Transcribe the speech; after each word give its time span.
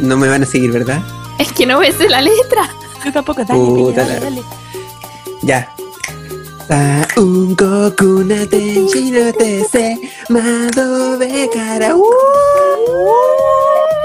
No 0.00 0.16
me 0.16 0.28
van 0.28 0.42
a 0.42 0.46
seguir, 0.46 0.72
¿verdad? 0.72 1.00
Es 1.38 1.52
que 1.52 1.66
no 1.66 1.78
ves 1.78 2.00
la 2.08 2.20
letra. 2.20 2.77
Yo 3.08 3.12
tampoco, 3.12 3.42
dale, 3.42 3.58
Puta 3.58 4.04
Peña, 4.04 4.20
dale. 4.20 4.42
Ya. 5.40 5.74
Kokuna 7.56 8.44
Tenshi 8.44 9.10
no 9.10 9.32
te 9.32 9.98
Madobe 10.28 11.48
cara. 11.50 11.96
¡Uh! 11.96 12.02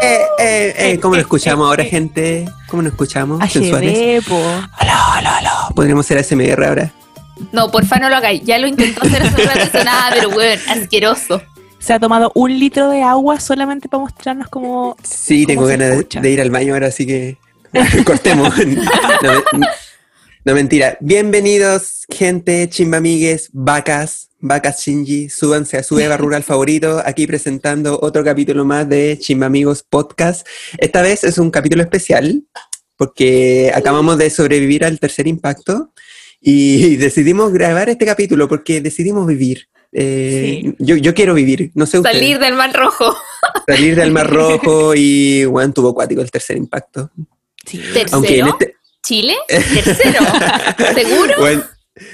Eh, 0.02 0.22
eh, 0.40 0.73
eh, 0.78 1.00
¿Cómo 1.02 1.16
lo 1.16 1.22
escuchamos 1.22 1.68
ahora, 1.68 1.84
gente? 1.84 2.45
¿Cómo 2.70 2.81
nos 2.81 2.94
escuchamos? 2.94 3.42
¿Sensuales? 3.52 4.23
Hola, 4.30 4.70
hola, 4.80 5.38
hola. 5.40 5.52
Podríamos 5.76 6.06
ser 6.06 6.20
ASMR 6.20 6.64
ahora. 6.64 6.94
No, 7.52 7.70
porfa, 7.72 8.00
no 8.00 8.08
lo 8.08 8.16
hagáis. 8.16 8.42
Ya 8.45 8.58
lo 8.58 8.67
intentó 8.67 9.06
hacer 9.06 9.22
hace 9.22 9.42
un 9.42 9.48
rato, 9.50 9.84
nada, 9.84 10.12
pero 10.16 10.30
weón, 10.30 10.59
asqueroso. 10.70 11.42
Se 11.78 11.92
ha 11.92 12.00
tomado 12.00 12.31
un 12.36 12.58
litro 12.58 12.90
de 12.90 13.04
agua 13.04 13.42
solamente 13.42 13.90
para 13.90 14.04
mostrarnos 14.04 14.48
cómo... 14.48 14.95
Sí, 15.04 15.45
tengo 15.45 15.64
¿Cómo 15.64 15.72
se 15.73 15.78
ganas 15.78 16.08
de 16.09 16.31
ir 16.31 16.40
al 16.40 16.52
baño 16.52 16.73
ahora, 16.73 16.88
así 16.88 17.06
que 17.06 17.43
cortemos. 18.05 18.54
No, 20.45 20.54
mentira. 20.54 20.98
Bienvenidos, 21.00 22.04
gente, 22.09 22.68
chimbamigues, 22.68 23.50
vacas, 23.53 24.30
vacas 24.42 24.81
Shinji. 24.81 25.30
Súbanse 25.30 25.78
a 25.78 25.83
su 25.83 25.98
Eva 25.98 26.17
Rural 26.17 26.44
favorito, 26.44 27.02
aquí 27.06 27.25
presentando 27.25 27.98
otro 28.02 28.25
capítulo 28.25 28.66
más 28.66 28.89
de 28.89 29.17
Chimbamigos 29.17 29.83
Podcast. 29.83 30.45
Esta 30.80 31.02
vez 31.02 31.23
es 31.23 31.38
un 31.38 31.50
capítulo 31.50 31.81
especial, 31.81 32.44
porque 32.98 33.72
acabamos 33.73 34.17
de 34.17 34.30
sobrevivir 34.31 34.83
al 34.83 35.00
tercer 35.00 35.28
impacto 35.28 35.94
y 36.42 36.98
decidimos 36.98 37.53
grabar 37.53 37.88
este 37.88 38.05
capítulo 38.05 38.50
porque 38.50 38.81
decidimos 38.81 39.26
vivir. 39.26 39.70
Eh, 39.94 40.73
yo, 40.78 40.98
yo 40.98 41.14
quiero 41.14 41.36
vivir, 41.36 41.72
no 41.73 41.86
sé 41.86 42.00
ustedes. 42.00 42.17
Salir 42.17 42.39
del 42.39 42.55
mar 42.55 42.73
rojo. 42.73 43.16
Salir 43.66 43.95
del 43.95 44.11
Mar 44.11 44.30
Rojo 44.33 44.94
y, 44.94 45.45
bueno, 45.45 45.72
tuvo 45.72 45.92
acuático 45.92 46.22
el 46.22 46.31
tercer 46.31 46.58
impacto. 46.58 47.09
Sí. 47.66 47.78
Tercero. 47.78 48.09
Aunque 48.14 48.39
en 48.39 48.47
este, 48.47 48.75
Chile. 49.03 49.36
Tercero. 49.47 50.19
¿Seguro? 50.94 51.33
bueno, 51.39 51.64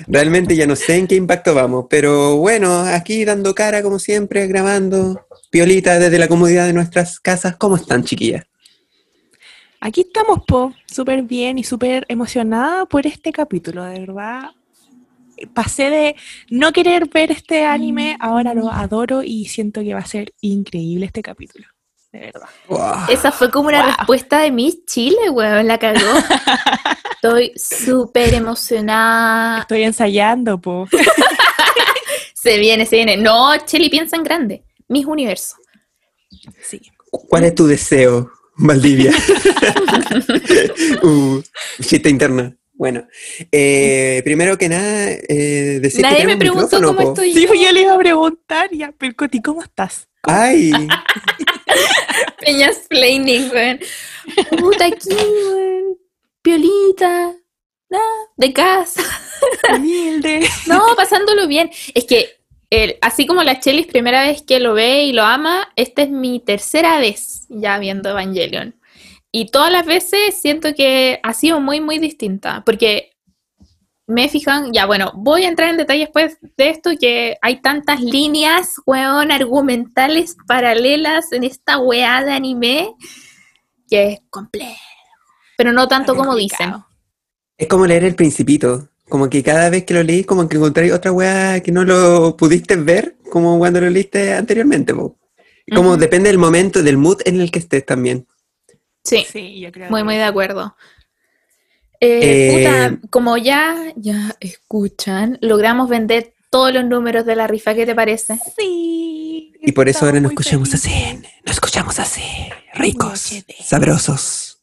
realmente 0.08 0.56
ya 0.56 0.68
no 0.68 0.76
sé 0.76 0.98
en 0.98 1.08
qué 1.08 1.16
impacto 1.16 1.54
vamos, 1.54 1.86
pero 1.90 2.38
bueno, 2.38 2.82
aquí 2.82 3.24
dando 3.26 3.56
cara 3.56 3.82
como 3.82 4.00
siempre, 4.00 4.48
grabando, 4.48 5.26
piolita 5.50 6.00
desde 6.00 6.20
la 6.20 6.28
comodidad 6.28 6.66
de 6.66 6.74
nuestras 6.74 7.20
casas. 7.20 7.56
¿Cómo 7.58 7.76
están, 7.76 8.04
chiquillas? 8.04 8.46
Aquí 9.82 10.02
estamos, 10.02 10.40
po, 10.46 10.74
súper 10.86 11.24
bien 11.24 11.58
y 11.58 11.64
súper 11.64 12.06
emocionada 12.10 12.86
por 12.86 13.08
este 13.08 13.32
capítulo, 13.32 13.84
de 13.86 14.00
verdad. 14.00 14.52
Pasé 15.54 15.90
de 15.90 16.16
no 16.50 16.74
querer 16.74 17.08
ver 17.08 17.32
este 17.32 17.64
anime, 17.64 18.18
ahora 18.20 18.54
lo 18.54 18.70
adoro 18.70 19.24
y 19.24 19.46
siento 19.46 19.82
que 19.82 19.94
va 19.94 20.02
a 20.02 20.06
ser 20.06 20.34
increíble 20.42 21.06
este 21.06 21.22
capítulo, 21.22 21.66
de 22.12 22.20
verdad. 22.20 22.50
Wow. 22.68 22.96
Esa 23.10 23.32
fue 23.32 23.52
como 23.52 23.68
una 23.70 23.82
Wow. 23.84 23.96
respuesta 23.98 24.40
de 24.40 24.52
Miss 24.52 24.86
Chile, 24.86 25.30
weón, 25.30 25.68
la 25.68 25.78
cagó. 25.78 26.00
Estoy 27.16 27.52
súper 27.56 28.34
emocionada. 28.34 29.62
Estoy 29.62 29.84
ensayando, 29.84 30.60
po. 30.60 30.88
Se 32.34 32.58
viene, 32.58 32.86
se 32.86 32.96
viene. 32.96 33.18
No, 33.18 33.52
Chile 33.66 33.90
piensa 33.90 34.16
en 34.16 34.24
grande. 34.24 34.64
Miss 34.88 35.06
Universo. 35.06 35.58
Sí. 36.64 36.82
¿Cuál 37.12 37.44
es 37.44 37.54
tu 37.54 37.68
deseo, 37.68 38.32
Valdivia? 38.56 39.12
uh, 41.04 41.42
chiste 41.82 42.10
interna. 42.10 42.56
Bueno, 42.74 43.06
eh, 43.52 44.22
primero 44.24 44.58
que 44.58 44.70
nada, 44.70 45.10
eh, 45.12 45.80
decir 45.82 46.02
Nadie 46.02 46.20
que 46.20 46.28
me 46.28 46.38
preguntó 46.38 46.82
cómo 46.82 46.94
po. 47.02 47.10
estoy 47.10 47.34
Sí, 47.34 47.42
yo. 47.42 47.48
pues 47.50 47.60
yo 47.60 47.72
le 47.74 47.82
iba 47.82 47.94
a 47.94 47.98
preguntar 47.98 48.70
ya, 48.72 48.94
pero 48.98 49.14
Coti, 49.18 49.42
¿cómo 49.42 49.62
estás? 49.62 50.08
Ay, 50.24 50.72
Peñas 52.40 52.78
Planning, 52.90 53.50
weón. 53.52 53.80
Puta 54.58 54.86
aquí, 54.86 55.10
weón. 55.10 55.98
Piolita. 56.42 57.34
De 58.38 58.54
casa. 58.54 59.02
Humilde. 59.76 60.48
No, 60.68 60.96
pasándolo 60.96 61.48
bien. 61.48 61.72
Es 61.96 62.06
que, 62.06 62.38
el- 62.70 62.98
así 63.02 63.26
como 63.26 63.44
la 63.44 63.60
Chelis 63.60 63.88
primera 63.88 64.22
vez 64.24 64.44
que 64.44 64.60
lo 64.60 64.74
ve 64.74 65.04
y 65.04 65.12
lo 65.14 65.24
ama, 65.24 65.72
esta 65.76 66.04
es 66.04 66.10
mi 66.10 66.40
tercera 66.40 67.00
vez 67.00 67.46
ya 67.50 67.80
viendo 67.80 68.10
Evangelion. 68.10 68.76
Y 69.32 69.48
todas 69.52 69.72
las 69.72 69.86
veces 69.86 70.40
siento 70.40 70.74
que 70.76 71.20
ha 71.24 71.34
sido 71.34 71.60
muy, 71.60 71.82
muy 71.82 71.98
distinta. 72.00 72.64
Porque 72.66 73.09
me 74.10 74.28
fijan, 74.28 74.74
ya 74.74 74.86
bueno, 74.88 75.12
voy 75.16 75.44
a 75.44 75.48
entrar 75.50 75.70
en 75.70 75.78
detalle 75.78 76.02
después 76.02 76.38
de 76.58 76.70
esto, 76.70 76.90
que 77.00 77.38
hay 77.42 77.62
tantas 77.62 78.02
líneas, 78.02 78.74
weón, 78.86 79.32
argumentales 79.32 80.36
paralelas 80.48 81.32
en 81.32 81.44
esta 81.44 81.78
weá 81.78 82.24
de 82.24 82.32
anime, 82.34 82.94
que 83.88 84.14
es 84.14 84.20
complejo. 84.30 84.74
Pero 85.58 85.72
no 85.74 85.88
tanto 85.88 86.16
como 86.16 86.36
dicen. 86.36 86.74
Es 87.58 87.68
como 87.68 87.86
leer 87.86 88.04
El 88.04 88.16
Principito. 88.16 88.90
Como 89.08 89.30
que 89.30 89.44
cada 89.44 89.70
vez 89.70 89.86
que 89.86 89.94
lo 89.94 90.04
leí, 90.04 90.24
como 90.24 90.48
que 90.48 90.58
encontráis 90.58 90.92
otra 90.94 91.12
weá 91.12 91.62
que 91.62 91.72
no 91.72 91.84
lo 91.84 92.38
pudiste 92.38 92.76
ver, 92.76 93.18
como 93.32 93.58
cuando 93.58 93.82
lo 93.82 93.90
leíste 93.90 94.34
anteriormente. 94.34 94.94
po. 94.94 95.18
Como 95.74 95.98
depende 95.98 96.30
del 96.30 96.38
momento, 96.40 96.82
del 96.82 96.98
mood 96.98 97.22
en 97.26 97.42
el 97.42 97.52
que 97.52 97.60
estés 97.60 97.86
también. 97.86 98.28
Sí. 99.04 99.26
Sí, 99.32 99.60
yo 99.60 99.72
creo. 99.72 99.90
Muy, 99.90 100.02
que- 100.02 100.06
muy 100.06 100.16
de 100.16 100.24
acuerdo. 100.24 100.76
Eh, 102.00 102.20
Eh, 102.22 102.90
puta, 102.92 103.08
como 103.10 103.38
ya, 103.38 103.76
ya 103.96 104.36
escuchan, 104.40 105.38
logramos 105.42 105.90
vender 105.90 106.34
todos 106.50 106.74
los 106.74 106.86
números 106.86 107.26
de 107.26 107.36
la 107.36 107.48
rifa, 107.48 107.76
¿qué 107.76 107.86
te 107.86 107.94
parece? 107.94 108.40
Sí. 108.58 109.54
Y 109.62 109.72
por 109.74 109.90
eso 109.90 110.06
ahora 110.06 110.20
nos 110.20 110.32
escuchamos 110.32 110.74
así, 110.74 110.92
nos 111.46 111.56
escuchamos 111.56 112.00
así, 112.00 112.24
ricos, 112.74 113.44
sabrosos. 113.62 114.62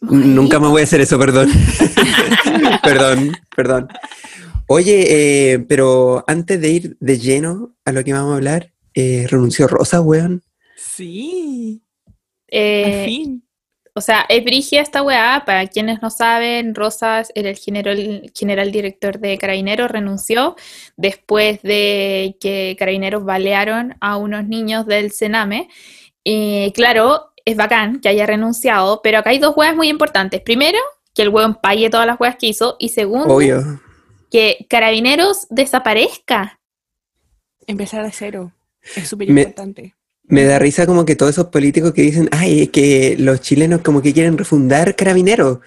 Nunca 0.00 0.58
más 0.58 0.70
voy 0.70 0.82
a 0.82 0.84
hacer 0.84 1.00
eso, 1.00 1.18
perdón. 1.18 1.48
perdón, 2.82 3.36
perdón. 3.56 3.88
Oye, 4.66 5.04
eh, 5.54 5.58
pero 5.60 6.24
antes 6.26 6.60
de 6.60 6.70
ir 6.70 6.96
de 7.00 7.18
lleno 7.18 7.74
a 7.84 7.92
lo 7.92 8.02
que 8.04 8.12
vamos 8.12 8.32
a 8.32 8.36
hablar, 8.36 8.72
eh, 8.94 9.26
renunció 9.28 9.68
Rosa, 9.68 10.00
weón. 10.00 10.42
Sí. 10.76 11.82
Eh, 12.48 13.00
Al 13.00 13.04
fin. 13.06 13.44
O 13.94 14.00
sea, 14.00 14.24
es 14.28 14.42
Brigia 14.42 14.80
esta 14.80 15.02
weá, 15.02 15.42
para 15.44 15.66
quienes 15.66 16.00
no 16.00 16.10
saben, 16.10 16.74
Rosas 16.74 17.30
era 17.34 17.50
el 17.50 17.56
general, 17.56 18.30
general 18.34 18.72
director 18.72 19.18
de 19.18 19.36
Carabineros, 19.36 19.90
renunció 19.90 20.56
después 20.96 21.60
de 21.62 22.36
que 22.40 22.74
Carabineros 22.78 23.24
balearon 23.24 23.96
a 24.00 24.16
unos 24.16 24.46
niños 24.46 24.86
del 24.86 25.12
Sename. 25.12 25.68
Y 26.24 26.72
claro, 26.72 27.32
es 27.44 27.56
bacán 27.56 28.00
que 28.00 28.08
haya 28.08 28.26
renunciado, 28.26 29.00
pero 29.02 29.18
acá 29.18 29.30
hay 29.30 29.38
dos 29.38 29.56
weas 29.56 29.76
muy 29.76 29.88
importantes. 29.88 30.40
Primero, 30.40 30.78
que 31.14 31.22
el 31.22 31.28
weón 31.28 31.56
pague 31.56 31.90
todas 31.90 32.06
las 32.06 32.18
weas 32.18 32.36
que 32.36 32.46
hizo. 32.46 32.76
Y 32.78 32.90
segundo, 32.90 33.34
Obvio. 33.34 33.80
que 34.30 34.66
Carabineros 34.70 35.46
desaparezca. 35.50 36.60
Empezar 37.66 38.04
de 38.04 38.12
cero. 38.12 38.52
Es 38.96 39.08
súper 39.08 39.28
importante. 39.28 39.82
Me 39.82 40.01
da 40.24 40.58
risa 40.58 40.86
como 40.86 41.04
que 41.04 41.16
todos 41.16 41.32
esos 41.32 41.48
políticos 41.48 41.92
que 41.92 42.02
dicen, 42.02 42.28
ay, 42.32 42.62
es 42.62 42.70
que 42.70 43.16
los 43.18 43.40
chilenos 43.40 43.80
como 43.82 44.02
que 44.02 44.12
quieren 44.12 44.38
refundar 44.38 44.96
carabineros. 44.96 45.58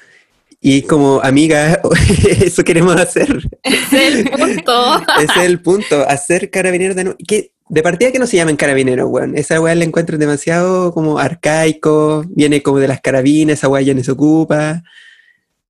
Y 0.62 0.82
como, 0.84 1.22
amiga, 1.22 1.80
eso 2.44 2.64
queremos 2.64 2.96
hacer. 2.96 3.50
Es 3.62 3.94
el 3.94 4.30
punto. 4.32 5.02
Es 5.22 5.38
el 5.44 5.62
punto, 5.62 6.08
hacer 6.08 6.50
carabineros 6.50 6.96
de 6.96 7.04
nuevo. 7.04 7.18
Que, 7.28 7.52
de 7.68 7.84
partida 7.84 8.12
que 8.12 8.20
no 8.20 8.28
se 8.28 8.38
llamen 8.38 8.56
carabineros, 8.56 9.08
weón. 9.10 9.38
Esa 9.38 9.60
weá 9.62 9.76
la 9.76 9.84
encuentro 9.84 10.18
demasiado 10.18 10.94
como 10.94 11.20
arcaico, 11.20 12.24
viene 12.30 12.62
como 12.62 12.80
de 12.80 12.88
las 12.88 13.02
carabinas, 13.02 13.60
esa 13.60 13.68
weá 13.68 13.82
ya 13.82 13.94
no 13.94 14.04
se 14.04 14.12
ocupa. 14.12 14.84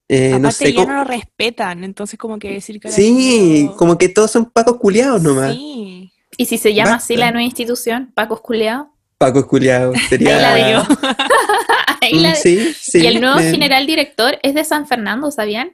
Eh, 0.08 0.38
no 0.40 0.52
sé 0.52 0.72
ya 0.72 0.86
no 0.86 0.94
lo 0.98 1.04
respetan, 1.04 1.84
entonces 1.84 2.20
como 2.20 2.38
que 2.38 2.52
decir 2.54 2.80
que 2.80 2.92
Sí, 2.92 3.70
como 3.76 3.98
que 3.98 4.08
todos 4.08 4.30
son 4.30 4.46
pacos 4.46 4.78
culiados 4.78 5.22
nomás. 5.22 5.56
Sí. 5.56 6.12
Y 6.38 6.46
si 6.46 6.58
se 6.58 6.74
llama 6.74 6.96
así 6.96 7.16
la 7.16 7.32
nueva 7.32 7.44
institución, 7.46 8.12
Pacos 8.14 8.42
Culeados. 8.42 8.88
Pacos 9.18 9.46
culiados. 9.46 9.98
Sería... 10.10 10.54
Ahí 10.54 10.62
la 10.62 10.68
digo. 10.68 10.98
Ahí 12.02 12.14
Mm, 12.16 12.22
la- 12.22 12.36
sí, 12.36 12.74
sí. 12.80 13.00
y 13.00 13.08
el 13.08 13.22
nuevo 13.22 13.40
general 13.40 13.88
director 13.88 14.38
es 14.44 14.54
de 14.54 14.64
San 14.64 14.86
Fernando, 14.88 15.32
¿sabían? 15.32 15.72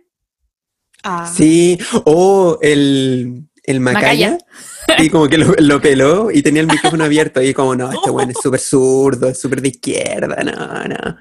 Ah, 1.03 1.29
Sí, 1.35 1.77
o 2.05 2.57
el, 2.61 3.49
el 3.63 3.79
Macaya. 3.79 4.37
Y 4.99 5.09
como 5.09 5.27
que 5.27 5.37
lo, 5.39 5.53
lo 5.57 5.81
peló 5.81 6.29
y 6.31 6.41
tenía 6.43 6.61
el 6.61 6.67
micrófono 6.67 7.03
abierto. 7.03 7.41
Y 7.41 7.53
como, 7.53 7.75
no, 7.75 7.91
este 7.91 8.11
weón 8.11 8.29
es 8.29 8.37
súper 8.41 8.59
zurdo, 8.59 9.27
es 9.29 9.41
súper 9.41 9.61
de 9.61 9.69
izquierda, 9.69 10.37
no, 10.43 10.83
no. 10.87 11.17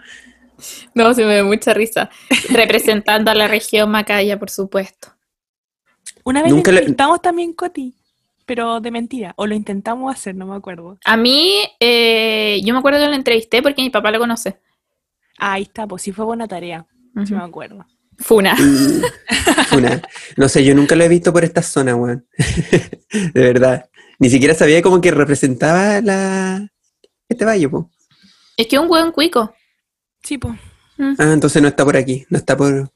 No, 0.95 1.15
se 1.15 1.25
me 1.25 1.37
da 1.37 1.45
mucha 1.45 1.73
risa. 1.73 2.11
Representando 2.51 3.31
a 3.31 3.35
la 3.35 3.49
región 3.49 3.91
Macaya, 3.91 4.39
por 4.39 4.51
supuesto. 4.51 5.15
Una 6.23 6.43
vez 6.43 6.53
Nunca 6.53 6.71
lo 6.71 7.19
también, 7.19 7.55
Coti, 7.55 7.95
pero 8.51 8.81
de 8.81 8.91
mentira. 8.91 9.33
O 9.37 9.47
lo 9.47 9.55
intentamos 9.55 10.13
hacer, 10.13 10.35
no 10.35 10.45
me 10.45 10.57
acuerdo. 10.57 10.99
A 11.05 11.17
mí, 11.17 11.55
eh, 11.79 12.61
yo 12.65 12.75
me 12.75 12.81
acuerdo 12.81 12.99
que 12.99 13.07
lo 13.07 13.15
entrevisté 13.15 13.63
porque 13.63 13.81
mi 13.81 13.91
papá 13.91 14.11
lo 14.11 14.19
conoce. 14.19 14.59
Ah, 15.39 15.53
ahí 15.53 15.63
está, 15.63 15.87
pues 15.87 16.03
sí 16.03 16.11
fue 16.11 16.25
buena 16.25 16.49
tarea. 16.49 16.85
Sí 17.25 17.33
me 17.33 17.45
acuerdo. 17.45 17.87
Funa. 18.19 18.57
Mm, 19.73 19.77
Una. 19.77 20.03
No 20.37 20.49
sé, 20.49 20.65
yo 20.65 20.75
nunca 20.75 20.97
lo 20.97 21.05
he 21.05 21.09
visto 21.09 21.33
por 21.33 21.45
esta 21.45 21.63
zona, 21.63 21.95
weón. 21.95 22.27
De 23.35 23.41
verdad. 23.41 23.89
Ni 24.19 24.29
siquiera 24.29 24.53
sabía 24.53 24.83
como 24.83 25.01
que 25.01 25.13
representaba 25.13 26.01
la... 26.01 26.67
este 27.29 27.45
valle, 27.45 27.69
po. 27.69 27.89
Es 28.57 28.67
que 28.67 28.75
es 28.75 28.83
un 28.83 28.91
hueón 28.91 29.13
cuico. 29.13 29.55
Sí, 30.25 30.39
pues. 30.39 30.55
Ah, 30.99 31.33
entonces 31.33 31.63
no 31.63 31.69
está 31.69 31.85
por 31.85 31.97
aquí, 31.97 32.27
no 32.31 32.37
está 32.37 32.57
por... 32.57 32.91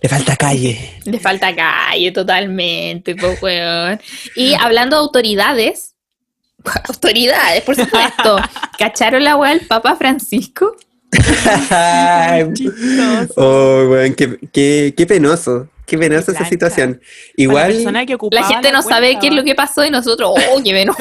Le 0.00 0.08
falta 0.08 0.36
calle. 0.36 1.00
Le 1.04 1.18
falta 1.18 1.54
calle 1.54 2.10
totalmente, 2.12 3.14
weón. 3.40 4.00
Y 4.34 4.54
hablando 4.54 4.96
de 4.96 5.02
autoridades, 5.02 5.94
autoridades, 6.88 7.62
por 7.62 7.76
supuesto. 7.76 8.36
¿Cacharon 8.78 9.24
la 9.24 9.36
weá 9.36 9.50
del 9.50 9.66
Papa 9.66 9.96
Francisco? 9.96 10.76
Oh, 13.36 13.86
weón, 13.90 14.14
qué, 14.14 14.38
qué, 14.52 14.94
qué 14.96 15.06
penoso. 15.06 15.68
Qué 15.86 15.98
penosa 15.98 16.32
esa 16.32 16.46
situación. 16.46 17.00
La 17.36 17.42
Igual, 17.42 18.06
que 18.06 18.16
La 18.30 18.44
gente 18.44 18.72
no 18.72 18.82
sabe 18.82 19.18
qué 19.20 19.28
es 19.28 19.34
lo 19.34 19.44
que 19.44 19.54
pasó 19.54 19.84
y 19.84 19.90
nosotros, 19.90 20.30
oh, 20.34 20.62
qué 20.62 20.72
menos. 20.72 20.96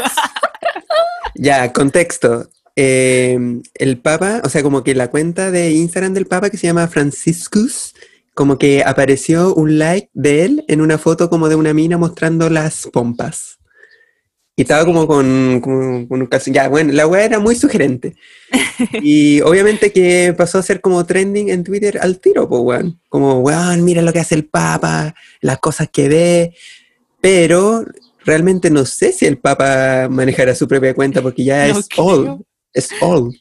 ya, 1.36 1.72
contexto. 1.72 2.50
Eh, 2.76 3.62
el 3.76 3.98
Papa, 4.00 4.42
o 4.44 4.50
sea, 4.50 4.64
como 4.64 4.84
que 4.84 4.96
la 4.96 5.10
cuenta 5.10 5.52
de 5.52 5.72
Instagram 5.72 6.14
del 6.14 6.26
Papa 6.26 6.50
que 6.50 6.58
se 6.58 6.68
llama 6.68 6.88
Franciscus, 6.88 7.93
como 8.34 8.58
que 8.58 8.84
apareció 8.84 9.54
un 9.54 9.78
like 9.80 10.10
de 10.14 10.46
él 10.46 10.66
en 10.68 10.82
una 10.82 10.98
foto 10.98 11.30
como 11.30 11.50
de 11.50 11.56
una 11.56 11.74
mina 11.74 11.98
mostrando 11.98 12.50
las 12.50 12.88
pompas. 12.92 13.60
Y 14.56 14.62
estaba 14.62 14.86
como 14.86 15.08
con, 15.08 15.62
con- 15.62 16.06
con 16.08 16.22
un 16.22 16.28
calzón. 16.28 16.54
Ya, 16.54 16.68
bueno, 16.70 16.94
la 16.94 17.08
weá 17.08 17.26
era 17.26 17.40
muy 17.40 17.56
sugerente. 17.56 18.16
Y 19.02 19.42
obviamente 19.42 19.92
que 19.92 20.34
pasó 20.38 20.60
a 20.60 20.64
ser 20.64 20.80
como 20.82 21.04
trending 21.06 21.50
en 21.50 21.64
Twitter 21.64 21.98
al 22.02 22.20
tiro, 22.20 22.48
pues, 22.48 22.62
weón. 22.62 23.00
Como, 23.10 23.40
weón, 23.40 23.84
mira 23.84 24.02
lo 24.04 24.14
que 24.14 24.20
hace 24.20 24.36
el 24.36 24.46
Papa, 24.46 25.16
las 25.42 25.58
cosas 25.60 25.90
que 25.92 26.08
ve. 26.10 26.56
Pero 27.22 27.84
realmente 28.26 28.70
no 28.70 28.86
sé 28.86 29.12
si 29.12 29.26
el 29.26 29.38
Papa 29.38 30.08
manejará 30.10 30.54
su 30.56 30.68
propia 30.68 30.94
cuenta 30.94 31.22
porque 31.22 31.44
ya 31.44 31.68
No 31.74 31.80
es 31.80 31.88
creo. 31.88 32.06
old. 32.06 32.42
Es 32.74 32.90
old. 33.02 33.34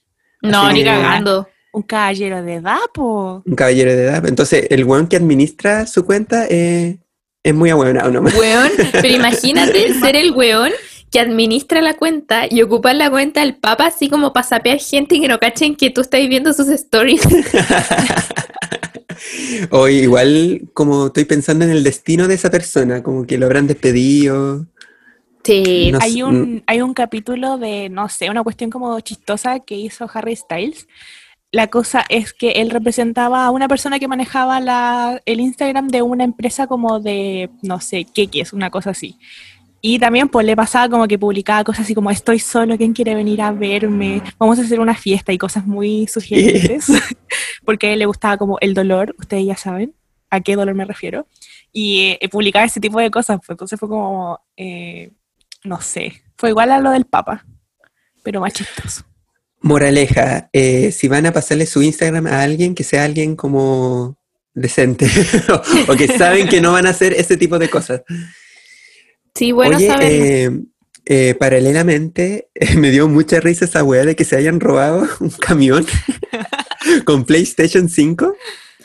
No, 0.43 0.63
Así 0.67 0.75
ni 0.75 0.81
que- 0.81 0.87
cagando. 0.87 1.49
Un 1.73 1.83
caballero 1.83 2.43
de 2.43 2.55
edad, 2.55 2.79
po. 2.93 3.43
Un 3.47 3.55
caballero 3.55 3.91
de 3.91 4.05
edad. 4.05 4.27
Entonces, 4.27 4.67
el 4.71 4.85
weón 4.85 5.07
que 5.07 5.17
administra 5.17 5.87
su 5.87 6.05
cuenta 6.05 6.47
eh, 6.49 6.99
es 7.43 7.55
muy 7.55 7.71
abuelado 7.71 8.11
nomás. 8.11 8.35
Weón, 8.35 8.71
pero 8.93 9.09
imagínate 9.09 9.95
ser 9.95 10.17
el 10.17 10.33
weón 10.33 10.73
que 11.11 11.21
administra 11.21 11.81
la 11.83 11.95
cuenta 11.95 12.47
y 12.49 12.63
ocupar 12.63 12.97
la 12.97 13.11
cuenta 13.11 13.41
del 13.41 13.57
Papa 13.57 13.87
así 13.87 14.09
como 14.09 14.33
para 14.33 14.47
sapear 14.47 14.79
gente 14.79 15.21
que 15.21 15.29
no 15.29 15.39
cachen 15.39 15.77
que 15.77 15.91
tú 15.91 16.01
estás 16.01 16.27
viendo 16.29 16.53
sus 16.53 16.69
stories. 16.69 17.23
O 19.71 19.89
igual, 19.89 20.63
como 20.75 21.07
estoy 21.07 21.25
pensando 21.25 21.65
en 21.65 21.71
el 21.71 21.85
destino 21.85 22.29
de 22.29 22.35
esa 22.35 22.51
persona, 22.51 23.03
como 23.03 23.27
que 23.27 23.39
lo 23.39 23.47
habrán 23.47 23.67
despedido. 23.67 24.67
Sí, 25.45 25.91
No 25.93 25.99
Hay 26.01 26.23
un, 26.23 26.63
hay 26.67 26.83
un 26.83 26.95
capítulo 26.95 27.59
de, 27.59 27.89
no 27.89 28.09
sé, 28.09 28.31
una 28.31 28.43
cuestión 28.43 28.71
como 28.71 28.99
chistosa 29.01 29.61
que 29.61 29.77
hizo 29.77 30.09
Harry 30.13 30.37
Styles. 30.37 30.87
La 31.53 31.69
cosa 31.69 32.05
es 32.09 32.33
que 32.33 32.53
él 32.53 32.71
representaba 32.71 33.45
a 33.45 33.51
una 33.51 33.69
persona 33.69 33.99
que 33.99 34.09
manejaba 34.09 34.59
la, 34.59 35.21
el 35.27 35.39
Instagram 35.39 35.89
de 35.89 36.03
una 36.03 36.25
empresa 36.25 36.67
como 36.67 36.99
de, 36.99 37.51
no 37.63 37.79
sé, 37.81 38.07
qué 38.07 38.29
es, 38.33 38.53
una 38.53 38.71
cosa 38.71 38.91
así. 38.91 39.19
Y 39.85 39.99
también 39.99 40.29
pues 40.29 40.47
le 40.47 40.57
pasaba 40.57 40.89
como 40.89 41.07
que 41.07 41.19
publicaba 41.19 41.65
cosas 41.65 41.85
así 41.85 41.95
como 41.95 42.11
estoy 42.11 42.39
solo, 42.39 42.79
¿quién 42.79 42.93
quiere 42.93 43.15
venir 43.15 43.43
a 43.43 43.53
verme? 43.53 44.23
Vamos 44.39 44.59
a 44.59 44.63
hacer 44.63 44.81
una 44.81 44.95
fiesta 44.95 45.33
y 45.33 45.39
cosas 45.39 45.67
muy 45.67 46.07
sugerentes. 46.07 46.87
porque 47.65 47.89
a 47.89 47.93
él 47.93 47.99
le 47.99 48.07
gustaba 48.07 48.37
como 48.37 48.59
el 48.61 48.75
dolor, 48.75 49.15
ustedes 49.19 49.45
ya 49.45 49.57
saben 49.57 49.95
a 50.31 50.41
qué 50.41 50.57
dolor 50.57 50.75
me 50.75 50.85
refiero. 50.85 51.27
Y 51.73 52.17
eh, 52.21 52.29
publicaba 52.29 52.65
ese 52.65 52.81
tipo 52.81 52.99
de 52.99 53.11
cosas, 53.11 53.39
pues 53.39 53.51
entonces 53.51 53.79
fue 53.79 53.89
como, 53.89 54.41
eh, 54.57 55.13
no 55.65 55.81
sé, 55.81 56.23
fue 56.37 56.51
igual 56.51 56.73
a 56.73 56.81
lo 56.81 56.91
del 56.91 57.05
Papa, 57.05 57.45
pero 58.23 58.41
más 58.41 58.53
chistoso. 58.53 59.05
Moraleja, 59.63 60.51
eh, 60.53 60.93
si 60.93 61.09
van 61.09 61.27
a 61.27 61.33
pasarle 61.33 61.67
su 61.67 61.83
Instagram 61.83 62.27
a 62.27 62.43
alguien, 62.43 62.75
que 62.75 62.85
sea 62.85 63.05
alguien 63.05 63.37
como 63.37 64.19
decente, 64.55 65.07
o 65.89 65.97
que 65.97 66.09
saben 66.09 66.49
que 66.49 66.61
no 66.61 66.73
van 66.73 66.87
a 66.87 66.91
hacer 66.91 67.13
ese 67.15 67.37
tipo 67.37 67.59
de 67.59 67.71
cosas. 67.71 68.03
sí, 69.35 69.53
bueno 69.53 69.77
Oye, 69.77 69.87
saberlo. 69.87 70.25
eh, 70.25 70.51
eh, 71.05 71.35
paralelamente, 71.39 72.49
me 72.77 72.91
dio 72.91 73.09
mucha 73.09 73.41
risa 73.41 73.65
esa 73.65 73.83
weá 73.83 74.05
de 74.05 74.17
que 74.17 74.25
se 74.25 74.37
hayan 74.37 74.61
robado 74.61 75.09
un 75.21 75.31
camión 75.31 75.87
con 77.05 77.25
PlayStation 77.25 77.89
5. 77.89 78.37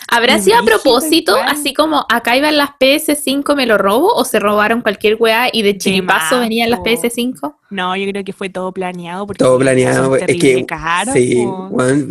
¿Habrá 0.09 0.39
sido 0.39 0.57
a 0.57 0.63
propósito, 0.63 1.35
así 1.35 1.73
como 1.73 2.05
acá 2.09 2.37
iban 2.37 2.55
las 2.57 2.69
PS5, 2.79 3.55
me 3.55 3.65
lo 3.65 3.77
robo, 3.77 4.13
o 4.13 4.23
se 4.25 4.39
robaron 4.39 4.81
cualquier 4.81 5.15
weá 5.19 5.49
y 5.51 5.61
de 5.63 5.77
chiripazo 5.77 6.39
venían 6.39 6.69
las 6.69 6.79
po. 6.79 6.85
PS5? 6.85 7.55
No, 7.71 7.95
yo 7.97 8.09
creo 8.09 8.23
que 8.23 8.33
fue 8.33 8.49
todo 8.49 8.71
planeado. 8.71 9.27
Porque 9.27 9.39
Todo 9.43 9.59
planeado. 9.59 10.15
Es 10.15 10.25
terrible 10.25 10.55
que 10.61 10.65
caros, 10.65 11.13
sí, 11.13 11.45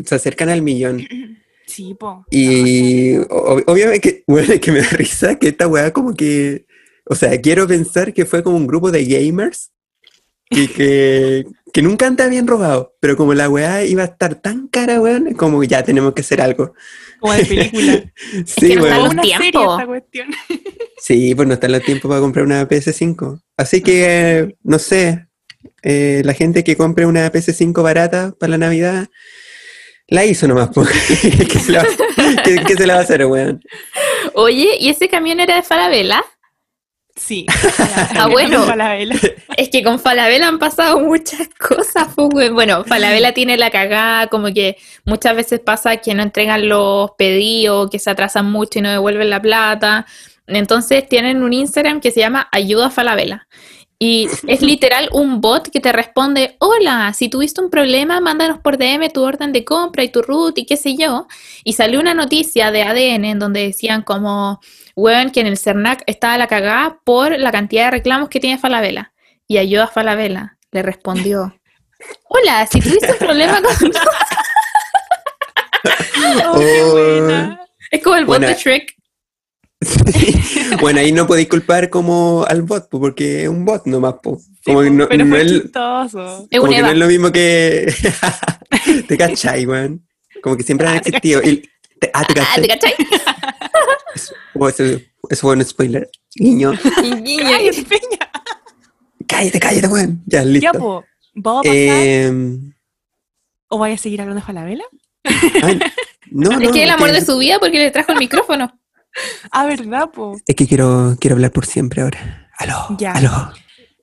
se 0.05 0.15
acercan 0.15 0.49
al 0.51 0.63
millón. 0.63 1.07
Sí, 1.67 1.95
po. 1.95 2.25
Y 2.31 3.17
ob- 3.17 3.65
obviamente 3.67 4.01
que, 4.01 4.25
bueno, 4.29 4.53
es 4.53 4.61
que 4.61 4.71
me 4.71 4.81
da 4.81 4.89
risa 4.91 5.37
que 5.37 5.49
esta 5.49 5.67
weá 5.67 5.93
como 5.93 6.15
que, 6.15 6.65
o 7.05 7.15
sea, 7.17 7.39
quiero 7.41 7.67
pensar 7.67 8.15
que 8.15 8.25
fue 8.25 8.43
como 8.45 8.57
un 8.57 8.69
grupo 8.69 8.93
de 8.93 9.05
gamers 9.05 9.73
y 10.49 10.69
que, 10.69 11.45
que 11.77 11.83
nunca 11.83 12.07
antes 12.07 12.25
habían 12.25 12.47
robado, 12.47 12.97
pero 13.01 13.19
como 13.19 13.35
la 13.35 13.51
weá 13.51 13.85
iba 13.85 14.01
a 14.01 14.07
estar 14.07 14.37
tan 14.37 14.67
cara, 14.69 14.99
weón, 14.99 15.27
es 15.29 15.37
como 15.37 15.63
ya 15.63 15.83
tenemos 15.83 16.15
que 16.15 16.23
hacer 16.23 16.41
algo. 16.41 16.73
Como 17.21 17.35
de 17.35 17.45
película. 17.45 18.13
Sí, 18.47 18.69
que 18.69 18.77
no 18.77 18.83
weón. 18.85 18.95
están 18.95 19.17
los 19.17 19.27
tiempos. 19.27 19.73
esta 19.75 19.87
cuestión. 19.87 20.29
Sí, 20.99 21.35
pues 21.35 21.47
no 21.47 21.53
está 21.53 21.67
el 21.67 21.83
tiempo 21.83 22.09
para 22.09 22.23
comprar 22.23 22.47
una 22.47 22.67
PS5. 22.67 23.43
Así 23.59 23.83
que, 23.83 24.05
eh, 24.39 24.57
no 24.63 24.79
sé, 24.79 25.27
eh, 25.83 26.23
la 26.25 26.33
gente 26.33 26.65
que 26.65 26.79
compre 26.79 27.05
una 27.05 27.31
PS5 27.31 27.83
barata 27.83 28.33
para 28.41 28.53
la 28.53 28.57
Navidad, 28.59 29.09
la 30.09 30.25
hizo 30.25 30.49
nomás. 30.49 30.71
¿Qué, 30.73 31.59
se 31.59 31.73
la, 31.73 31.83
va- 31.83 32.43
qué- 32.43 32.63
qué 32.67 32.75
se 32.75 32.87
la 32.87 32.95
va 32.95 33.01
a 33.01 33.03
hacer, 33.03 33.27
weón? 33.27 33.61
Oye, 34.33 34.79
¿y 34.81 34.89
ese 34.89 35.11
camión 35.11 35.41
era 35.41 35.57
de 35.57 35.63
Falabella? 35.63 36.25
Sí. 37.17 37.47
Ah, 38.19 38.29
bueno. 38.29 38.65
Es 39.57 39.69
que 39.71 39.83
con 39.83 39.99
Falabella 39.99 40.49
han 40.49 40.59
pasado 40.59 41.01
muchas 41.01 41.49
cosas, 41.59 42.09
pues. 42.15 42.51
Bueno, 42.51 42.85
Falabella 42.85 43.33
tiene 43.33 43.57
la 43.57 43.71
cagada, 43.71 44.29
como 44.29 44.53
que 44.53 44.77
muchas 45.05 45.35
veces 45.35 45.61
pasa 45.61 45.97
que 45.99 46.15
no 46.15 46.23
entregan 46.23 46.69
los 46.69 47.11
pedidos, 47.19 47.91
que 47.91 47.99
se 47.99 48.11
atrasan 48.11 48.51
mucho 48.51 48.79
y 48.79 48.83
no 48.83 48.91
devuelven 48.91 49.31
la 49.31 49.41
plata. 49.41 50.07
Entonces 50.47 51.09
tienen 51.09 51.43
un 51.43 51.53
Instagram 51.53 52.01
que 52.01 52.11
se 52.11 52.21
llama 52.21 52.49
Ayuda 52.53 52.91
Falabella. 52.91 53.47
Y 53.99 54.29
es 54.47 54.61
literal 54.61 55.09
un 55.13 55.41
bot 55.41 55.71
que 55.71 55.81
te 55.81 55.91
responde, 55.91 56.57
hola, 56.59 57.15
si 57.15 57.31
tuviste 57.31 57.63
un 57.63 57.71
problema, 57.71 58.21
mándanos 58.21 58.59
por 58.59 58.77
DM 58.77 59.11
tu 59.11 59.23
orden 59.23 59.53
de 59.53 59.65
compra 59.65 60.05
y 60.05 60.11
tu 60.11 60.21
root 60.21 60.59
y 60.59 60.67
qué 60.67 60.77
sé 60.77 60.97
yo. 60.97 61.27
Y 61.65 61.73
salió 61.73 61.99
una 61.99 62.13
noticia 62.13 62.71
de 62.71 62.83
ADN 62.83 63.25
en 63.25 63.39
donde 63.39 63.63
decían 63.63 64.03
como, 64.03 64.61
weón, 64.95 65.31
que 65.31 65.41
en 65.41 65.47
el 65.47 65.57
CERNAC 65.57 66.03
estaba 66.07 66.37
la 66.37 66.47
cagada 66.47 67.01
por 67.05 67.39
la 67.39 67.51
cantidad 67.51 67.87
de 67.87 67.93
reclamos 67.93 68.29
que 68.29 68.39
tiene 68.39 68.59
Falabella. 68.59 69.15
Y 69.49 69.57
Ayuda 69.57 69.87
Falabella 69.87 70.59
le 70.73 70.83
respondió, 70.83 71.59
hola, 72.29 72.67
si 72.67 72.81
tuviste 72.81 73.13
un 73.13 73.19
problema 73.19 73.63
con... 73.63 73.73
Oh, 76.47 76.59
qué 76.59 76.83
buena. 76.91 77.61
es 77.91 78.03
como 78.03 78.17
el 78.17 78.25
bot 78.25 78.39
Bueno, 78.39 78.49
de 78.49 78.55
Shrek. 78.55 78.97
Bueno, 80.81 81.01
ahí 81.01 81.13
no 81.13 81.27
podéis 81.27 81.49
culpar 81.49 81.89
como 81.91 82.45
al 82.47 82.63
bot, 82.63 82.89
po, 82.89 83.01
porque 83.01 83.45
es 83.45 83.49
un 83.49 83.65
bot 83.65 83.87
nomás. 83.87 84.15
po. 84.23 84.39
Sí, 84.39 84.75
que 84.75 84.91
no, 84.91 85.09
pero 85.09 85.25
no 85.25 85.31
fue 85.31 85.43
es, 85.43 85.53
chistoso. 85.53 86.49
Es 86.51 86.59
como 86.61 86.71
un 86.71 86.77
que 86.77 86.83
no 86.83 86.89
es 86.91 86.97
lo 86.99 87.07
mismo 87.07 87.33
que... 87.33 87.93
te 89.09 89.17
cachai, 89.17 89.67
weón. 89.67 90.07
Como 90.43 90.57
que 90.57 90.63
siempre 90.65 90.87
han 90.87 90.97
Ah, 90.99 91.01
te 91.01 91.09
existido. 91.11 91.43
Y- 91.43 91.63
te- 92.01 92.11
ah, 92.13 92.25
te 92.25 92.41
Ah, 92.41 92.47
¿te 92.57 92.69
cachai. 92.69 92.93
cachai? 92.97 93.07
Oh, 94.59 94.69
eso, 94.69 94.85
eso 94.85 95.41
fue 95.43 95.53
un 95.55 95.63
spoiler. 95.65 96.09
Guiño. 96.35 96.73
Guiño. 97.23 97.43
Cállate, 97.51 97.83
Peña. 97.85 98.31
cállate, 99.29 99.61
cállate, 99.61 99.89
weón. 99.89 100.23
Ya, 100.27 100.39
Ya, 100.41 100.45
listo. 100.47 100.73
po. 100.79 101.05
¿Vamos 101.35 101.67
a 101.67 101.69
pasar 101.69 101.75
Em, 102.07 102.73
o 103.69 103.79
vaya 103.79 103.95
a 103.97 103.99
seguir 103.99 104.21
hablando 104.23 104.41
de 104.41 104.47
Falabella? 104.47 104.85
ay, 105.63 105.79
no, 106.31 106.59
Es 106.59 106.71
que 106.71 106.85
el 106.85 106.91
amor 106.91 107.09
que- 107.09 107.15
de 107.17 107.21
su 107.25 107.37
vida 107.39 107.59
porque 107.59 107.79
le 107.79 107.91
trajo 107.91 108.13
el 108.13 108.19
micrófono. 108.19 108.73
Ah, 109.51 109.67
¿verdad, 109.67 110.11
po? 110.11 110.37
Es 110.47 110.55
que 110.57 110.67
quiero, 110.67 111.17
quiero 111.21 111.37
hablar 111.37 111.53
por 111.53 111.67
siempre 111.67 112.03
ahora. 112.03 112.49
Aló, 112.59 112.97
Ya. 112.99 113.13
aló. 113.13 113.53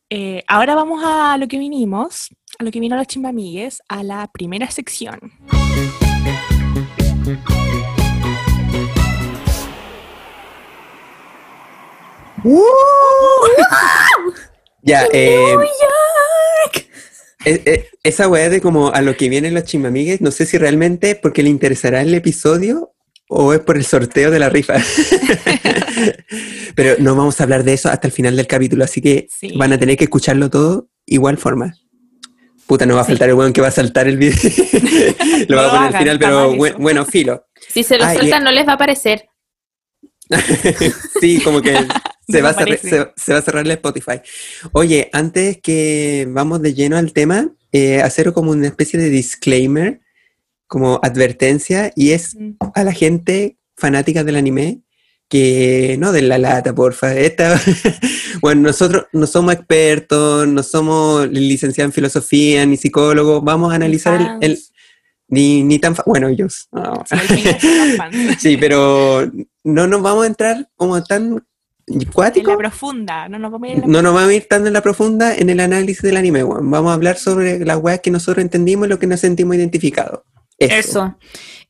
Eh, 0.10 0.44
ahora 0.48 0.76
vamos 0.76 1.04
a 1.04 1.38
lo 1.38 1.48
que 1.48 1.58
vinimos, 1.58 2.30
a 2.60 2.64
lo 2.64 2.72
que 2.72 2.80
vino 2.80 2.96
los 2.96 3.08
chimbamigues, 3.08 3.82
a 3.88 4.04
la 4.04 4.30
primera 4.32 4.70
sección. 4.70 5.20
Ya, 14.82 15.06
eh, 15.14 15.56
eh, 17.46 17.62
eh, 17.66 17.90
esa 18.04 18.28
weá 18.28 18.50
de 18.50 18.62
como 18.62 18.90
a 18.90 19.02
lo 19.02 19.16
que 19.16 19.30
vienen 19.30 19.54
los 19.54 19.64
chimamigues, 19.64 20.22
no 20.22 20.32
sé 20.32 20.46
si 20.46 20.58
realmente 20.58 21.16
porque 21.16 21.44
le 21.44 21.50
interesará 21.50 22.02
el 22.02 22.14
episodio 22.14 22.93
o 23.36 23.54
es 23.54 23.60
por 23.62 23.78
el 23.78 23.86
sorteo 23.86 24.30
de 24.32 24.40
la 24.40 24.50
rifa. 24.50 24.76
Pero 26.76 26.96
no 27.00 27.16
vamos 27.16 27.40
a 27.40 27.44
hablar 27.44 27.64
de 27.64 27.74
eso 27.74 27.90
hasta 27.90 28.08
el 28.08 28.14
final 28.14 28.36
del 28.36 28.48
capítulo, 28.48 28.84
así 28.84 29.02
que 29.02 29.28
Sí. 29.32 29.54
van 29.58 29.74
a 29.74 29.80
tener 29.80 29.98
que 29.98 30.06
escucharlo 30.06 30.50
todo 30.50 30.90
igual 31.06 31.38
forma. 31.38 31.74
Puta, 32.68 32.86
no 32.86 32.96
va 32.96 33.02
a 33.02 33.06
faltar 33.06 33.30
el 33.30 33.36
weón 33.36 33.54
que 33.54 33.62
va 33.62 33.68
a 33.68 33.72
saltar 33.72 34.08
el 34.08 34.18
video. 34.18 34.36
lo 35.50 35.58
va 35.58 35.68
a 35.68 35.72
poner 35.72 35.96
al 35.96 36.02
final, 36.02 36.20
pero 36.20 36.50
mal 36.50 36.58
bue- 36.58 36.70
eso. 36.70 36.78
bueno, 36.80 37.06
filo. 37.06 37.46
Si 37.70 37.84
se 37.84 37.98
lo 37.98 38.06
Ah, 38.06 38.14
y- 38.14 38.18
sueltan, 38.18 38.44
no 38.44 38.52
les 38.52 38.66
va 38.68 38.74
a 38.74 38.76
aparecer. 38.76 39.26
sí, 41.22 41.42
como 41.44 41.62
que 41.62 41.74
se 42.30 42.42
va, 42.42 42.50
a 42.50 42.54
cerrar, 42.54 42.70
Desaparece. 42.70 42.90
se, 42.90 43.12
se 43.18 43.34
va 43.34 43.40
a 43.40 43.42
cerrar 43.42 43.66
el 43.66 43.72
Spotify. 43.72 44.22
Oye, 44.72 45.10
antes 45.12 45.60
que 45.62 46.26
vamos 46.30 46.62
de 46.62 46.74
lleno 46.74 46.98
al 46.98 47.12
tema, 47.14 47.50
eh, 47.72 48.02
hacer 48.02 48.32
como 48.32 48.52
una 48.52 48.68
especie 48.68 49.00
de 49.00 49.10
disclaimer, 49.10 50.00
como 50.74 51.00
advertencia, 51.04 51.92
y 51.96 52.14
es 52.14 52.36
a 52.74 52.84
la 52.84 52.92
gente 52.94 53.58
fanática 53.78 54.24
del 54.24 54.38
anime 54.38 54.80
que 55.30 55.98
no 56.00 56.12
den 56.12 56.30
la 56.30 56.40
lata, 56.40 56.74
porfa. 56.74 57.14
Esta, 57.16 57.62
bueno, 58.42 58.62
nosotros 58.64 59.06
no 59.14 59.28
somos 59.28 59.54
expertos, 59.54 60.48
no 60.48 60.64
somos 60.64 61.30
licenciados 61.30 61.90
en 61.90 61.94
filosofía, 61.94 62.66
ni 62.66 62.76
psicólogos, 62.76 63.44
vamos 63.44 63.72
a 63.72 63.76
analizar 63.76 64.20
el, 64.42 64.52
el- 64.52 64.60
ni, 65.28 65.62
ni 65.62 65.78
tan 65.78 65.96
bueno, 66.08 66.28
ellos. 66.28 66.68
no. 66.72 67.04
Sí, 68.40 68.58
pero 68.58 69.32
no 69.64 69.86
nos 69.88 70.02
vamos 70.02 70.24
a 70.24 70.28
entrar 70.28 70.68
como 70.76 71.04
tan 71.04 71.46
En 71.86 72.06
cuático. 72.06 72.50
la 72.52 72.58
profunda, 72.58 73.30
no 73.30 73.38
nos 73.38 73.52
vamos 73.52 73.68
a 73.68 73.72
ir 73.72 73.76
en 73.78 73.82
la 73.82 73.88
No 73.88 74.02
nos 74.02 74.14
vamos 74.16 74.30
a 74.30 74.34
ir 74.34 74.48
tan 74.48 74.66
en 74.66 74.74
la 74.74 74.82
profunda 74.82 75.36
en 75.36 75.50
el 75.52 75.60
análisis 75.60 76.02
del 76.02 76.18
anime. 76.18 76.42
Vamos 76.44 76.90
a 76.90 76.94
hablar 76.96 77.18
sobre 77.18 77.64
las 77.64 77.78
weas 77.78 78.00
que 78.02 78.10
nosotros 78.10 78.42
entendimos 78.44 78.88
y 78.88 78.90
lo 78.90 78.98
que 78.98 79.06
nos 79.06 79.20
sentimos 79.20 79.56
identificados. 79.56 80.22
Eso. 80.58 80.76
Eso. 80.76 81.18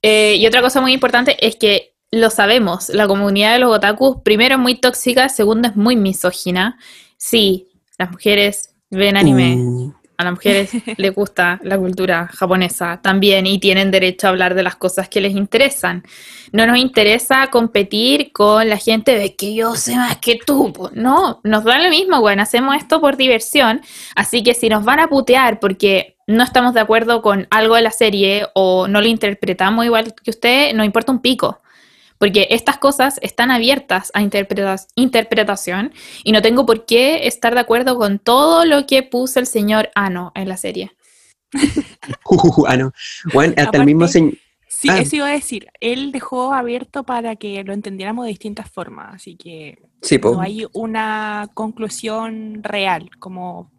Eh, 0.01 0.35
y 0.35 0.45
otra 0.45 0.61
cosa 0.61 0.81
muy 0.81 0.93
importante 0.93 1.37
es 1.45 1.55
que 1.55 1.93
lo 2.11 2.29
sabemos, 2.29 2.89
la 2.89 3.07
comunidad 3.07 3.53
de 3.53 3.59
los 3.59 3.75
otakus, 3.75 4.17
primero 4.23 4.55
es 4.55 4.61
muy 4.61 4.75
tóxica, 4.75 5.29
segundo 5.29 5.69
es 5.69 5.75
muy 5.75 5.95
misógina. 5.95 6.77
Sí, 7.17 7.69
las 7.97 8.11
mujeres 8.11 8.75
ven 8.91 9.17
anime, 9.17 9.55
Uh, 9.55 9.93
a 10.17 10.25
las 10.25 10.33
mujeres 10.33 10.71
les 10.97 11.15
gusta 11.15 11.59
la 11.63 11.77
cultura 11.79 12.27
japonesa 12.27 12.99
también 13.01 13.47
y 13.47 13.59
tienen 13.59 13.89
derecho 13.89 14.27
a 14.27 14.29
hablar 14.29 14.53
de 14.53 14.61
las 14.61 14.75
cosas 14.75 15.09
que 15.09 15.21
les 15.21 15.33
interesan. 15.33 16.03
No 16.51 16.67
nos 16.67 16.77
interesa 16.77 17.47
competir 17.47 18.31
con 18.31 18.69
la 18.69 18.77
gente 18.77 19.17
de 19.17 19.35
que 19.35 19.55
yo 19.55 19.75
sé 19.75 19.95
más 19.95 20.17
que 20.17 20.39
tú. 20.45 20.71
No, 20.93 21.41
nos 21.43 21.63
da 21.63 21.79
lo 21.79 21.89
mismo, 21.89 22.21
bueno, 22.21 22.43
hacemos 22.43 22.75
esto 22.75 23.01
por 23.01 23.17
diversión. 23.17 23.81
Así 24.15 24.43
que 24.43 24.53
si 24.53 24.69
nos 24.69 24.85
van 24.85 24.99
a 24.99 25.07
putear 25.07 25.59
porque 25.59 26.12
no 26.27 26.43
estamos 26.43 26.73
de 26.73 26.79
acuerdo 26.79 27.21
con 27.21 27.47
algo 27.49 27.75
de 27.75 27.81
la 27.81 27.91
serie 27.91 28.47
o 28.53 28.87
no 28.87 29.01
lo 29.01 29.07
interpretamos 29.07 29.85
igual 29.85 30.13
que 30.15 30.31
usted, 30.31 30.73
no 30.73 30.83
importa 30.83 31.11
un 31.11 31.21
pico. 31.21 31.61
Porque 32.17 32.47
estas 32.51 32.77
cosas 32.77 33.19
están 33.21 33.51
abiertas 33.51 34.11
a 34.13 34.21
interpretación 34.95 35.91
y 36.23 36.31
no 36.31 36.41
tengo 36.41 36.65
por 36.65 36.85
qué 36.85 37.27
estar 37.27 37.53
de 37.53 37.59
acuerdo 37.59 37.97
con 37.97 38.19
todo 38.19 38.63
lo 38.65 38.85
que 38.85 39.03
puso 39.03 39.39
el 39.39 39.47
señor 39.47 39.89
Ano 39.93 40.31
en 40.35 40.47
la 40.47 40.55
serie. 40.55 40.91
ah, 42.67 42.77
no. 42.77 42.93
Bueno, 43.33 43.53
hasta 43.57 43.77
el 43.77 43.85
mismo 43.85 44.07
señor. 44.07 44.33
Sí, 44.83 44.89
Ah. 44.89 44.99
eso 44.99 45.15
iba 45.17 45.27
a 45.27 45.31
decir. 45.31 45.67
Él 45.79 46.11
dejó 46.11 46.53
abierto 46.53 47.03
para 47.03 47.35
que 47.35 47.63
lo 47.63 47.73
entendiéramos 47.73 48.25
de 48.25 48.29
distintas 48.29 48.69
formas, 48.69 49.15
así 49.15 49.35
que 49.35 49.81
Sí, 50.01 50.17
no 50.21 50.41
hay 50.41 50.65
una 50.73 51.49
conclusión 51.53 52.61
real, 52.63 53.09
como 53.19 53.71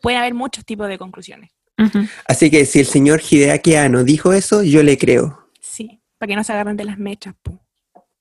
puede 0.00 0.16
haber 0.16 0.32
muchos 0.32 0.64
tipos 0.64 0.88
de 0.88 0.96
conclusiones. 0.96 1.50
Así 2.26 2.50
que 2.50 2.64
si 2.64 2.80
el 2.80 2.86
señor 2.86 3.20
Hideaki 3.28 3.74
Anno 3.74 4.04
dijo 4.04 4.32
eso, 4.32 4.62
yo 4.62 4.82
le 4.82 4.96
creo. 4.98 5.48
Sí, 5.60 6.00
para 6.18 6.28
que 6.28 6.36
no 6.36 6.44
se 6.44 6.52
agarren 6.52 6.76
de 6.76 6.84
las 6.84 6.98
mechas. 6.98 7.34
po. 7.42 7.58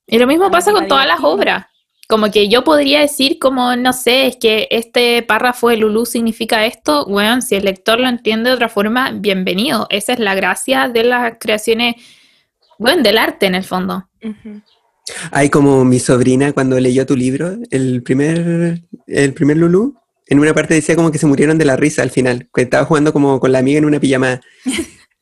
Y 0.07 0.17
lo 0.17 0.27
mismo 0.27 0.49
pasa 0.51 0.71
con 0.71 0.87
todas 0.87 1.07
las 1.07 1.19
obras. 1.21 1.65
Como 2.07 2.29
que 2.29 2.49
yo 2.49 2.63
podría 2.65 2.99
decir 2.99 3.39
como, 3.39 3.75
no 3.77 3.93
sé, 3.93 4.27
es 4.27 4.35
que 4.35 4.67
este 4.69 5.23
párrafo 5.23 5.69
de 5.69 5.77
Lulú 5.77 6.05
significa 6.05 6.65
esto. 6.65 7.05
Bueno, 7.05 7.41
si 7.41 7.55
el 7.55 7.63
lector 7.63 7.99
lo 7.99 8.09
entiende 8.09 8.49
de 8.49 8.55
otra 8.55 8.67
forma, 8.67 9.11
bienvenido. 9.11 9.87
Esa 9.89 10.13
es 10.13 10.19
la 10.19 10.35
gracia 10.35 10.89
de 10.89 11.05
las 11.05 11.35
creaciones, 11.39 11.95
bueno, 12.77 13.01
del 13.03 13.17
arte 13.17 13.45
en 13.45 13.55
el 13.55 13.63
fondo. 13.63 14.09
Ujú. 14.21 14.61
Hay 15.31 15.49
como 15.49 15.85
mi 15.85 15.99
sobrina 15.99 16.51
cuando 16.51 16.79
leyó 16.79 17.05
tu 17.05 17.15
libro, 17.15 17.57
el 17.69 18.03
primer, 18.03 18.81
el 19.07 19.33
primer 19.33 19.57
Lulú, 19.57 19.95
en 20.31 20.39
una 20.39 20.53
parte 20.53 20.73
decía 20.73 20.95
como 20.95 21.11
que 21.11 21.17
se 21.17 21.27
murieron 21.27 21.57
de 21.57 21.65
la 21.65 21.75
risa 21.75 22.03
al 22.03 22.09
final, 22.09 22.47
que 22.55 22.61
estaba 22.61 22.85
jugando 22.85 23.11
como 23.11 23.41
con 23.41 23.51
la 23.51 23.59
amiga 23.59 23.79
en 23.79 23.85
una 23.85 23.99
pijamada. 23.99 24.39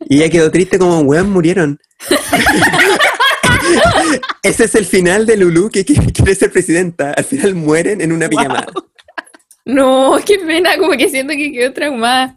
Y 0.07 0.17
ella 0.17 0.29
quedó 0.29 0.51
triste 0.51 0.77
como, 0.77 0.99
weón, 0.99 1.31
murieron. 1.31 1.79
Ese 4.43 4.65
es 4.65 4.75
el 4.75 4.85
final 4.85 5.25
de 5.25 5.35
Lulú 5.35 5.71
que, 5.71 5.83
quiere 5.83 6.35
ser 6.35 6.51
presidenta. 6.51 7.11
Al 7.13 7.23
final 7.23 7.55
mueren 7.55 8.01
en 8.01 8.11
una 8.11 8.29
pijamada. 8.29 8.67
No, 9.65 10.19
qué 10.23 10.37
pena, 10.37 10.77
como 10.77 10.91
que 10.91 11.09
siento 11.09 11.33
que 11.33 11.53
quedó 11.53 11.73
traumada. 11.73 12.35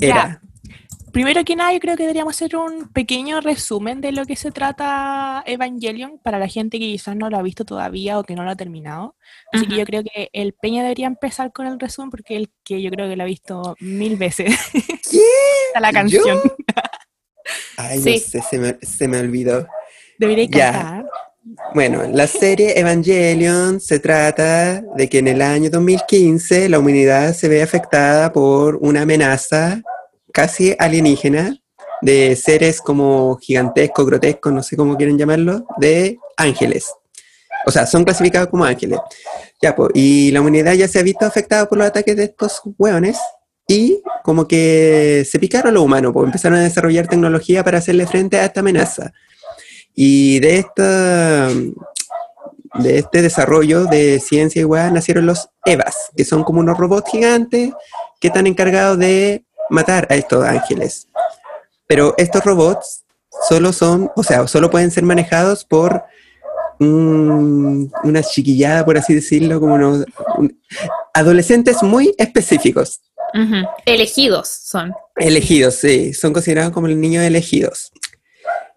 Era. 0.00 0.40
Primero 1.16 1.42
que 1.46 1.56
nada, 1.56 1.72
yo 1.72 1.80
creo 1.80 1.96
que 1.96 2.02
deberíamos 2.02 2.34
hacer 2.34 2.54
un 2.56 2.90
pequeño 2.92 3.40
resumen 3.40 4.02
de 4.02 4.12
lo 4.12 4.26
que 4.26 4.36
se 4.36 4.50
trata 4.50 5.42
Evangelion 5.46 6.18
para 6.22 6.38
la 6.38 6.46
gente 6.46 6.78
que 6.78 6.84
quizás 6.84 7.16
no 7.16 7.30
lo 7.30 7.38
ha 7.38 7.42
visto 7.42 7.64
todavía 7.64 8.18
o 8.18 8.22
que 8.22 8.34
no 8.34 8.44
lo 8.44 8.50
ha 8.50 8.54
terminado. 8.54 9.16
Así 9.50 9.64
que 9.64 9.72
Ujú. 9.72 9.78
yo 9.80 9.86
creo 9.86 10.02
que 10.04 10.28
el 10.34 10.52
Peña 10.52 10.82
debería 10.82 11.06
empezar 11.06 11.54
con 11.54 11.66
el 11.68 11.80
resumen 11.80 12.10
porque 12.10 12.36
el 12.36 12.50
que 12.62 12.82
yo 12.82 12.90
creo 12.90 13.08
que 13.08 13.16
lo 13.16 13.22
ha 13.22 13.26
visto 13.26 13.76
mil 13.80 14.16
veces. 14.16 14.54
¿Qué? 15.10 15.20
Está 15.68 15.80
la 15.80 15.90
canción. 15.90 16.38
Ay, 17.78 17.98
Sí. 17.98 18.12
no 18.12 18.18
sé, 18.20 18.42
se 18.50 18.58
me, 18.58 18.76
se 18.82 19.08
me 19.08 19.18
olvidó. 19.18 19.66
Debería 20.18 20.44
Ya. 20.50 20.72
cantar. 20.72 21.06
Bueno, 21.72 22.02
la 22.12 22.26
serie 22.26 22.78
Evangelion 22.78 23.80
se 23.80 24.00
trata 24.00 24.82
de 24.82 25.08
que 25.08 25.20
en 25.20 25.28
el 25.28 25.40
año 25.40 25.70
2015 25.70 26.68
la 26.68 26.78
humanidad 26.78 27.32
se 27.32 27.48
ve 27.48 27.62
afectada 27.62 28.34
por 28.34 28.76
una 28.82 29.00
amenaza 29.00 29.80
casi 30.36 30.76
alienígena 30.78 31.56
de 32.02 32.36
seres 32.36 32.82
como 32.82 33.38
gigantescos, 33.38 34.04
grotescos, 34.04 34.52
no 34.52 34.62
sé 34.62 34.76
cómo 34.76 34.94
quieren 34.94 35.16
llamarlo, 35.16 35.66
de 35.78 36.18
ángeles. 36.36 36.92
O 37.64 37.70
sea, 37.70 37.86
son 37.86 38.04
clasificados 38.04 38.50
como 38.50 38.62
ángeles. 38.66 38.98
Ya, 39.62 39.74
pues, 39.74 39.92
y 39.94 40.30
la 40.32 40.42
humanidad 40.42 40.74
ya 40.74 40.88
se 40.88 40.98
ha 40.98 41.02
visto 41.02 41.24
afectada 41.24 41.66
por 41.66 41.78
los 41.78 41.86
ataques 41.86 42.14
de 42.14 42.24
estos 42.24 42.60
hueones 42.76 43.16
y 43.66 44.02
como 44.22 44.46
que 44.46 45.26
se 45.26 45.38
picaron 45.38 45.72
los 45.72 45.82
humanos, 45.82 46.12
pues 46.12 46.26
empezaron 46.26 46.58
a 46.58 46.64
desarrollar 46.64 47.08
tecnología 47.08 47.64
para 47.64 47.78
hacerle 47.78 48.06
frente 48.06 48.38
a 48.38 48.44
esta 48.44 48.60
amenaza. 48.60 49.14
Y 49.94 50.38
de 50.40 50.58
esta 50.58 51.48
de 52.74 52.98
este 52.98 53.22
desarrollo 53.22 53.86
de 53.86 54.20
ciencia 54.20 54.66
weá 54.66 54.90
nacieron 54.90 55.24
los 55.24 55.48
EVAs, 55.64 56.10
que 56.14 56.26
son 56.26 56.44
como 56.44 56.60
unos 56.60 56.76
robots 56.76 57.10
gigantes 57.10 57.72
que 58.20 58.28
están 58.28 58.46
encargados 58.46 58.98
de 58.98 59.45
matar 59.70 60.06
a 60.10 60.14
estos 60.16 60.44
ángeles. 60.44 61.08
Pero 61.86 62.14
estos 62.18 62.44
robots 62.44 63.04
solo 63.48 63.72
son, 63.72 64.10
o 64.16 64.22
sea, 64.22 64.46
solo 64.48 64.70
pueden 64.70 64.90
ser 64.90 65.04
manejados 65.04 65.64
por 65.64 66.02
un- 66.78 67.90
una 68.04 68.22
chiquillada, 68.22 68.84
por 68.84 68.98
así 68.98 69.14
decirlo, 69.14 69.60
como 69.60 69.74
unos 69.74 70.04
un- 70.36 70.60
adolescentes 71.14 71.82
muy 71.82 72.14
específicos. 72.18 73.00
Elegidos 73.84 74.48
son. 74.48 74.92
Elegidos, 75.16 75.74
sí, 75.76 76.12
son 76.14 76.32
considerados 76.32 76.72
como 76.72 76.88
los 76.88 76.96
niños 76.96 77.24
elegidos. 77.24 77.92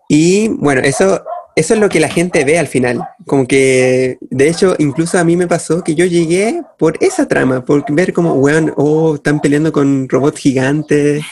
Y 0.08 0.48
bueno, 0.50 0.82
eso, 0.82 1.24
eso 1.56 1.74
es 1.74 1.80
lo 1.80 1.90
que 1.90 2.00
la 2.00 2.10
gente 2.10 2.46
ve 2.46 2.58
al 2.58 2.68
final. 2.68 3.02
Como 3.26 3.48
que, 3.48 4.18
de 4.22 4.50
hecho, 4.50 4.76
incluso 4.80 5.18
a 5.18 5.24
mí 5.24 5.36
me 5.36 5.48
pasó 5.48 5.84
que 5.84 5.96
yo 5.96 6.06
llegué 6.06 6.62
por 6.78 6.98
esa 7.02 7.28
trama, 7.28 7.66
por 7.66 7.84
ver 7.94 8.14
como, 8.14 8.34
weón, 8.34 8.74
oh, 8.78 9.16
están 9.16 9.40
peleando 9.42 9.72
con 9.72 10.08
robots 10.08 10.40
gigantes. 10.40 11.24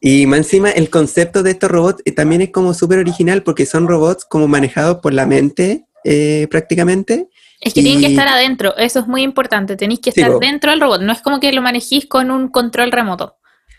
Y 0.00 0.26
más 0.26 0.38
encima, 0.38 0.70
el 0.70 0.90
concepto 0.90 1.42
de 1.42 1.50
estos 1.52 1.70
robots 1.70 2.02
eh, 2.04 2.12
también 2.12 2.40
es 2.42 2.50
como 2.50 2.74
súper 2.74 2.98
original 2.98 3.42
porque 3.42 3.66
son 3.66 3.88
robots 3.88 4.24
como 4.24 4.46
manejados 4.48 4.98
por 4.98 5.12
la 5.12 5.26
mente, 5.26 5.86
eh, 6.04 6.46
prácticamente. 6.50 7.28
Es 7.60 7.74
que 7.74 7.82
tienen 7.82 8.00
que 8.00 8.08
estar 8.08 8.28
adentro, 8.28 8.76
eso 8.76 9.00
es 9.00 9.06
muy 9.06 9.22
importante. 9.22 9.76
Tenéis 9.76 10.00
que 10.00 10.10
estar 10.10 10.38
dentro 10.38 10.70
del 10.70 10.80
robot, 10.80 11.02
no 11.02 11.12
es 11.12 11.20
como 11.22 11.40
que 11.40 11.52
lo 11.52 11.62
manejís 11.62 12.06
con 12.06 12.30
un 12.30 12.48
control 12.48 12.92
remoto. 12.92 13.36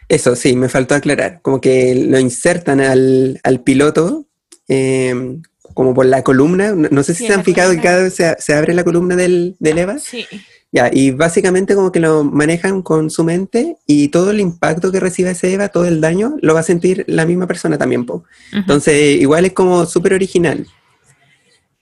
Eso 0.10 0.36
sí, 0.36 0.56
me 0.56 0.70
faltó 0.70 0.96
aclarar. 0.96 1.42
Como 1.42 1.62
que 1.62 1.96
lo 1.96 2.20
insertan 2.20 2.82
al, 2.82 3.40
al 3.44 3.62
piloto, 3.62 4.26
eh, 4.68 5.40
como 5.78 5.94
por 5.94 6.08
la 6.08 6.24
columna. 6.24 6.72
No, 6.72 6.90
no 6.90 7.04
sé 7.04 7.14
si 7.14 7.20
Sí, 7.20 7.28
se 7.28 7.34
han 7.36 7.44
fijado 7.44 7.72
que 7.72 7.82
cada 7.82 8.02
vez 8.02 8.16
se, 8.16 8.36
se 8.40 8.56
abre 8.56 8.74
la 8.74 8.84
columna 8.84 9.16
del, 9.16 9.56
del 9.60 9.78
EVA. 9.78 10.00
Sí. 10.00 10.26
Ya, 10.72 10.90
y 10.92 11.12
básicamente 11.12 11.76
como 11.76 11.92
que 11.92 12.00
lo 12.00 12.24
manejan 12.24 12.82
con 12.82 13.12
su 13.12 13.24
mente 13.24 13.78
y 13.86 14.08
todo 14.08 14.32
el 14.32 14.40
impacto 14.40 14.92
que 14.92 15.00
reciba 15.00 15.30
ese 15.30 15.54
Eva, 15.54 15.70
todo 15.70 15.86
el 15.86 16.02
daño, 16.02 16.36
lo 16.42 16.56
va 16.56 16.62
a 16.62 16.64
sentir 16.64 17.06
la 17.08 17.28
misma 17.28 17.46
persona 17.46 17.78
también, 17.78 18.08
po. 18.08 18.24
Entonces, 18.52 19.22
igual 19.22 19.46
es 19.46 19.54
como 19.54 19.86
súper 19.86 20.16
original. 20.16 20.68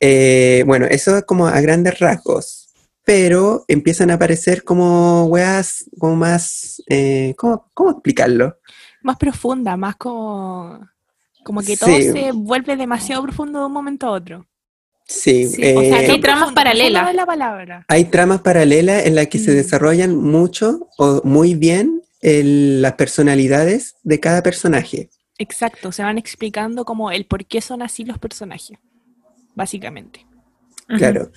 Eh, 0.02 0.64
bueno, 0.68 0.88
eso 0.88 1.18
es 1.18 1.24
como 1.24 1.48
a 1.48 1.62
grandes 1.62 1.98
rasgos, 2.00 2.68
pero 3.06 3.64
empiezan 3.70 4.12
a 4.12 4.16
aparecer 4.16 4.66
como 4.66 5.26
weas, 5.28 5.86
como 5.98 6.18
más, 6.18 6.84
eh, 6.90 7.34
¿cómo, 7.38 7.72
cómo 7.74 7.92
explicarlo? 7.92 8.58
Más 9.04 9.16
profunda, 9.16 9.78
más 9.78 9.96
como. 9.96 10.82
Como 11.46 11.62
que 11.62 11.78
todo 11.78 11.96
Sí. 11.96 12.12
se 12.12 12.32
vuelve 12.32 12.76
demasiado 12.76 13.22
profundo 13.22 13.60
de 13.60 13.66
un 13.68 13.72
momento 13.72 14.08
a 14.08 14.12
otro. 14.12 14.48
Sí, 15.08 15.46
Sí, 15.48 15.62
o 15.76 15.82
sea, 15.82 16.02
eh, 16.02 16.06
que 16.08 16.12
hay 16.14 16.20
tramas 16.20 16.40
Profundo, 16.46 16.56
paralelas. 16.56 17.14
la 17.14 17.26
palabra. 17.28 17.86
hay 17.88 18.06
tramas 18.06 18.42
paralelas 18.42 19.06
en 19.06 19.14
las 19.14 19.28
que 19.28 19.38
se 19.38 19.52
Mm. 19.52 19.56
desarrollan 19.56 20.16
mucho 20.18 20.90
o 20.98 21.22
muy 21.24 21.54
bien 21.54 22.02
el- 22.22 22.82
las 22.82 22.94
personalidades 22.94 23.94
de 24.04 24.20
cada 24.20 24.42
personaje. 24.42 25.12
Exacto, 25.38 25.92
se 25.92 26.02
van 26.02 26.18
explicando 26.18 26.84
como 26.84 27.12
el 27.12 27.28
por 27.28 27.46
qué 27.46 27.62
son 27.62 27.84
así 27.84 28.04
los 28.06 28.18
personajes, 28.18 28.80
básicamente. 29.54 30.26
Claro. 30.98 31.32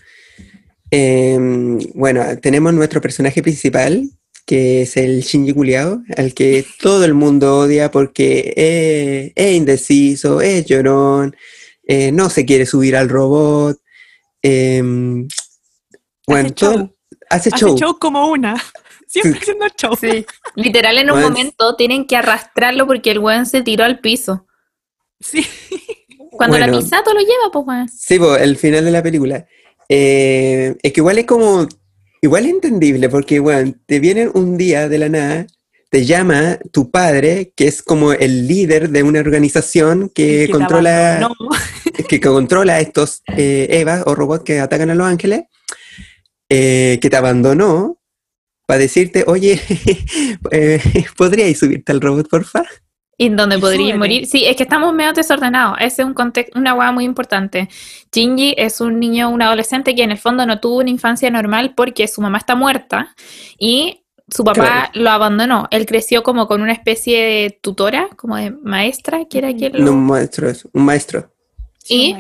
Em, 0.90 1.78
bueno, 1.94 2.22
tenemos 2.40 2.72
nuestro 2.72 3.00
personaje 3.02 3.42
principal, 3.42 4.08
que 4.48 4.80
es 4.82 4.96
el 4.96 5.20
Shinji 5.20 5.52
Culiao, 5.52 6.00
al 6.16 6.32
que 6.32 6.64
todo 6.80 7.04
el 7.04 7.12
mundo 7.12 7.58
odia 7.58 7.90
porque 7.90 8.54
es, 8.56 9.32
es 9.36 9.54
indeciso, 9.54 10.40
es 10.40 10.64
llorón, 10.64 11.36
eh, 11.86 12.12
no 12.12 12.30
se 12.30 12.46
quiere 12.46 12.64
subir 12.64 12.96
al 12.96 13.10
robot. 13.10 13.78
em, 14.40 15.28
bueno, 16.26 16.46
Hace 16.46 16.54
todo- 16.54 16.72
show. 16.76 16.96
hace 17.28 17.50
Hace 17.52 17.66
show. 17.76 17.98
como 17.98 18.30
una. 18.30 18.54
Siempre 19.06 19.32
Sí. 19.32 19.38
haciendo 19.40 19.66
show. 19.76 19.96
Sí. 20.00 20.24
Literal, 20.54 20.96
en 20.96 21.10
un 21.10 21.16
Bueno, 21.20 21.28
momento 21.30 21.76
tienen 21.76 22.06
que 22.06 22.16
arrastrarlo 22.16 22.86
porque 22.86 23.10
el 23.10 23.18
weón 23.18 23.44
se 23.46 23.60
tiró 23.62 23.84
al 23.84 24.00
piso. 24.00 24.46
Sí. 25.20 25.44
Cuando 26.30 26.56
la 26.58 26.66
Bueno. 26.68 26.80
Misato 26.82 27.12
lo 27.12 27.20
lleva, 27.20 27.50
pues 27.52 27.66
weón. 27.66 27.88
Sí, 27.88 28.18
po, 28.18 28.34
el 28.36 28.56
final 28.56 28.84
de 28.84 28.90
la 28.92 29.02
película. 29.02 29.46
Eh, 29.90 30.74
es 30.82 30.92
que 30.92 31.00
igual 31.00 31.18
es 31.18 31.26
como, 31.26 31.66
igual 32.20 32.46
es 32.46 32.52
entendible, 32.52 33.08
porque, 33.08 33.40
bueno, 33.40 33.74
te 33.86 34.00
viene 34.00 34.28
un 34.28 34.56
día 34.56 34.88
de 34.88 34.98
la 34.98 35.08
nada, 35.08 35.46
te 35.90 36.04
llama 36.04 36.58
tu 36.72 36.90
padre, 36.90 37.52
que 37.56 37.66
es 37.66 37.82
como 37.82 38.12
el 38.12 38.46
líder 38.46 38.90
de 38.90 39.02
una 39.02 39.20
organización 39.20 40.10
que, 40.14 40.48
controla, 40.50 41.28
que 42.08 42.20
controla 42.20 42.80
estos 42.80 43.22
eh, 43.36 43.66
Evas 43.70 44.02
o 44.06 44.14
robots 44.14 44.44
que 44.44 44.60
atacan 44.60 44.90
a 44.90 44.94
los 44.94 45.06
ángeles, 45.06 45.44
eh, 46.48 46.98
que 47.00 47.10
te 47.10 47.16
abandonó 47.16 47.98
para 48.66 48.80
decirte, 48.80 49.24
oye, 49.26 49.60
eh, 50.50 51.06
¿podríais 51.16 51.58
subirte 51.58 51.92
al 51.92 52.00
robot, 52.00 52.28
porfa? 52.28 52.64
Y 53.20 53.26
en 53.26 53.36
donde 53.36 53.58
podría 53.58 53.80
Súbete. 53.80 53.98
morir. 53.98 54.26
Sí, 54.26 54.46
es 54.46 54.54
que 54.56 54.62
estamos 54.62 54.94
medio 54.94 55.12
desordenados. 55.12 55.76
Ese 55.80 56.02
es 56.02 56.06
un 56.08 56.14
contexto, 56.14 56.56
una 56.58 56.72
hueá 56.74 56.92
muy 56.92 57.04
importante. 57.04 57.68
Shinji 58.12 58.54
es 58.56 58.80
un 58.80 59.00
niño, 59.00 59.28
un 59.28 59.42
adolescente 59.42 59.94
que 59.96 60.04
en 60.04 60.12
el 60.12 60.18
fondo 60.18 60.46
no 60.46 60.60
tuvo 60.60 60.78
una 60.78 60.90
infancia 60.90 61.28
normal 61.30 61.74
porque 61.76 62.06
su 62.06 62.20
mamá 62.22 62.38
está 62.38 62.54
muerta 62.54 63.14
y 63.58 64.04
su 64.28 64.44
papá 64.44 64.90
lo 64.94 65.10
abandonó. 65.10 65.66
Él 65.72 65.84
creció 65.84 66.22
como 66.22 66.46
con 66.46 66.62
una 66.62 66.72
especie 66.72 67.20
de 67.24 67.58
tutora, 67.60 68.08
como 68.16 68.36
de 68.36 68.52
maestra, 68.52 69.24
que 69.28 69.38
era 69.38 69.52
quien 69.52 69.72
lo- 69.72 69.84
No, 69.86 69.92
un 69.92 70.06
maestro, 70.06 70.48
es 70.48 70.64
un 70.72 70.84
maestro. 70.84 71.32
Y- 71.88 72.14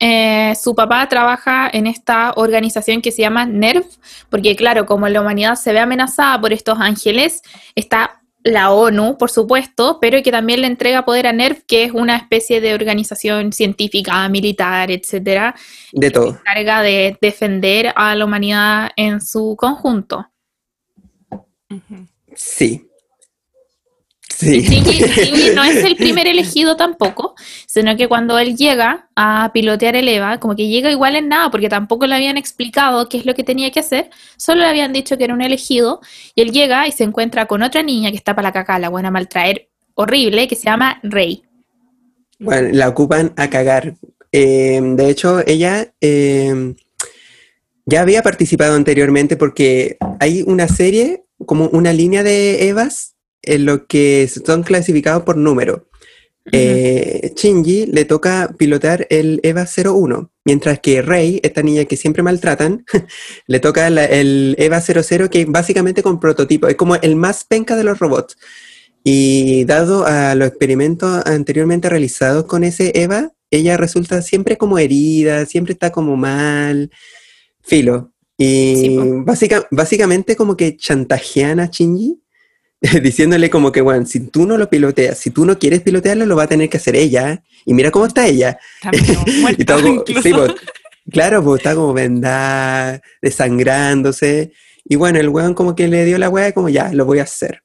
Eh, 0.00 0.54
su 0.62 0.76
papá 0.76 1.08
trabaja 1.08 1.68
en 1.72 1.88
esta 1.88 2.32
organización 2.36 3.02
que 3.02 3.10
se 3.10 3.22
llama 3.22 3.46
NERV, 3.46 3.84
porque 4.30 4.54
claro, 4.54 4.86
como 4.86 5.08
la 5.08 5.20
humanidad 5.20 5.56
se 5.56 5.72
ve 5.72 5.80
amenazada 5.80 6.40
por 6.40 6.52
estos 6.52 6.78
ángeles, 6.78 7.42
está 7.74 8.17
la 8.44 8.70
ONU, 8.72 9.18
por 9.18 9.30
supuesto, 9.30 9.98
pero 10.00 10.22
que 10.22 10.30
también 10.30 10.60
le 10.60 10.66
entrega 10.66 11.04
poder 11.04 11.26
a 11.26 11.32
NERV, 11.32 11.64
que 11.66 11.84
es 11.84 11.92
una 11.92 12.16
especie 12.16 12.60
de 12.60 12.74
organización 12.74 13.52
científica, 13.52 14.28
militar, 14.28 14.90
etcétera, 14.90 15.54
De 15.92 16.10
todo. 16.10 16.26
que 16.26 16.32
se 16.32 16.38
encarga 16.40 16.82
de 16.82 17.18
defender 17.20 17.92
a 17.94 18.14
la 18.14 18.24
humanidad 18.24 18.90
en 18.96 19.20
su 19.20 19.56
conjunto. 19.58 20.26
Ujú. 21.70 22.06
Sí. 24.38 24.64
Y 24.68 25.54
no 25.56 25.64
es 25.64 25.82
el 25.82 25.96
primer 25.96 26.28
elegido 26.28 26.76
tampoco, 26.76 27.34
sino 27.66 27.96
que 27.96 28.06
cuando 28.06 28.38
él 28.38 28.56
llega 28.56 29.08
a 29.16 29.50
pilotear 29.52 29.96
el 29.96 30.06
EVA, 30.06 30.38
como 30.38 30.54
que 30.54 30.68
llega 30.68 30.92
igual 30.92 31.16
en 31.16 31.28
nada, 31.28 31.50
porque 31.50 31.68
tampoco 31.68 32.06
le 32.06 32.14
habían 32.14 32.36
explicado 32.36 33.08
qué 33.08 33.18
es 33.18 33.26
lo 33.26 33.34
que 33.34 33.42
tenía 33.42 33.72
que 33.72 33.80
hacer, 33.80 34.10
solo 34.36 34.60
le 34.60 34.68
habían 34.68 34.92
dicho 34.92 35.18
que 35.18 35.24
era 35.24 35.34
un 35.34 35.42
elegido, 35.42 36.00
y 36.36 36.42
él 36.42 36.52
llega 36.52 36.86
y 36.86 36.92
se 36.92 37.02
encuentra 37.02 37.46
con 37.46 37.64
otra 37.64 37.82
niña 37.82 38.12
que 38.12 38.16
está 38.16 38.36
para 38.36 38.50
la 38.50 38.52
caca, 38.52 38.78
la 38.78 38.90
buena 38.90 39.10
maltraer 39.10 39.70
horrible, 39.94 40.46
que 40.46 40.54
se 40.54 40.66
llama 40.66 41.00
Rey. 41.02 41.42
Bueno, 42.38 42.68
la 42.70 42.88
ocupan 42.88 43.32
a 43.34 43.50
cagar. 43.50 43.94
Eh, 44.30 44.80
de 44.80 45.10
hecho, 45.10 45.42
ella 45.48 45.92
eh, 46.00 46.74
ya 47.86 48.02
había 48.02 48.22
participado 48.22 48.76
anteriormente 48.76 49.36
porque 49.36 49.96
hay 50.20 50.42
una 50.42 50.68
serie, 50.68 51.24
como 51.44 51.66
una 51.70 51.92
línea 51.92 52.22
de 52.22 52.68
Evas, 52.68 53.16
en 53.48 53.64
lo 53.64 53.86
que 53.86 54.28
son 54.46 54.62
clasificados 54.62 55.22
por 55.24 55.36
número. 55.36 55.88
Eh, 56.50 57.32
Shinji 57.36 57.86
le 57.86 58.06
toca 58.06 58.54
pilotar 58.56 59.06
el 59.10 59.38
EVA 59.42 59.66
01, 59.66 60.30
mientras 60.46 60.80
que 60.80 61.02
Rey, 61.02 61.40
esta 61.42 61.62
niña 61.62 61.84
que 61.84 61.96
siempre 61.98 62.22
maltratan, 62.22 62.86
le 63.46 63.60
toca 63.60 63.90
la- 63.90 64.06
el 64.06 64.54
EVA 64.58 64.80
00, 64.80 65.28
que 65.28 65.44
básicamente 65.44 66.02
con 66.02 66.18
prototipo, 66.18 66.66
es 66.68 66.76
como 66.76 66.94
el 66.96 67.16
más 67.16 67.44
penca 67.44 67.76
de 67.76 67.84
los 67.84 67.98
robots. 67.98 68.38
Y 69.04 69.64
dado 69.66 70.06
a 70.06 70.34
los 70.34 70.48
experimentos 70.48 71.22
anteriormente 71.26 71.88
realizados 71.90 72.44
con 72.46 72.64
ese 72.64 72.92
EVA, 72.94 73.30
ella 73.50 73.76
resulta 73.76 74.22
siempre 74.22 74.56
como 74.56 74.78
herida, 74.78 75.44
siempre 75.44 75.72
está 75.74 75.90
como 75.92 76.16
mal, 76.16 76.90
filo. 77.62 78.12
Y 78.38 78.74
Sí, 78.76 78.96
básica- 79.24 79.66
básicamente 79.70 80.34
como 80.36 80.56
que 80.56 80.76
chantajean 80.76 81.60
a 81.60 81.66
Shinji 81.66 82.20
diciéndole 83.02 83.50
como 83.50 83.72
que, 83.72 83.80
bueno, 83.80 84.06
si 84.06 84.20
tú 84.28 84.46
no 84.46 84.56
lo 84.56 84.68
piloteas, 84.70 85.18
si 85.18 85.30
tú 85.30 85.44
no 85.44 85.58
quieres 85.58 85.80
pilotearlo, 85.82 86.26
lo 86.26 86.36
va 86.36 86.44
a 86.44 86.48
tener 86.48 86.68
que 86.68 86.76
hacer 86.76 86.96
ella. 86.96 87.42
Y 87.64 87.74
mira 87.74 87.90
cómo 87.90 88.06
está 88.06 88.26
ella. 88.26 88.58
Y 89.58 89.64
todo 89.64 89.82
como- 89.82 90.04
sí, 90.06 90.32
pues, 90.32 90.52
claro, 91.10 91.42
pues 91.42 91.58
está 91.60 91.74
como 91.74 91.92
vendada, 91.92 93.00
desangrándose. 93.22 94.52
Y 94.84 94.96
bueno, 94.96 95.18
el 95.18 95.28
weón 95.28 95.54
como 95.54 95.74
que 95.74 95.88
le 95.88 96.04
dio 96.04 96.18
la 96.18 96.28
weá, 96.28 96.52
como 96.52 96.68
ya, 96.68 96.92
lo 96.92 97.04
voy 97.04 97.18
a 97.18 97.24
hacer. 97.24 97.62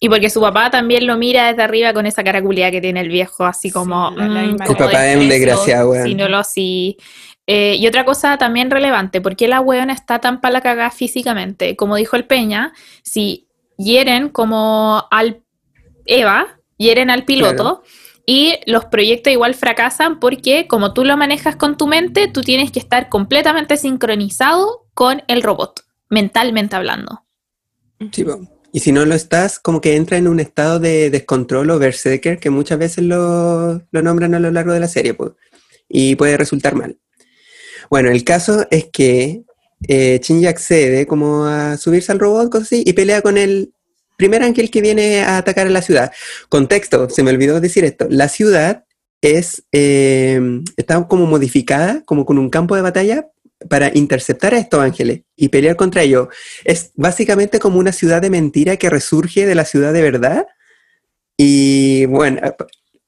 Y 0.00 0.08
porque 0.08 0.30
su 0.30 0.40
papá 0.40 0.70
también 0.70 1.06
lo 1.06 1.16
mira 1.16 1.48
desde 1.48 1.62
arriba 1.62 1.92
con 1.92 2.06
esa 2.06 2.22
cara 2.22 2.40
culiada 2.40 2.70
que 2.70 2.80
tiene 2.80 3.00
el 3.00 3.08
viejo, 3.08 3.44
así 3.44 3.70
como. 3.70 4.10
Sí, 4.10 4.16
la- 4.16 4.28
la 4.28 4.42
mm, 4.42 4.56
como 4.58 4.70
El 4.70 4.76
papá 4.76 5.06
es 5.08 5.16
un 5.18 5.28
desgraciado, 5.28 5.90
weón. 5.90 6.06
Si 6.06 6.14
no 6.14 6.28
lo 6.28 6.38
así. 6.38 6.96
Eh, 7.46 7.76
y 7.78 7.86
otra 7.86 8.04
cosa 8.04 8.36
también 8.38 8.70
relevante, 8.70 9.20
¿por 9.22 9.34
qué 9.34 9.48
la 9.48 9.60
weona 9.60 9.92
está 9.94 10.18
tan 10.20 10.40
para 10.40 10.52
la 10.52 10.60
cagada 10.60 10.90
físicamente? 10.90 11.76
Como 11.76 11.96
dijo 11.96 12.14
el 12.16 12.26
Peña, 12.26 12.72
si 13.02 13.47
hieren 13.78 14.28
como 14.28 15.04
al 15.10 15.42
Eva, 16.04 16.60
hieren 16.76 17.08
al 17.08 17.24
piloto, 17.24 17.82
y 18.26 18.56
los 18.66 18.84
proyectos 18.84 19.32
igual 19.32 19.54
fracasan 19.54 20.20
porque 20.20 20.66
como 20.68 20.92
tú 20.92 21.02
lo 21.02 21.16
manejas 21.16 21.56
con 21.56 21.78
tu 21.78 21.86
mente, 21.86 22.28
tú 22.28 22.42
tienes 22.42 22.70
que 22.70 22.78
estar 22.78 23.08
completamente 23.08 23.78
sincronizado 23.78 24.86
con 24.92 25.22
el 25.28 25.42
robot, 25.42 25.80
mentalmente 26.10 26.76
hablando. 26.76 27.24
Sí. 28.12 28.26
Y 28.70 28.80
si 28.80 28.92
no 28.92 29.06
lo 29.06 29.14
estás, 29.14 29.58
como 29.58 29.80
que 29.80 29.96
entra 29.96 30.18
en 30.18 30.28
un 30.28 30.40
estado 30.40 30.78
de 30.78 31.08
descontrol 31.08 31.70
o 31.70 31.78
berserker 31.78 32.38
que 32.38 32.50
muchas 32.50 32.78
veces 32.78 33.04
lo, 33.04 33.82
lo 33.90 34.02
nombran 34.02 34.34
a 34.34 34.40
lo 34.40 34.50
largo 34.50 34.72
de 34.72 34.80
la 34.80 34.88
serie, 34.88 35.14
pues, 35.14 35.32
y 35.88 36.16
puede 36.16 36.36
resultar 36.36 36.74
mal. 36.74 36.98
Bueno, 37.88 38.10
el 38.10 38.24
caso 38.24 38.66
es 38.70 38.90
que 38.92 39.42
eh, 39.86 40.20
Shinji 40.22 40.46
accede 40.46 41.06
como 41.06 41.44
a 41.44 41.76
subirse 41.76 42.12
al 42.12 42.18
robot, 42.18 42.50
cosas 42.50 42.68
así, 42.68 42.82
y 42.84 42.92
pelea 42.92 43.22
con 43.22 43.38
el 43.38 43.72
primer 44.16 44.42
ángel 44.42 44.70
que 44.70 44.80
viene 44.80 45.20
a 45.20 45.38
atacar 45.38 45.66
a 45.66 45.70
la 45.70 45.82
ciudad. 45.82 46.12
Contexto, 46.48 47.08
se 47.08 47.22
me 47.22 47.30
olvidó 47.30 47.60
decir 47.60 47.84
esto. 47.84 48.06
La 48.10 48.28
ciudad 48.28 48.84
es, 49.22 49.64
eh, 49.72 50.40
está 50.76 51.06
como 51.06 51.26
modificada, 51.26 52.02
como 52.04 52.26
con 52.26 52.38
un 52.38 52.50
campo 52.50 52.74
de 52.74 52.82
batalla 52.82 53.28
para 53.68 53.90
interceptar 53.94 54.54
a 54.54 54.58
estos 54.58 54.80
ángeles 54.80 55.22
y 55.36 55.48
pelear 55.48 55.76
contra 55.76 56.02
ellos. 56.02 56.28
Es 56.64 56.92
básicamente 56.94 57.58
como 57.60 57.78
una 57.78 57.92
ciudad 57.92 58.20
de 58.20 58.30
mentira 58.30 58.76
que 58.76 58.90
resurge 58.90 59.46
de 59.46 59.54
la 59.54 59.64
ciudad 59.64 59.92
de 59.92 60.02
verdad. 60.02 60.46
Y 61.36 62.06
bueno, 62.06 62.40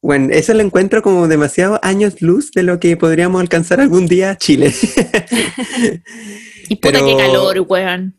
bueno, 0.01 0.29
eso 0.33 0.55
lo 0.55 0.61
encuentro 0.61 1.03
como 1.03 1.29
demasiado 1.29 1.81
años 1.83 2.23
luz 2.23 2.53
de 2.53 2.63
lo 2.63 2.79
que 2.79 2.97
podríamos 2.97 3.41
alcanzar 3.41 3.81
algún 3.81 4.07
día 4.07 4.37
Chile. 4.37 4.73
Y 6.71 6.77
puta 6.77 7.01
Pero- 7.01 7.07
qué 7.07 7.17
calor, 7.17 7.61
weón. 7.69 8.15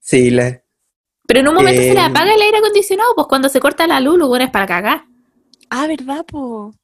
sí, 0.00 0.30
la, 0.30 0.60
Pero 1.26 1.40
en 1.40 1.48
un 1.48 1.54
momento 1.54 1.80
se 1.80 1.94
le 1.94 2.00
Eh, 2.00 2.02
apaga 2.02 2.34
el 2.34 2.42
aire 2.42 2.58
acondicionado, 2.58 3.14
pues 3.14 3.28
cuando 3.28 3.48
se 3.48 3.60
corta 3.60 3.86
la 3.86 4.00
luz, 4.00 4.18
bueno, 4.26 4.44
es 4.44 4.50
para 4.50 4.66
cagar. 4.66 5.04
Ah, 5.70 5.86
¿verdad, 5.86 6.26
po? 6.26 6.74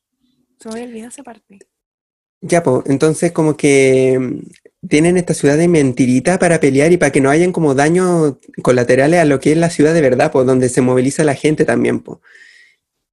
Se 0.60 0.68
me 0.68 0.74
había 0.76 0.86
olvidado 0.86 1.08
esa 1.10 1.22
parte. 1.24 1.58
Ya, 2.40 2.62
pues, 2.62 2.84
entonces 2.86 3.32
como 3.32 3.56
que 3.56 4.18
mm, 4.18 4.86
tienen 4.88 5.16
esta 5.18 5.34
ciudad 5.34 5.58
de 5.58 5.68
mentirita 5.68 6.38
para 6.38 6.58
pelear 6.60 6.90
y 6.92 6.96
para 6.96 7.12
que 7.12 7.20
no 7.20 7.28
hayan 7.28 7.52
como 7.52 7.74
daños 7.74 8.36
colaterales 8.62 9.20
a 9.20 9.24
lo 9.26 9.40
que 9.40 9.52
es 9.52 9.58
la 9.58 9.68
ciudad 9.68 9.92
de 9.92 10.00
verdad, 10.00 10.30
pues 10.32 10.46
donde 10.46 10.68
se 10.70 10.80
moviliza 10.80 11.22
la 11.24 11.34
gente 11.34 11.64
también, 11.66 12.00
pues. 12.00 12.18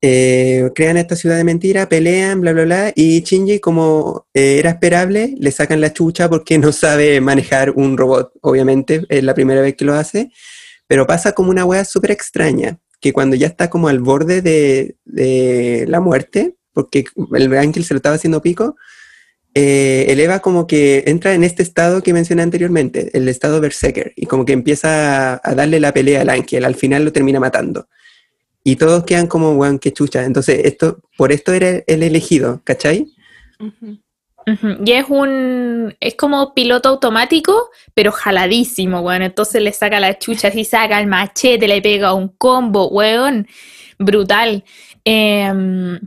Eh, 0.02 0.70
crean 0.76 0.98
esta 0.98 1.16
ciudad 1.16 1.38
de 1.38 1.44
mentira, 1.44 1.90
pelean, 1.90 2.40
bla, 2.40 2.54
bla, 2.54 2.66
bla, 2.66 2.94
y 2.96 3.22
Shinji, 3.22 3.60
como 3.60 4.28
eh, 4.34 4.60
era 4.60 4.70
esperable, 4.70 5.34
le 5.40 5.52
sacan 5.52 5.82
la 5.82 5.92
chucha 5.92 6.30
porque 6.30 6.60
no 6.60 6.72
sabe 6.72 7.20
manejar 7.20 7.72
un 7.72 7.98
robot, 7.98 8.32
obviamente, 8.42 9.06
es 9.10 9.24
la 9.24 9.34
primera 9.34 9.62
vez 9.62 9.76
que 9.76 9.86
lo 9.86 9.96
hace, 9.96 10.32
pero 10.86 11.08
pasa 11.08 11.32
como 11.32 11.50
una 11.50 11.66
wea 11.66 11.84
súper 11.84 12.12
extraña, 12.12 12.78
que 13.02 13.12
cuando 13.12 13.36
ya 13.36 13.48
está 13.48 13.72
como 13.72 13.88
al 13.88 14.00
borde 14.00 14.42
de, 14.44 15.86
la 15.88 16.00
muerte, 16.00 16.56
porque 16.74 17.06
el 17.34 17.52
ángel 17.58 17.84
se 17.84 17.96
lo 17.96 17.98
estaba 17.98 18.16
haciendo 18.16 18.42
pico, 18.42 18.76
eh, 19.56 20.06
el 20.10 20.20
Eva 20.20 20.42
como 20.42 20.68
que 20.68 21.06
entra 21.08 21.34
en 21.34 21.44
este 21.44 21.64
estado 21.64 22.04
que 22.04 22.14
mencioné 22.14 22.44
anteriormente, 22.44 23.10
el 23.18 23.28
estado 23.28 23.60
berserker, 23.62 24.14
y 24.16 24.28
como 24.28 24.46
que 24.46 24.54
empieza 24.54 25.42
a 25.44 25.56
darle 25.56 25.80
la 25.80 25.92
pelea 25.92 26.22
al 26.22 26.30
ángel, 26.30 26.66
al 26.66 26.76
final 26.76 27.04
lo 27.04 27.12
termina 27.12 27.40
matando. 27.40 27.88
Y 28.68 28.76
todos 28.76 29.06
quedan 29.06 29.28
como, 29.28 29.54
weón, 29.54 29.80
qué 29.80 29.94
chucha. 29.94 30.26
Entonces, 30.26 30.60
esto, 30.66 31.00
por 31.16 31.32
esto 31.32 31.54
era 31.54 31.84
el 31.88 32.04
elegido, 32.04 32.60
¿cachai? 32.66 33.08
Y 34.84 34.92
es 34.92 35.06
un. 35.08 35.96
Es 36.02 36.16
como 36.16 36.54
piloto 36.54 36.90
automático, 36.90 37.70
pero 37.94 38.12
jaladísimo, 38.12 39.00
weón. 39.00 39.22
Entonces 39.22 39.62
le 39.62 39.72
saca 39.72 40.02
la 40.02 40.20
chucha, 40.20 40.50
así 40.50 40.66
saca 40.66 41.00
el 41.00 41.08
machete, 41.08 41.66
le 41.66 41.82
pega 41.82 42.14
un 42.14 42.28
combo, 42.28 42.90
weón. 42.90 43.48
Brutal. 44.00 44.66
Em, 45.06 46.02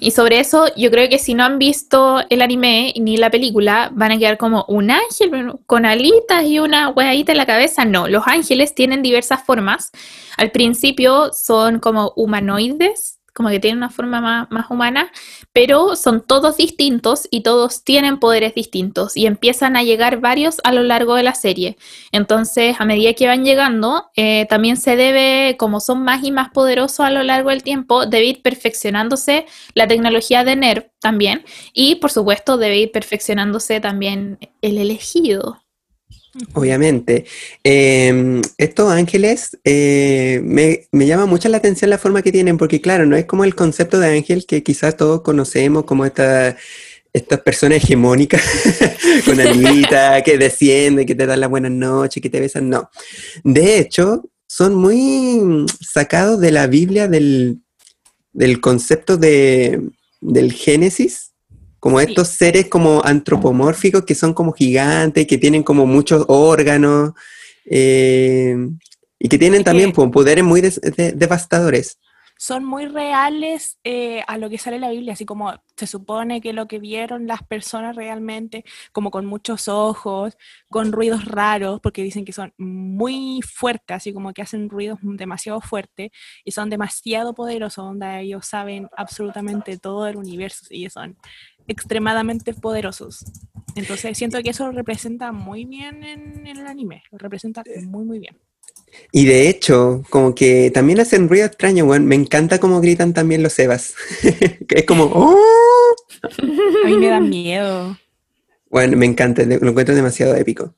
y 0.00 0.12
sobre 0.12 0.40
eso, 0.40 0.66
yo 0.76 0.90
creo 0.90 1.08
que 1.08 1.18
si 1.18 1.34
no 1.34 1.44
han 1.44 1.58
visto 1.58 2.22
el 2.30 2.40
anime 2.40 2.94
ni 2.98 3.18
la 3.18 3.30
película, 3.30 3.90
van 3.92 4.12
a 4.12 4.18
quedar 4.18 4.38
como 4.38 4.64
un 4.66 4.90
ángel 4.90 5.58
con 5.66 5.84
alitas 5.84 6.44
y 6.44 6.58
una 6.58 6.88
hueadita 6.88 7.32
en 7.32 7.38
la 7.38 7.46
cabeza. 7.46 7.84
No, 7.84 8.08
los 8.08 8.26
ángeles 8.26 8.74
tienen 8.74 9.02
diversas 9.02 9.44
formas. 9.44 9.90
Al 10.38 10.50
principio 10.50 11.32
son 11.34 11.80
como 11.80 12.14
humanoides, 12.16 13.19
como 13.34 13.48
que 13.48 13.60
tienen 13.60 13.78
una 13.78 13.90
forma 13.90 14.20
más, 14.20 14.50
más 14.50 14.70
humana, 14.70 15.10
pero 15.52 15.96
son 15.96 16.20
todos 16.20 16.56
distintos 16.56 17.28
y 17.30 17.42
todos 17.42 17.84
tienen 17.84 18.18
poderes 18.18 18.54
distintos 18.54 19.16
y 19.16 19.26
empiezan 19.26 19.76
a 19.76 19.82
llegar 19.82 20.20
varios 20.20 20.60
a 20.64 20.72
lo 20.72 20.82
largo 20.82 21.14
de 21.14 21.22
la 21.22 21.34
serie. 21.34 21.76
Entonces, 22.12 22.76
a 22.78 22.84
medida 22.84 23.14
que 23.14 23.26
van 23.26 23.44
llegando, 23.44 24.10
eh, 24.16 24.46
también 24.48 24.76
se 24.76 24.96
debe, 24.96 25.56
como 25.58 25.80
son 25.80 26.02
más 26.02 26.24
y 26.24 26.30
más 26.32 26.50
poderosos 26.50 27.00
a 27.00 27.10
lo 27.10 27.22
largo 27.22 27.50
del 27.50 27.62
tiempo, 27.62 28.06
debe 28.06 28.26
ir 28.26 28.42
perfeccionándose 28.42 29.46
la 29.74 29.86
tecnología 29.86 30.44
de 30.44 30.56
NERV 30.56 30.90
también 31.00 31.44
y, 31.72 31.96
por 31.96 32.10
supuesto, 32.10 32.56
debe 32.56 32.78
ir 32.78 32.92
perfeccionándose 32.92 33.80
también 33.80 34.38
el 34.62 34.78
elegido. 34.78 35.58
Obviamente. 36.52 37.24
Eh, 37.64 38.40
estos 38.56 38.92
ángeles 38.92 39.58
eh, 39.64 40.40
me, 40.44 40.86
me 40.92 41.06
llama 41.06 41.26
mucho 41.26 41.48
la 41.48 41.56
atención 41.56 41.90
la 41.90 41.98
forma 41.98 42.22
que 42.22 42.32
tienen, 42.32 42.56
porque 42.56 42.80
claro, 42.80 43.04
no 43.06 43.16
es 43.16 43.24
como 43.24 43.44
el 43.44 43.54
concepto 43.54 43.98
de 43.98 44.16
ángel 44.16 44.46
que 44.46 44.62
quizás 44.62 44.96
todos 44.96 45.22
conocemos 45.22 45.84
como 45.84 46.04
esta, 46.04 46.56
estas 47.12 47.40
personas 47.40 47.82
hegemónicas 47.82 48.42
con 49.24 49.40
alita 49.40 50.22
que 50.24 50.38
descienden, 50.38 51.06
que 51.06 51.14
te 51.14 51.26
dan 51.26 51.40
las 51.40 51.50
buenas 51.50 51.72
noches, 51.72 52.22
que 52.22 52.30
te 52.30 52.40
besan. 52.40 52.68
No. 52.68 52.90
De 53.42 53.78
hecho, 53.78 54.22
son 54.46 54.74
muy 54.74 55.66
sacados 55.80 56.40
de 56.40 56.52
la 56.52 56.66
Biblia 56.68 57.08
del, 57.08 57.60
del 58.32 58.60
concepto 58.60 59.16
de, 59.16 59.80
del 60.20 60.52
Génesis 60.52 61.29
como 61.80 61.98
Sí. 61.98 62.06
estos 62.08 62.28
seres 62.28 62.68
como 62.68 63.02
antropomórficos 63.04 64.04
que 64.04 64.14
son 64.14 64.32
como 64.34 64.52
gigantes, 64.52 65.26
que 65.26 65.38
tienen 65.38 65.62
como 65.62 65.86
muchos 65.86 66.24
órganos 66.28 67.12
eh, 67.64 68.56
y 69.18 69.28
que 69.28 69.38
tienen 69.38 69.62
Y 69.62 69.64
también 69.64 69.90
que- 69.90 69.96
pues, 69.96 70.10
poderes 70.10 70.44
muy 70.44 70.60
des- 70.60 70.80
de- 70.80 71.12
devastadores. 71.12 71.98
Son 72.38 72.64
muy 72.64 72.86
reales 72.86 73.78
eh, 73.84 74.22
a 74.26 74.38
lo 74.38 74.48
que 74.48 74.56
sale 74.56 74.76
en 74.76 74.80
la 74.82 74.90
Biblia, 74.90 75.12
así 75.12 75.26
como 75.26 75.52
se 75.76 75.86
supone 75.86 76.40
que 76.40 76.54
lo 76.54 76.66
que 76.68 76.78
vieron 76.78 77.26
las 77.26 77.42
personas 77.42 77.94
realmente, 77.96 78.64
como 78.92 79.10
con 79.10 79.26
muchos 79.26 79.68
ojos, 79.68 80.38
con 80.70 80.90
ruidos 80.90 81.26
raros, 81.26 81.80
porque 81.82 82.02
dicen 82.02 82.24
que 82.24 82.32
son 82.32 82.54
muy 82.56 83.40
fuertes, 83.42 83.94
así 83.94 84.14
como 84.14 84.32
que 84.32 84.40
hacen 84.40 84.70
ruidos 84.70 84.98
demasiado 85.02 85.60
fuertes 85.60 86.12
y 86.42 86.52
son 86.52 86.70
demasiado 86.70 87.34
poderosos, 87.34 87.84
donde 87.84 88.20
ellos 88.22 88.46
saben 88.46 88.88
absolutamente 88.96 89.76
todo 89.76 90.06
el 90.08 90.16
universo 90.16 90.64
y 90.70 90.88
son 90.88 91.18
extremadamente 91.70 92.52
poderosos. 92.52 93.24
Entonces 93.76 94.18
siento 94.18 94.42
que 94.42 94.50
eso 94.50 94.66
lo 94.66 94.72
representa 94.72 95.32
muy 95.32 95.64
bien 95.64 96.02
en, 96.04 96.46
en 96.46 96.58
el 96.58 96.66
anime, 96.66 97.02
lo 97.10 97.18
representa 97.18 97.62
muy 97.86 98.04
muy 98.04 98.18
bien. 98.18 98.36
Y 99.12 99.24
de 99.24 99.48
hecho, 99.48 100.02
como 100.10 100.34
que 100.34 100.70
también 100.72 101.00
hacen 101.00 101.28
ruido 101.28 101.46
extraño, 101.46 101.84
weón. 101.84 102.06
Me 102.06 102.14
encanta 102.14 102.58
cómo 102.58 102.80
gritan 102.80 103.12
también 103.12 103.42
los 103.42 103.58
Evas. 103.58 103.94
Que 104.68 104.80
es 104.80 104.86
como, 104.86 105.04
¡oh! 105.14 105.94
A 106.84 106.88
mí 106.88 106.96
me 106.96 107.08
da 107.08 107.20
miedo. 107.20 107.98
Bueno, 108.68 108.96
me 108.96 109.06
encanta, 109.06 109.42
lo 109.44 109.70
encuentro 109.70 109.94
demasiado 109.94 110.36
épico. 110.36 110.74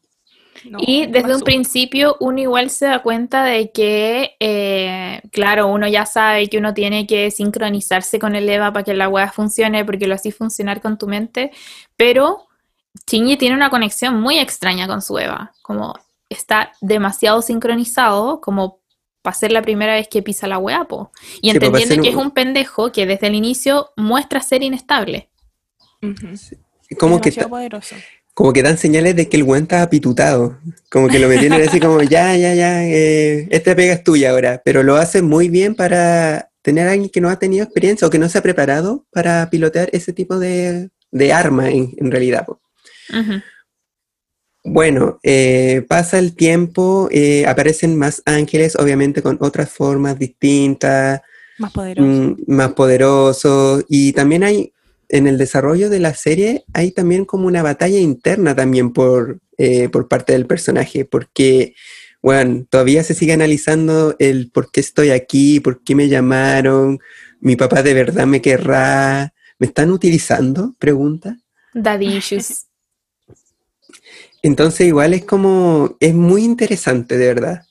No, 0.64 0.78
Y 0.80 1.06
desde 1.06 1.34
un 1.34 1.40
principio 1.44 2.16
uno 2.20 2.40
igual 2.40 2.70
se 2.70 2.86
da 2.86 3.02
cuenta 3.02 3.44
de 3.44 3.70
que, 3.72 4.36
eh, 4.40 5.20
claro, 5.32 5.66
uno 5.68 5.88
ya 5.88 6.06
sabe 6.06 6.48
que 6.48 6.58
uno 6.58 6.72
tiene 6.74 7.06
que 7.06 7.30
sincronizarse 7.30 8.18
con 8.18 8.34
el 8.36 8.48
EVA 8.48 8.72
para 8.72 8.84
que 8.84 8.94
la 8.94 9.08
web 9.08 9.30
funcione, 9.32 9.84
porque 9.84 10.06
lo 10.06 10.14
así 10.14 10.30
funcionar 10.30 10.80
con 10.80 10.98
tu 10.98 11.06
mente, 11.08 11.50
pero 11.96 12.46
Shinji 13.10 13.36
tiene 13.36 13.56
una 13.56 13.70
conexión 13.70 14.20
muy 14.20 14.38
extraña 14.38 14.86
con 14.86 15.02
su 15.02 15.18
EVA, 15.18 15.52
como 15.62 15.94
está 16.28 16.72
demasiado 16.80 17.42
sincronizado 17.42 18.40
como 18.40 18.80
para 19.22 19.34
ser 19.34 19.52
la 19.52 19.62
primera 19.62 19.94
vez 19.94 20.08
que 20.08 20.22
pisa 20.22 20.46
la 20.48 20.58
po. 20.84 21.12
Y 21.40 21.50
Sí, 21.50 21.56
entendiendo 21.56 21.94
ser 21.94 22.02
que 22.02 22.08
es 22.10 22.14
un- 22.16 22.30
pendejo 22.32 22.90
que 22.92 23.06
desde 23.06 23.28
el 23.28 23.34
inicio 23.34 23.90
muestra 23.96 24.40
ser 24.40 24.62
inestable. 24.62 25.28
Como 26.98 27.20
que, 27.20 27.30
demasiado 27.30 27.46
ta- 27.46 27.50
poderoso. 27.50 27.94
Como 28.34 28.52
que 28.52 28.62
dan 28.62 28.78
señales 28.78 29.14
de 29.16 29.28
que 29.28 29.36
el 29.36 29.42
weón 29.42 29.64
está 29.64 29.82
apitutado. 29.82 30.58
Como 30.90 31.08
que 31.08 31.18
lo 31.18 31.28
metieron 31.28 31.60
así 31.60 31.80
como, 31.80 32.02
ya, 32.02 32.36
ya, 32.36 32.54
ya, 32.54 32.84
eh, 32.86 33.46
esta 33.50 33.74
pega 33.76 33.92
es 33.94 34.04
tuya 34.04 34.30
ahora. 34.30 34.62
Pero 34.64 34.82
lo 34.82 34.96
hace 34.96 35.22
muy 35.22 35.48
bien 35.48 35.74
para 35.74 36.50
tener 36.62 36.88
a 36.88 36.92
alguien 36.92 37.10
que 37.10 37.20
no 37.20 37.28
ha 37.28 37.38
tenido 37.38 37.64
experiencia 37.64 38.06
o 38.06 38.10
que 38.10 38.18
no 38.18 38.28
se 38.28 38.38
ha 38.38 38.42
preparado 38.42 39.04
para 39.10 39.48
pilotear 39.50 39.88
ese 39.92 40.12
tipo 40.12 40.38
de, 40.38 40.90
de 41.10 41.32
arma 41.32 41.70
en, 41.70 41.92
en 41.98 42.10
realidad. 42.10 42.46
Bueno, 44.64 45.18
eh, 45.24 45.84
pasa 45.88 46.18
el 46.18 46.36
tiempo, 46.36 47.08
eh, 47.10 47.44
aparecen 47.46 47.98
más 47.98 48.22
ángeles, 48.26 48.76
obviamente 48.76 49.20
con 49.20 49.36
otras 49.40 49.68
formas 49.70 50.18
distintas, 50.18 51.20
Más 51.58 51.72
poderoso. 51.72 52.08
mm, 52.08 52.36
más 52.46 52.72
poderosos, 52.72 53.84
y 53.88 54.12
también 54.12 54.44
hay, 54.44 54.72
en 55.12 55.26
el 55.26 55.36
desarrollo 55.36 55.90
de 55.90 56.00
la 56.00 56.14
serie, 56.14 56.64
hay 56.72 56.90
también 56.90 57.26
como 57.26 57.46
una 57.46 57.62
batalla 57.62 57.98
interna 57.98 58.56
también 58.56 58.92
por, 58.92 59.40
eh, 59.58 59.90
por 59.90 60.08
parte 60.08 60.32
del 60.32 60.46
personaje, 60.46 61.04
porque, 61.04 61.74
bueno, 62.22 62.66
todavía 62.68 63.04
se 63.04 63.14
sigue 63.14 63.34
analizando 63.34 64.16
el 64.18 64.50
por 64.50 64.72
qué 64.72 64.80
estoy 64.80 65.10
aquí, 65.10 65.60
por 65.60 65.84
qué 65.84 65.94
me 65.94 66.08
llamaron, 66.08 66.98
mi 67.40 67.56
papá 67.56 67.82
de 67.82 67.92
verdad 67.92 68.26
me 68.26 68.40
querrá, 68.40 69.34
¿me 69.58 69.66
están 69.66 69.90
utilizando? 69.90 70.74
Pregunta. 70.78 71.36
Daddy 71.74 72.16
issues. 72.16 72.68
Entonces 74.42 74.86
igual 74.86 75.12
es 75.12 75.26
como, 75.26 75.98
es 76.00 76.14
muy 76.14 76.42
interesante, 76.42 77.18
de 77.18 77.26
verdad. 77.26 77.62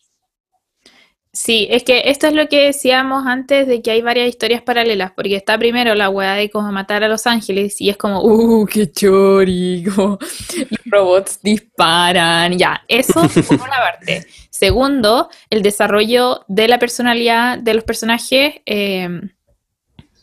Sí, 1.33 1.65
es 1.71 1.83
que 1.83 2.03
esto 2.07 2.27
es 2.27 2.33
lo 2.33 2.49
que 2.49 2.65
decíamos 2.65 3.25
antes 3.25 3.65
de 3.65 3.81
que 3.81 3.91
hay 3.91 4.01
varias 4.01 4.27
historias 4.27 4.61
paralelas, 4.61 5.13
porque 5.13 5.37
está 5.37 5.57
primero 5.57 5.95
la 5.95 6.09
weá 6.09 6.33
de 6.33 6.49
cómo 6.49 6.69
matar 6.73 7.05
a 7.05 7.07
los 7.07 7.25
ángeles 7.25 7.79
y 7.79 7.89
es 7.89 7.95
como, 7.95 8.21
uh, 8.21 8.65
qué 8.65 8.91
chori, 8.91 9.85
como 9.95 10.19
los 10.19 10.79
robots 10.85 11.39
disparan, 11.41 12.57
ya, 12.57 12.83
eso 12.89 13.21
por 13.47 13.61
una 13.61 13.77
parte. 13.77 14.27
Segundo, 14.49 15.29
el 15.49 15.61
desarrollo 15.61 16.43
de 16.49 16.67
la 16.67 16.79
personalidad 16.79 17.57
de 17.57 17.75
los 17.75 17.85
personajes 17.85 18.55
eh, 18.65 19.07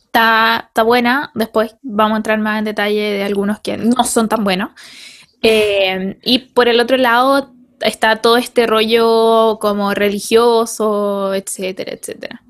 está, 0.04 0.66
está 0.68 0.82
buena, 0.82 1.32
después 1.34 1.74
vamos 1.80 2.16
a 2.16 2.18
entrar 2.18 2.38
más 2.38 2.58
en 2.58 2.66
detalle 2.66 3.12
de 3.12 3.22
algunos 3.22 3.60
que 3.60 3.78
no 3.78 4.04
son 4.04 4.28
tan 4.28 4.44
buenos. 4.44 4.72
Eh, 5.42 6.18
y 6.22 6.38
por 6.40 6.68
el 6.68 6.80
otro 6.80 6.98
lado 6.98 7.54
está 7.80 8.20
todo 8.20 8.36
este 8.36 8.66
rollo 8.66 9.58
como 9.60 9.94
religioso, 9.94 11.34
etcétera, 11.34 11.92
etcétera. 11.92 12.42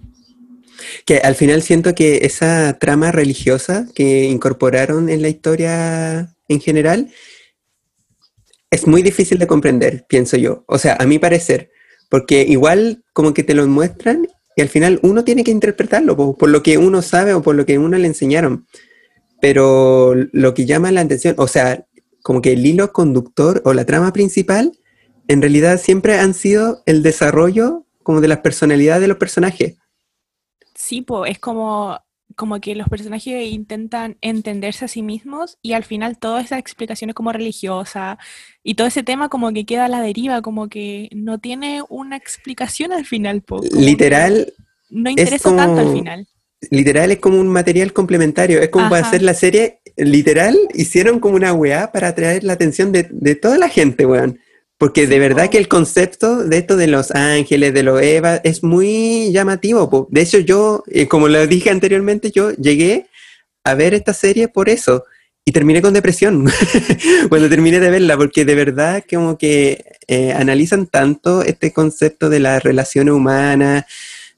Que 1.04 1.18
al 1.18 1.34
final 1.34 1.62
siento 1.62 1.94
que 1.94 2.18
esa 2.22 2.78
trama 2.78 3.12
religiosa 3.12 3.86
que 3.94 4.24
incorporaron 4.24 5.08
en 5.08 5.22
la 5.22 5.28
historia 5.28 6.34
en 6.48 6.60
general 6.60 7.10
es 8.70 8.86
muy 8.86 9.02
difícil 9.02 9.38
de 9.38 9.46
comprender, 9.46 10.06
pienso 10.08 10.36
yo. 10.36 10.64
O 10.66 10.78
sea, 10.78 10.96
a 10.98 11.06
mi 11.06 11.18
parecer, 11.18 11.70
porque 12.08 12.42
igual 12.42 13.04
como 13.12 13.34
que 13.34 13.42
te 13.42 13.54
lo 13.54 13.66
muestran 13.66 14.28
y 14.56 14.62
al 14.62 14.68
final 14.68 14.98
uno 15.02 15.24
tiene 15.24 15.44
que 15.44 15.50
interpretarlo 15.50 16.16
po, 16.16 16.36
por, 16.36 16.48
lo 16.48 16.62
que 16.62 16.78
uno 16.78 17.02
sabe 17.02 17.34
o 17.34 17.42
por 17.42 17.54
lo 17.54 17.64
que 17.64 17.78
uno 17.78 17.96
le 17.96 18.06
enseñaron. 18.06 18.66
Pero 19.40 20.14
lo 20.32 20.54
que 20.54 20.66
llama 20.66 20.90
la 20.90 21.00
atención, 21.00 21.34
o 21.38 21.46
sea, 21.46 21.86
como 22.22 22.42
que 22.42 22.52
el 22.52 22.66
hilo 22.66 22.92
conductor 22.92 23.62
o 23.64 23.72
la 23.72 23.84
trama 23.84 24.12
principal 24.12 24.72
en 25.28 25.40
realidad 25.42 25.78
siempre 25.78 26.18
han 26.18 26.34
sido 26.34 26.82
el 26.86 27.02
desarrollo 27.02 27.86
como 28.02 28.20
de 28.20 28.28
las 28.28 28.38
personalidades 28.38 29.02
de 29.02 29.08
los 29.08 29.18
personajes. 29.18 29.76
Sí, 30.74 31.02
pues 31.02 31.30
es 31.32 31.38
como, 31.38 32.00
como 32.36 32.60
que 32.60 32.74
los 32.74 32.88
personajes 32.88 33.50
intentan 33.50 34.16
entenderse 34.22 34.84
a 34.86 34.88
sí 34.88 35.02
mismos 35.02 35.58
y 35.60 35.72
al 35.74 35.84
final 35.84 36.18
todas 36.18 36.46
esas 36.46 36.58
explicaciones 36.58 37.14
como 37.14 37.32
religiosas 37.32 38.16
y 38.62 38.74
todo 38.74 38.86
ese 38.86 39.02
tema 39.02 39.28
como 39.28 39.52
que 39.52 39.66
queda 39.66 39.84
a 39.86 39.88
la 39.88 40.00
deriva, 40.00 40.40
como 40.40 40.68
que 40.68 41.10
no 41.14 41.38
tiene 41.38 41.82
una 41.88 42.16
explicación 42.16 42.92
al 42.92 43.04
final. 43.04 43.42
po, 43.42 43.60
Literal, 43.72 44.52
No 44.88 45.10
interesa 45.10 45.54
tanto 45.54 45.80
al 45.80 45.92
final. 45.92 46.26
literal 46.70 47.10
es 47.10 47.18
como 47.18 47.38
un 47.40 47.48
material 47.48 47.92
complementario. 47.92 48.60
Es 48.60 48.70
como 48.70 48.88
para 48.88 49.06
hacer 49.06 49.22
la 49.22 49.34
serie, 49.34 49.80
literal, 49.96 50.56
hicieron 50.74 51.20
como 51.20 51.36
una 51.36 51.52
weá 51.52 51.92
para 51.92 52.08
atraer 52.08 52.44
la 52.44 52.54
atención 52.54 52.92
de, 52.92 53.06
de 53.10 53.34
toda 53.34 53.58
la 53.58 53.68
gente, 53.68 54.06
weón. 54.06 54.38
Porque 54.78 55.08
de 55.08 55.18
verdad 55.18 55.50
que 55.50 55.58
el 55.58 55.66
concepto 55.66 56.44
de 56.44 56.58
esto 56.58 56.76
de 56.76 56.86
los 56.86 57.10
ángeles, 57.10 57.74
de 57.74 57.82
los 57.82 58.00
Eva, 58.00 58.36
es 58.44 58.62
muy 58.62 59.32
llamativo. 59.32 59.90
po. 59.90 60.06
De 60.10 60.20
hecho, 60.22 60.38
yo, 60.38 60.84
eh, 60.86 61.08
como 61.08 61.26
lo 61.26 61.44
dije 61.48 61.70
anteriormente, 61.70 62.30
yo 62.30 62.52
llegué 62.52 63.06
a 63.64 63.74
ver 63.74 63.92
esta 63.92 64.14
serie 64.14 64.46
por 64.46 64.68
eso. 64.68 65.04
Y 65.44 65.50
terminé 65.52 65.82
con 65.82 65.94
depresión 65.94 66.46
cuando 67.28 67.48
terminé 67.48 67.80
de 67.80 67.90
verla, 67.90 68.16
porque 68.16 68.44
de 68.44 68.54
verdad 68.54 69.02
como 69.10 69.36
que 69.36 69.84
eh, 70.06 70.32
analizan 70.32 70.86
tanto 70.86 71.42
este 71.42 71.72
concepto 71.72 72.28
de 72.28 72.38
las 72.38 72.62
relaciones 72.62 73.14
humanas, 73.14 73.84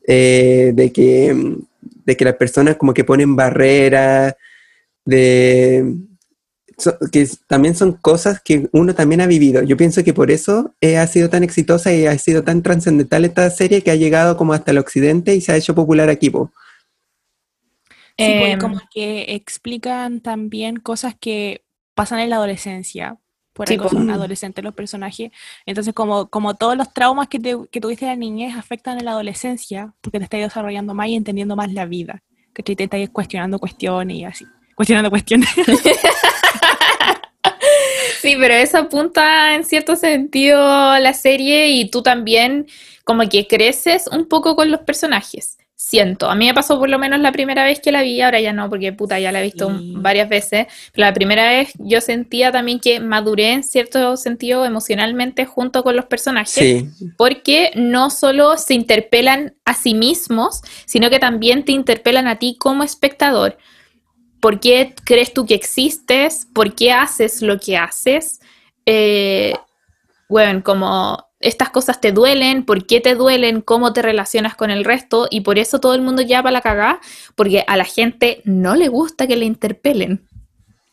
eh, 0.07 0.73
de, 0.73 0.93
que, 0.93 1.57
de 2.05 2.17
que 2.17 2.25
las 2.25 2.37
personas 2.37 2.77
como 2.77 2.95
que 2.95 3.05
ponen 3.05 3.37
barreras, 3.37 4.35
de 5.05 5.85
so- 6.81 6.99
que 7.13 7.29
también 7.47 7.75
son 7.75 7.93
cosas 7.93 8.41
que 8.43 8.69
uno 8.73 8.95
también 8.95 9.21
ha 9.21 9.27
vivido. 9.27 9.63
Yo 9.63 9.77
pienso 9.77 10.03
que 10.03 10.13
por 10.15 10.31
eso 10.31 10.75
eh, 10.81 10.97
ha 10.99 11.07
sido 11.07 11.29
tan 11.31 11.45
exitosa 11.45 11.93
y 11.93 12.07
ha 12.07 12.19
sido 12.19 12.43
tan 12.43 12.63
trascendental 12.63 13.25
esta 13.25 13.49
serie 13.51 13.83
que 13.83 13.91
ha 13.91 13.97
llegado 13.97 14.37
como 14.37 14.53
hasta 14.53 14.71
el 14.73 14.79
occidente 14.79 15.35
y 15.35 15.41
se 15.41 15.53
ha 15.53 15.57
hecho 15.57 15.75
popular 15.75 16.09
aquí. 16.09 16.31
po. 16.31 16.51
Sí, 18.19 18.25
Em, 18.27 18.59
como 18.59 18.81
que 18.93 19.35
explican 19.35 20.21
también 20.21 20.77
cosas 20.77 21.15
que 21.19 21.65
pasan 21.95 22.19
en 22.21 22.31
la 22.31 22.37
adolescencia. 22.37 23.17
Por 23.53 23.67
Sí, 23.67 23.75
algo 23.75 23.89
son 23.89 24.11
adolescentes 24.11 24.63
los 24.65 24.75
personajes. 24.75 25.31
Entonces, 25.67 25.93
como, 25.93 26.29
como 26.29 26.55
todos 26.55 26.77
los 26.77 26.93
traumas 26.95 27.29
que, 27.29 27.39
te- 27.41 27.57
que 27.71 27.81
tuviste 27.81 28.05
en 28.05 28.11
la 28.13 28.17
niñez 28.17 28.57
afectan 28.57 28.99
en 28.99 29.05
la 29.07 29.11
adolescencia, 29.13 29.93
porque 30.01 30.19
te 30.19 30.25
estás 30.25 30.41
desarrollando 30.41 30.95
más 30.95 31.09
y 31.09 31.15
entendiendo 31.17 31.57
más 31.57 31.73
la 31.73 31.85
vida. 31.87 32.23
Que 32.55 32.63
te 32.63 32.83
estás 32.85 33.01
cuestionando 33.11 33.59
cuestiones 33.59 34.17
y 34.17 34.25
así. 34.25 34.47
Cuestionando 34.77 35.11
cuestiones. 35.11 35.49
Sí, 38.23 38.37
pero 38.39 38.55
eso 38.55 38.79
apunta 38.79 39.55
en 39.55 39.65
cierto 39.65 39.97
sentido 39.97 40.59
la 40.99 41.13
serie 41.15 41.71
y 41.71 41.91
tú 41.91 42.03
también 42.03 42.67
como 43.05 43.29
que 43.29 43.47
creces 43.47 44.07
un 44.13 44.27
poco 44.27 44.55
con 44.57 44.71
los 44.71 44.81
personajes. 44.81 45.57
Siento, 45.75 46.29
a 46.31 46.35
mí 46.35 46.47
me 46.47 46.53
pasó 46.55 46.79
por 46.79 46.91
lo 46.91 46.99
menos 46.99 47.19
la 47.21 47.33
primera 47.33 47.65
vez 47.65 47.81
que 47.81 47.91
la 47.91 48.03
vi, 48.03 48.21
ahora 48.21 48.39
ya 48.39 48.53
no, 48.53 48.69
porque 48.69 48.93
puta, 48.93 49.19
ya 49.19 49.33
la 49.33 49.41
he 49.41 49.45
visto 49.45 49.71
Sí. 49.71 49.95
varias 49.97 50.29
veces, 50.29 50.67
pero 50.93 51.07
la 51.07 51.15
primera 51.15 51.49
vez 51.49 51.73
yo 51.79 52.03
sentía 52.03 52.53
también 52.53 52.79
que 52.81 53.01
maduré 53.01 53.53
en 53.55 53.65
cierto 53.65 54.17
sentido 54.19 54.65
emocionalmente 54.67 55.47
junto 55.47 55.83
con 55.83 55.97
los 55.97 56.05
personajes, 56.05 56.53
Sí, 56.53 56.89
porque 57.17 57.73
no 57.75 58.11
solo 58.11 58.59
se 58.59 58.75
interpelan 58.75 59.55
a 59.65 59.73
sí 59.75 59.95
mismos, 59.95 60.61
sino 60.85 61.09
que 61.09 61.19
también 61.19 61.65
te 61.65 61.73
interpelan 61.73 62.29
a 62.29 62.39
ti 62.39 62.57
como 62.59 62.85
espectador. 62.85 63.57
¿Por 64.41 64.61
qué 64.61 64.95
crees 65.05 65.33
tú 65.33 65.47
que 65.47 65.55
existes? 65.55 66.47
¿Por 66.53 66.75
qué 66.75 66.93
haces 66.93 67.43
lo 67.43 67.59
que 67.59 67.77
haces? 67.77 68.41
Eh, 68.87 69.55
bueno, 70.29 70.63
como 70.63 71.25
estas 71.41 71.71
cosas 71.71 72.01
te 72.01 72.13
duelen, 72.13 72.65
¿por 72.65 72.87
qué 72.87 73.01
te 73.01 73.15
duelen? 73.15 73.63
¿Cómo 73.63 73.93
te 73.93 74.03
relacionas 74.03 74.55
con 74.55 74.71
el 74.71 74.85
resto? 74.85 75.27
Y 75.31 75.41
por 75.41 75.59
eso 75.59 75.81
todo 75.81 75.95
el 75.95 76.03
mundo 76.03 76.23
ya 76.23 76.43
para 76.43 76.53
la 76.53 76.61
cagá, 76.61 77.01
porque 77.35 77.65
a 77.67 77.77
la 77.77 77.85
gente 77.85 78.43
no 78.45 78.77
le 78.77 78.89
gusta 78.89 79.27
que 79.27 79.37
le 79.37 79.47
interpelen. 79.47 80.27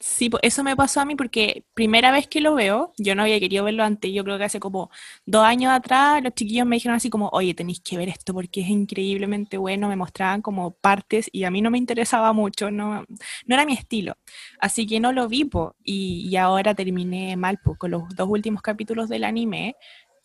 Sí, 0.09 0.29
eso 0.41 0.63
me 0.63 0.75
pasó 0.75 1.01
a 1.01 1.05
mí 1.05 1.15
porque 1.15 1.65
primera 1.73 2.11
vez 2.11 2.27
que 2.27 2.39
lo 2.39 2.55
veo, 2.55 2.93
yo 2.97 3.13
no 3.13 3.23
había 3.23 3.39
querido 3.41 3.65
verlo 3.65 3.83
antes, 3.83 4.11
yo 4.13 4.23
creo 4.23 4.37
que 4.37 4.45
hace 4.45 4.59
como 4.59 4.89
dos 5.25 5.43
años 5.43 5.71
atrás 5.73 6.23
los 6.23 6.33
chiquillos 6.33 6.65
me 6.65 6.77
dijeron 6.77 6.95
así 6.95 7.09
como, 7.09 7.27
oye, 7.33 7.53
tenéis 7.53 7.81
que 7.81 7.97
ver 7.97 8.07
esto 8.07 8.33
porque 8.33 8.61
es 8.61 8.69
increíblemente 8.69 9.57
bueno, 9.57 9.89
me 9.89 9.97
mostraban 9.97 10.41
como 10.41 10.71
partes 10.71 11.29
y 11.33 11.43
a 11.43 11.51
mí 11.51 11.61
no 11.61 11.69
me 11.69 11.77
interesaba 11.77 12.31
mucho, 12.31 12.71
no, 12.71 13.01
no 13.45 13.53
era 13.55 13.65
mi 13.65 13.73
estilo, 13.73 14.15
así 14.59 14.87
que 14.87 14.99
no 15.01 15.11
lo 15.11 15.27
vi, 15.27 15.43
po, 15.43 15.75
y, 15.83 16.27
y 16.29 16.37
ahora 16.37 16.73
terminé 16.73 17.35
mal 17.35 17.59
po, 17.63 17.75
con 17.75 17.91
los 17.91 18.03
dos 18.15 18.29
últimos 18.29 18.61
capítulos 18.61 19.09
del 19.09 19.25
anime, 19.25 19.75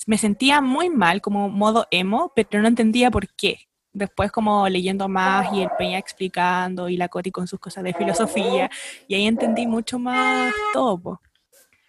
me 0.06 0.16
sentía 0.18 0.60
muy 0.60 0.90
mal 0.90 1.20
como 1.20 1.48
modo 1.48 1.86
emo, 1.90 2.32
pero 2.36 2.62
no 2.62 2.68
entendía 2.68 3.10
por 3.10 3.28
qué. 3.34 3.58
Después 3.92 4.33
como 4.33 4.68
leyendo 4.68 5.09
más 5.09 5.52
y 5.52 5.62
el 5.62 5.70
Peña 5.78 5.98
explicando 5.98 6.88
y 6.88 6.96
la 6.96 7.09
Coti 7.09 7.31
con 7.31 7.46
sus 7.46 7.61
cosas 7.61 7.85
de 7.85 7.92
filosofía 7.92 8.70
y 9.07 9.14
ahí 9.14 9.26
entendí 9.26 9.66
mucho 9.66 9.98
más 9.98 10.55
todo. 10.72 11.20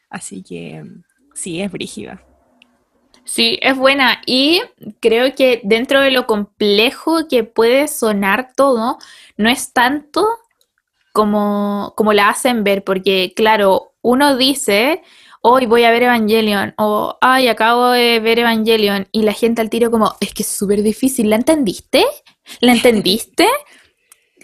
Así 0.10 0.44
que 0.44 0.84
sí, 1.34 1.62
es 1.62 1.72
brígida. 1.72 2.22
Sí, 3.26 3.58
es 3.62 3.78
buena 3.78 4.22
y 4.26 4.62
creo 5.00 5.34
que 5.34 5.62
dentro 5.64 6.02
de 6.02 6.12
lo 6.12 6.28
complejo 6.28 7.28
que 7.30 7.46
puede 7.46 7.88
sonar 7.88 8.52
todo, 8.54 8.98
no 9.38 9.50
es 9.50 9.72
tanto 9.72 10.28
como, 11.14 11.94
como 11.96 12.12
la 12.12 12.30
hacen 12.30 12.66
ver, 12.66 12.84
porque 12.84 13.34
claro, 13.36 13.94
uno 14.02 14.36
dice, 14.36 15.02
hoy 15.46 15.66
voy 15.66 15.84
a 15.84 15.92
ver 15.92 16.04
Evangelion, 16.04 16.74
o 16.78 17.18
ay, 17.20 17.50
acabo 17.50 17.90
de 17.92 18.20
ver 18.22 18.40
Evangelion, 18.40 19.08
y 19.12 19.24
la 19.24 19.34
gente 19.34 19.62
al 19.62 19.70
tiro 19.70 19.92
como, 19.92 20.16
es 20.22 20.34
que 20.34 20.44
es 20.44 20.48
súper 20.50 20.82
difícil, 20.82 21.30
¿la 21.30 21.36
entendiste? 21.36 22.06
¿La 22.62 22.72
entendiste? 22.74 23.48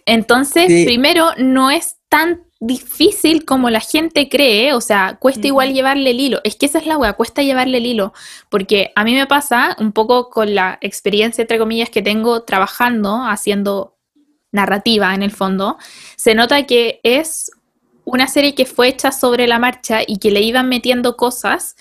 Entonces, 0.06 0.68
Sí. 0.68 0.86
primero, 0.86 1.32
no 1.38 1.72
es 1.72 1.98
tan 2.10 2.44
difícil 2.60 3.46
como 3.46 3.70
la 3.70 3.80
gente 3.80 4.28
cree, 4.28 4.74
o 4.74 4.82
sea, 4.82 5.18
cuesta 5.20 5.48
igual 5.48 5.74
llevarle 5.74 6.10
el 6.10 6.20
hilo. 6.20 6.42
Es 6.44 6.58
que 6.58 6.66
esa 6.66 6.80
es 6.80 6.86
la 6.86 6.98
wea, 6.98 7.14
cuesta 7.14 7.42
llevarle 7.44 7.78
el 7.78 7.86
hilo, 7.86 8.12
porque 8.50 8.92
a 8.96 9.06
mí 9.06 9.14
me 9.16 9.26
pasa 9.28 9.78
un 9.80 9.94
poco 9.94 10.30
con 10.30 10.54
la 10.54 10.78
experiencia, 10.82 11.44
entre 11.44 11.58
comillas, 11.60 11.90
que 11.90 12.02
tengo 12.02 12.44
trabajando, 12.44 13.24
haciendo 13.26 13.96
narrativa 14.52 15.14
en 15.14 15.24
el 15.24 15.32
fondo, 15.32 15.78
se 16.18 16.36
nota 16.36 16.66
que 16.66 17.00
es 17.04 17.52
una 18.12 18.28
serie 18.28 18.56
que 18.56 18.66
fue 18.66 18.90
hecha 18.90 19.12
sobre 19.12 19.48
la 19.48 19.60
marcha 19.60 20.00
y 20.06 20.18
que 20.18 20.32
le 20.32 20.42
iban 20.42 20.70
metiendo 20.70 21.16
cosas 21.16 21.76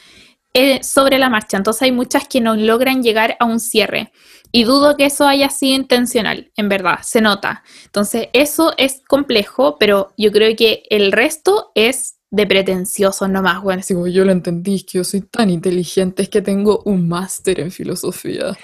eh, 0.54 0.82
sobre 0.82 1.18
la 1.18 1.28
marcha. 1.28 1.56
Entonces 1.56 1.82
hay 1.82 1.92
muchas 1.92 2.26
que 2.26 2.40
no 2.40 2.56
logran 2.56 3.02
llegar 3.02 3.36
a 3.38 3.44
un 3.44 3.60
cierre. 3.60 4.12
Y 4.50 4.64
dudo 4.64 4.96
que 4.96 5.04
eso 5.04 5.26
haya 5.26 5.50
sido 5.50 5.76
intencional, 5.76 6.50
en 6.56 6.68
verdad, 6.70 7.00
se 7.02 7.20
nota. 7.20 7.62
Entonces 7.84 8.28
eso 8.32 8.72
es 8.78 9.02
complejo, 9.06 9.76
pero 9.78 10.14
yo 10.16 10.32
creo 10.32 10.56
que 10.56 10.84
el 10.88 11.12
resto 11.12 11.70
es 11.74 12.18
de 12.30 12.46
pretencioso 12.46 13.28
nomás, 13.28 13.62
bueno, 13.62 13.82
yo 14.08 14.24
lo 14.24 14.32
entendí, 14.32 14.82
que 14.84 14.98
yo 14.98 15.04
soy 15.04 15.22
tan 15.22 15.50
inteligente, 15.50 16.22
es 16.22 16.28
que 16.28 16.42
tengo 16.42 16.82
un 16.84 17.08
máster 17.08 17.60
en 17.60 17.70
filosofía. 17.70 18.56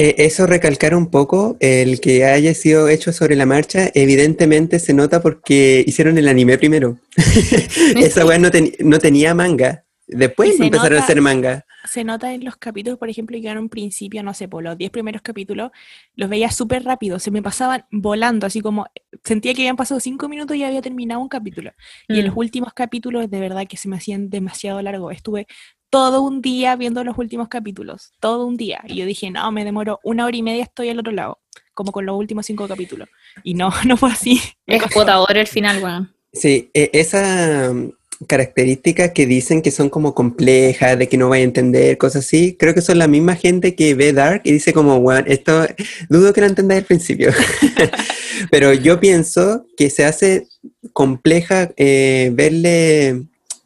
Eh, 0.00 0.14
eso 0.18 0.46
recalcar 0.46 0.94
un 0.94 1.10
poco, 1.10 1.56
el 1.58 2.00
que 2.00 2.24
haya 2.24 2.54
sido 2.54 2.88
hecho 2.88 3.12
sobre 3.12 3.34
la 3.34 3.46
marcha, 3.46 3.90
evidentemente 3.94 4.78
se 4.78 4.94
nota 4.94 5.20
porque 5.20 5.82
hicieron 5.86 6.16
el 6.18 6.28
anime 6.28 6.56
primero. 6.56 6.98
Esa 7.96 8.24
weá 8.24 8.38
no, 8.38 8.50
ten- 8.50 8.72
no 8.80 8.98
tenía 8.98 9.34
manga. 9.34 9.84
Después 10.06 10.58
empezaron 10.58 10.98
a 10.98 11.02
hacer 11.02 11.20
manga. 11.20 11.66
Se 11.86 12.02
nota 12.02 12.32
en 12.32 12.42
los 12.44 12.56
capítulos, 12.56 12.98
por 12.98 13.10
ejemplo, 13.10 13.38
que 13.40 13.48
en 13.48 13.58
un 13.58 13.68
principio, 13.68 14.22
no 14.22 14.32
sé, 14.32 14.48
por 14.48 14.62
los 14.62 14.78
10 14.78 14.90
primeros 14.90 15.20
capítulos, 15.20 15.70
los 16.16 16.30
veía 16.30 16.50
súper 16.50 16.82
rápido, 16.84 17.18
se 17.18 17.30
me 17.30 17.42
pasaban 17.42 17.84
volando, 17.90 18.46
así 18.46 18.60
como 18.62 18.86
sentía 19.24 19.52
que 19.52 19.62
habían 19.62 19.76
pasado 19.76 20.00
5 20.00 20.28
minutos 20.28 20.56
y 20.56 20.64
había 20.64 20.80
terminado 20.80 21.20
un 21.20 21.28
capítulo. 21.28 21.72
Y 22.08 22.20
en 22.20 22.26
los 22.26 22.34
Mm. 22.34 22.38
últimos 22.38 22.72
capítulos, 22.72 23.30
de 23.30 23.40
verdad 23.40 23.66
que 23.68 23.76
se 23.76 23.88
me 23.88 23.96
hacían 23.96 24.30
demasiado 24.30 24.80
largos. 24.80 25.14
Estuve 25.14 25.46
todo 25.90 26.22
un 26.22 26.42
día 26.42 26.76
viendo 26.76 27.02
los 27.04 27.16
últimos 27.18 27.48
capítulos, 27.48 28.12
todo 28.20 28.46
un 28.46 28.56
día. 28.56 28.82
Y 28.86 28.96
yo 28.96 29.06
dije, 29.06 29.30
no, 29.30 29.50
me 29.52 29.64
demoro 29.64 30.00
una 30.02 30.26
hora 30.26 30.36
y 30.36 30.42
media, 30.42 30.62
estoy 30.62 30.88
al 30.90 30.98
otro 30.98 31.12
lado, 31.12 31.38
como 31.74 31.92
con 31.92 32.06
los 32.06 32.16
últimos 32.16 32.46
cinco 32.46 32.68
capítulos. 32.68 33.08
Y 33.42 33.54
no, 33.54 33.70
no 33.86 33.96
fue 33.96 34.10
así. 34.10 34.40
Es 34.66 34.82
agotador 34.82 35.36
el 35.36 35.46
final, 35.46 35.82
weón. 35.82 36.12
Sí, 36.32 36.70
e- 36.74 36.90
esa 36.92 37.72
mm, 37.72 37.90
características 38.26 39.12
que 39.12 39.26
dicen 39.26 39.62
que 39.62 39.70
son 39.70 39.88
como 39.88 40.14
complejas, 40.14 40.98
de 40.98 41.08
que 41.08 41.16
no 41.16 41.28
vaya 41.28 41.42
a 41.42 41.44
entender, 41.44 41.96
cosas 41.98 42.24
así, 42.24 42.56
creo 42.58 42.74
que 42.74 42.82
son 42.82 42.98
la 42.98 43.08
misma 43.08 43.36
gente 43.36 43.74
que 43.74 43.94
ve 43.94 44.12
Dark 44.12 44.42
y 44.44 44.52
dice 44.52 44.72
como, 44.72 45.00
bueno, 45.00 45.24
esto 45.26 45.66
dudo 46.08 46.32
que 46.32 46.40
lo 46.40 46.48
entendáis 46.48 46.80
al 46.80 46.86
principio. 46.86 47.32
Pero 48.50 48.72
yo 48.72 49.00
pienso 49.00 49.66
que 49.76 49.90
se 49.90 50.04
hace 50.04 50.46
compleja 50.92 51.70
eh, 51.76 52.30
verle 52.34 53.24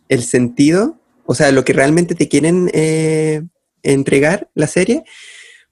el 0.09 0.23
sentido, 0.23 0.99
o 1.27 1.35
sea, 1.35 1.51
lo 1.53 1.65
que 1.65 1.73
realmente 1.73 2.15
te 2.15 2.29
quieren 2.29 2.71
eh, 2.75 3.43
entregar 3.83 4.49
la 4.55 4.67
serie, 4.67 5.05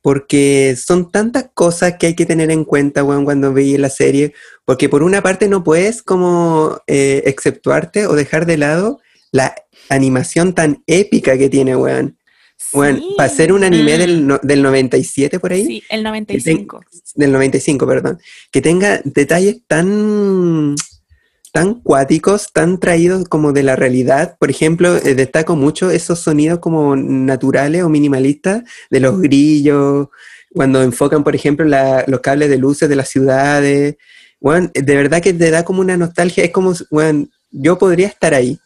porque 0.03 0.77
son 0.83 1.11
tantas 1.13 1.51
cosas 1.53 1.97
que 1.99 2.07
hay 2.09 2.15
que 2.15 2.25
tener 2.27 2.51
en 2.51 2.65
cuenta, 2.65 3.05
weón, 3.05 3.25
cuando 3.25 3.53
veis 3.53 3.79
la 3.79 3.91
serie, 3.91 4.33
porque 4.65 4.89
por 4.89 5.03
una 5.03 5.23
parte 5.23 5.49
no 5.49 5.63
puedes 5.63 6.03
como 6.03 6.81
eh, 6.87 7.23
exceptuarte 7.27 8.07
o 8.07 8.15
dejar 8.15 8.47
de 8.47 8.57
lado 8.57 9.01
la 9.33 9.55
animación 9.91 10.55
tan 10.55 10.83
épica 10.87 11.37
que 11.37 11.49
tiene, 11.51 11.77
weón. 11.77 12.17
Weón, 12.73 12.97
Sí. 12.99 13.15
para 13.17 13.29
ser 13.29 13.53
un 13.53 13.65
anime 13.65 13.97
Mm. 13.97 13.99
del, 13.99 14.27
no- 14.29 14.41
del 14.43 14.63
97 14.63 15.41
por 15.41 15.53
ahí, 15.53 15.67
Sí, 15.67 15.83
el 15.91 16.03
95. 16.05 16.81
del 17.17 17.33
95, 17.33 17.87
perdón, 17.87 18.19
que 18.53 18.63
tenga 18.63 19.01
detalles 19.05 19.57
tan 19.67 20.77
tan 21.53 21.75
cuáticos, 21.75 22.53
tan 22.53 22.79
traídos 22.79 23.29
como 23.29 23.53
de 23.53 23.63
la 23.63 23.77
realidad. 23.77 24.37
Por 24.39 24.51
ejemplo, 24.51 24.97
eh, 24.97 25.15
destaco 25.15 25.57
mucho 25.57 25.91
esos 25.91 26.21
sonidos 26.21 26.59
como 26.59 26.97
naturales 26.97 27.83
o 27.83 27.89
minimalistas 27.89 28.63
de 28.91 29.01
los 29.01 29.21
grillos, 29.21 30.09
cuando 30.53 30.83
enfocan, 30.83 31.25
por 31.25 31.35
ejemplo, 31.35 31.67
los 32.07 32.21
cables 32.21 32.51
de 32.51 32.59
luces 32.59 32.89
de 32.89 32.97
las 32.97 33.09
ciudades. 33.09 33.97
De 34.41 34.97
verdad 34.97 35.23
que 35.23 35.33
te 35.33 35.51
da 35.51 35.65
como 35.65 35.81
una 35.81 35.97
nostalgia, 35.97 36.45
es 36.45 36.51
como, 36.51 36.73
weón, 36.91 37.31
yo 37.51 37.79
podría 37.79 38.07
estar 38.07 38.35
ahí, 38.35 38.59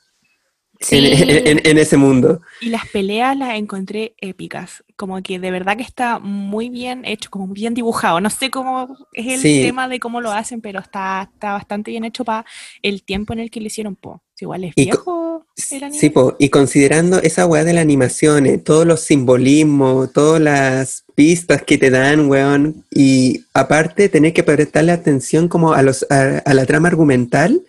Sí. 0.81 0.97
en, 0.99 1.47
en- 1.47 1.61
en- 1.65 1.79
ese 1.79 1.97
mundo. 1.97 2.41
Y 2.61 2.69
las 2.69 2.87
peleas 2.89 3.37
las 3.37 3.55
encontré 3.55 4.15
épicas. 4.21 4.85
Como 4.97 5.23
que 5.23 5.39
de 5.39 5.51
verdad 5.51 5.77
que 5.77 5.83
está 5.83 6.19
muy 6.19 6.69
bien 6.69 7.05
hecho, 7.05 7.31
como 7.31 7.47
bien 7.49 7.75
dibujado. 7.75 8.21
No 8.21 8.29
sé 8.31 8.51
cómo 8.51 8.97
es 9.13 9.27
el 9.27 9.41
Sí. 9.41 9.63
tema 9.63 9.89
de 9.89 9.99
cómo 10.01 10.21
lo 10.21 10.31
hacen, 10.31 10.61
pero 10.61 10.81
está, 10.81 11.31
está 11.33 11.53
bastante 11.53 11.91
bien 11.91 12.05
hecho 12.05 12.25
para 12.25 12.45
el 12.83 13.03
tiempo 13.03 13.33
en 13.33 13.39
el 13.41 13.51
que 13.51 13.61
lo 13.61 13.67
hicieron. 13.67 13.97
Po. 13.97 14.21
Igual 14.41 14.65
es 14.65 14.73
Y 14.77 14.85
viejo 14.87 15.47
el 15.71 15.85
anime. 15.85 15.99
Sí, 15.99 16.11
po, 16.11 16.37
y 16.39 16.49
considerando 16.51 17.23
esa 17.23 17.47
weá 17.47 17.65
de 17.65 17.73
la 17.73 17.81
animación, 17.81 18.47
eh, 18.47 18.59
todos 18.59 18.85
los 18.85 19.01
simbolismos, 19.01 20.13
todas 20.13 20.41
las 20.41 21.05
pistas 21.15 21.63
que 21.63 21.79
te 21.79 21.89
dan, 21.91 22.29
weón, 22.29 22.85
y 22.91 23.45
aparte 23.55 24.09
tener 24.09 24.33
que 24.33 24.43
prestarle 24.43 24.93
atención 24.93 25.49
como 25.49 25.73
a, 25.73 25.83
los, 25.83 26.05
a, 26.11 26.39
a 26.45 26.53
la 26.55 26.67
trama 26.67 26.89
argumental, 26.89 27.63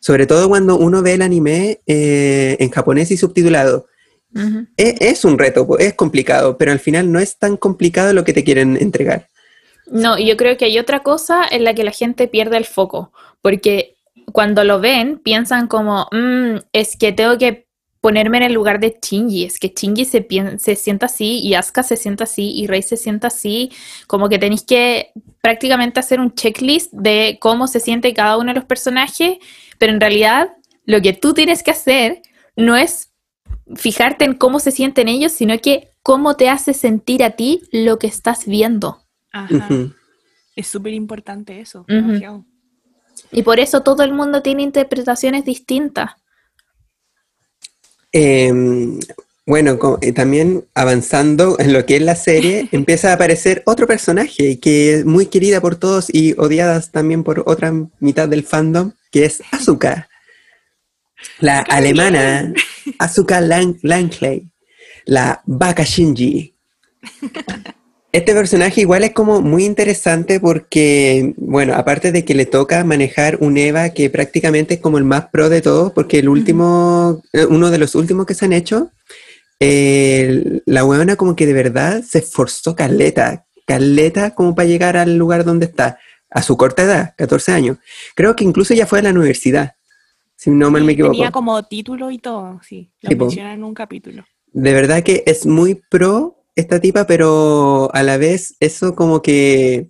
sobre 0.00 0.26
todo 0.26 0.48
cuando 0.48 0.76
uno 0.76 1.02
ve 1.02 1.14
el 1.14 1.22
anime 1.22 1.80
eh, 1.86 2.56
en 2.60 2.70
japonés 2.70 3.10
y 3.10 3.16
subtitulado. 3.16 3.86
E- 4.76 4.96
Es, 5.00 5.24
un 5.24 5.38
reto, 5.38 5.66
es 5.78 5.94
complicado, 5.94 6.56
pero 6.58 6.72
al 6.72 6.78
final 6.80 7.10
no 7.10 7.18
es 7.18 7.36
tan 7.38 7.56
complicado 7.56 8.12
lo 8.12 8.24
que 8.24 8.32
te 8.32 8.44
quieren 8.44 8.76
entregar. 8.76 9.28
No, 9.90 10.18
yo 10.18 10.36
creo 10.36 10.56
que 10.56 10.66
hay 10.66 10.78
otra 10.78 11.02
cosa 11.02 11.44
en 11.50 11.64
la 11.64 11.74
que 11.74 11.82
la 11.82 11.92
gente 11.92 12.28
pierde 12.28 12.56
el 12.58 12.66
foco, 12.66 13.12
porque 13.40 13.94
cuando 14.32 14.62
lo 14.64 14.80
ven 14.80 15.18
piensan 15.18 15.66
como, 15.66 16.06
"Mm, 16.12 16.58
es 16.72 16.96
que 16.96 17.12
tengo 17.12 17.38
que 17.38 17.66
ponerme 18.00 18.36
en 18.36 18.44
el 18.44 18.52
lugar 18.52 18.78
de 18.80 18.96
Shinji, 19.02 19.44
es 19.44 19.58
que 19.58 19.72
Shinji 19.74 20.04
se, 20.04 20.26
se 20.58 20.76
sienta 20.76 21.06
así 21.06 21.40
y 21.40 21.54
Asuka 21.54 21.82
se 21.82 21.96
sienta 21.96 22.24
así 22.24 22.52
y 22.54 22.66
Rei 22.66 22.82
se 22.82 22.96
sienta 22.96 23.26
así, 23.26 23.72
como 24.06 24.28
que 24.28 24.38
tenéis 24.38 24.62
que 24.62 25.10
prácticamente 25.40 25.98
hacer 25.98 26.20
un 26.20 26.32
checklist 26.34 26.92
de 26.92 27.38
cómo 27.40 27.66
se 27.66 27.80
siente 27.80 28.14
cada 28.14 28.36
uno 28.36 28.52
de 28.52 28.60
los 28.60 28.64
personajes, 28.66 29.38
pero 29.78 29.92
en 29.92 30.00
realidad 30.00 30.52
lo 30.84 31.00
que 31.00 31.12
tú 31.12 31.34
tienes 31.34 31.62
que 31.62 31.70
hacer 31.70 32.22
no 32.56 32.76
es 32.76 33.12
fijarte 33.76 34.24
en 34.24 34.34
cómo 34.34 34.60
se 34.60 34.70
sienten 34.70 35.08
ellos, 35.08 35.32
sino 35.32 35.58
que 35.58 35.90
cómo 36.02 36.36
te 36.36 36.48
hace 36.48 36.74
sentir 36.74 37.22
a 37.22 37.30
ti 37.30 37.62
lo 37.70 37.98
que 37.98 38.06
estás 38.06 38.46
viendo. 38.46 39.02
Ajá. 39.32 39.68
Es 40.56 40.66
súper 40.66 40.92
importante 40.94 41.60
eso. 41.60 41.86
Y 43.30 43.42
por 43.42 43.60
eso 43.60 43.82
todo 43.82 44.02
el 44.02 44.12
mundo 44.12 44.42
tiene 44.42 44.62
interpretaciones 44.62 45.44
distintas. 45.44 46.12
Em, 48.10 48.98
bueno, 49.46 49.78
eh, 50.00 50.12
también 50.12 50.64
avanzando 50.74 51.56
en 51.58 51.72
lo 51.72 51.86
que 51.86 51.96
es 51.96 52.02
la 52.02 52.16
serie, 52.16 52.68
empieza 52.72 53.10
a 53.10 53.14
aparecer 53.14 53.62
otro 53.66 53.86
personaje 53.86 54.58
que 54.58 54.94
es 54.94 55.04
muy 55.04 55.26
querida 55.26 55.60
por 55.60 55.76
todos 55.76 56.12
y 56.12 56.32
odiadas 56.38 56.90
también 56.90 57.22
por 57.22 57.44
otra 57.46 57.72
mitad 58.00 58.28
del 58.28 58.44
fandom, 58.44 58.92
que 59.10 59.24
es 59.24 59.42
Asuka, 59.52 60.08
la 61.40 61.60
alemana 61.60 62.52
Asuka 62.98 63.40
Lang 63.52 63.76
Langley, 63.82 64.48
la 65.04 65.42
vaca 65.46 65.84
Shinji. 65.84 66.54
Este 68.10 68.32
personaje 68.32 68.80
igual 68.80 69.04
es 69.04 69.12
como 69.12 69.42
muy 69.42 69.66
interesante 69.66 70.40
porque, 70.40 71.34
bueno, 71.36 71.74
aparte 71.74 72.10
de 72.10 72.24
que 72.24 72.34
le 72.34 72.46
toca 72.46 72.82
manejar 72.82 73.36
un 73.40 73.58
Eva 73.58 73.90
que 73.90 74.08
prácticamente 74.08 74.74
es 74.74 74.80
como 74.80 74.96
el 74.96 75.04
más 75.04 75.26
pro 75.28 75.50
de 75.50 75.60
todos, 75.60 75.92
porque 75.92 76.20
el 76.20 76.30
último, 76.30 77.22
eh, 77.34 77.44
uno 77.44 77.70
de 77.70 77.78
los 77.78 77.94
últimos 77.94 78.24
que 78.24 78.32
se 78.32 78.46
han 78.46 78.54
hecho, 78.54 78.90
eh, 79.60 80.62
la 80.64 80.84
huevona 80.84 81.16
como 81.16 81.36
que 81.36 81.44
de 81.44 81.52
verdad 81.52 82.02
se 82.02 82.20
esforzó 82.20 82.74
caleta, 82.74 83.44
caleta 83.66 84.34
como 84.34 84.54
para 84.54 84.68
llegar 84.68 84.96
al 84.96 85.18
lugar 85.18 85.44
donde 85.44 85.66
está, 85.66 85.98
a 86.30 86.42
su 86.42 86.56
corta 86.56 86.82
edad, 86.82 87.14
14 87.16 87.52
años. 87.52 87.78
Creo 88.14 88.34
que 88.36 88.44
incluso 88.44 88.74
ya 88.74 88.86
fue 88.86 88.98
a 88.98 89.02
la 89.02 89.10
universidad, 89.10 89.76
si 90.36 90.50
no 90.50 90.70
mal 90.70 90.84
me 90.84 90.92
equivoco. 90.92 91.12
Tenía 91.12 91.30
como 91.30 91.62
título 91.64 92.10
y 92.10 92.18
todo, 92.18 92.60
sí. 92.62 92.90
Lo 93.02 93.10
Sí, 93.10 93.16
po. 93.16 93.24
mencionan 93.26 93.52
en 93.54 93.64
un 93.64 93.74
capítulo. 93.74 94.24
De 94.52 94.72
verdad 94.72 95.02
que 95.02 95.22
es 95.26 95.46
muy 95.46 95.74
pro 95.90 96.36
esta 96.56 96.80
tipa, 96.80 97.06
pero 97.06 97.90
a 97.94 98.02
la 98.02 98.16
vez 98.16 98.56
eso 98.60 98.94
como 98.94 99.22
que 99.22 99.88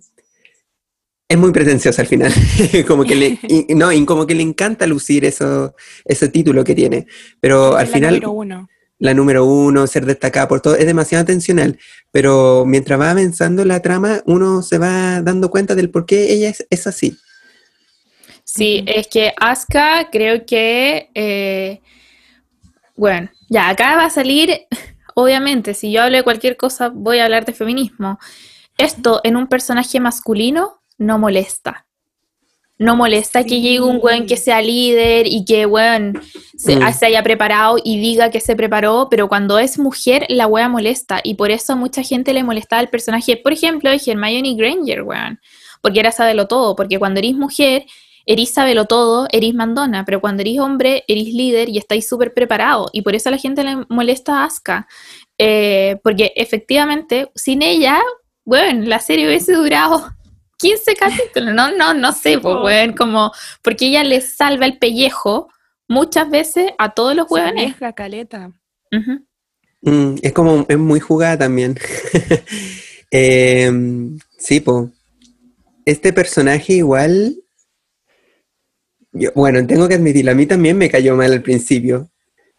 es 1.27 1.37
muy 1.37 1.51
pretenciosa 1.51 2.01
al 2.01 2.07
final. 2.07 2.31
como 2.87 3.03
que 3.03 3.15
le, 3.15 3.39
y- 3.47 3.73
no, 3.75 3.91
y 3.91 4.03
como 4.05 4.25
que 4.25 4.35
le 4.35 4.43
encanta 4.43 4.87
lucir 4.87 5.25
eso, 5.25 5.75
ese 6.05 6.27
título 6.29 6.63
que 6.63 6.75
tiene. 6.75 7.05
Pero 7.39 7.75
al 7.75 7.85
Es 7.87 7.91
final, 7.93 8.11
número 8.15 8.31
uno. 8.31 8.67
La 8.99 9.13
número 9.13 9.45
uno, 9.45 9.87
ser 9.87 10.05
destacada 10.05 10.47
por 10.47 10.61
todo, 10.61 10.75
es 10.75 10.85
demasiado 10.85 11.23
atencional. 11.23 11.79
Pero 12.11 12.65
mientras 12.65 12.99
va 12.99 13.11
avanzando 13.11 13.65
la 13.65 13.81
trama, 13.81 14.21
uno 14.25 14.61
se 14.61 14.77
va 14.77 15.21
dando 15.21 15.49
cuenta 15.49 15.73
del 15.73 15.89
por 15.89 16.05
qué 16.05 16.31
ella 16.33 16.49
es, 16.49 16.67
es 16.69 16.85
así. 16.85 17.17
Sí, 18.43 18.83
es 18.87 19.07
que 19.07 19.33
Asuka 19.39 20.09
creo 20.11 20.45
que, 20.45 21.09
eh, 21.13 21.81
bueno, 22.95 23.29
ya 23.47 23.69
acá 23.69 23.95
va 23.95 24.05
a 24.05 24.09
salir, 24.09 24.67
obviamente, 25.15 25.73
si 25.73 25.91
yo 25.91 26.01
hablo 26.01 26.17
de 26.17 26.23
cualquier 26.23 26.57
cosa, 26.57 26.89
voy 26.89 27.19
a 27.19 27.25
hablar 27.25 27.45
de 27.45 27.53
feminismo. 27.53 28.19
Esto 28.77 29.21
en 29.23 29.37
un 29.37 29.47
personaje 29.47 29.99
masculino 29.99 30.81
no 30.97 31.19
molesta. 31.19 31.85
No 32.79 32.95
molesta 32.95 33.43
que 33.43 33.61
llegue 33.61 33.81
un 33.81 33.99
weón 34.01 34.25
que 34.25 34.37
sea 34.37 34.61
líder 34.61 35.27
y 35.27 35.43
que, 35.45 35.65
weón, 35.65 36.19
se, 36.57 36.77
Mm. 36.77 36.93
se 36.93 37.05
haya 37.07 37.21
preparado 37.23 37.77
y 37.83 37.99
diga 37.99 38.31
que 38.31 38.39
se 38.39 38.55
preparó, 38.55 39.07
pero 39.11 39.27
cuando 39.27 39.59
es 39.59 39.77
mujer, 39.77 40.25
la 40.29 40.47
wea 40.47 40.69
molesta. 40.69 41.19
Y 41.23 41.35
por 41.35 41.51
eso 41.51 41.73
a 41.73 41.75
mucha 41.75 42.03
gente 42.03 42.33
le 42.33 42.41
molestaba 42.43 42.81
el 42.81 42.87
personaje, 42.87 43.35
por 43.37 43.51
ejemplo, 43.51 43.89
de 43.91 44.01
Hermione 44.03 44.55
Granger, 44.55 45.03
weón. 45.03 45.39
Porque 45.81 45.99
era 45.99 46.11
sabelo 46.11 46.47
todo, 46.47 46.75
porque 46.75 46.97
cuando 46.97 47.19
eres 47.19 47.33
mujer, 47.35 47.85
eres 48.25 48.49
sabelo 48.53 48.85
todo, 48.85 49.27
eres 49.31 49.53
mandona, 49.53 50.05
pero 50.05 50.21
cuando 50.21 50.41
eres 50.41 50.59
hombre, 50.59 51.03
eres 51.07 51.33
líder 51.33 51.67
y 51.67 51.77
estáis 51.79 52.07
súper 52.07 52.33
preparado. 52.33 52.89
Y 52.93 53.01
por 53.01 53.13
eso 53.13 53.27
a 53.29 53.33
la 53.33 53.37
gente 53.37 53.63
le 53.63 53.75
molesta 53.89 54.41
a 54.41 54.45
Asuka. 54.45 54.87
Eh, 55.37 55.97
porque 56.03 56.31
efectivamente, 56.35 57.29
sin 57.35 57.61
ella, 57.61 57.99
bueno, 58.45 58.85
la 58.87 58.99
serie 58.99 59.27
hubiese 59.27 59.53
durado 59.53 60.09
15 60.59 60.93
capítulos, 60.95 61.53
no, 61.55 61.71
no, 61.75 61.93
no 61.93 62.11
sé, 62.11 62.37
pues, 62.37 62.55
Oh. 62.55 62.63
weón, 62.65 62.93
como, 62.93 63.31
porque 63.61 63.87
ella 63.87 64.03
le 64.03 64.19
salva 64.21 64.65
el 64.65 64.77
pellejo 64.77 65.49
muchas 65.87 66.29
veces 66.29 66.71
a 66.77 66.93
todos 66.93 67.15
los 67.15 67.27
Se 67.27 67.33
hueones. 67.33 67.63
arriesga 67.63 67.93
caleta. 67.93 68.51
Mm, 69.81 70.15
es 70.21 70.33
como, 70.33 70.65
es 70.67 70.77
muy 70.77 70.99
jugada 70.99 71.37
también. 71.39 71.77
Em, 73.11 74.19
sí, 74.37 74.59
po. 74.59 74.91
Este 75.85 76.13
personaje 76.13 76.73
igual, 76.73 77.35
yo- 79.11 79.31
bueno, 79.33 79.65
tengo 79.65 79.87
que 79.87 79.95
admitirlo, 79.95 80.31
a 80.31 80.35
mí 80.35 80.45
también 80.45 80.77
me 80.77 80.89
cayó 80.89 81.15
mal 81.15 81.31
al 81.33 81.41
principio, 81.41 82.09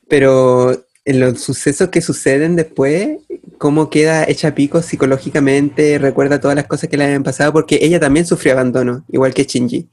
pero 0.08 0.72
en 1.04 1.20
los 1.20 1.40
sucesos 1.40 1.88
que 1.90 2.00
suceden 2.00 2.56
después, 2.56 3.18
cómo 3.60 3.90
queda 3.90 4.24
hecha 4.26 4.54
pico 4.54 4.80
psicológicamente, 4.80 5.98
recuerda 5.98 6.40
todas 6.40 6.56
las 6.56 6.66
cosas 6.66 6.88
que 6.88 6.96
le 6.96 7.04
habían 7.04 7.22
pasado, 7.22 7.52
porque 7.52 7.78
ella 7.82 8.00
también 8.00 8.24
sufrió 8.24 8.54
abandono, 8.54 9.04
igual 9.12 9.34
que 9.34 9.44
Shinji. 9.44 9.90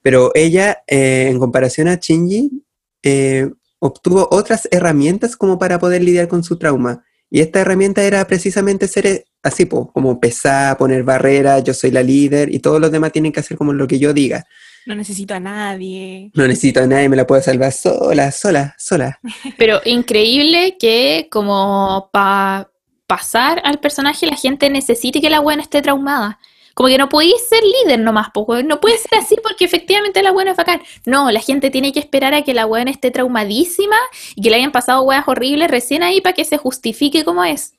Pero 0.00 0.30
ella, 0.34 0.78
eh, 0.86 1.28
en 1.28 1.38
comparación 1.38 1.88
a 1.88 1.96
Shinji, 1.96 2.64
eh, 3.02 3.50
obtuvo 3.78 4.26
otras 4.30 4.66
herramientas 4.70 5.36
como 5.36 5.58
para 5.58 5.78
poder 5.78 6.02
lidiar 6.02 6.28
con 6.28 6.42
su 6.42 6.56
trauma. 6.56 7.04
Y 7.28 7.40
esta 7.40 7.60
herramienta 7.60 8.02
era 8.02 8.26
precisamente 8.26 8.88
ser 8.88 9.06
eh, 9.06 9.24
así, 9.42 9.66
po, 9.66 9.92
como 9.92 10.18
pesar, 10.18 10.78
poner 10.78 11.02
barreras, 11.02 11.62
yo 11.62 11.74
soy 11.74 11.90
la 11.90 12.02
líder 12.02 12.54
y 12.54 12.60
todos 12.60 12.80
los 12.80 12.90
demás 12.90 13.12
tienen 13.12 13.32
que 13.32 13.40
hacer 13.40 13.58
como 13.58 13.74
lo 13.74 13.86
que 13.86 13.98
yo 13.98 14.14
diga. 14.14 14.46
No 14.86 14.94
necesito 14.94 15.34
a 15.34 15.40
nadie. 15.40 16.30
No 16.32 16.46
necesito 16.46 16.80
a 16.80 16.86
nadie, 16.86 17.10
me 17.10 17.16
la 17.16 17.26
puedo 17.26 17.42
salvar 17.42 17.72
sola, 17.72 18.32
sola, 18.32 18.74
sola. 18.78 19.20
Pero 19.58 19.82
increíble 19.84 20.78
que 20.78 21.28
como 21.30 22.08
para 22.10 22.70
pasar 23.06 23.60
al 23.64 23.78
personaje 23.80 24.26
la 24.26 24.36
gente 24.36 24.70
necesite 24.70 25.20
que 25.20 25.30
la 25.30 25.40
buena 25.40 25.62
esté 25.62 25.82
traumada. 25.82 26.38
Como 26.74 26.88
que 26.88 26.98
no 26.98 27.08
podéis 27.08 27.36
ser 27.48 27.62
líder 27.62 28.00
nomás, 28.00 28.30
po, 28.34 28.40
weón. 28.42 28.66
no 28.66 28.80
puede 28.80 28.98
ser 28.98 29.18
así 29.20 29.36
porque 29.42 29.64
efectivamente 29.64 30.22
la 30.22 30.32
buena 30.32 30.50
es 30.50 30.56
bacán. 30.56 30.80
No, 31.06 31.30
la 31.30 31.38
gente 31.40 31.70
tiene 31.70 31.92
que 31.92 32.00
esperar 32.00 32.34
a 32.34 32.42
que 32.42 32.52
la 32.52 32.64
buena 32.64 32.90
esté 32.90 33.12
traumadísima 33.12 33.96
y 34.34 34.42
que 34.42 34.50
le 34.50 34.56
hayan 34.56 34.72
pasado 34.72 35.02
weas 35.02 35.22
horribles 35.28 35.70
recién 35.70 36.02
ahí 36.02 36.20
para 36.20 36.34
que 36.34 36.44
se 36.44 36.56
justifique 36.58 37.24
como 37.24 37.44
es. 37.44 37.74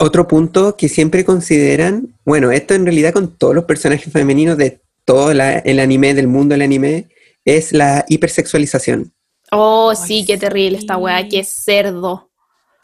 Otro 0.00 0.26
punto 0.26 0.76
que 0.76 0.88
siempre 0.88 1.24
consideran, 1.24 2.14
bueno, 2.24 2.50
esto 2.50 2.74
en 2.74 2.84
realidad 2.84 3.12
con 3.12 3.36
todos 3.36 3.54
los 3.54 3.64
personajes 3.64 4.12
femeninos 4.12 4.56
de 4.56 4.80
todo 5.04 5.32
la- 5.32 5.58
el 5.58 5.78
anime, 5.78 6.12
del 6.14 6.26
mundo 6.26 6.54
del 6.54 6.62
anime, 6.62 7.08
es 7.44 7.72
la 7.72 8.04
hipersexualización. 8.08 9.12
Oh, 9.52 9.90
Ay, 9.90 9.96
sí, 10.04 10.24
qué 10.26 10.36
terrible 10.36 10.78
esta 10.78 10.96
weá, 10.96 11.28
qué 11.28 11.44
cerdo. 11.44 12.25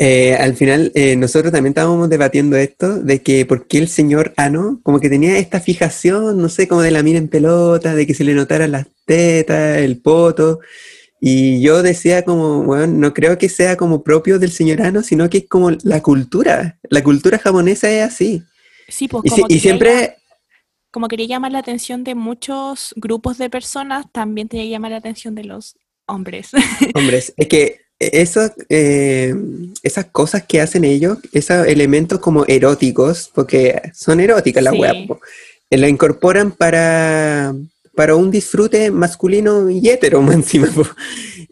Eh, 0.05 0.35
al 0.35 0.57
final, 0.57 0.91
eh, 0.97 1.15
nosotros 1.15 1.53
también 1.53 1.71
estábamos 1.71 2.09
debatiendo 2.11 2.57
esto, 2.57 2.99
de 2.99 3.23
que 3.23 3.47
por 3.47 3.69
qué 3.69 3.79
el 3.79 3.87
señor 3.87 4.35
Ano, 4.37 4.81
como 4.83 4.99
que 4.99 5.09
tenía 5.09 5.39
esta 5.39 5.61
fijación, 5.61 6.43
no 6.43 6.49
sé, 6.49 6.67
como 6.67 6.83
de 6.83 6.91
la 6.91 7.05
mina 7.05 7.19
en 7.19 7.29
pelota, 7.29 7.95
de 7.95 8.05
que 8.05 8.13
se 8.13 8.25
le 8.25 8.35
notaran 8.35 8.73
las 8.73 8.89
tetas, 9.07 9.79
el 9.79 10.01
poto, 10.01 10.59
y 11.21 11.61
yo 11.61 11.85
decía 11.85 12.25
como, 12.25 12.65
bueno, 12.65 12.89
no 12.89 13.15
creo 13.15 13.39
que 13.39 13.49
sea 13.49 13.77
como 13.77 14.03
propio 14.03 14.41
del 14.41 14.51
señor 14.51 14.83
Ano, 14.83 15.05
sino 15.05 15.31
que 15.31 15.39
es 15.39 15.49
como 15.49 15.71
la 15.85 16.03
cultura, 16.03 16.81
la 16.91 17.05
cultura 17.05 17.39
japonesa 17.39 17.89
es 17.89 18.03
así. 18.03 18.43
Sí, 18.89 19.07
pues 19.07 19.23
Y, 19.27 19.31
si- 19.31 19.45
y 19.51 19.61
siempre, 19.61 20.17
como 20.91 21.07
quería 21.07 21.27
llamar 21.29 21.53
la 21.53 21.61
atención 21.61 22.03
de 22.03 22.17
muchos 22.17 22.93
grupos 22.97 23.39
de 23.39 23.49
personas, 23.51 24.07
también 24.11 24.49
tenía 24.49 24.65
que 24.67 24.71
llamar 24.71 24.91
la 24.91 24.97
atención 24.97 25.37
de 25.37 25.45
los 25.45 25.77
hombres. 26.07 26.51
Hombres, 26.97 27.33
es 27.37 27.47
que 27.47 27.83
eso, 28.13 28.51
eh, 28.69 29.35
esas 29.83 30.07
cosas 30.07 30.45
que 30.47 30.61
hacen 30.61 30.85
ellos, 30.85 31.19
esos 31.33 31.67
elementos 31.67 32.19
como 32.21 32.45
eróticos, 32.47 33.31
porque 33.35 33.81
son 33.95 34.21
eróticas 34.21 34.63
las 34.63 34.75
Sí. 34.75 34.81
weas, 34.81 34.97
eh, 35.71 35.77
la 35.77 35.89
incorporan 35.89 36.53
para, 36.53 37.55
para 37.95 38.15
un 38.17 38.31
disfrute 38.31 38.91
masculino 38.91 39.71
y 39.71 39.89
hetero 39.89 40.21
encima. 40.33 40.69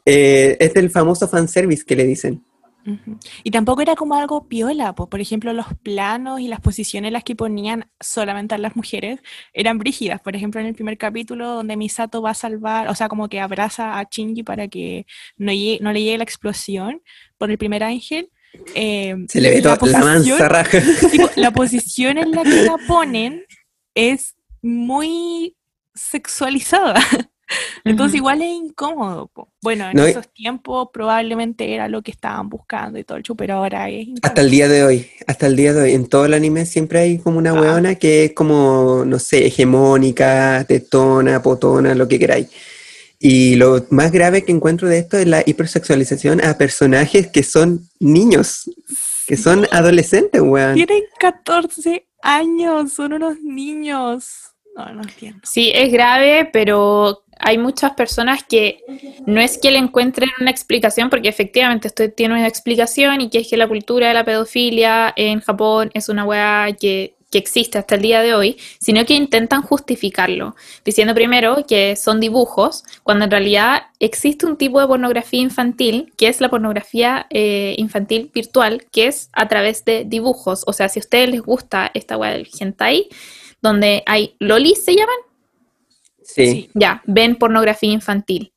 Eh, 0.04 0.56
es 0.58 0.74
el 0.76 0.90
famoso 0.90 1.28
fanservice 1.28 1.84
que 1.84 1.96
le 1.96 2.04
dicen. 2.06 2.42
Y 3.44 3.50
tampoco 3.50 3.82
era 3.82 3.94
como 3.94 4.14
algo 4.14 4.48
piola, 4.48 4.94
po. 4.94 5.08
por 5.08 5.20
ejemplo, 5.20 5.52
los 5.52 5.66
planos 5.82 6.40
y 6.40 6.48
las 6.48 6.60
posiciones 6.60 7.08
en 7.08 7.12
las 7.12 7.24
que 7.24 7.36
ponían 7.36 7.90
solamente 8.00 8.54
a 8.54 8.58
las 8.58 8.74
mujeres 8.76 9.20
eran 9.52 9.78
brígidas. 9.78 10.20
Por 10.20 10.34
ejemplo, 10.34 10.60
en 10.60 10.66
el 10.68 10.74
primer 10.74 10.96
capítulo 10.98 11.48
donde 11.54 11.76
Misato 11.76 12.22
va 12.22 12.30
a 12.30 12.34
salvar, 12.34 12.88
o 12.88 12.94
sea, 12.94 13.08
como 13.08 13.28
que 13.28 13.40
abraza 13.40 13.98
a 13.98 14.04
Shinji 14.10 14.42
para 14.42 14.68
que 14.68 15.06
no, 15.36 15.52
llegue- 15.52 15.78
no 15.80 15.92
le 15.92 16.02
llegue 16.02 16.18
la 16.18 16.24
explosión 16.24 17.02
por 17.38 17.50
el 17.50 17.58
primer 17.58 17.82
ángel. 17.84 18.30
eh, 18.74 19.14
Se 19.28 19.40
le 19.40 19.50
ve 19.50 19.56
la 19.56 19.62
toda 19.62 19.74
la 19.74 19.78
posición- 20.00 20.38
mansa 20.38 20.48
raja. 20.48 20.78
tipo, 21.10 21.30
la 21.36 21.50
posición 21.52 22.18
en 22.18 22.30
la 22.32 22.42
que 22.42 22.62
la 22.62 22.76
ponen 22.88 23.44
es 23.94 24.34
muy 24.62 25.56
sexualizada. 25.94 27.00
Entonces 27.84 28.14
Ujú. 28.14 28.18
igual 28.18 28.42
es 28.42 28.48
incómodo. 28.48 29.26
po. 29.28 29.48
Bueno, 29.62 29.90
en 29.90 29.96
No, 29.96 30.06
y- 30.06 30.10
esos 30.10 30.28
tiempos 30.32 30.88
probablemente 30.92 31.74
era 31.74 31.88
lo 31.88 32.02
que 32.02 32.10
estaban 32.10 32.48
buscando 32.48 32.98
y 32.98 33.04
todo 33.04 33.18
el 33.18 33.22
show, 33.24 33.36
pero 33.36 33.54
ahora 33.54 33.88
es 33.88 34.02
incómodo. 34.02 34.20
Hasta 34.22 34.40
el 34.42 34.50
día 34.50 34.68
de 34.68 34.84
hoy, 34.84 35.06
hasta 35.26 35.46
el 35.46 35.56
día 35.56 35.72
de 35.72 35.82
hoy, 35.82 35.92
en 35.94 36.06
todo 36.08 36.24
el 36.26 36.34
anime 36.34 36.66
siempre 36.66 37.00
hay 37.00 37.18
como 37.18 37.38
una 37.38 37.50
Ah. 37.50 37.60
weona 37.60 37.94
que 37.96 38.24
es 38.26 38.32
como, 38.34 39.04
no 39.06 39.18
sé, 39.18 39.46
hegemónica, 39.46 40.64
tetona, 40.68 41.42
potona, 41.42 41.94
lo 41.94 42.06
que 42.08 42.18
queráis. 42.18 42.48
Y 43.18 43.56
lo 43.56 43.84
más 43.90 44.12
grave 44.12 44.44
que 44.44 44.52
encuentro 44.52 44.88
de 44.88 44.98
esto 44.98 45.18
es 45.18 45.26
la 45.26 45.42
hipersexualización 45.44 46.42
a 46.44 46.56
personajes 46.56 47.26
que 47.28 47.42
son 47.42 47.80
niños, 47.98 48.70
que 49.26 49.36
son 49.36 49.66
adolescentes, 49.72 50.40
weón. 50.40 50.74
Tienen 50.74 51.02
14 51.18 52.06
años, 52.22 52.92
son 52.94 53.12
unos 53.12 53.38
niños. 53.42 54.26
No, 54.76 54.92
no 54.94 55.02
entiendo. 55.02 55.40
Sí, 55.44 55.70
es 55.74 55.92
grave, 55.92 56.48
pero 56.50 57.24
hay 57.40 57.58
muchas 57.58 57.92
personas 57.92 58.44
que 58.44 58.84
no 59.26 59.40
es 59.40 59.58
que 59.58 59.70
le 59.70 59.78
encuentren 59.78 60.30
una 60.40 60.50
explicación, 60.50 61.10
porque 61.10 61.28
efectivamente 61.28 61.88
esto 61.88 62.10
tiene 62.10 62.34
una 62.34 62.46
explicación 62.46 63.20
y 63.20 63.30
que 63.30 63.38
es 63.38 63.48
que 63.48 63.56
la 63.56 63.68
cultura 63.68 64.08
de 64.08 64.14
la 64.14 64.24
pedofilia 64.24 65.12
en 65.16 65.40
Japón 65.40 65.90
es 65.94 66.08
una 66.08 66.24
weá 66.24 66.68
que, 66.78 67.14
que 67.30 67.38
existe 67.38 67.78
hasta 67.78 67.94
el 67.94 68.02
día 68.02 68.22
de 68.22 68.34
hoy, 68.34 68.58
sino 68.78 69.04
que 69.06 69.14
intentan 69.14 69.62
justificarlo, 69.62 70.56
diciendo 70.84 71.14
primero 71.14 71.64
que 71.66 71.96
son 71.96 72.20
dibujos, 72.20 72.84
cuando 73.02 73.24
en 73.24 73.30
realidad 73.30 73.82
existe 74.00 74.46
un 74.46 74.56
tipo 74.56 74.80
de 74.80 74.86
pornografía 74.86 75.40
infantil, 75.40 76.12
que 76.16 76.28
es 76.28 76.40
la 76.40 76.50
pornografía 76.50 77.26
eh, 77.30 77.74
infantil 77.78 78.30
virtual, 78.34 78.86
que 78.90 79.06
es 79.06 79.30
a 79.32 79.48
través 79.48 79.84
de 79.84 80.04
dibujos. 80.04 80.64
O 80.66 80.72
sea, 80.72 80.88
si 80.88 80.98
a 80.98 81.02
ustedes 81.02 81.30
les 81.30 81.42
gusta 81.42 81.90
esta 81.94 82.16
weá 82.16 82.32
del 82.32 82.48
hentai, 82.58 83.08
donde 83.62 84.02
hay 84.06 84.34
lolis, 84.38 84.84
¿se 84.84 84.94
llaman? 84.94 85.29
Sí. 86.34 86.70
Ya, 86.74 87.02
ven 87.06 87.36
pornografía 87.36 87.92
infantil. 87.92 88.52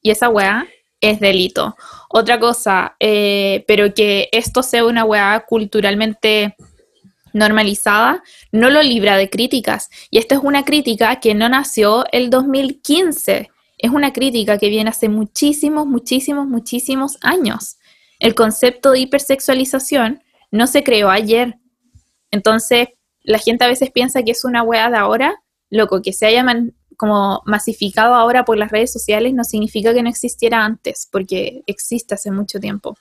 Y 0.00 0.10
esa 0.10 0.28
weá 0.28 0.66
es 1.00 1.20
delito. 1.20 1.76
Otra 2.08 2.38
cosa, 2.38 2.96
eh, 3.00 3.64
pero 3.66 3.92
que 3.94 4.28
esto 4.32 4.62
sea 4.62 4.84
una 4.84 5.04
weá 5.04 5.44
culturalmente 5.48 6.54
normalizada, 7.32 8.22
no 8.50 8.70
lo 8.70 8.82
libra 8.82 9.16
de 9.16 9.30
críticas. 9.30 9.88
Y 10.10 10.18
esta 10.18 10.34
es 10.34 10.40
una 10.42 10.64
crítica 10.64 11.18
que 11.20 11.34
no 11.34 11.48
nació 11.48 12.04
el 12.12 12.30
2015. 12.30 13.50
Es 13.78 13.90
una 13.90 14.12
crítica 14.12 14.58
que 14.58 14.68
viene 14.68 14.90
hace 14.90 15.08
muchísimos, 15.08 15.86
muchísimos, 15.86 16.46
muchísimos 16.46 17.18
años. 17.22 17.78
El 18.18 18.34
concepto 18.34 18.92
de 18.92 19.00
hipersexualización 19.00 20.22
no 20.50 20.66
se 20.66 20.84
creó 20.84 21.10
ayer. 21.10 21.56
Entonces, 22.30 22.88
la 23.22 23.38
gente 23.38 23.64
a 23.64 23.68
veces 23.68 23.90
piensa 23.90 24.22
que 24.22 24.32
es 24.32 24.44
una 24.44 24.62
weá 24.62 24.90
de 24.90 24.98
ahora, 24.98 25.42
loco, 25.70 26.02
que 26.02 26.12
se 26.12 26.26
haya 26.26 26.44
man- 26.44 26.74
como 27.02 27.42
masificado 27.46 28.14
ahora 28.14 28.44
por 28.44 28.56
las 28.56 28.70
redes 28.70 28.92
sociales 28.92 29.34
no 29.34 29.42
significa 29.42 29.92
que 29.92 30.04
no 30.04 30.08
existiera 30.08 30.64
antes, 30.64 31.08
porque 31.10 31.62
existe 31.66 32.14
hace 32.14 32.30
mucho 32.30 32.60
tiempo. 32.60 32.96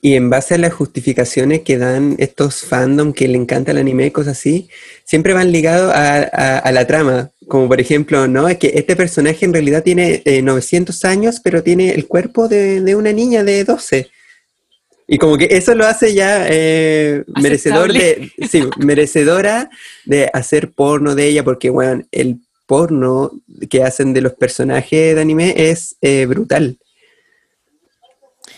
Y 0.00 0.14
en 0.14 0.30
base 0.30 0.54
a 0.54 0.58
las 0.58 0.72
justificaciones 0.72 1.60
que 1.60 1.76
dan 1.76 2.16
estos 2.18 2.62
fandom 2.62 3.12
que 3.12 3.28
le 3.28 3.36
encanta 3.36 3.72
el 3.72 3.76
anime 3.76 4.06
y 4.06 4.10
cosas 4.10 4.38
así, 4.38 4.70
siempre 5.04 5.34
van 5.34 5.52
ligados 5.52 5.92
a, 5.94 6.20
a- 6.32 6.58
a 6.60 6.72
la 6.72 6.86
trama. 6.86 7.30
Como 7.46 7.68
por 7.68 7.78
ejemplo, 7.78 8.26
¿no? 8.26 8.48
Es 8.48 8.56
que 8.56 8.72
este 8.74 8.96
personaje 8.96 9.44
en 9.44 9.52
realidad 9.52 9.82
tiene 9.82 10.22
eh, 10.24 10.40
900 10.40 11.04
años, 11.04 11.40
pero 11.44 11.62
tiene 11.62 11.90
el 11.90 12.06
cuerpo 12.06 12.48
de, 12.48 12.80
de 12.80 12.94
una 12.96 13.12
niña 13.12 13.44
de 13.44 13.64
12. 13.64 14.08
Y 15.12 15.18
como 15.18 15.36
que 15.36 15.48
eso 15.50 15.74
lo 15.74 15.84
hace 15.86 16.14
ya 16.14 16.46
eh, 16.48 17.24
merecedor 17.42 17.92
de, 17.92 18.30
sí, 18.50 18.62
merecedora 18.78 19.68
de 20.06 20.30
hacer 20.32 20.70
porno 20.70 21.14
de 21.16 21.26
ella, 21.26 21.44
porque, 21.44 21.68
bueno, 21.68 22.02
el 22.12 22.38
porno 22.70 23.32
que 23.68 23.82
hacen 23.82 24.12
de 24.14 24.20
los 24.20 24.34
personajes 24.34 25.16
de 25.16 25.20
anime 25.20 25.54
es 25.56 25.96
eh, 26.00 26.24
brutal. 26.26 26.78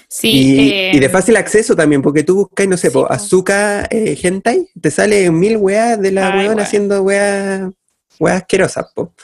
Sí, 0.06 0.28
Y, 0.30 0.70
eh, 0.70 0.90
y 0.92 0.98
de 1.00 1.08
fácil 1.08 1.34
acceso 1.36 1.74
también, 1.74 2.02
porque 2.02 2.22
tú 2.22 2.34
buscas, 2.34 2.68
no 2.68 2.76
sé, 2.76 2.88
Sí, 2.88 2.92
po, 2.92 3.10
azúcar 3.10 3.88
eh, 3.90 4.14
hentai, 4.22 4.68
te 4.78 4.90
sale 4.90 5.30
mil 5.30 5.56
weas 5.56 5.98
de 5.98 6.12
la 6.12 6.28
weón. 6.36 6.60
haciendo 6.60 7.00
weas, 7.00 7.72
weas 8.20 8.42
asquerosas, 8.42 8.84
po. 8.94 9.14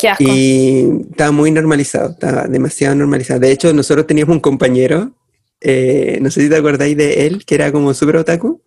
qué 0.00 0.08
asco. 0.08 0.24
Y 0.26 0.88
estaba 1.10 1.32
muy 1.32 1.50
normalizado, 1.50 2.12
estaba 2.12 2.46
demasiado 2.48 2.94
normalizado. 2.94 3.40
De 3.40 3.52
hecho, 3.52 3.74
nosotros 3.74 4.06
teníamos 4.06 4.34
un 4.36 4.40
compañero, 4.40 5.12
eh, 5.60 6.18
no 6.22 6.30
sé 6.30 6.40
si 6.40 6.48
te 6.48 6.56
acordáis 6.56 6.96
de 6.96 7.26
él, 7.26 7.44
que 7.44 7.56
era 7.56 7.70
como 7.70 7.92
súper 7.92 8.16
otaku, 8.16 8.62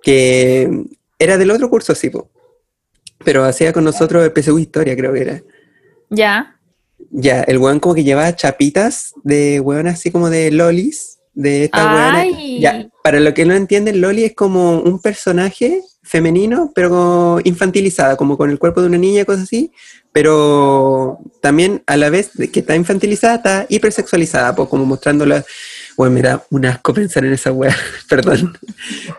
que 0.00 0.70
era 1.18 1.36
del 1.36 1.50
otro 1.50 1.68
curso, 1.68 1.92
sí, 1.96 2.08
po. 2.08 2.30
Pero 3.24 3.44
hacía 3.44 3.72
con 3.72 3.84
nosotros 3.84 4.24
el 4.24 4.32
PSU 4.32 4.58
Historia, 4.58 4.96
creo 4.96 5.12
que 5.12 5.20
era. 5.20 5.42
Ya, 6.10 6.58
Ya, 7.10 7.42
el 7.42 7.58
weón 7.58 7.80
como 7.80 7.94
que 7.94 8.04
llevaba 8.04 8.34
chapitas 8.34 9.14
de 9.22 9.60
weón 9.60 9.86
así 9.86 10.10
como 10.10 10.30
de 10.30 10.50
lolis, 10.50 11.18
de 11.38 11.64
esta. 11.64 12.24
Ya, 12.58 12.88
para 13.02 13.20
lo 13.20 13.32
que 13.32 13.44
no 13.44 13.54
entienden, 13.54 14.00
loli 14.00 14.24
es 14.24 14.34
como 14.34 14.80
un 14.80 15.00
personaje 15.00 15.82
femenino, 16.02 16.72
pero 16.74 16.88
como 16.88 17.38
infantilizada, 17.44 18.16
como 18.16 18.36
con 18.36 18.50
el 18.50 18.58
cuerpo 18.58 18.80
de 18.80 18.88
una 18.88 18.98
niña, 18.98 19.24
cosas 19.24 19.44
así, 19.44 19.70
pero 20.12 21.18
también 21.40 21.82
a 21.86 21.96
la 21.96 22.10
vez 22.10 22.30
que 22.52 22.60
está 22.60 22.74
infantilizada, 22.74 23.36
está 23.36 23.66
hipersexualizada, 23.68 24.54
pues 24.54 24.68
como 24.68 24.84
mostrándola. 24.84 25.44
Bueno, 25.98 26.14
me 26.14 26.22
da 26.22 26.42
un 26.50 26.64
asco 26.64 26.94
pensar 26.94 27.24
en 27.26 27.32
esa 27.34 27.52
weá, 27.52 27.76
perdón. 28.08 28.56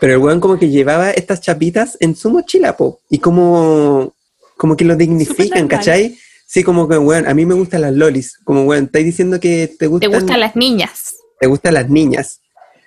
Pero 0.00 0.14
el 0.14 0.18
weón 0.18 0.40
como 0.40 0.58
que 0.58 0.68
llevaba 0.70 1.10
estas 1.10 1.40
chapitas 1.40 1.96
en 2.00 2.16
su 2.16 2.30
mochila, 2.30 2.76
po, 2.76 3.00
y 3.10 3.18
como, 3.18 4.14
como 4.56 4.76
que 4.76 4.84
lo 4.84 4.96
dignifican. 4.96 5.68
¿cachai? 5.68 6.18
Sí, 6.46 6.64
como 6.64 6.88
que, 6.88 6.98
weón, 6.98 7.28
a 7.28 7.34
mí 7.34 7.46
me 7.46 7.54
gustan 7.54 7.82
las 7.82 7.92
lolis. 7.92 8.38
Como, 8.44 8.64
weón, 8.64 8.86
estáis 8.86 9.04
diciendo 9.04 9.38
que 9.38 9.68
te 9.68 9.76
te 9.76 9.86
gustan, 9.86 10.10
gustan 10.10 10.40
las 10.40 10.56
niñas. 10.56 11.14
te 11.38 11.46
gustan 11.46 11.74
las 11.74 11.88
niñas. 11.88 12.40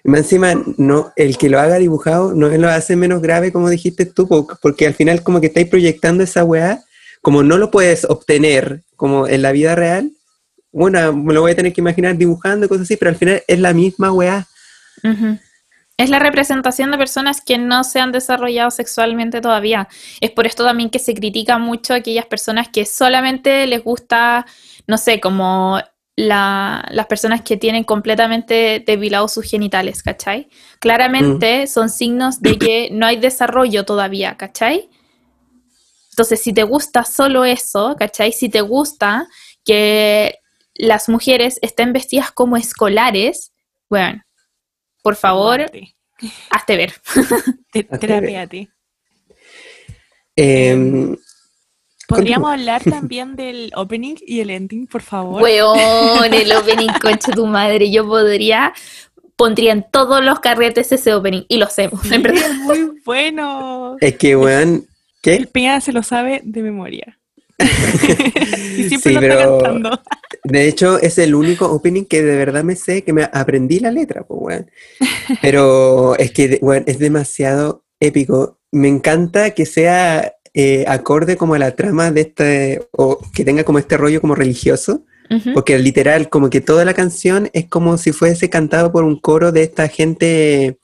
Y 0.03 0.09
más 0.09 0.21
encima, 0.21 0.53
no, 0.77 1.13
el 1.15 1.37
que 1.37 1.47
lo 1.47 1.59
haga 1.61 1.77
dibujado 1.77 2.33
no 2.33 2.49
lo 2.49 2.67
hace 2.69 2.95
menos 2.97 3.21
grave, 3.21 3.53
como 3.53 3.69
dijiste 3.69 4.05
tú, 4.05 4.27
po- 4.27 4.47
porque 4.61 4.85
al 4.87 4.93
final 4.95 5.23
como 5.23 5.39
que 5.39 5.47
estáis 5.47 5.69
proyectando 5.69 6.23
esa 6.23 6.43
weá, 6.43 6.83
como 7.21 7.41
no 7.43 7.57
lo 7.57 7.71
puedes 7.71 8.03
obtener 8.03 8.81
como 8.97 9.27
en 9.29 9.41
la 9.43 9.53
vida 9.53 9.75
real, 9.75 10.11
bueno, 10.73 11.13
me 11.13 11.33
lo 11.33 11.41
voy 11.41 11.51
a 11.51 11.55
tener 11.55 11.71
que 11.71 11.79
imaginar 11.81 12.17
dibujando 12.17 12.65
y 12.65 12.69
cosas 12.69 12.83
así, 12.83 12.97
pero 12.97 13.09
al 13.09 13.15
final 13.15 13.41
es 13.47 13.59
la 13.59 13.73
misma 13.73 14.11
weá. 14.11 14.45
Es 15.95 16.09
la 16.09 16.17
representación 16.19 16.89
de 16.91 16.97
personas 16.97 17.39
que 17.39 17.57
no 17.59 17.83
se 17.83 17.99
han 17.99 18.11
desarrollado 18.11 18.71
sexualmente 18.71 19.39
todavía. 19.41 19.87
Es 20.19 20.31
por 20.31 20.47
esto 20.47 20.65
también 20.65 20.89
que 20.89 20.97
se 20.99 21.13
critica 21.13 21.59
mucho 21.59 21.93
a 21.93 21.97
aquellas 21.97 22.25
personas 22.25 22.67
que 22.69 22.85
solamente 22.85 23.67
les 23.67 23.83
gusta, 23.83 24.45
no 24.87 24.97
sé, 24.97 25.19
como 25.21 25.79
la- 26.15 26.85
las 26.91 27.05
personas 27.07 27.41
que 27.41 27.57
tienen 27.57 27.83
completamente 27.83 28.83
depilados 28.85 29.33
sus 29.33 29.45
genitales, 29.49 30.01
¿cachai? 30.03 30.49
Claramente 30.79 31.67
son 31.67 31.89
signos 31.89 32.41
de 32.41 32.57
que 32.57 32.89
no 32.91 33.05
hay 33.05 33.17
desarrollo 33.17 33.85
todavía, 33.85 34.35
¿cachai? 34.37 34.89
Entonces, 36.11 36.41
si 36.41 36.53
te 36.53 36.63
gusta 36.63 37.03
solo 37.03 37.45
eso, 37.45 37.95
¿cachai? 37.97 38.31
Si 38.31 38.49
te 38.49 38.61
gusta 38.61 39.27
que 39.65 40.39
las 40.75 41.09
mujeres 41.09 41.59
estén 41.61 41.93
vestidas 41.93 42.31
como 42.31 42.57
escolares, 42.57 43.51
bueno, 43.89 44.23
por 45.01 45.15
favor, 45.15 45.65
hazte 46.49 46.77
ver. 46.77 46.93
Te- 47.71 47.87
Hazte 47.89 47.97
Terapéate. 48.07 48.69
Em, 50.35 51.15
Podríamos 52.07 52.51
hablar 52.51 52.83
también 52.89 53.35
del 53.35 53.71
opening 53.75 54.15
y 54.25 54.39
el 54.41 54.49
ending, 54.49 54.87
por 54.87 55.01
favor. 55.01 55.41
Weón, 55.41 56.33
el 56.33 56.51
opening, 56.55 56.89
concha 57.01 57.31
tu 57.31 57.45
madre. 57.45 57.89
Yo 57.91 58.05
podría, 58.07 58.73
pondría 59.35 59.71
en 59.71 59.85
todos 59.89 60.23
los 60.23 60.39
carretes 60.39 60.91
ese 60.91 61.13
opening 61.13 61.43
y 61.47 61.57
lo 61.57 61.65
hacemos, 61.65 62.01
Sí, 62.01 62.13
en 62.13 62.23
verdad. 62.23 62.49
es 62.51 62.55
muy 62.57 63.01
bueno. 63.05 63.95
es 64.01 64.17
que, 64.17 64.35
weón, 64.35 64.85
¿qué? 65.21 65.35
El 65.35 65.47
Peña 65.47 65.79
se 65.81 65.91
lo 65.93 66.03
sabe 66.03 66.41
de 66.43 66.61
memoria. 66.61 67.19
y 68.77 68.83
siempre 68.89 68.99
Sí, 68.99 69.13
lo 69.13 69.19
pero- 69.19 69.57
está 69.57 69.69
cantando. 69.69 69.99
De 70.45 70.67
hecho, 70.67 70.99
es 70.99 71.17
el 71.19 71.35
único 71.35 71.67
opening 71.71 72.03
que 72.03 72.21
de 72.21 72.35
verdad 72.35 72.65
me 72.65 72.75
sé, 72.75 73.03
que 73.03 73.13
me 73.13 73.23
aprendí 73.31 73.79
la 73.79 73.91
letra, 73.91 74.23
pues, 74.27 74.39
weón. 74.41 74.71
Pero 75.41 76.17
es 76.17 76.31
que, 76.31 76.59
weón, 76.61 76.83
es 76.85 76.99
demasiado 76.99 77.85
épico. 78.01 78.59
Me 78.69 78.89
encanta 78.89 79.51
que 79.51 79.65
sea 79.65 80.33
eh, 80.53 80.83
acorde 80.87 81.37
como 81.37 81.53
a 81.53 81.59
la 81.59 81.75
trama 81.77 82.11
de 82.11 82.21
este, 82.21 82.81
o 82.91 83.19
que 83.33 83.45
tenga 83.45 83.63
como 83.63 83.79
este 83.79 83.95
rollo 83.95 84.19
como 84.19 84.35
religioso, 84.35 85.05
Ujú. 85.31 85.53
porque 85.53 85.79
literal, 85.79 86.27
como 86.29 86.49
que 86.49 86.59
toda 86.59 86.83
la 86.83 86.93
canción 86.93 87.49
es 87.53 87.67
como 87.69 87.97
si 87.97 88.11
fuese 88.11 88.49
cantado 88.49 88.91
por 88.91 89.05
un 89.05 89.17
coro 89.21 89.53
de 89.53 89.63
esta 89.63 89.87
gente 89.87 90.77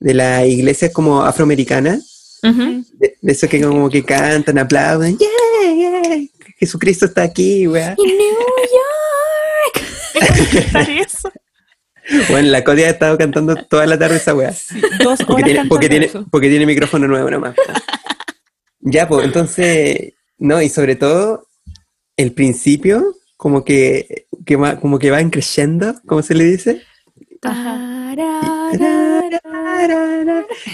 de 0.00 0.14
la 0.14 0.44
iglesia 0.44 0.92
como 0.92 1.22
afroamericana, 1.22 1.98
Ujú. 2.42 2.84
de, 2.92 3.16
de 3.20 3.32
esos 3.32 3.48
que 3.48 3.60
como 3.60 3.88
que 3.90 4.04
cantan, 4.04 4.58
aplauden, 4.58 5.18
yeah, 5.18 5.74
yeah, 5.74 6.28
Jesucristo 6.58 7.06
está 7.06 7.22
aquí. 7.22 7.62
Y 7.62 7.66
New 7.66 7.76
York. 9.66 9.84
Eso. 10.88 11.30
Bueno, 12.30 12.48
la 12.48 12.64
Codia 12.64 12.86
ha 12.86 12.90
estado 12.90 13.18
cantando 13.18 13.54
toda 13.54 13.86
la 13.86 13.98
tarde 13.98 14.16
esa 14.16 14.34
weá. 14.34 14.54
Dos 15.04 15.18
Porque 15.26 15.42
horas 15.42 15.44
tiene, 15.44 15.64
porque, 15.68 15.88
tiene, 15.88 16.10
porque 16.30 16.48
tiene 16.48 16.66
micrófono 16.66 17.06
nuevo 17.06 17.30
nomás. 17.30 17.54
ya, 18.80 19.06
pues, 19.06 19.26
entonces, 19.26 20.14
no, 20.38 20.62
y 20.62 20.68
sobre 20.70 20.96
todo, 20.96 21.46
el 22.16 22.32
principio, 22.32 23.14
como 23.36 23.62
que, 23.62 24.26
que 24.46 24.56
va, 24.56 24.80
como 24.80 24.98
que 24.98 25.10
van 25.10 25.30
creciendo, 25.30 25.94
¿cómo 26.06 26.22
se 26.22 26.34
le 26.34 26.44
dice? 26.44 26.82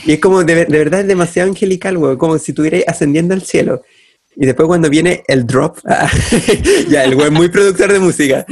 Y 0.07 0.13
es 0.13 0.21
como, 0.21 0.45
de, 0.45 0.65
de 0.67 0.79
verdad, 0.79 1.01
es 1.01 1.07
demasiado 1.07 1.49
angelical, 1.51 1.97
weón, 1.97 2.17
como 2.17 2.39
si 2.39 2.53
estuvierais 2.53 2.85
ascendiendo 2.87 3.35
al 3.35 3.43
cielo. 3.43 3.83
Y 4.37 4.47
después 4.47 4.67
cuando 4.67 4.91
viene 4.91 5.23
el 5.29 5.47
drop, 5.47 5.79
ah, 5.87 6.11
ya, 6.89 7.05
el 7.05 7.15
weón 7.15 7.35
muy 7.35 7.49
productor 7.49 7.93
de 7.93 7.99
música. 8.01 8.47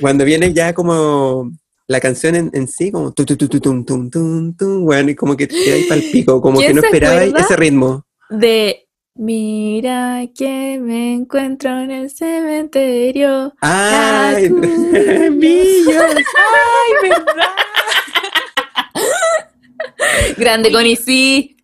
Cuando 0.00 0.24
viene 0.24 0.52
ya 0.52 0.72
como 0.72 1.52
la 1.86 2.00
canción 2.00 2.34
en, 2.34 2.50
en 2.54 2.66
sí, 2.68 2.90
como 2.90 3.12
tu, 3.12 3.24
tu, 3.24 3.36
tu, 3.36 3.48
tu, 3.48 3.60
tum, 3.60 3.84
tum, 3.84 4.10
tum, 4.10 4.56
tum, 4.56 4.84
bueno, 4.84 5.10
y 5.10 5.14
como 5.14 5.36
que 5.36 5.46
te 5.46 5.54
quedáis 5.54 5.86
pal 5.86 6.02
pico, 6.10 6.40
como 6.40 6.58
¿Quién 6.58 6.74
que 6.74 6.80
no 6.80 6.86
acuerda? 6.86 7.40
ese 7.40 7.56
ritmo. 7.56 8.06
De 8.30 8.88
Mira 9.14 10.26
que 10.34 10.78
me 10.80 11.12
encuentro 11.12 11.80
en 11.80 11.90
el 11.90 12.10
cementerio. 12.10 13.54
¡Ay! 13.60 14.48
¡Millos! 15.30 16.14
¡Ay, 16.16 17.10
verdad! 17.10 17.44
Grande 20.38 20.72
con 20.72 20.84
sí. 20.96 21.56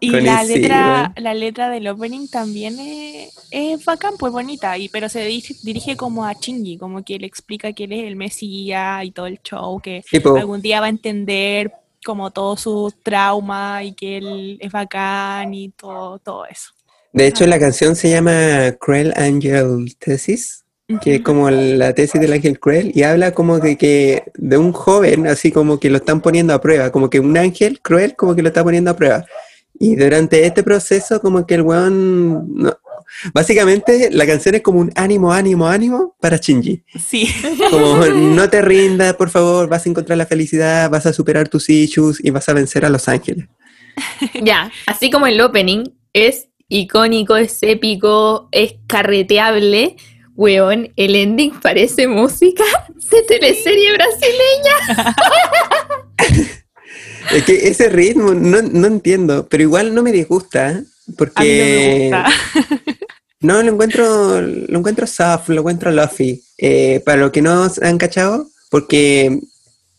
Y 0.00 0.10
Con 0.10 0.24
la 0.24 0.44
letra, 0.44 1.12
la 1.16 1.34
letra 1.34 1.70
del 1.70 1.88
opening 1.88 2.26
también 2.28 2.78
es, 2.78 3.32
es 3.50 3.84
bacán, 3.84 4.14
pues 4.18 4.32
bonita, 4.32 4.76
y, 4.76 4.88
pero 4.88 5.08
se 5.08 5.24
dirige, 5.24 5.54
dirige 5.62 5.96
como 5.96 6.24
a 6.24 6.32
Shinji, 6.32 6.76
como 6.78 7.04
que 7.04 7.18
le 7.18 7.26
explica 7.26 7.72
que 7.72 7.84
él 7.84 7.92
es 7.92 8.04
el 8.04 8.16
Mesías 8.16 9.04
y 9.04 9.12
todo 9.12 9.26
el 9.26 9.40
show, 9.42 9.80
que 9.80 10.02
Tipo, 10.10 10.36
algún 10.36 10.60
día 10.60 10.80
va 10.80 10.86
a 10.86 10.90
entender 10.90 11.72
como 12.04 12.30
todo 12.32 12.56
su 12.56 12.92
trauma 13.02 13.82
y 13.82 13.92
que 13.92 14.18
él 14.18 14.58
es 14.60 14.72
bacán 14.72 15.54
y 15.54 15.70
todo, 15.70 16.18
todo 16.18 16.44
eso. 16.46 16.74
De 17.14 17.26
hecho, 17.26 17.46
la 17.46 17.58
canción 17.58 17.96
se 17.96 18.10
llama 18.10 18.72
Cruel 18.78 19.14
Angel 19.16 19.96
Thesis, 19.98 20.64
que 21.00 21.14
es 21.16 21.20
como 21.22 21.50
la 21.50 21.94
tesis 21.94 22.20
del 22.20 22.32
ángel 22.34 22.60
cruel, 22.60 22.92
y 22.94 23.04
habla 23.04 23.32
como 23.32 23.58
de 23.58 23.76
que 23.78 24.24
de 24.34 24.58
un 24.58 24.72
joven, 24.72 25.26
así 25.26 25.50
como 25.50 25.80
que 25.80 25.88
lo 25.88 25.96
están 25.96 26.20
poniendo 26.20 26.52
a 26.52 26.60
prueba, 26.60 26.90
como 26.92 27.08
que 27.08 27.20
un 27.20 27.36
ángel 27.38 27.80
cruel 27.80 28.14
como 28.16 28.34
que 28.34 28.42
lo 28.42 28.48
está 28.48 28.62
poniendo 28.62 28.90
a 28.90 28.96
prueba. 28.96 29.24
Y 29.80 29.96
durante 29.96 30.44
este 30.44 30.62
proceso, 30.62 31.20
como 31.20 31.46
que 31.46 31.54
el 31.54 31.62
weón... 31.62 32.54
no- 32.54 32.76
Básicamente, 33.32 34.10
la 34.10 34.26
canción 34.26 34.56
es 34.56 34.62
como 34.62 34.80
un 34.80 34.90
ánimo, 34.96 35.32
ánimo, 35.32 35.68
ánimo 35.68 36.16
para 36.20 36.36
Shinji. 36.38 36.82
Sí, 36.98 37.28
Como, 37.70 38.04
no 38.06 38.50
te 38.50 38.60
rindas, 38.60 39.14
por 39.14 39.30
favor, 39.30 39.68
vas 39.68 39.86
a 39.86 39.88
encontrar 39.88 40.18
la 40.18 40.26
felicidad, 40.26 40.90
vas 40.90 41.06
a 41.06 41.12
superar 41.12 41.48
tus 41.48 41.70
issues 41.70 42.18
y 42.24 42.30
vas 42.30 42.48
a 42.48 42.52
vencer 42.54 42.84
a 42.84 42.88
los 42.88 43.08
ángeles. 43.08 43.46
Ya, 44.42 44.70
así 44.86 45.10
como 45.10 45.26
el 45.26 45.40
opening 45.40 45.84
es 46.12 46.48
icónico, 46.68 47.36
es 47.36 47.58
épico, 47.62 48.48
es 48.52 48.74
carreteable. 48.86 49.96
Weón, 50.36 50.92
el 50.96 51.14
ending 51.14 51.52
parece 51.60 52.08
música 52.08 52.64
de 53.10 53.22
teleserie 53.22 53.92
brasileña. 53.92 55.16
Es 57.32 57.44
que 57.44 57.68
ese 57.68 57.88
ritmo, 57.88 58.34
no, 58.34 58.60
no 58.62 58.86
entiendo, 58.86 59.46
pero 59.48 59.62
igual 59.62 59.94
no 59.94 60.02
me 60.02 60.12
disgusta, 60.12 60.70
¿eh? 60.70 60.72
a 60.72 60.76
mí 60.76 60.84
no 61.08 61.16
porque 61.16 61.42
me 61.42 62.00
gusta. 62.00 62.26
no, 63.40 63.62
lo 63.62 63.72
encuentro, 63.72 64.40
lo 64.40 64.78
encuentro 64.78 65.06
soft, 65.06 65.48
lo 65.48 65.60
encuentro 65.60 65.90
luffy. 65.90 66.42
Eh, 66.58 67.02
para 67.04 67.22
los 67.22 67.30
que 67.30 67.42
no 67.42 67.68
se 67.68 67.86
han 67.86 67.98
cachado, 67.98 68.48
porque 68.70 69.40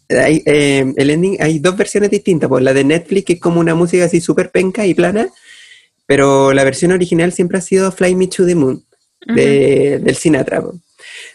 hay, 0.09 0.43
eh, 0.45 0.93
el 0.95 1.09
ending 1.09 1.37
hay 1.39 1.59
dos 1.59 1.75
versiones 1.75 2.11
distintas, 2.11 2.47
pues 2.47 2.63
la 2.63 2.73
de 2.73 2.83
Netflix 2.83 3.25
que 3.25 3.33
es 3.33 3.39
como 3.39 3.59
una 3.59 3.75
música 3.75 4.05
así 4.05 4.21
súper 4.21 4.51
penca 4.51 4.85
y 4.85 4.93
plana, 4.93 5.29
pero 6.05 6.53
la 6.53 6.63
versión 6.63 6.91
original 6.91 7.31
siempre 7.33 7.57
ha 7.57 7.61
sido 7.61 7.91
Fly 7.91 8.15
Me 8.15 8.27
to 8.27 8.45
the 8.45 8.55
Moon, 8.55 8.85
de- 9.25 9.99
del 9.99 10.15
Sinatra. 10.15 10.61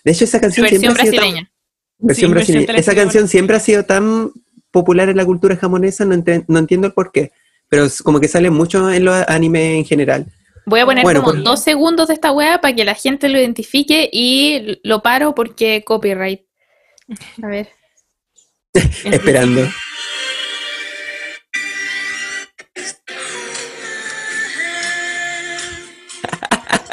De 0.04 0.12
hecho, 0.12 0.24
esa 0.24 0.40
canción 0.40 0.64
Versión 0.64 0.80
siempre 0.80 1.02
ha 1.02 1.04
sido 1.06 1.14
tan- 1.14 1.20
brasileña. 1.30 1.52
versión 1.98 2.30
Sí, 2.30 2.34
versión 2.34 2.56
brasileña. 2.58 2.80
Esa 2.80 2.94
canción 2.94 3.28
siempre 3.28 3.56
ha 3.56 3.60
sido 3.60 3.84
tan 3.84 4.30
popular 4.70 5.08
en 5.08 5.16
la 5.16 5.24
cultura 5.24 5.56
japonesa, 5.56 6.04
no, 6.04 6.14
ente- 6.14 6.44
no 6.48 6.58
entiendo 6.58 6.86
el 6.86 6.92
por 6.92 7.10
qué, 7.12 7.32
pero 7.68 7.84
es 7.84 8.00
como 8.02 8.20
que 8.20 8.28
sale 8.28 8.50
mucho 8.50 8.90
en 8.90 9.04
los 9.04 9.24
animes 9.28 9.78
en 9.78 9.84
general. 9.84 10.26
Voy 10.66 10.80
a 10.80 10.86
poner 10.86 11.02
Bueno, 11.02 11.22
como 11.22 11.34
por- 11.34 11.42
dos 11.42 11.62
segundos 11.64 12.08
de 12.08 12.14
esta 12.14 12.30
wea 12.32 12.60
para 12.60 12.74
que 12.74 12.84
la 12.84 12.94
gente 12.94 13.28
lo 13.28 13.38
identifique 13.38 14.08
y 14.12 14.78
lo 14.84 15.02
paro 15.02 15.34
porque 15.34 15.82
copyright. 15.84 16.42
A 17.42 17.46
ver. 17.48 17.68
Esperando. 19.04 19.66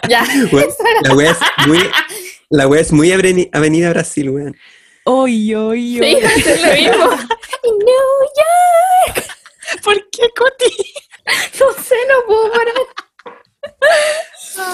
Ya. 0.09 0.23
La 1.03 1.13
wea 1.15 1.31
es 1.31 1.37
muy, 1.67 1.79
la 2.49 2.67
wea 2.67 2.81
es 2.81 2.91
muy 2.91 3.11
Avenida, 3.11 3.49
Avenida 3.53 3.89
Brasil, 3.91 4.29
weón. 4.29 4.55
Oy, 5.05 5.53
oy, 5.55 5.93
Sí, 5.99 6.01
oy. 6.15 6.23
a 6.23 6.27
hacer 6.27 6.61
lo 6.61 6.73
mismo. 6.73 7.09
Y 7.63 7.69
New 7.71 9.15
York. 9.15 9.25
¿Por 9.83 9.95
qué, 10.11 10.29
Coti? 10.37 10.75
No 11.59 11.83
sé, 11.83 11.95
no 12.07 12.25
puedo 12.27 12.51
parar. 12.51 12.73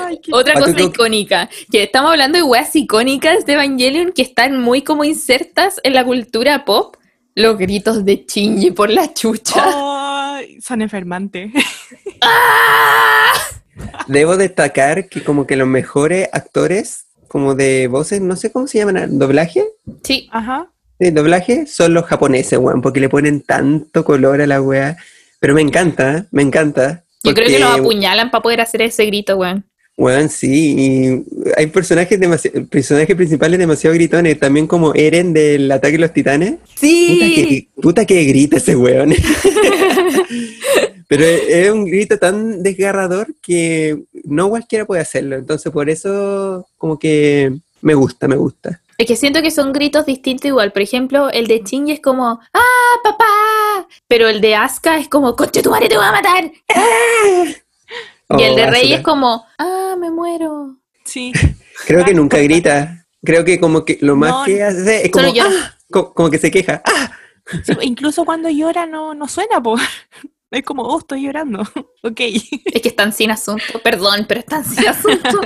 Ay, 0.06 0.20
qué- 0.24 0.32
Otra 0.34 0.54
Pato, 0.54 0.66
cosa 0.68 0.78
tú- 0.78 0.84
icónica, 0.90 1.50
que 1.72 1.84
estamos 1.84 2.12
hablando 2.12 2.38
de 2.38 2.44
weas 2.44 2.76
icónicas 2.76 3.46
de 3.46 3.54
Evangelion 3.54 4.12
que 4.12 4.22
están 4.22 4.60
muy 4.62 4.82
como 4.84 5.04
insertas 5.04 5.80
en 5.84 5.94
la 5.94 6.04
cultura 6.06 6.66
pop. 6.66 6.96
Los 7.36 7.58
gritos 7.58 8.06
de 8.06 8.26
Shinji 8.28 8.72
por 8.72 8.90
la 8.92 9.12
chucha. 9.14 9.66
Son 10.62 10.82
enfermantes. 10.82 11.52
¡Ah! 12.22 13.34
Debo 14.08 14.38
destacar 14.38 15.08
que 15.10 15.24
como 15.24 15.48
que 15.48 15.56
los 15.56 15.68
mejores 15.68 16.30
actores, 16.32 17.06
como 17.28 17.56
de 17.56 17.88
voces, 17.88 18.22
no 18.22 18.36
sé 18.36 18.52
cómo 18.52 18.68
se 18.68 18.80
llaman, 18.80 19.18
doblaje, 19.18 19.66
Sí, 20.04 20.30
Ajá. 20.32 20.68
de 21.00 21.12
doblaje, 21.12 21.66
son 21.66 21.94
los 21.94 22.06
japoneses, 22.06 22.60
weón, 22.60 22.82
porque 22.82 23.00
le 23.00 23.10
ponen 23.10 23.42
tanto 23.42 24.04
color 24.06 24.42
a 24.42 24.48
la 24.48 24.62
wea. 24.62 24.98
Pero 25.40 25.54
me 25.54 25.62
encanta, 25.62 26.28
me 26.32 26.42
encanta. 26.42 27.04
yo 27.24 27.34
creo 27.34 27.48
que 27.48 27.60
los 27.60 27.80
apuñalan 27.80 28.32
para 28.32 28.42
poder 28.42 28.62
hacer 28.62 28.82
ese 28.82 29.06
grito, 29.06 29.38
weón. 29.38 29.66
Bueno, 29.96 30.28
sí, 30.28 30.76
y 30.78 31.24
hay 31.56 31.68
personajes 31.68 32.20
demasiado, 32.20 32.66
personajes 32.66 33.16
principales 33.16 33.60
demasiado 33.60 33.94
gritones, 33.94 34.40
también 34.40 34.66
como 34.66 34.94
Eren 34.96 35.34
del 35.34 35.72
Ataque 35.72 35.94
de 35.94 36.00
los 36.00 36.14
Titanes. 36.14 36.56
Puta 36.56 37.26
que, 37.36 37.68
puta 37.82 38.06
que 38.06 38.24
grita 38.24 38.58
ese 38.58 38.76
weón. 38.76 39.14
Pero 41.08 41.26
es 41.26 41.70
un 41.70 41.86
grito 41.86 42.18
tan 42.18 42.64
desgarrador 42.64 43.36
que 43.40 44.00
no 44.24 44.50
cualquiera 44.50 44.86
puede 44.86 45.02
hacerlo. 45.02 45.36
Entonces 45.36 45.72
por 45.72 45.88
eso 45.90 46.68
como 46.80 46.98
que 46.98 47.54
me 47.82 47.94
gusta, 47.94 48.28
me 48.28 48.36
gusta. 48.36 48.82
Es 48.98 49.06
que 49.06 49.16
siento 49.16 49.44
que 49.44 49.52
son 49.52 49.74
gritos 49.74 50.08
distintos 50.08 50.46
igual. 50.46 50.72
Por 50.72 50.82
ejemplo, 50.82 51.30
el 51.30 51.46
de 51.46 51.62
Shinji 51.64 51.94
es 51.94 52.00
como, 52.00 52.40
¡ah, 52.54 52.96
papá! 53.04 53.88
Pero 54.08 54.28
el 54.28 54.42
de 54.42 54.56
Asuka 54.56 54.98
es 54.98 55.08
como, 55.08 55.36
¡conche 55.36 55.62
tu 55.62 55.70
madre, 55.70 55.90
te 55.90 55.98
voy 55.98 56.06
a 56.06 56.12
matar! 56.12 56.52
Y 58.30 58.44
el 58.44 58.56
de 58.56 58.64
Oh, 58.64 58.70
Rey 58.72 58.82
Asuka. 58.82 58.96
es 58.98 59.02
como, 59.04 59.46
¡ah, 59.58 59.96
me 60.00 60.12
muero! 60.12 60.78
Sí. 61.06 61.32
Creo 61.88 62.04
que 62.06 62.14
nunca 62.14 62.38
grita. 62.42 63.06
Creo 63.24 63.46
que 63.46 63.60
como 63.60 63.86
que 63.86 63.98
lo 64.02 64.16
más 64.16 64.32
No, 64.32 64.44
que 64.46 64.64
hace 64.64 65.06
es 65.06 65.12
como. 65.12 65.28
"Ah", 65.42 65.76
co- 65.92 66.14
como 66.14 66.30
que 66.30 66.38
se 66.40 66.52
queja. 66.52 66.82
¡Ah! 66.86 67.12
Sí, 67.66 67.74
incluso 67.82 68.24
cuando 68.26 68.50
llora 68.50 68.86
no, 68.86 69.14
no 69.14 69.28
suena, 69.28 69.62
po. 69.62 69.76
Es 70.52 70.62
como, 70.64 70.84
oh, 70.84 71.00
estoy 71.00 71.24
llorando. 71.24 71.62
ok. 72.04 72.20
Es 72.20 72.82
que 72.84 72.90
están 72.90 73.12
sin 73.12 73.32
asunto. 73.32 73.64
Perdón, 73.84 74.26
pero 74.28 74.40
están 74.40 74.64
sin 74.64 74.88
asunto. 74.88 75.42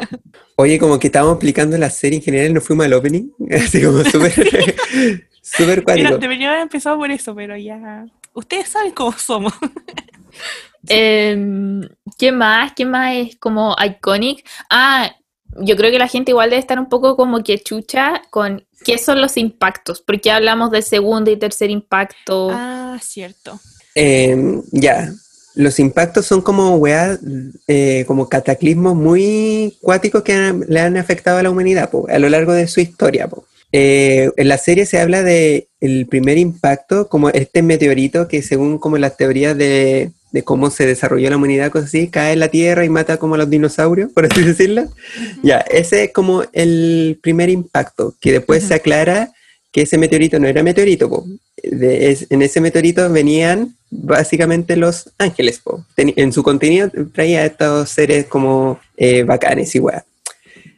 Oye, 0.58 0.78
como 0.78 1.00
que 1.00 1.08
estábamos 1.08 1.38
aplicando 1.38 1.78
la 1.78 1.90
serie 1.90 2.18
en 2.18 2.24
general 2.26 2.50
y 2.50 2.54
nos 2.54 2.66
fuimos 2.66 2.86
al 2.88 2.94
opening. 2.94 3.30
Así 3.52 3.82
como 3.82 4.04
súper, 4.04 4.34
súper 5.42 5.84
cuático. 5.86 6.18
debería 6.18 6.50
haber 6.50 6.64
empezado 6.64 6.98
por 6.98 7.10
eso, 7.10 7.34
pero 7.34 7.56
ya. 7.56 8.06
Ustedes 8.34 8.68
saben 8.68 8.92
cómo 8.92 9.14
somos. 9.14 9.54
Em, 10.90 11.82
¿Qué 12.18 12.32
más? 12.32 12.74
¿Qué 12.76 12.86
más 12.86 13.16
es 13.16 13.36
como 13.38 13.76
iconic? 13.84 14.46
Ah, 14.70 15.12
yo 15.62 15.76
creo 15.76 15.92
que 15.92 16.00
la 16.00 16.08
gente 16.08 16.32
igual 16.32 16.50
debe 16.50 16.60
estar 16.60 16.80
un 16.80 16.90
poco 16.90 17.16
como 17.16 17.44
que 17.44 17.60
chucha 17.60 18.22
con 18.30 18.66
qué 18.86 18.98
son 18.98 19.22
los 19.22 19.38
impactos. 19.38 20.02
Porque 20.02 20.32
hablamos 20.32 20.72
del 20.72 20.84
segundo 20.84 21.32
y 21.32 21.38
tercer 21.38 21.70
impacto. 21.70 22.50
Ah, 22.52 22.98
cierto. 23.02 23.60
Eh, 23.96 24.62
ya, 24.72 25.12
los 25.56 25.80
impactos 25.80 26.26
son 26.26 26.42
como 26.42 26.76
weas, 26.76 27.20
eh, 27.68 28.04
como 28.08 28.30
cataclismos 28.30 28.96
muy 28.96 29.76
cuáticos 29.82 30.22
que 30.24 30.34
han- 30.34 30.66
le 30.68 30.80
han 30.80 30.98
afectado 30.98 31.40
a 31.40 31.44
la 31.44 31.50
humanidad 31.50 31.90
po, 31.90 32.08
a 32.10 32.20
lo 32.20 32.30
largo 32.30 32.54
de 32.54 32.68
su 32.68 32.80
historia. 32.80 33.28
po. 33.28 33.46
Eh, 33.72 34.30
en 34.38 34.48
la 34.48 34.58
serie 34.58 34.86
se 34.86 35.00
habla 35.00 35.24
de 35.24 35.68
el 35.82 36.08
primer 36.08 36.38
impacto, 36.38 37.10
como 37.10 37.30
este 37.30 37.62
meteorito 37.64 38.28
que 38.28 38.42
según 38.42 38.78
como 38.78 38.98
las 38.98 39.18
teorías 39.18 39.58
de, 39.58 40.12
de 40.32 40.44
cómo 40.44 40.70
se 40.70 40.86
desarrolló 40.86 41.30
la 41.30 41.38
humanidad, 41.38 41.72
cosas 41.72 41.88
así, 41.90 42.10
cae 42.10 42.34
en 42.34 42.40
la 42.40 42.50
Tierra 42.50 42.84
y 42.86 42.90
mata 42.90 43.18
como 43.18 43.36
a 43.36 43.38
los 43.38 43.50
dinosaurios, 43.50 44.12
por 44.14 44.26
así 44.26 44.42
decirlo. 44.42 44.88
Ya, 45.44 45.60
ese 45.60 46.06
es 46.06 46.14
como 46.14 46.44
el 46.54 47.20
primer 47.22 47.50
impacto, 47.50 48.14
que 48.20 48.32
después 48.34 48.64
se 48.64 48.74
aclara 48.74 49.32
que 49.72 49.82
ese 49.84 49.98
meteorito 49.98 50.40
no 50.40 50.48
era 50.48 50.64
meteorito, 50.64 51.10
po. 51.10 51.26
De- 51.64 52.12
es- 52.12 52.28
en 52.30 52.42
ese 52.42 52.62
meteorito 52.62 53.10
venían 53.12 53.76
básicamente 53.90 54.76
los 54.76 55.10
ángeles, 55.18 55.60
po. 55.60 55.86
En 55.98 56.34
su 56.34 56.44
contenido 56.44 56.90
traía 57.14 57.46
estos 57.46 57.90
seres 57.90 58.26
como 58.26 58.80
eh, 58.98 59.24
bacanes 59.24 59.74
y 59.76 59.80
weá. 59.80 60.04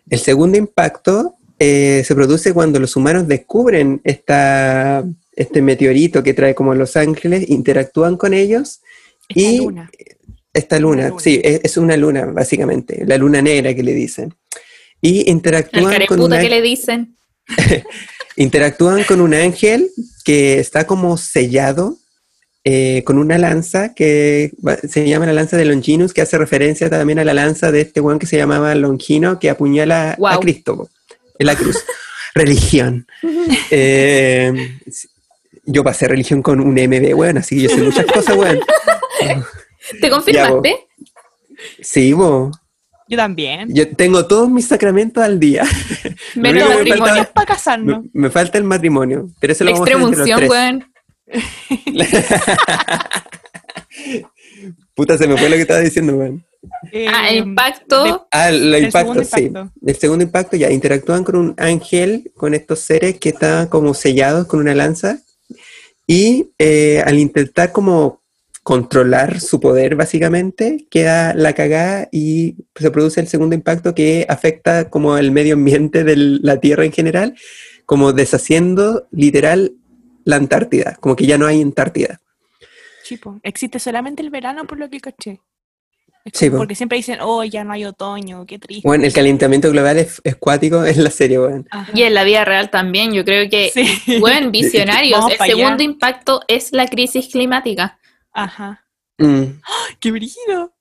El 0.10 0.20
segundo 0.20 0.58
impacto 0.58 1.36
eh, 1.60 2.04
se 2.06 2.16
produce 2.16 2.54
cuando 2.54 2.80
los 2.80 2.96
humanos 2.96 3.28
descubren 3.28 4.02
esta, 4.04 5.04
este 5.36 5.62
meteorito 5.62 6.24
que 6.24 6.34
trae 6.34 6.56
como 6.56 6.74
los 6.74 6.96
ángeles, 6.98 7.50
interactúan 7.50 8.18
con 8.18 8.34
ellos 8.34 8.82
Esta 9.30 9.42
y 9.42 9.58
luna. 9.58 9.92
esta 10.54 10.80
luna, 10.80 10.96
Una 11.04 11.08
luna. 11.10 11.22
sí, 11.22 11.40
es, 11.44 11.62
es 11.64 11.78
una 11.78 11.96
luna, 11.96 12.26
básicamente, 12.26 13.04
la 13.06 13.18
luna 13.18 13.42
negra 13.42 13.74
que 13.74 13.84
le 13.84 13.94
dicen. 13.94 14.34
Y 15.02 15.30
interactúan 15.30 16.06
con, 16.08 16.20
una- 16.22 16.40
que 16.42 16.50
le 16.50 16.62
dicen. 16.62 17.16
interactúan 18.36 19.04
con 19.06 19.22
un 19.22 19.34
ángel 19.34 19.90
que 20.26 20.60
está 20.60 20.86
como 20.86 21.18
sellado 21.18 21.98
eh, 22.66 23.04
con 23.06 23.18
una 23.18 23.38
lanza 23.38 23.94
que 23.94 24.52
se 24.88 25.08
llama 25.08 25.26
la 25.26 25.34
lanza 25.34 25.56
de 25.58 25.66
Longinus, 25.66 26.14
que 26.14 26.22
hace 26.22 26.38
referencia 26.38 26.90
también 26.90 27.18
a 27.20 27.24
la 27.24 27.34
lanza 27.34 27.72
de 27.72 27.82
este 27.82 28.02
weón 28.02 28.20
que 28.20 28.28
se 28.28 28.36
llamaba 28.38 28.76
Longino, 28.76 29.40
que 29.40 29.50
apuñala 29.50 30.18
a. 30.24 30.40
Cristo 30.40 30.90
en 31.40 31.48
la 31.48 31.56
cruz. 31.56 31.78
religión. 32.36 33.08
Eh, 33.72 34.52
yo 35.66 35.84
pasé 35.84 36.08
religión 36.08 36.42
con 36.42 36.60
un 36.60 36.74
MB, 36.74 37.16
weón, 37.16 37.38
así 37.38 37.56
que 37.56 37.62
yo 37.64 37.70
sé 37.70 37.78
muchas 37.78 38.06
cosas, 38.06 38.36
weón. 38.36 38.60
¿Te 40.02 40.10
confirmaste? 40.10 40.88
Sí, 41.82 42.14
bo. 42.14 42.52
Yo 43.08 43.18
también. 43.18 43.74
Yo 43.74 43.96
tengo 43.96 44.28
todos 44.28 44.50
mis 44.50 44.68
sacramentos 44.68 45.24
al 45.24 45.40
día. 45.40 45.64
Menos 46.36 46.68
que 46.84 46.96
me 46.96 47.24
para 47.26 47.46
casarnos. 47.48 48.04
Me, 48.14 48.14
me 48.14 48.30
falta 48.30 48.58
el 48.58 48.64
matrimonio, 48.66 49.30
pero 49.40 49.54
eso 49.54 49.64
lo 49.64 49.72
vamos 49.72 49.88
a 49.90 49.92
hacer 49.92 50.02
entre 50.02 50.18
los 50.18 50.30
extremunción, 50.30 50.40
tres. 50.40 50.50
weón. 50.50 50.86
Puta, 54.96 55.18
se 55.18 55.28
me 55.28 55.38
fue 55.38 55.50
lo 55.50 55.56
que 55.56 55.62
estaba 55.62 55.80
diciendo, 55.80 56.14
weón. 56.16 56.46
Ah, 57.12 57.30
el 57.30 57.36
Eh, 57.36 57.40
impacto. 57.40 58.04
de- 58.04 58.18
Ah, 58.32 58.50
el, 58.50 58.74
El 58.74 58.84
impacto, 58.86 59.24
sí. 59.24 59.44
impacto. 59.46 59.72
El 59.86 59.96
segundo 59.96 60.24
impacto 60.24 60.58
ya 60.58 60.70
interactúan 60.72 61.24
con 61.24 61.36
un 61.38 61.54
ángel, 61.58 62.32
con 62.36 62.54
estos 62.54 62.80
seres 62.80 63.18
que 63.20 63.30
están 63.30 63.68
como 63.68 63.94
sellados 63.94 64.48
con 64.48 64.60
una 64.60 64.76
lanza. 64.76 65.20
Y 66.06 66.52
eh, 66.60 67.02
al 67.06 67.18
intentar 67.20 67.72
como 67.72 68.19
controlar 68.70 69.40
su 69.40 69.60
poder, 69.60 69.96
básicamente, 69.96 70.86
queda 70.92 71.34
la 71.34 71.54
cagada 71.54 72.08
y 72.12 72.54
se 72.76 72.92
produce 72.92 73.20
el 73.20 73.28
segundo 73.28 73.56
impacto 73.56 73.96
que 73.96 74.28
afecta 74.30 74.92
como 74.92 75.18
el 75.18 75.32
medio 75.32 75.56
ambiente 75.56 76.04
de 76.04 76.16
la 76.16 76.60
Tierra 76.60 76.86
en 76.86 76.92
general, 76.92 77.34
como 77.88 78.14
deshaciendo 78.14 79.08
literal 79.10 79.72
la 80.24 80.36
Antártida, 80.36 80.98
como 81.00 81.16
que 81.16 81.26
ya 81.26 81.40
no 81.40 81.48
hay 81.48 81.64
Antártida. 81.64 82.22
Chipo. 83.04 83.40
Existe 83.42 83.80
solamente 83.80 84.22
el 84.22 84.30
verano 84.30 84.66
por 84.68 84.78
lo 84.78 84.88
que 84.88 85.00
caché. 85.00 85.40
Sí, 86.32 86.52
porque 86.52 86.76
siempre 86.76 86.98
dicen, 86.98 87.18
oh, 87.22 87.44
ya 87.44 87.64
no 87.64 87.74
hay 87.74 87.86
otoño, 87.86 88.46
qué 88.46 88.60
triste. 88.60 88.88
Bueno, 88.88 89.06
el 89.06 89.14
calentamiento 89.14 89.72
global 89.72 89.98
es, 89.98 90.22
es 90.24 90.36
cuático 90.36 90.86
en 90.86 91.04
la 91.04 91.10
serie, 91.10 91.40
weón. 91.40 91.68
Ajá. 91.72 91.92
Y 91.96 92.04
en 92.04 92.14
la 92.14 92.24
vida 92.24 92.46
real 92.46 92.70
también, 92.70 93.14
yo 93.14 93.26
creo 93.26 93.50
que, 93.50 93.72
Sí. 93.74 94.20
buen 94.20 94.52
visionarios. 94.52 95.26
El 95.28 95.42
allá. 95.42 95.56
segundo 95.56 95.82
impacto 95.82 96.42
es 96.48 96.72
la 96.72 96.88
crisis 96.88 97.30
climática. 97.30 97.99
Ajá. 98.44 98.86
Mm. 99.18 99.60
¡Qué 100.00 100.12
brillo! 100.12 100.74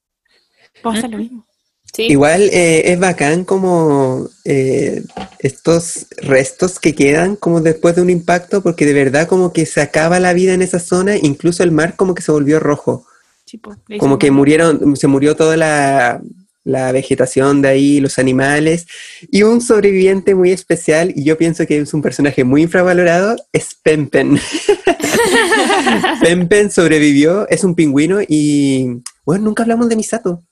Vamos 0.82 0.96
a 0.96 0.98
hacer 0.98 1.11
lo 1.11 1.18
mismo. 1.18 1.44
Sí. 1.92 2.02
Igual 2.04 2.42
eh, 2.52 2.92
es 2.92 3.00
bacán 3.00 3.44
como 3.44 4.28
eh, 4.44 5.02
estos 5.40 6.06
restos 6.18 6.78
que 6.78 6.94
quedan 6.94 7.34
como 7.34 7.61
después 7.61 7.96
de 7.96 8.02
un 8.02 8.11
impacto, 8.11 8.62
porque 8.62 8.86
de 8.86 8.92
verdad 8.92 9.26
como 9.26 9.52
que 9.52 9.66
se 9.66 9.80
acaba 9.80 10.20
la 10.20 10.34
vida 10.34 10.54
en 10.54 10.62
esa 10.62 10.78
zona, 10.78 11.16
incluso 11.16 11.64
el 11.64 11.72
mar 11.72 11.96
como 11.96 12.14
que 12.14 12.22
se 12.22 12.30
volvió 12.30 12.61
rojo, 12.61 13.06
como 13.98 14.18
que 14.18 14.30
murieron, 14.30 14.96
se 14.96 15.09
murió 15.09 15.34
toda 15.34 15.56
la, 15.56 16.20
la 16.62 16.92
vegetación 16.92 17.62
de 17.62 17.68
ahí, 17.68 18.00
los 18.00 18.18
animales, 18.18 18.86
y 19.32 19.42
un 19.42 19.62
sobreviviente 19.62 20.34
muy 20.34 20.52
especial, 20.52 21.12
y 21.16 21.24
yo 21.24 21.38
pienso 21.38 21.66
que 21.66 21.78
es 21.78 21.94
un 21.94 22.02
personaje 22.02 22.44
muy 22.44 22.62
infravalorado, 22.62 23.36
es 23.52 23.74
Pempen. 23.82 24.38
Pempen 26.22 26.70
sobrevivió, 26.70 27.48
es 27.48 27.64
un 27.64 27.74
pingüino, 27.74 28.18
y 28.26 29.00
bueno, 29.24 29.44
nunca 29.44 29.62
hablamos 29.62 29.88
de 29.88 29.96
Misato. 29.96 30.42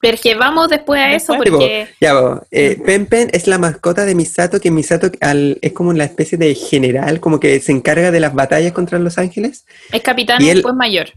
Pero 0.00 0.14
es 0.14 0.20
que 0.20 0.36
vamos 0.36 0.68
después 0.68 1.00
a 1.00 1.12
eso 1.12 1.32
Después, 1.32 1.50
porque 1.50 1.88
Ya, 2.00 2.14
bo, 2.14 2.46
eh, 2.52 2.80
Pen 2.86 3.06
Pen 3.06 3.30
es 3.32 3.48
la 3.48 3.58
mascota 3.58 4.04
de 4.04 4.14
Misato, 4.14 4.60
que 4.60 4.70
Misato 4.70 5.10
al- 5.20 5.58
es 5.60 5.72
como 5.72 5.92
la 5.92 6.04
especie 6.04 6.38
de 6.38 6.54
general, 6.54 7.18
como 7.18 7.40
que 7.40 7.58
se 7.58 7.72
encarga 7.72 8.12
de 8.12 8.20
las 8.20 8.32
batallas 8.32 8.72
contra 8.72 8.98
los 9.00 9.18
ángeles. 9.18 9.64
es 9.92 10.00
capitán 10.02 10.40
Y 10.40 10.50
él- 10.50 10.56
después 10.58 10.74
mayor. 10.76 11.08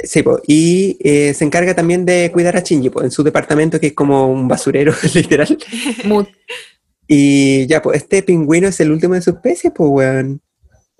Sí, 0.00 0.22
po, 0.22 0.40
y 0.46 0.96
eh, 1.02 1.34
se 1.34 1.44
encarga 1.44 1.74
también 1.74 2.04
de 2.04 2.30
cuidar 2.32 2.56
a 2.56 2.60
Shinji, 2.60 2.90
po, 2.90 3.02
en 3.02 3.10
su 3.10 3.24
departamento, 3.24 3.80
que 3.80 3.88
es 3.88 3.92
como 3.94 4.28
un 4.28 4.46
basurero, 4.46 4.92
literal. 5.14 5.58
Y 7.06 7.66
ya, 7.66 7.80
pues 7.80 8.02
este 8.02 8.22
pingüino 8.22 8.68
es 8.68 8.78
el 8.80 8.92
último 8.92 9.14
de 9.14 9.22
su 9.22 9.30
especie, 9.30 9.70
pues, 9.70 9.88
weón. 9.90 10.40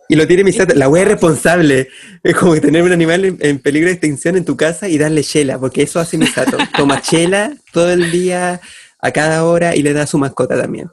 Y 0.09 0.17
lo 0.17 0.27
tiene 0.27 0.43
Misato, 0.43 0.75
la 0.75 0.89
wea 0.89 1.03
es 1.03 1.09
responsable. 1.09 1.89
Es 2.23 2.35
como 2.35 2.55
que 2.55 2.61
tener 2.61 2.83
un 2.83 2.93
animal 2.93 3.25
en, 3.25 3.39
en 3.41 3.59
peligro 3.59 3.89
de 3.89 3.93
extinción 3.93 4.37
en 4.37 4.45
tu 4.45 4.57
casa 4.57 4.89
y 4.89 4.97
darle 4.97 5.23
chela, 5.23 5.59
porque 5.59 5.83
eso 5.83 6.01
hace 6.01 6.17
Misato. 6.17 6.57
Toma 6.77 7.03
chela 7.03 7.53
todo 7.73 7.93
el 7.93 8.11
día, 8.11 8.61
a 9.01 9.11
cada 9.11 9.45
hora, 9.45 9.77
y 9.77 9.83
le 9.83 9.93
da 9.93 10.03
a 10.03 10.07
su 10.07 10.19
mascota 10.19 10.59
también. 10.59 10.91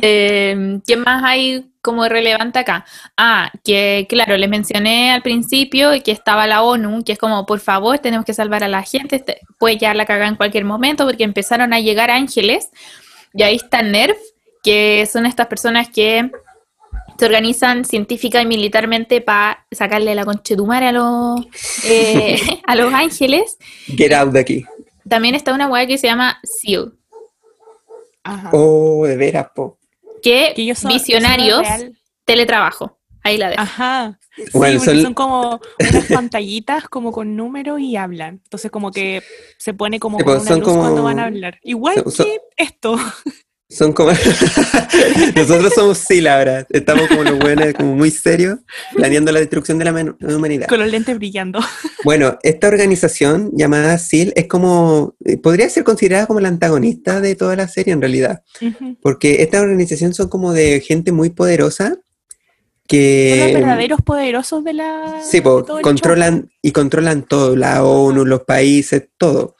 Eh, 0.00 0.80
¿Qué 0.86 0.96
más 0.96 1.22
hay 1.22 1.70
como 1.82 2.08
relevante 2.08 2.58
acá? 2.58 2.84
Ah, 3.16 3.52
que 3.62 4.06
claro, 4.08 4.36
les 4.36 4.48
mencioné 4.48 5.12
al 5.12 5.22
principio 5.22 5.90
que 6.02 6.10
estaba 6.12 6.46
la 6.46 6.62
ONU, 6.62 7.04
que 7.04 7.12
es 7.12 7.18
como, 7.18 7.44
por 7.46 7.60
favor, 7.60 7.98
tenemos 7.98 8.24
que 8.24 8.34
salvar 8.34 8.64
a 8.64 8.68
la 8.68 8.82
gente, 8.82 9.16
este- 9.16 9.40
puede 9.58 9.76
ya 9.76 9.94
la 9.94 10.06
cagar 10.06 10.28
en 10.28 10.36
cualquier 10.36 10.64
momento, 10.64 11.04
porque 11.04 11.24
empezaron 11.24 11.72
a 11.72 11.80
llegar 11.80 12.10
ángeles, 12.10 12.70
y 13.34 13.42
ahí 13.42 13.56
está 13.56 13.82
NERF, 13.82 14.16
que 14.62 15.06
son 15.12 15.26
estas 15.26 15.46
personas 15.46 15.88
que 15.88 16.30
se 17.18 17.24
organizan 17.24 17.84
científica 17.84 18.40
y 18.42 18.46
militarmente 18.46 19.20
para 19.20 19.66
sacarle 19.70 20.14
la 20.14 20.24
conchetumare 20.24 20.88
a 20.88 20.92
los, 20.92 21.40
eh, 21.84 22.38
a 22.66 22.74
los 22.76 22.92
ángeles. 22.92 23.56
Get 23.86 24.12
out 24.12 24.32
de 24.32 24.40
aquí. 24.40 24.64
También 25.08 25.34
está 25.34 25.52
una 25.54 25.68
weá 25.68 25.86
que 25.86 25.98
se 25.98 26.06
llama 26.08 26.38
SEAL, 26.42 26.92
Ajá. 28.24 28.50
Oh, 28.52 29.06
de 29.06 29.16
veras, 29.16 29.46
po. 29.54 29.78
que, 30.22 30.52
Que 30.56 30.62
ellos 30.62 30.78
son- 30.80 30.92
visionarios, 30.92 31.62
teletrabajo. 32.24 32.98
Ahí 33.22 33.38
la 33.38 33.50
dejo. 33.50 33.62
Ajá. 33.62 34.18
Sí, 34.36 34.44
Bueno, 34.52 34.78
porque 34.78 34.92
son- 34.94 35.02
son... 35.02 35.14
como 35.14 35.60
unas 35.80 36.04
pantallitas 36.12 36.88
como 36.88 37.10
con 37.12 37.34
números 37.36 37.80
y 37.80 37.96
hablan. 37.96 38.40
Entonces 38.44 38.70
como 38.70 38.90
que 38.92 39.22
se 39.58 39.74
pone 39.74 39.98
como 39.98 40.18
Sí, 40.18 40.24
con 40.24 40.34
pues, 40.34 40.42
una 40.42 40.50
son 40.50 40.60
luz 40.60 40.76
cuando 40.76 41.02
van 41.02 41.18
a 41.18 41.24
hablar. 41.26 41.58
Igual 41.62 41.94
son- 41.96 42.12
son- 42.12 42.26
que 42.26 42.40
esto. 42.56 42.96
Son 43.68 43.92
como. 43.92 44.12
Nosotros 45.34 45.72
somos 45.74 46.04
ahora. 46.28 46.64
Estamos 46.70 47.08
como 47.08 47.24
los 47.24 47.38
buenos, 47.38 47.74
como 47.74 47.96
muy 47.96 48.12
serios, 48.12 48.60
planeando 48.94 49.32
la 49.32 49.40
destrucción 49.40 49.78
de 49.78 49.84
la 49.86 50.36
humanidad. 50.36 50.68
Con 50.68 50.78
los 50.78 50.90
lentes 50.90 51.16
brillando. 51.16 51.60
Bueno, 52.04 52.38
esta 52.44 52.68
organización 52.68 53.50
llamada 53.56 53.98
SEAL 53.98 54.32
es 54.36 54.46
como. 54.46 55.16
eh, 55.24 55.38
Podría 55.38 55.68
ser 55.68 55.82
considerada 55.82 56.28
como 56.28 56.38
la 56.38 56.46
antagonista 56.46 57.20
de 57.20 57.34
toda 57.34 57.56
la 57.56 57.66
serie 57.66 57.92
en 57.92 58.00
realidad. 58.00 58.44
Porque 59.02 59.42
esta 59.42 59.60
organización 59.60 60.14
son 60.14 60.28
como 60.28 60.52
de 60.52 60.80
gente 60.80 61.10
muy 61.10 61.30
poderosa 61.30 61.96
que. 62.86 63.38
Son 63.40 63.52
los 63.54 63.62
verdaderos 63.62 64.00
poderosos 64.02 64.62
de 64.62 64.74
la. 64.74 65.20
Sí, 65.28 65.38
el 65.38 65.42
controlan 65.82 66.48
y 66.62 66.70
controlan 66.70 67.24
todo, 67.24 67.56
la 67.56 67.84
ONU, 67.84 68.24
los 68.24 68.42
países, 68.42 69.08
todo. 69.18 69.56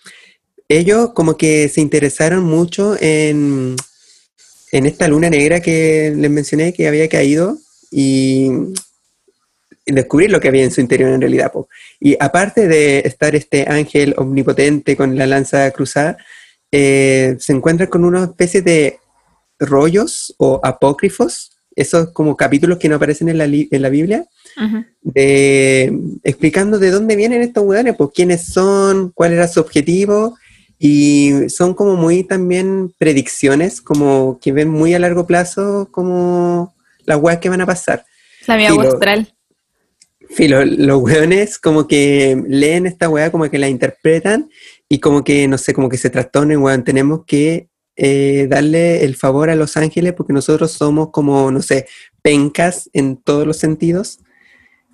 Ellos 0.68 1.11
como 1.14 1.36
que 1.36 1.68
se 1.68 1.80
interesaron 1.80 2.44
mucho 2.44 2.96
en, 3.00 3.76
en 4.77 4.87
esta 4.87 5.09
luna 5.09 5.31
negra 5.31 5.61
que 5.61 6.12
les 6.14 6.31
mencioné 6.31 6.72
que 6.72 6.89
había 6.89 7.09
caído 7.09 7.59
y 7.91 8.51
descubrir 9.87 10.31
lo 10.31 10.41
que 10.41 10.49
había 10.49 10.64
en 10.64 10.70
su 10.70 10.81
interior 10.81 11.11
en 11.11 11.20
realidad. 11.20 11.53
po. 11.53 11.68
Y 12.01 12.16
aparte 12.20 12.68
de 12.68 13.01
estar 13.01 13.35
este 13.35 13.66
ángel 13.68 14.14
omnipotente 14.18 14.97
con 14.97 15.16
la 15.16 15.27
lanza 15.27 15.70
cruzada, 15.70 16.16
eh, 16.72 17.37
se 17.39 17.53
encuentran 17.53 17.89
con 17.89 18.05
una 18.05 18.24
especie 18.24 18.62
de 18.62 18.99
rollos 19.59 20.35
o 20.39 20.61
apócrifos, 20.62 21.53
esos 21.74 22.11
como 22.11 22.37
capítulos 22.37 22.79
que 22.79 22.89
no 22.89 22.97
aparecen 22.97 23.29
en 23.29 23.39
la, 23.39 23.45
en 23.45 23.83
la 23.83 23.89
Biblia, 23.89 24.27
de, 25.03 25.93
explicando 26.24 26.79
de 26.79 26.91
dónde 26.91 27.16
vienen 27.16 27.43
estos 27.43 27.64
hueones, 27.64 27.95
pues 27.97 28.11
quiénes 28.14 28.47
son, 28.47 29.12
cuál 29.14 29.35
era 29.35 29.47
su 29.47 29.61
objetivo, 29.61 30.37
y 30.79 31.49
son 31.49 31.74
como 31.74 31.97
muy 31.97 32.22
también 32.22 32.93
predicciones, 32.99 33.81
como 33.81 34.39
que 34.41 34.53
ven 34.53 34.68
muy 34.68 34.95
a 34.95 34.99
largo 34.99 35.27
plazo 35.27 35.89
como 35.91 36.74
las 37.05 37.18
hueas 37.18 37.39
que 37.39 37.49
van 37.49 37.61
a 37.62 37.66
pasar. 37.66 38.05
La 38.47 38.57
lo- 38.70 38.81
astral. 38.83 39.33
Filo, 40.29 40.64
los 40.64 41.03
hueones 41.03 41.59
como 41.59 41.87
que 41.87 42.43
leen 42.49 42.87
esta 42.87 43.09
hueá, 43.09 43.31
como 43.31 43.49
que 43.49 43.59
la 43.59 43.68
interpretan, 43.68 44.51
y 44.89 44.99
como 44.99 45.22
que, 45.24 45.47
no 45.49 45.57
sé, 45.57 45.72
como 45.72 45.89
que 45.89 45.99
se 45.99 46.11
trastornan, 46.11 46.59
weón, 46.59 46.85
tenemos 46.85 47.24
que 47.27 47.68
eh, 47.97 48.47
darle 48.51 49.05
el 49.05 49.16
favor 49.16 49.51
a 49.51 49.57
los 49.57 49.77
ángeles 49.77 50.12
porque 50.12 50.33
nosotros 50.33 50.72
somos 50.72 51.11
como, 51.11 51.51
no 51.51 51.62
sé, 51.62 51.87
pencas 52.22 52.91
en 52.93 53.16
todos 53.16 53.47
los 53.47 53.57
sentidos. 53.57 54.18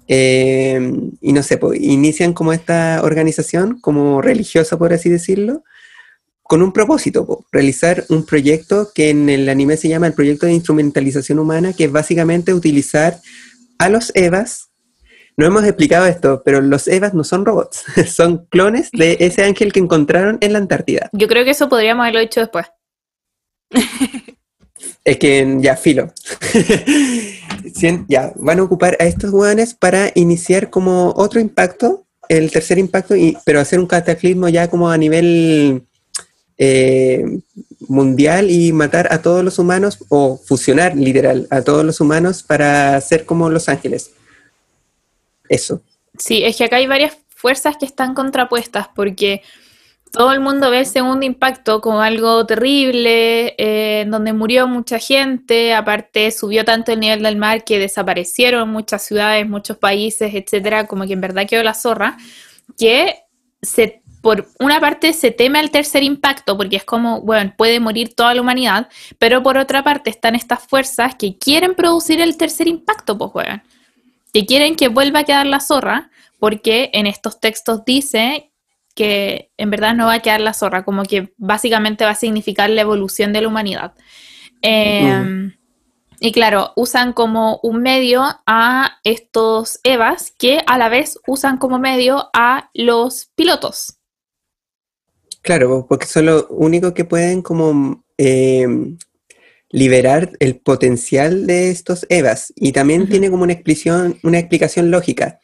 Eh, 0.06 0.92
y 1.20 1.32
no 1.32 1.42
sé, 1.42 1.56
pues, 1.56 1.80
inician 1.80 2.32
como 2.34 2.52
esta 2.52 3.00
organización, 3.02 3.80
como 3.80 4.20
religiosa, 4.20 4.78
por 4.78 4.92
así 4.92 5.08
decirlo, 5.08 5.64
con 6.52 6.60
un 6.60 6.70
propósito, 6.70 7.24
po, 7.24 7.46
realizar 7.50 8.04
un 8.10 8.26
proyecto 8.26 8.90
que 8.94 9.08
en 9.08 9.30
el 9.30 9.48
anime 9.48 9.78
se 9.78 9.88
llama 9.88 10.06
el 10.06 10.12
proyecto 10.12 10.44
de 10.44 10.52
instrumentalización 10.52 11.38
humana, 11.38 11.72
que 11.72 11.84
es 11.84 11.90
básicamente 11.90 12.52
utilizar 12.52 13.18
a 13.78 13.88
los 13.88 14.12
Evas. 14.14 14.68
No 15.38 15.46
hemos 15.46 15.64
explicado 15.64 16.04
esto, 16.04 16.42
pero 16.44 16.60
los 16.60 16.88
Evas 16.88 17.14
no 17.14 17.24
son 17.24 17.46
robots, 17.46 17.84
son 18.06 18.44
clones 18.50 18.90
de 18.92 19.16
ese 19.20 19.44
ángel 19.44 19.72
que 19.72 19.80
encontraron 19.80 20.36
en 20.42 20.52
la 20.52 20.58
Antártida. 20.58 21.08
Yo 21.14 21.26
creo 21.26 21.42
que 21.42 21.52
eso 21.52 21.70
podríamos 21.70 22.02
haberlo 22.02 22.20
hecho 22.20 22.40
después. 22.40 22.66
Es 25.04 25.16
que 25.16 25.56
ya, 25.58 25.74
filo. 25.76 26.12
Ya, 28.08 28.32
van 28.36 28.58
a 28.58 28.64
ocupar 28.64 28.98
a 29.00 29.04
estos 29.04 29.30
hueones 29.30 29.72
para 29.72 30.10
iniciar 30.14 30.68
como 30.68 31.14
otro 31.16 31.40
impacto, 31.40 32.06
el 32.28 32.50
tercer 32.50 32.76
impacto, 32.76 33.16
y, 33.16 33.38
pero 33.46 33.60
hacer 33.60 33.78
un 33.78 33.86
cataclismo 33.86 34.50
ya 34.50 34.68
como 34.68 34.90
a 34.90 34.98
nivel 34.98 35.86
eh, 36.58 37.24
mundial 37.88 38.50
y 38.50 38.72
matar 38.72 39.12
a 39.12 39.22
todos 39.22 39.44
los 39.44 39.58
humanos, 39.58 39.98
o 40.08 40.36
fusionar 40.36 40.96
literal 40.96 41.46
a 41.50 41.62
todos 41.62 41.84
los 41.84 42.00
humanos 42.00 42.42
para 42.42 43.00
ser 43.00 43.24
como 43.24 43.50
los 43.50 43.68
ángeles. 43.68 44.12
Eso. 45.48 45.82
Sí, 46.18 46.44
es 46.44 46.56
que 46.56 46.64
acá 46.64 46.76
hay 46.76 46.86
varias 46.86 47.16
fuerzas 47.28 47.76
que 47.76 47.86
están 47.86 48.14
contrapuestas 48.14 48.88
porque 48.94 49.42
todo 50.12 50.32
el 50.32 50.40
mundo 50.40 50.70
ve 50.70 50.80
el 50.80 50.86
segundo 50.86 51.24
impacto 51.24 51.80
como 51.80 52.02
algo 52.02 52.44
terrible, 52.44 53.54
eh, 53.56 54.04
donde 54.06 54.34
murió 54.34 54.68
mucha 54.68 54.98
gente, 54.98 55.72
aparte 55.72 56.30
subió 56.30 56.66
tanto 56.66 56.92
el 56.92 57.00
nivel 57.00 57.22
del 57.22 57.36
mar 57.36 57.64
que 57.64 57.78
desaparecieron 57.78 58.68
muchas 58.68 59.02
ciudades, 59.02 59.48
muchos 59.48 59.78
países, 59.78 60.34
etcétera, 60.34 60.86
como 60.86 61.06
que 61.06 61.14
en 61.14 61.22
verdad 61.22 61.46
quedó 61.48 61.62
la 61.62 61.72
zorra, 61.72 62.18
que 62.76 63.20
se, 63.62 64.01
por 64.22 64.48
una 64.58 64.80
parte 64.80 65.12
se 65.12 65.30
teme 65.30 65.58
al 65.58 65.70
tercer 65.70 66.02
impacto 66.02 66.56
porque 66.56 66.76
es 66.76 66.84
como, 66.84 67.20
bueno, 67.20 67.52
puede 67.58 67.80
morir 67.80 68.14
toda 68.14 68.32
la 68.34 68.40
humanidad, 68.40 68.88
pero 69.18 69.42
por 69.42 69.58
otra 69.58 69.82
parte 69.82 70.08
están 70.08 70.34
estas 70.34 70.60
fuerzas 70.66 71.16
que 71.16 71.36
quieren 71.36 71.74
producir 71.74 72.20
el 72.20 72.38
tercer 72.38 72.68
impacto, 72.68 73.18
pues, 73.18 73.30
weón 73.34 73.62
que 74.32 74.46
quieren 74.46 74.76
que 74.76 74.88
vuelva 74.88 75.20
a 75.20 75.24
quedar 75.24 75.46
la 75.46 75.60
zorra, 75.60 76.10
porque 76.38 76.90
en 76.94 77.06
estos 77.06 77.38
textos 77.38 77.84
dice 77.84 78.50
que 78.94 79.50
en 79.56 79.70
verdad 79.70 79.94
no 79.94 80.06
va 80.06 80.14
a 80.14 80.20
quedar 80.20 80.40
la 80.40 80.54
zorra, 80.54 80.84
como 80.84 81.02
que 81.04 81.34
básicamente 81.36 82.04
va 82.04 82.12
a 82.12 82.14
significar 82.14 82.70
la 82.70 82.80
evolución 82.80 83.32
de 83.32 83.42
la 83.42 83.48
humanidad. 83.48 83.92
Eh, 84.62 85.52
Y 86.24 86.30
claro, 86.30 86.72
usan 86.76 87.12
como 87.12 87.58
un 87.64 87.82
medio 87.82 88.22
a 88.46 89.00
estos 89.02 89.80
Evas 89.82 90.32
que 90.38 90.62
a 90.68 90.78
la 90.78 90.88
vez 90.88 91.18
usan 91.26 91.58
como 91.58 91.80
medio 91.80 92.30
a 92.32 92.70
los 92.74 93.26
pilotos. 93.34 93.98
Claro, 95.42 95.86
porque 95.88 96.06
son 96.06 96.26
los 96.26 96.46
únicos 96.50 96.92
que 96.92 97.04
pueden 97.04 97.42
como 97.42 98.04
eh, 98.16 98.66
liberar 99.70 100.30
el 100.38 100.56
potencial 100.56 101.46
de 101.46 101.70
estos 101.70 102.06
EVAs. 102.08 102.52
Y 102.56 102.72
también 102.72 103.08
tiene 103.08 103.30
como 103.30 103.42
una 103.42 103.52
explicación, 103.52 104.18
una 104.22 104.38
explicación 104.38 104.90
lógica. 104.90 105.40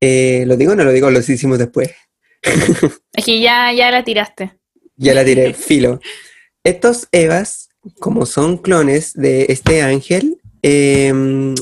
Eh, 0.00 0.44
¿Lo 0.46 0.56
digo 0.56 0.72
o 0.72 0.76
no 0.76 0.84
lo 0.84 0.92
digo? 0.92 1.10
Lo 1.10 1.18
hicimos 1.18 1.58
después. 1.58 1.90
Es 3.12 3.24
que 3.24 3.40
ya, 3.40 3.72
ya 3.72 3.90
la 3.90 4.04
tiraste. 4.04 4.52
Ya 4.96 5.12
la 5.14 5.24
tiré, 5.24 5.52
filo. 5.54 6.00
Estos 6.64 7.08
Evas, 7.12 7.68
como 7.98 8.24
son 8.24 8.56
clones 8.56 9.12
de 9.14 9.46
este 9.48 9.82
ángel, 9.82 10.38
em, 10.62 11.54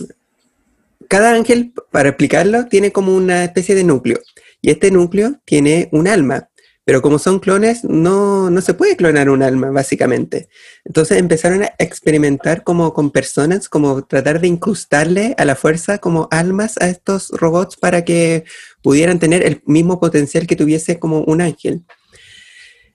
cada 1.09 1.33
ángel, 1.33 1.73
para 1.91 2.11
explicarlo, 2.11 2.67
tiene 2.67 2.93
como 2.93 3.17
una 3.17 3.45
especie 3.45 3.75
de 3.75 3.85
núcleo. 3.85 4.19
Y 4.61 4.71
este 4.71 4.91
núcleo 4.91 5.41
tiene 5.45 5.89
un 5.93 6.07
alma. 6.07 6.48
Pero 6.89 7.03
como 7.03 7.19
son 7.19 7.39
clones, 7.39 7.85
no, 7.85 8.49
no 8.49 8.63
se 8.63 8.73
puede 8.73 8.97
clonar 8.97 9.29
un 9.29 9.43
alma, 9.43 9.71
básicamente. 9.71 10.49
Entonces 10.87 11.19
empezaron 11.19 11.63
a 11.63 11.75
experimentar 11.79 12.65
como 12.65 12.95
con 12.95 13.11
personas, 13.11 13.69
como 13.69 14.07
tratar 14.07 14.41
de 14.41 14.49
incrustarle 14.49 15.35
a 15.37 15.45
la 15.45 15.55
fuerza 15.55 15.99
como 15.99 16.29
almas 16.31 16.79
a 16.81 16.89
estos 16.89 17.29
robots 17.29 17.77
para 17.77 18.07
que 18.07 18.45
pudieran 18.81 19.19
tener 19.19 19.45
el 19.45 19.61
mismo 19.67 20.01
potencial 20.01 20.47
que 20.47 20.57
tuviese 20.57 20.99
como 20.99 21.21
un 21.25 21.43
ángel. 21.43 21.85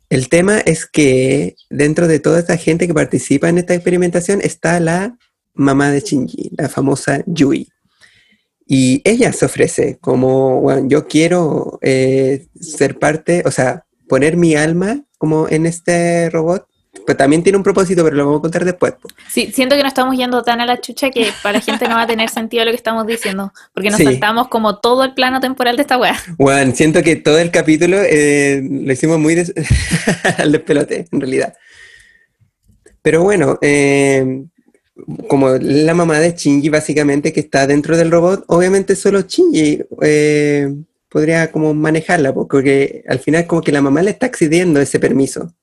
El 0.10 0.28
tema 0.28 0.58
es 0.58 0.88
que 0.88 1.56
dentro 1.70 2.08
de 2.08 2.20
toda 2.20 2.40
esta 2.40 2.58
gente 2.58 2.88
que 2.88 2.96
participa 2.96 3.48
en 3.48 3.60
esta 3.60 3.76
experimentación 3.76 4.42
está 4.42 4.80
la 4.80 5.16
mamá 5.54 5.92
de 5.92 6.00
Shinji, 6.00 6.50
la 6.58 6.68
famosa 6.68 7.24
Yui. 7.28 7.73
Y 8.66 9.02
ella 9.04 9.34
se 9.34 9.46
ofrece 9.46 9.98
como, 10.00 10.62
bueno, 10.62 10.88
yo 10.88 11.08
quiero 11.08 11.80
eh, 11.82 12.48
ser 12.60 12.98
parte, 12.98 13.44
o 13.46 13.52
sea, 13.52 13.86
poner 14.08 14.38
mi 14.38 14.56
alma 14.56 15.04
como 15.18 15.48
en 15.50 15.66
este 15.66 16.30
robot. 16.30 16.68
Pues 17.08 17.18
también 17.18 17.42
tiene 17.42 17.58
un 17.58 17.64
propósito, 17.64 18.04
pero 18.04 18.16
lo 18.16 18.26
vamos 18.26 18.40
a 18.40 18.42
contar 18.44 18.64
después. 18.64 18.94
Sí, 19.28 19.52
siento 19.52 19.76
que 19.76 19.82
nos 19.82 19.90
estamos 19.90 20.16
yendo 20.16 20.44
tan 20.44 20.62
a 20.62 20.66
la 20.68 20.80
chucha 20.80 21.10
que 21.10 21.28
para 21.42 21.58
la 21.58 21.60
gente 21.62 21.88
no 21.88 21.96
va 21.96 22.04
a 22.04 22.08
tener 22.08 22.30
sentido 22.30 22.64
lo 22.64 22.72
que 22.72 22.78
estamos 22.78 23.06
diciendo, 23.08 23.52
porque 23.74 23.90
nos 23.90 23.98
Sí. 23.98 24.06
saltamos 24.06 24.48
como 24.48 24.80
todo 24.80 25.04
el 25.04 25.14
plano 25.16 25.42
temporal 25.42 25.76
de 25.76 25.82
esta 25.82 25.98
wea. 25.98 26.16
Bueno, 26.38 26.72
siento 26.76 27.02
que 27.02 27.16
todo 27.16 27.40
el 27.40 27.50
capítulo 27.50 27.98
eh, 28.00 28.62
lo 28.64 28.94
hicimos 28.94 29.18
muy 29.20 29.34
des- 29.36 29.54
al 30.38 30.52
despelote, 30.52 31.08
en 31.12 31.20
realidad. 31.20 31.54
Pero 33.02 33.24
bueno, 33.24 33.58
eh, 33.62 34.46
como 35.28 35.50
la 35.50 35.94
mamá 35.94 36.20
de 36.20 36.34
Shinji, 36.34 36.70
básicamente, 36.70 37.34
que 37.34 37.40
está 37.40 37.68
dentro 37.68 37.98
del 37.98 38.12
robot, 38.12 38.46
obviamente 38.48 38.96
solo 38.96 39.22
Shinji 39.22 39.84
eh, 40.02 40.74
podría 41.10 41.52
como 41.52 41.74
manejarla, 41.74 42.34
porque 42.34 43.04
al 43.08 43.20
final 43.20 43.48
como 43.48 43.62
que 43.62 43.72
la 43.72 43.82
mamá 43.82 44.02
le 44.02 44.12
está 44.12 44.28
accediendo 44.28 44.80
ese 44.80 45.00
permiso. 45.00 45.54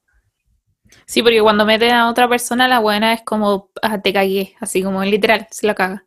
Sí, 1.07 1.23
porque 1.23 1.43
cuando 1.43 1.67
meten 1.67 1.93
a 1.93 2.09
otra 2.09 2.29
persona, 2.29 2.69
la 2.69 2.79
buena 2.79 3.13
es 3.13 3.23
como, 3.23 3.71
ah, 3.83 4.01
te 4.01 4.13
cagué, 4.13 4.55
así 4.61 4.83
como 4.83 5.05
literal, 5.05 5.49
se 5.51 5.67
la 5.67 5.75
caga. 5.75 6.05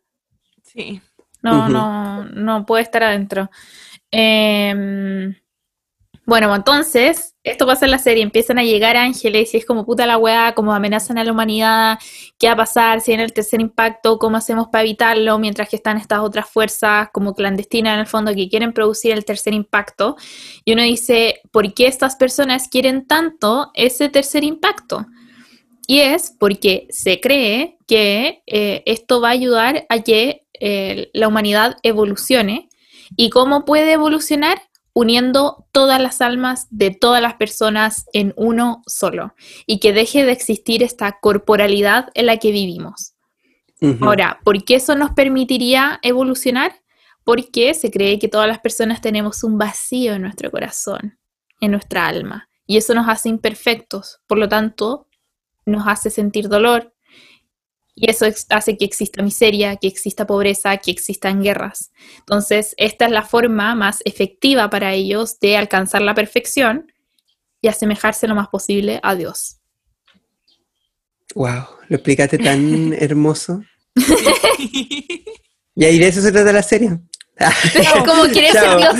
Sí. 0.62 1.00
No, 1.42 1.68
no, 1.68 2.24
no 2.24 2.64
puede 2.64 2.84
estar 2.84 3.02
adentro. 3.02 3.50
Em, 4.10 5.34
bueno, 6.24 6.54
entonces, 6.54 7.33
esto 7.44 7.66
pasa 7.66 7.84
en 7.84 7.90
la 7.90 7.98
serie, 7.98 8.22
empiezan 8.22 8.58
a 8.58 8.64
llegar 8.64 8.96
ángeles 8.96 9.52
y 9.52 9.58
es 9.58 9.66
como 9.66 9.84
puta 9.84 10.06
la 10.06 10.16
weá, 10.16 10.54
como 10.54 10.72
amenazan 10.72 11.18
a 11.18 11.24
la 11.24 11.30
humanidad, 11.30 11.98
qué 12.38 12.46
va 12.46 12.54
a 12.54 12.56
pasar 12.56 13.02
si 13.02 13.12
en 13.12 13.20
el 13.20 13.34
tercer 13.34 13.60
impacto, 13.60 14.18
cómo 14.18 14.38
hacemos 14.38 14.68
para 14.68 14.82
evitarlo, 14.82 15.38
mientras 15.38 15.68
que 15.68 15.76
están 15.76 15.98
estas 15.98 16.20
otras 16.20 16.48
fuerzas 16.48 17.10
como 17.12 17.34
clandestinas 17.34 17.94
en 17.94 18.00
el 18.00 18.06
fondo 18.06 18.34
que 18.34 18.48
quieren 18.48 18.72
producir 18.72 19.12
el 19.12 19.26
tercer 19.26 19.52
impacto. 19.52 20.16
Y 20.64 20.72
uno 20.72 20.82
dice, 20.82 21.42
¿por 21.52 21.74
qué 21.74 21.86
estas 21.86 22.16
personas 22.16 22.66
quieren 22.68 23.06
tanto 23.06 23.70
ese 23.74 24.08
tercer 24.08 24.42
impacto? 24.42 25.06
Y 25.86 26.00
es 26.00 26.34
porque 26.38 26.86
se 26.88 27.20
cree 27.20 27.76
que 27.86 28.42
eh, 28.46 28.82
esto 28.86 29.20
va 29.20 29.28
a 29.28 29.32
ayudar 29.32 29.84
a 29.90 29.98
que 30.00 30.46
eh, 30.60 31.10
la 31.12 31.28
humanidad 31.28 31.76
evolucione. 31.82 32.70
¿Y 33.16 33.28
cómo 33.28 33.66
puede 33.66 33.92
evolucionar? 33.92 34.62
Uniendo 34.94 35.66
todas 35.72 36.00
las 36.00 36.22
almas 36.22 36.66
de 36.70 36.90
todas 36.90 37.20
las 37.20 37.34
personas 37.34 38.06
en 38.12 38.32
uno 38.36 38.82
solo 38.86 39.34
y 39.66 39.78
que 39.80 39.92
deje 39.92 40.24
de 40.24 40.32
existir 40.32 40.82
esta 40.82 41.18
corporalidad 41.20 42.10
en 42.14 42.26
la 42.26 42.38
que 42.38 42.52
vivimos. 42.52 43.14
Ahora, 44.00 44.40
¿por 44.44 44.64
qué 44.64 44.76
eso 44.76 44.94
nos 44.94 45.10
permitiría 45.10 45.98
evolucionar? 46.00 46.72
Porque 47.22 47.74
se 47.74 47.90
cree 47.90 48.18
que 48.18 48.28
todas 48.28 48.48
las 48.48 48.60
personas 48.60 49.02
tenemos 49.02 49.44
un 49.44 49.58
vacío 49.58 50.14
en 50.14 50.22
nuestro 50.22 50.50
corazón, 50.50 51.18
en 51.60 51.72
nuestra 51.72 52.06
alma, 52.06 52.48
y 52.66 52.78
eso 52.78 52.94
nos 52.94 53.08
hace 53.08 53.28
imperfectos. 53.28 54.20
Por 54.26 54.38
lo 54.38 54.48
tanto, 54.48 55.06
nos 55.66 55.86
hace 55.86 56.08
sentir 56.08 56.48
dolor, 56.48 56.93
y 57.94 58.10
eso 58.10 58.26
hace 58.50 58.76
que 58.76 58.84
exista 58.84 59.22
miseria, 59.22 59.76
que 59.76 59.86
exista 59.86 60.26
pobreza, 60.26 60.76
que 60.78 60.90
existan 60.90 61.42
guerras. 61.42 61.92
Entonces, 62.18 62.74
esta 62.76 63.04
es 63.06 63.10
la 63.12 63.22
forma 63.22 63.74
más 63.74 64.00
efectiva 64.04 64.68
para 64.70 64.92
ellos 64.92 65.38
de 65.38 65.56
alcanzar 65.56 66.02
la 66.02 66.14
perfección 66.14 66.92
y 67.60 67.68
asemejarse 67.68 68.26
lo 68.26 68.34
más 68.34 68.48
posible 68.48 69.00
a 69.02 69.14
Dios. 69.14 69.58
Wow, 71.34 71.64
lo 71.88 71.96
explicaste 71.96 72.38
tan 72.38 72.92
hermoso. 72.98 73.62
Y 75.76 75.84
ahí 75.84 75.98
de 75.98 76.06
eso 76.06 76.20
se 76.20 76.30
trata 76.30 76.52
la 76.52 76.62
serie. 76.62 77.00
Como 78.06 78.24
quiere 78.32 78.52
ser. 78.52 78.76
Dios. 78.76 78.94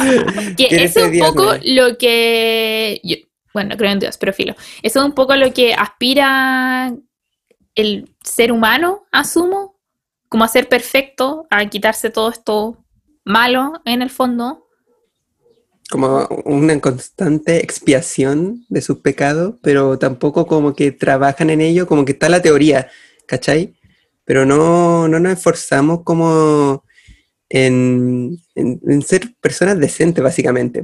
Que 0.56 0.84
eso 0.84 0.98
es 0.98 1.06
un 1.06 1.12
Dios, 1.12 1.28
poco 1.30 1.54
lo 1.64 1.96
que. 1.96 3.00
yo- 3.04 3.16
bueno, 3.52 3.76
creo 3.76 3.92
en 3.92 4.00
Dios, 4.00 4.18
pero 4.18 4.32
filo. 4.32 4.56
Eso 4.82 4.98
es 4.98 5.04
un 5.04 5.12
poco 5.12 5.36
lo 5.36 5.52
que 5.52 5.72
aspira 5.72 6.92
el 7.74 8.14
ser 8.22 8.52
humano, 8.52 9.04
asumo, 9.12 9.76
como 10.28 10.44
a 10.44 10.48
ser 10.48 10.68
perfecto, 10.68 11.46
a 11.50 11.68
quitarse 11.68 12.10
todo 12.10 12.28
esto 12.30 12.84
malo 13.24 13.74
en 13.84 14.02
el 14.02 14.10
fondo. 14.10 14.66
Como 15.90 16.26
una 16.44 16.80
constante 16.80 17.62
expiación 17.62 18.64
de 18.68 18.80
sus 18.80 18.98
pecados, 18.98 19.56
pero 19.62 19.98
tampoco 19.98 20.46
como 20.46 20.74
que 20.74 20.92
trabajan 20.92 21.50
en 21.50 21.60
ello, 21.60 21.86
como 21.86 22.04
que 22.04 22.12
está 22.12 22.28
la 22.28 22.42
teoría, 22.42 22.88
¿cachai? 23.26 23.74
Pero 24.24 24.46
no, 24.46 25.06
no 25.08 25.20
nos 25.20 25.34
esforzamos 25.34 26.02
como 26.02 26.84
en, 27.50 28.38
en- 28.54 29.02
ser 29.02 29.34
personas 29.40 29.78
decentes, 29.78 30.24
básicamente. 30.24 30.82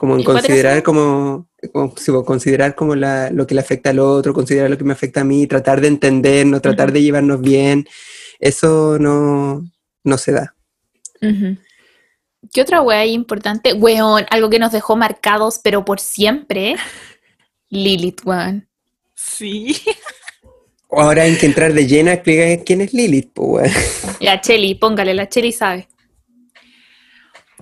Como 0.00 0.14
en 0.14 0.20
¿Y 0.20 0.24
cuál 0.24 0.38
era 0.38 0.46
considerar 0.46 0.82
como, 0.82 1.46
como- 1.74 2.24
considerar 2.24 2.74
como 2.74 2.94
la- 2.94 3.28
lo 3.30 3.46
que 3.46 3.54
le 3.54 3.60
afecta 3.60 3.90
al 3.90 3.98
otro, 3.98 4.32
considerar 4.32 4.70
lo 4.70 4.78
que 4.78 4.84
me 4.84 4.94
afecta 4.94 5.20
a 5.20 5.24
mí, 5.24 5.46
tratar 5.46 5.82
de 5.82 5.88
entendernos, 5.88 6.62
tratar 6.62 6.90
de 6.90 7.02
llevarnos 7.02 7.42
bien, 7.42 7.86
eso 8.38 8.98
no, 8.98 9.62
no 10.02 10.16
se 10.16 10.32
da. 10.32 10.54
¿Qué 12.50 12.62
otra 12.62 12.80
wea 12.80 13.00
hay 13.00 13.12
importante? 13.12 13.74
Weón, 13.74 14.24
algo 14.30 14.48
que 14.48 14.58
nos 14.58 14.72
dejó 14.72 14.96
marcados, 14.96 15.60
pero 15.62 15.84
por 15.84 16.00
siempre. 16.00 16.76
Lilith, 17.68 18.22
weón. 18.24 18.66
Sí. 19.14 19.76
Ahora 20.90 21.24
hay 21.24 21.36
que 21.36 21.44
entrar 21.44 21.74
de 21.74 21.86
lleno 21.86 22.08
a 22.10 22.14
explicar 22.14 22.64
quién 22.64 22.80
es 22.80 22.94
Lilith, 22.94 23.32
pues, 23.34 23.70
La 24.18 24.40
Cheli, 24.40 24.76
póngale, 24.76 25.12
la 25.12 25.28
Cheli 25.28 25.52
sabe. 25.52 25.88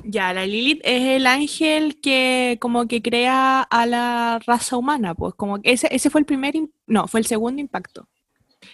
Ya, 0.05 0.33
la 0.33 0.47
Lilith 0.47 0.81
es 0.85 1.03
el 1.17 1.27
ángel 1.27 2.01
que 2.01 2.57
como 2.61 2.87
que 2.89 3.03
crea 3.03 3.63
a 3.63 3.87
la 3.87 4.41
raza 4.47 4.77
humana, 4.77 5.15
pues 5.15 5.35
como 5.35 5.61
que 5.61 5.73
ese, 5.73 5.89
ese 5.91 6.11
fue 6.11 6.21
el 6.21 6.27
primer, 6.27 6.55
im- 6.55 6.71
no, 6.87 7.09
fue 7.09 7.21
el 7.21 7.27
segundo 7.27 7.61
impacto. 7.61 8.09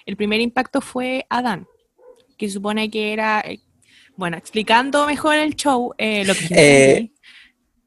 El 0.06 0.16
primer 0.16 0.40
impacto 0.40 0.80
fue 0.80 1.26
Adán, 1.28 1.66
que 2.36 2.48
supone 2.48 2.90
que 2.90 3.12
era, 3.12 3.40
eh, 3.40 3.60
bueno, 4.16 4.36
explicando 4.36 5.06
mejor 5.06 5.36
el 5.36 5.56
show, 5.56 5.92
eh, 5.98 6.24
lo 6.24 6.34
que 6.34 6.46
Eh. 6.50 7.10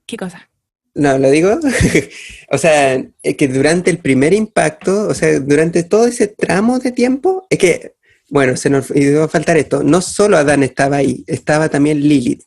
¿Qué 0.06 0.18
cosa? 0.18 0.50
No, 0.96 1.18
lo 1.18 1.30
digo. 1.30 1.60
o 2.52 2.58
sea, 2.58 3.04
es 3.22 3.36
que 3.38 3.48
durante 3.48 3.92
el 3.92 4.00
primer 4.00 4.34
impacto, 4.34 5.08
o 5.10 5.14
sea, 5.14 5.40
durante 5.40 5.84
todo 5.84 6.08
ese 6.08 6.28
tramo 6.28 6.80
de 6.80 6.92
tiempo, 6.92 7.46
es 7.50 7.60
que, 7.60 7.96
bueno, 8.30 8.56
se 8.58 8.70
nos 8.70 8.90
iba 8.96 9.26
a 9.26 9.28
faltar 9.28 9.58
esto. 9.58 9.84
No 9.84 10.02
solo 10.02 10.38
Adán 10.38 10.64
estaba 10.64 10.98
ahí, 10.98 11.24
estaba 11.28 11.70
también 11.70 12.00
Lilith. 12.02 12.44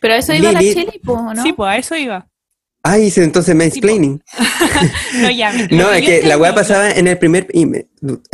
Pero 0.00 0.14
a 0.14 0.16
eso 0.18 0.32
iba 0.34 0.52
la 0.52 0.60
Lilith- 0.60 0.74
Cheli, 0.74 1.00
¿no? 1.04 1.42
Sí, 1.42 1.52
pues 1.52 1.68
a 1.70 1.76
eso 1.76 1.96
iba. 1.96 2.26
Ay, 2.82 3.04
hice 3.06 3.24
entonces 3.24 3.54
mansplaining. 3.54 4.22
No, 5.14 5.30
ya. 5.30 5.52
No, 5.70 5.90
es 5.92 6.04
que 6.04 6.22
la 6.22 6.36
weá 6.38 6.54
pasaba 6.54 6.90
en 6.90 7.08
el 7.08 7.18
primer, 7.18 7.48
im- 7.48 7.74
Sí, 7.74 7.88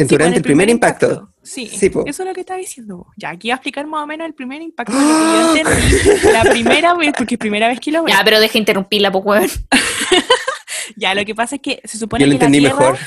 durante 0.05 0.17
pues, 0.17 0.37
el 0.37 0.43
primer 0.43 0.69
impacto. 0.69 1.29
Sí, 1.43 1.67
Sí, 1.69 1.89
po. 1.91 2.05
eso 2.07 2.23
es 2.23 2.29
lo 2.29 2.35
que 2.35 2.41
estaba 2.43 2.59
diciendo. 2.61 2.99
vos. 2.99 3.07
Ya, 3.17 3.31
aquí 3.31 3.49
iba 3.49 3.55
a 3.55 3.57
explicar 3.57 3.87
más 3.87 4.05
o 4.05 4.07
menos 4.07 4.27
el 4.27 4.35
primer 4.35 4.61
impacto 4.63 4.93
de 4.93 5.01
lo 5.01 5.55
que 5.55 5.63
yo 5.63 5.71
entendí. 6.11 6.33
La 6.33 6.43
primera 6.45 6.95
vez, 6.95 7.13
porque 7.17 7.35
es 7.37 7.39
primera 7.39 7.69
vez 7.69 7.81
que 7.81 7.91
lo 7.93 8.05
veo. 8.05 8.15
Ya, 8.15 8.23
pero 8.25 8.41
deja 8.41 8.59
interrumpirla, 8.59 9.11
po, 9.11 9.19
weón. 9.21 9.49
Ya, 10.97 11.15
lo 11.15 11.25
que 11.25 11.35
pasa 11.35 11.57
es 11.57 11.63
que 11.63 11.81
se 11.85 11.97
supone 11.97 12.25
Yo 12.25 12.27
lo 12.27 12.39
que 12.39 12.45
entendí 12.45 12.61
la 12.61 12.71
tierra, 12.77 12.93
mejor. 12.93 12.99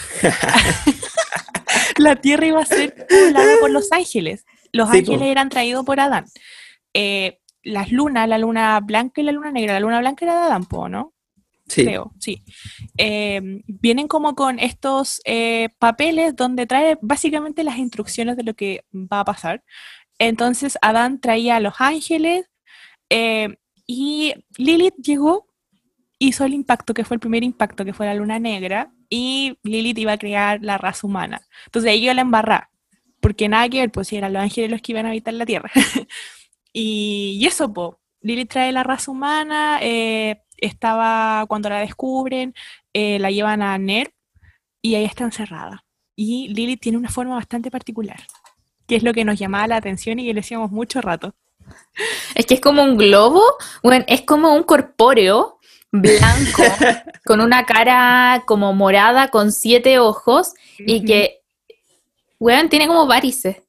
la 1.97 2.15
tierra 2.15 2.45
iba 2.47 2.61
a 2.61 2.65
ser 2.65 3.05
poblada 3.07 3.57
por 3.59 3.69
los 3.69 3.91
ángeles. 3.91 4.45
Los 4.71 4.89
Sí, 4.89 4.97
ángeles 4.99 5.19
po. 5.19 5.25
eran 5.25 5.49
traídos 5.49 5.85
por 5.85 5.99
Adán. 5.99 6.25
Eh, 6.93 7.39
las 7.65 7.91
lunas, 7.91 8.29
la 8.29 8.37
luna 8.37 8.79
blanca 8.79 9.19
y 9.19 9.25
la 9.25 9.33
luna 9.33 9.51
negra. 9.51 9.73
La 9.73 9.79
luna 9.81 9.99
blanca 9.99 10.23
era 10.23 10.39
de 10.39 10.45
Adán, 10.45 10.65
po, 10.65 10.87
¿no? 10.87 11.13
Sí. 11.67 11.83
creo, 11.83 12.13
sí. 12.19 12.43
Eh, 12.95 13.41
vienen 13.65 14.07
como 14.07 14.35
con 14.35 14.59
estos 14.59 15.19
eh, 15.25 15.69
papeles 15.79 16.35
donde 16.35 16.67
trae 16.67 16.95
básicamente 17.01 17.63
las 17.63 17.77
instrucciones 17.79 18.37
de 18.37 18.43
lo 18.43 18.53
que 18.53 18.85
va 18.93 19.21
a 19.21 19.25
pasar. 19.25 19.63
Entonces 20.19 20.77
Adán 20.83 21.19
traía 21.19 21.55
a 21.55 21.59
los 21.59 21.73
ángeles 21.79 22.45
eh, 23.09 23.55
y 23.87 24.35
Lilith 24.57 24.95
llegó, 25.01 25.47
hizo 26.19 26.45
el 26.45 26.53
impacto, 26.53 26.93
que 26.93 27.03
fue 27.03 27.15
el 27.15 27.19
primer 27.19 27.43
impacto, 27.43 27.83
que 27.83 27.93
fue 27.93 28.05
la 28.05 28.13
luna 28.13 28.37
negra, 28.37 28.93
y 29.09 29.57
Lilith 29.63 29.97
iba 29.97 30.13
a 30.13 30.17
crear 30.17 30.59
la 30.61 30.77
raza 30.77 31.07
humana. 31.07 31.41
Entonces 31.65 31.91
ahí 31.91 32.01
yo 32.01 32.13
la 32.13 32.21
embarrá, 32.21 32.69
porque 33.19 33.49
nada 33.49 33.67
que 33.69 33.79
ver, 33.79 33.91
pues 33.91 34.07
si 34.07 34.17
eran 34.17 34.33
los 34.33 34.43
ángeles 34.43 34.69
los 34.69 34.81
que 34.81 34.91
iban 34.91 35.05
a 35.05 35.09
habitar 35.09 35.33
la 35.33 35.45
tierra. 35.45 35.71
y, 36.75 37.37
y 37.39 37.45
eso, 37.47 37.71
po. 37.71 37.99
Lilith 38.21 38.49
trae 38.49 38.71
la 38.71 38.83
raza 38.83 39.11
humana, 39.11 39.79
eh, 39.81 40.41
estaba 40.57 41.45
cuando 41.47 41.69
la 41.69 41.79
descubren, 41.79 42.53
eh, 42.91 43.17
la 43.19 43.31
llevan 43.31 43.61
a 43.61 43.77
Ner 43.77 44.13
y 44.81 44.95
ahí 44.95 45.05
está 45.05 45.23
encerrada. 45.23 45.85
Y 46.17 46.49
Lilith 46.49 46.81
tiene 46.81 46.97
una 46.97 47.09
forma 47.09 47.35
bastante 47.35 47.71
particular, 47.71 48.19
que 48.87 48.95
es 48.97 49.03
lo 49.03 49.13
que 49.13 49.23
nos 49.23 49.39
llamaba 49.39 49.67
la 49.67 49.77
atención 49.77 50.19
y 50.19 50.23
que 50.23 50.33
le 50.33 50.41
decíamos 50.41 50.71
mucho 50.71 51.01
rato. 51.01 51.33
Es 52.35 52.45
que 52.45 52.55
es 52.55 52.61
como 52.61 52.83
un 52.83 52.97
globo, 52.97 53.41
bueno, 53.81 54.03
es 54.07 54.23
como 54.23 54.53
un 54.53 54.63
corpóreo 54.63 55.59
blanco, 55.91 56.63
con 57.25 57.39
una 57.39 57.65
cara 57.65 58.43
como 58.45 58.73
morada, 58.73 59.29
con 59.29 59.51
siete 59.51 59.99
ojos, 59.99 60.53
y 60.77 61.05
que, 61.05 61.41
weón, 62.39 62.69
tiene 62.69 62.87
como 62.87 63.07
varices. 63.07 63.64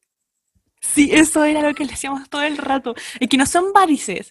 Sí, 0.95 1.11
eso 1.13 1.45
era 1.45 1.63
lo 1.63 1.75
que 1.75 1.85
le 1.85 1.91
decíamos 1.93 2.29
todo 2.31 2.43
el 2.43 2.57
rato. 2.57 2.95
Es 3.21 3.29
que 3.29 3.37
no 3.37 3.47
son 3.47 3.73
varices, 3.73 4.31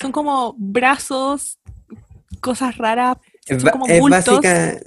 son 0.00 0.12
como 0.12 0.54
brazos, 0.58 1.58
cosas 2.40 2.76
raras, 2.78 3.16
Es, 3.46 3.56
son 3.62 3.64
ba- 3.64 3.70
como 3.72 3.86
es 3.86 4.00
bultos. 4.00 4.24
básica, 4.26 4.80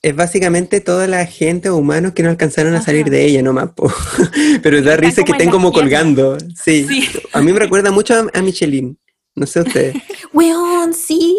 es 0.00 0.14
básicamente 0.14 0.80
toda 0.80 1.06
la 1.08 1.26
gente 1.26 1.68
o 1.70 1.76
humanos 1.76 2.12
que 2.12 2.22
no 2.22 2.30
alcanzaron 2.30 2.74
a 2.74 2.80
salir 2.82 3.10
de 3.10 3.24
ella 3.24 3.42
nomás, 3.42 3.70
po. 3.72 3.92
Pero 4.62 4.80
da 4.82 4.96
risa 4.96 5.24
que 5.24 5.32
estén 5.32 5.50
como 5.50 5.72
colgando. 5.72 6.38
Sí. 6.54 6.86
Sí. 6.86 7.08
A 7.32 7.40
mí 7.40 7.52
me 7.52 7.58
recuerda 7.58 7.90
mucho 7.90 8.14
a, 8.14 8.26
a 8.38 8.42
Michelin. 8.42 8.96
No 9.34 9.46
sé 9.46 9.60
ustedes. 9.60 9.96
Weón, 10.32 10.94
sí. 10.94 11.36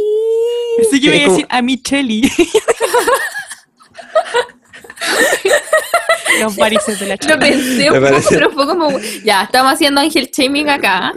Que 0.78 0.82
Es 0.84 0.90
voy 0.92 1.08
a 1.08 1.24
como- 1.24 1.34
decir 1.36 1.48
a 1.50 1.62
Micheli. 1.62 2.32
Los 6.40 6.56
varices 6.56 7.00
de 7.00 7.06
la 7.08 7.14
Lo 7.16 7.18
chica. 7.18 7.40
pensé 7.40 7.92
un 7.92 8.00
poco, 8.02 8.22
pero 8.30 8.52
fue 8.52 8.68
como, 8.68 8.90
ya, 9.24 9.44
estamos 9.44 9.74
haciendo 9.74 10.02
ángel 10.02 10.30
shaming 10.32 10.70
acá. 10.70 11.14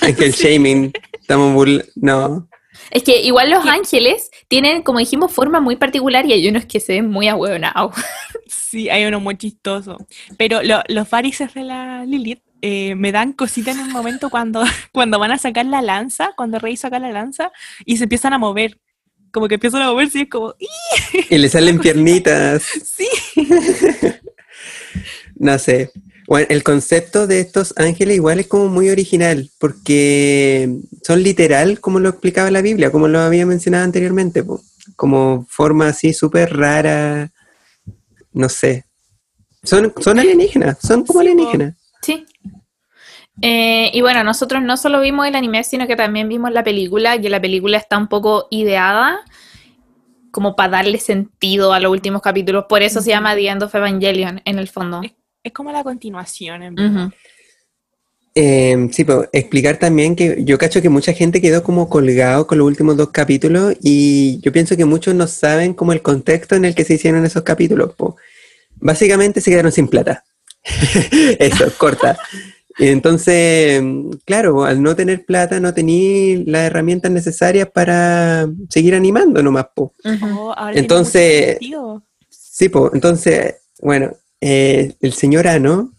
Ángel 0.00 0.32
shaming. 0.32 0.92
Estamos 1.20 1.52
burl... 1.54 1.84
No. 1.96 2.48
Es 2.90 3.02
que 3.02 3.20
igual 3.22 3.50
los 3.50 3.66
ángeles 3.66 4.30
tienen, 4.48 4.82
como 4.82 5.00
dijimos, 5.00 5.32
forma 5.32 5.60
muy 5.60 5.74
particular 5.76 6.24
y 6.26 6.32
hay 6.34 6.48
unos 6.48 6.66
que 6.66 6.78
se 6.78 6.92
ven 6.94 7.10
muy 7.10 7.28
ahueonados. 7.28 7.94
Sí, 8.48 8.88
hay 8.90 9.04
uno 9.06 9.20
muy 9.20 9.36
chistoso. 9.36 9.96
Pero 10.36 10.62
lo- 10.62 10.82
los 10.88 11.08
varices 11.08 11.52
de 11.54 11.62
la 11.64 12.04
Lilith 12.04 12.42
eh, 12.62 12.94
me 12.94 13.10
dan 13.10 13.32
cosita 13.32 13.70
en 13.70 13.78
un 13.80 13.90
momento 13.90 14.28
cuando, 14.28 14.62
cuando 14.92 15.18
van 15.18 15.32
a 15.32 15.38
sacar 15.38 15.66
la 15.66 15.82
lanza, 15.82 16.32
cuando 16.36 16.58
Rey 16.58 16.76
saca 16.76 16.98
la 16.98 17.10
lanza 17.10 17.50
y 17.84 17.96
se 17.96 18.04
empiezan 18.04 18.32
a 18.34 18.38
mover. 18.38 18.78
Como 19.32 19.48
que 19.48 19.54
empiezan 19.54 19.82
a 19.82 19.90
moverse 19.90 20.18
y 20.18 20.22
es 20.22 20.28
como, 20.28 20.54
¡ih! 20.58 21.26
Y 21.30 21.38
le 21.38 21.48
salen 21.48 21.78
piernitas. 21.80 22.62
sí. 22.84 23.08
No 25.36 25.58
sé. 25.58 25.90
Bueno, 26.26 26.46
el 26.50 26.64
concepto 26.64 27.26
de 27.26 27.40
estos 27.40 27.72
ángeles 27.76 28.16
igual 28.16 28.40
es 28.40 28.48
como 28.48 28.68
muy 28.68 28.90
original, 28.90 29.48
porque 29.58 30.68
son 31.02 31.22
literal, 31.22 31.80
como 31.80 32.00
lo 32.00 32.08
explicaba 32.08 32.50
la 32.50 32.62
Biblia, 32.62 32.90
como 32.90 33.06
lo 33.06 33.20
había 33.20 33.46
mencionado 33.46 33.84
anteriormente, 33.84 34.42
po. 34.42 34.60
como 34.96 35.46
forma 35.48 35.88
así 35.88 36.12
súper 36.12 36.56
rara, 36.56 37.30
no 38.32 38.48
sé. 38.48 38.84
Son, 39.62 39.92
son 40.00 40.18
alienígenas, 40.18 40.78
son 40.80 41.04
como 41.04 41.20
alienígenas. 41.20 41.76
Sí. 42.02 42.26
Eh, 43.42 43.90
y 43.92 44.00
bueno, 44.00 44.24
nosotros 44.24 44.62
no 44.62 44.76
solo 44.76 45.00
vimos 45.00 45.26
el 45.26 45.34
anime, 45.34 45.62
sino 45.62 45.86
que 45.86 45.96
también 45.96 46.28
vimos 46.28 46.50
la 46.52 46.64
película, 46.64 47.20
que 47.20 47.28
la 47.28 47.40
película 47.40 47.76
está 47.76 47.98
un 47.98 48.08
poco 48.08 48.48
ideada 48.50 49.20
como 50.30 50.54
para 50.54 50.70
darle 50.70 50.98
sentido 50.98 51.72
a 51.72 51.80
los 51.80 51.90
últimos 51.90 52.20
capítulos. 52.20 52.66
Por 52.68 52.82
eso 52.82 53.00
se 53.00 53.10
llama 53.10 53.34
The 53.34 53.48
End 53.48 53.62
of 53.62 53.74
Evangelion, 53.74 54.42
en 54.44 54.58
el 54.58 54.68
fondo. 54.68 55.00
Es 55.46 55.52
como 55.52 55.70
la 55.70 55.84
continuación, 55.84 56.60
en. 56.64 57.12
Eh, 58.34 58.88
sí, 58.90 59.04
pues 59.04 59.28
explicar 59.32 59.78
también 59.78 60.16
que 60.16 60.44
yo 60.44 60.58
cacho 60.58 60.82
que 60.82 60.88
mucha 60.88 61.12
gente 61.12 61.40
quedó 61.40 61.62
como 61.62 61.88
colgado 61.88 62.48
con 62.48 62.58
los 62.58 62.66
últimos 62.66 62.96
dos 62.96 63.10
capítulos 63.10 63.76
y 63.80 64.40
yo 64.40 64.50
pienso 64.50 64.76
que 64.76 64.84
muchos 64.84 65.14
no 65.14 65.28
saben 65.28 65.72
como 65.72 65.92
el 65.92 66.02
contexto 66.02 66.56
en 66.56 66.64
el 66.64 66.74
que 66.74 66.82
se 66.82 66.94
hicieron 66.94 67.24
esos 67.24 67.44
capítulos. 67.44 67.94
po. 67.94 68.16
Básicamente 68.74 69.40
se 69.40 69.52
quedaron 69.52 69.70
sin 69.70 69.86
plata. 69.86 70.24
Eso, 71.38 71.72
corta. 71.78 72.18
Entonces, 72.76 73.80
claro, 74.24 74.64
al 74.64 74.82
no 74.82 74.96
tener 74.96 75.24
plata 75.24 75.60
no 75.60 75.72
tenía 75.72 76.42
las 76.44 76.62
herramientas 76.62 77.12
necesarias 77.12 77.70
para 77.72 78.48
seguir 78.68 78.96
animando 78.96 79.44
nomás. 79.44 79.68
Po. 79.76 79.94
Ujú. 80.04 80.26
Oh, 80.40 80.52
ahora 80.52 80.76
Entonces-. 80.76 81.58
Sí, 82.28 82.68
pues, 82.68 82.90
entonces, 82.94 83.54
bueno, 83.80 84.10
eh, 84.40 84.94
el 85.00 85.12
señor 85.12 85.46
Ano, 85.48 85.92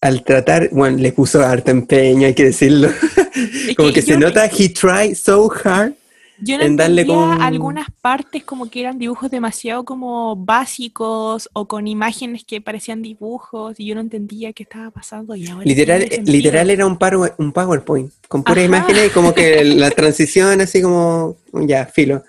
al 0.00 0.22
tratar, 0.24 0.68
bueno, 0.72 0.98
le 0.98 1.12
puso 1.12 1.40
harto 1.44 1.70
empeño, 1.70 2.26
hay 2.26 2.34
que 2.34 2.44
decirlo. 2.44 2.88
Como 3.76 3.92
que 3.92 4.02
se 4.02 4.12
yo- 4.12 4.18
nota, 4.18 4.46
he 4.46 4.68
tried 4.68 5.14
so 5.14 5.50
hard. 5.64 5.92
Yo 6.40 6.56
no 6.56 6.62
en 6.62 6.76
darle 6.76 7.04
como 7.04 7.32
un- 7.32 7.42
algunas 7.42 7.88
partes 8.00 8.44
como 8.44 8.70
que 8.70 8.78
eran 8.78 8.96
dibujos 8.96 9.28
demasiado 9.28 9.84
como 9.84 10.36
básicos 10.36 11.48
o 11.52 11.66
con 11.66 11.88
imágenes 11.88 12.44
que 12.44 12.60
parecían 12.60 13.02
dibujos 13.02 13.74
y 13.80 13.86
yo 13.86 13.96
no 13.96 14.00
entendía 14.02 14.52
qué 14.52 14.62
estaba 14.62 14.92
pasando 14.92 15.34
y 15.34 15.48
ahora 15.48 15.64
Literal, 15.64 16.08
literal 16.26 16.70
era 16.70 16.86
un, 16.86 16.96
power- 16.96 17.34
un 17.38 17.50
PowerPoint, 17.52 18.12
con 18.28 18.44
puras 18.44 18.64
imágenes 18.64 19.08
y 19.08 19.10
como 19.10 19.34
que 19.34 19.64
la 19.64 19.90
transición 19.90 20.60
así 20.60 20.80
como, 20.80 21.38
ya, 21.52 21.86
filo. 21.86 22.22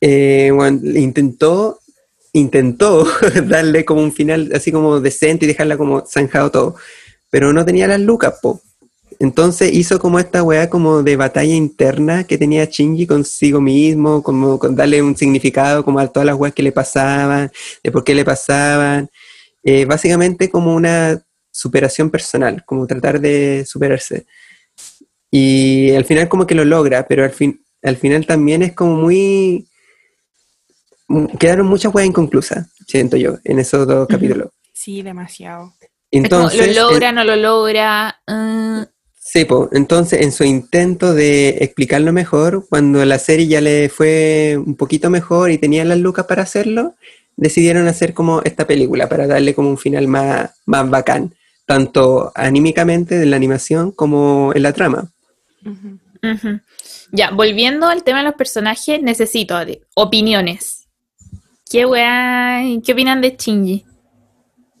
Eh, 0.00 0.50
bueno, 0.52 0.80
intentó, 0.98 1.78
intentó 2.32 3.06
darle 3.46 3.84
como 3.84 4.02
un 4.02 4.12
final 4.12 4.50
así 4.54 4.72
como 4.72 5.00
decente 5.00 5.44
y 5.44 5.48
dejarla 5.48 5.76
como 5.76 6.04
zanjado 6.06 6.50
todo, 6.50 6.74
pero 7.30 7.52
no 7.52 7.64
tenía 7.64 7.86
las 7.86 8.00
lucas, 8.00 8.34
po. 8.42 8.60
Entonces 9.20 9.72
hizo 9.72 9.98
como 9.98 10.20
esta 10.20 10.42
weá 10.44 10.70
como 10.70 11.02
de 11.02 11.16
batalla 11.16 11.54
interna 11.54 12.24
que 12.24 12.38
tenía 12.38 12.66
Shinji 12.66 13.06
consigo 13.06 13.60
mismo, 13.60 14.22
como 14.22 14.58
con 14.58 14.76
darle 14.76 15.02
un 15.02 15.16
significado 15.16 15.84
como 15.84 15.98
a 15.98 16.06
todas 16.06 16.26
las 16.26 16.36
weas 16.36 16.54
que 16.54 16.62
le 16.62 16.70
pasaban, 16.70 17.50
de 17.82 17.90
por 17.90 18.04
qué 18.04 18.14
le 18.14 18.24
pasaban. 18.24 19.10
Eh, 19.64 19.84
básicamente 19.84 20.48
como 20.50 20.74
una 20.74 21.20
superación 21.50 22.10
personal, 22.10 22.64
como 22.64 22.86
tratar 22.86 23.20
de 23.20 23.64
superarse. 23.66 24.26
Y 25.30 25.90
al 25.92 26.04
final 26.04 26.28
como 26.28 26.46
que 26.46 26.54
lo 26.54 26.64
logra, 26.64 27.06
pero 27.06 27.24
al, 27.24 27.32
fin, 27.32 27.60
al 27.82 27.96
final 27.96 28.26
también 28.26 28.62
es 28.62 28.72
como 28.72 28.96
muy... 28.96 29.67
mu- 31.08 31.28
Quedaron 31.38 31.66
muchas 31.66 31.92
weas 31.94 32.06
inconclusas, 32.08 32.66
siento 32.86 33.16
yo, 33.16 33.38
en 33.44 33.58
esos 33.58 33.86
dos 33.86 34.06
capítulos. 34.08 34.48
Sí, 34.72 35.02
demasiado. 35.02 35.72
Entonces, 36.10 36.60
lo 36.60 36.64
en- 36.66 36.76
logra, 36.76 37.12
no 37.12 37.24
lo 37.24 37.36
logra. 37.36 38.20
mm, 38.26 38.82
Sí, 39.20 39.44
po. 39.44 39.68
entonces 39.72 40.22
en 40.22 40.32
su 40.32 40.44
intento 40.44 41.12
de 41.12 41.50
explicarlo 41.60 42.12
mejor, 42.14 42.66
cuando 42.68 43.04
la 43.04 43.18
serie 43.18 43.46
ya 43.46 43.60
le 43.60 43.90
fue 43.90 44.56
un 44.64 44.74
poquito 44.74 45.10
mejor 45.10 45.50
y 45.50 45.58
tenían 45.58 45.88
las 45.90 45.98
lucas 45.98 46.24
para 46.26 46.44
hacerlo, 46.44 46.94
decidieron 47.36 47.86
hacer 47.88 48.14
como 48.14 48.40
esta 48.42 48.66
película 48.66 49.06
para 49.08 49.26
darle 49.26 49.54
como 49.54 49.68
un 49.68 49.76
final 49.76 50.08
más, 50.08 50.50
más 50.64 50.88
bacán, 50.88 51.34
tanto 51.66 52.32
anímicamente 52.34 53.18
de 53.18 53.26
la 53.26 53.36
animación 53.36 53.92
como 53.92 54.52
en 54.54 54.62
la 54.62 54.72
trama. 54.72 55.10
Ya, 57.12 57.30
volviendo 57.30 57.86
al 57.86 58.02
tema 58.04 58.18
de 58.18 58.24
los 58.24 58.34
personajes, 58.34 59.02
necesito 59.02 59.62
de- 59.64 59.82
opiniones. 59.94 60.77
¿Qué 61.70 61.84
weá? 61.84 62.62
¿Qué 62.82 62.92
opinan 62.92 63.20
de 63.20 63.36
Shinji? 63.38 63.84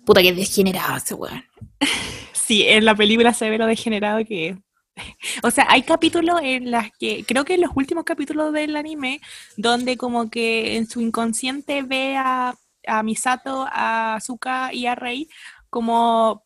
Puta 0.06 0.22
que 0.22 0.32
degenerado 0.32 0.96
ese 0.96 1.14
weón. 1.14 1.44
Sí, 2.32 2.64
en 2.66 2.86
la 2.86 2.94
película 2.94 3.34
se 3.34 3.50
ve 3.50 3.58
lo 3.58 3.66
degenerado 3.66 4.24
que 4.24 4.48
es. 4.48 4.56
O 5.42 5.50
sea, 5.50 5.66
hay 5.68 5.82
capítulos 5.82 6.40
en 6.42 6.70
las 6.70 6.90
que, 6.98 7.24
creo 7.24 7.44
que 7.44 7.54
en 7.54 7.60
los 7.60 7.72
últimos 7.74 8.04
capítulos 8.04 8.54
del 8.54 8.74
anime, 8.74 9.20
donde 9.58 9.98
como 9.98 10.30
que 10.30 10.76
en 10.76 10.88
su 10.88 11.02
inconsciente 11.02 11.82
ve 11.82 12.16
a, 12.16 12.54
a 12.86 13.02
Misato, 13.02 13.66
a 13.70 14.14
Asuka 14.14 14.72
y 14.72 14.86
a 14.86 14.94
Rei 14.94 15.28
como 15.68 16.42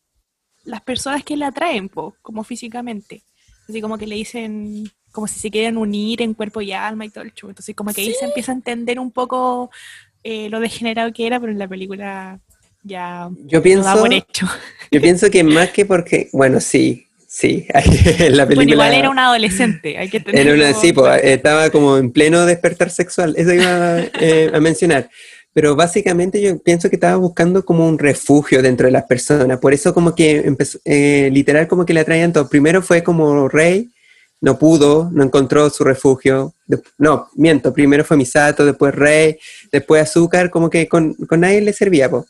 las 0.65 0.81
personas 0.83 1.23
que 1.23 1.37
la 1.37 1.49
atraen, 1.49 1.89
po, 1.89 2.17
como 2.21 2.43
físicamente. 2.43 3.23
Así 3.69 3.81
como 3.81 3.97
que 3.97 4.09
le 4.09 4.17
dicen, 4.17 4.91
como 5.13 5.29
si 5.29 5.39
se 5.39 5.51
quieren 5.53 5.77
unir 5.77 6.21
en 6.21 6.35
cuerpo 6.35 6.61
y 6.61 6.73
alma 6.73 7.05
y 7.05 7.11
todo 7.11 7.23
el 7.23 7.33
show. 7.33 7.49
Entonces 7.49 7.77
como 7.77 7.93
que 7.93 8.01
ahí 8.01 8.13
se 8.13 8.25
empieza 8.25 8.51
a 8.51 8.57
entender 8.57 8.99
un 8.99 9.13
poco 9.13 9.71
eh, 10.25 10.49
lo 10.51 10.61
degenerado 10.61 11.13
que 11.13 11.27
era, 11.27 11.41
pero 11.41 11.53
en 11.53 11.59
la 11.59 11.69
película 11.69 12.41
ya 12.83 13.29
Yo 13.45 13.59
lo 13.59 13.63
pienso, 13.63 13.85
da 13.85 13.97
por 13.97 14.13
hecho. 14.13 14.47
yo 14.91 15.01
pienso 15.01 15.31
que 15.31 15.45
más 15.45 15.71
que 15.71 15.87
porque, 15.87 16.29
bueno, 16.33 16.61
sí, 16.61 17.07
sí, 17.27 17.67
en 17.75 18.37
la 18.37 18.47
película... 18.47 18.55
Bueno, 18.55 18.73
igual 18.73 18.95
era 18.95 19.11
un 19.11 19.19
adolescente, 19.19 19.99
hay 19.99 20.09
que 20.09 20.19
Era 20.19 20.27
tenerlo 20.27 20.55
una, 20.55 20.75
sí, 20.75 20.93
claro. 20.93 21.23
estaba 21.23 21.71
como 21.71 21.97
en 21.97 22.11
pleno 22.11 22.45
despertar 22.47 22.91
sexual, 22.91 23.35
eso 23.37 23.53
iba 23.53 24.01
eh, 24.21 24.51
a 24.53 24.61
mencionar. 24.61 25.09
Pero 25.55 25.77
básicamente 25.77 26.41
yo 26.41 26.59
pienso 26.63 26.89
que 26.89 26.97
estaba 26.97 27.17
buscando 27.17 27.63
como 27.65 27.87
un 27.87 27.99
refugio 27.99 28.63
dentro 28.63 28.87
de 28.87 28.93
las 28.93 29.05
personas, 29.05 29.59
por 29.59 29.75
eso 29.75 29.93
como 29.93 30.15
que 30.15 30.39
empezó, 30.39 30.79
eh, 30.85 31.29
literal 31.31 31.69
como 31.69 31.85
que 31.85 31.93
le 31.93 32.01
atraían 32.01 32.33
todo. 32.33 32.49
Primero 32.49 32.81
fue 32.81 33.03
como 33.03 33.49
Rey, 33.49 33.91
no 34.43 34.59
pudo, 34.59 35.09
no 35.13 35.23
encontró 35.23 35.71
su 35.71 35.85
refugio. 35.85 36.53
No, 36.99 37.29
miento, 37.37 37.73
primero 37.73 38.05
fue 38.05 38.17
Misato, 38.17 38.67
después 38.67 38.93
Rey, 38.93 39.39
después 39.71 40.03
Azúcar, 40.03 40.51
como 40.51 40.69
que 40.69 40.89
con, 40.89 41.15
con 41.15 41.41
nadie 41.41 41.61
le 41.61 41.73
servía, 41.73 42.11
po. 42.11 42.27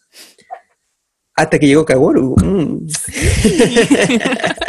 Hasta 1.35 1.59
que 1.59 1.67
llegó 1.67 1.87
Kaworu. 1.87 2.37
mm. 2.37 2.87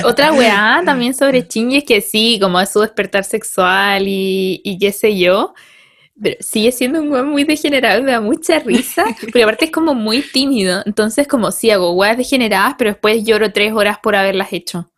Otra 0.06 0.32
weá 0.32 0.82
también 0.86 1.14
sobre 1.14 1.41
Shinji 1.41 1.78
es 1.78 1.84
que 1.84 2.00
sí, 2.00 2.39
como 2.41 2.62
es 2.62 2.70
su 2.70 2.80
despertar 2.80 3.26
sexual 3.26 4.08
y, 4.08 4.62
y 4.64 4.78
qué 4.78 4.94
sé 4.94 5.18
yo, 5.18 5.54
pero 6.22 6.38
sigue 6.39 6.72
siendo 6.72 7.02
un 7.02 7.12
weón 7.12 7.28
muy 7.28 7.44
degenerado 7.44 8.00
y 8.00 8.04
me 8.04 8.12
da 8.14 8.22
mucha 8.22 8.60
risa, 8.60 9.04
porque 9.22 9.44
aparte 9.44 9.66
es 9.66 9.72
como 9.72 9.94
muy 9.94 10.22
tímido, 10.22 10.82
entonces 10.86 11.28
como 11.28 11.52
sí 11.52 11.72
hago 11.72 11.91
weas 11.91 12.18
degeneradas, 12.18 12.76
pero 12.78 12.91
después 12.91 13.26
lloro 13.26 13.52
tres 13.52 13.74
horas 13.74 13.98
por 14.02 14.16
haberlas 14.16 14.54
hecho. 14.54 14.89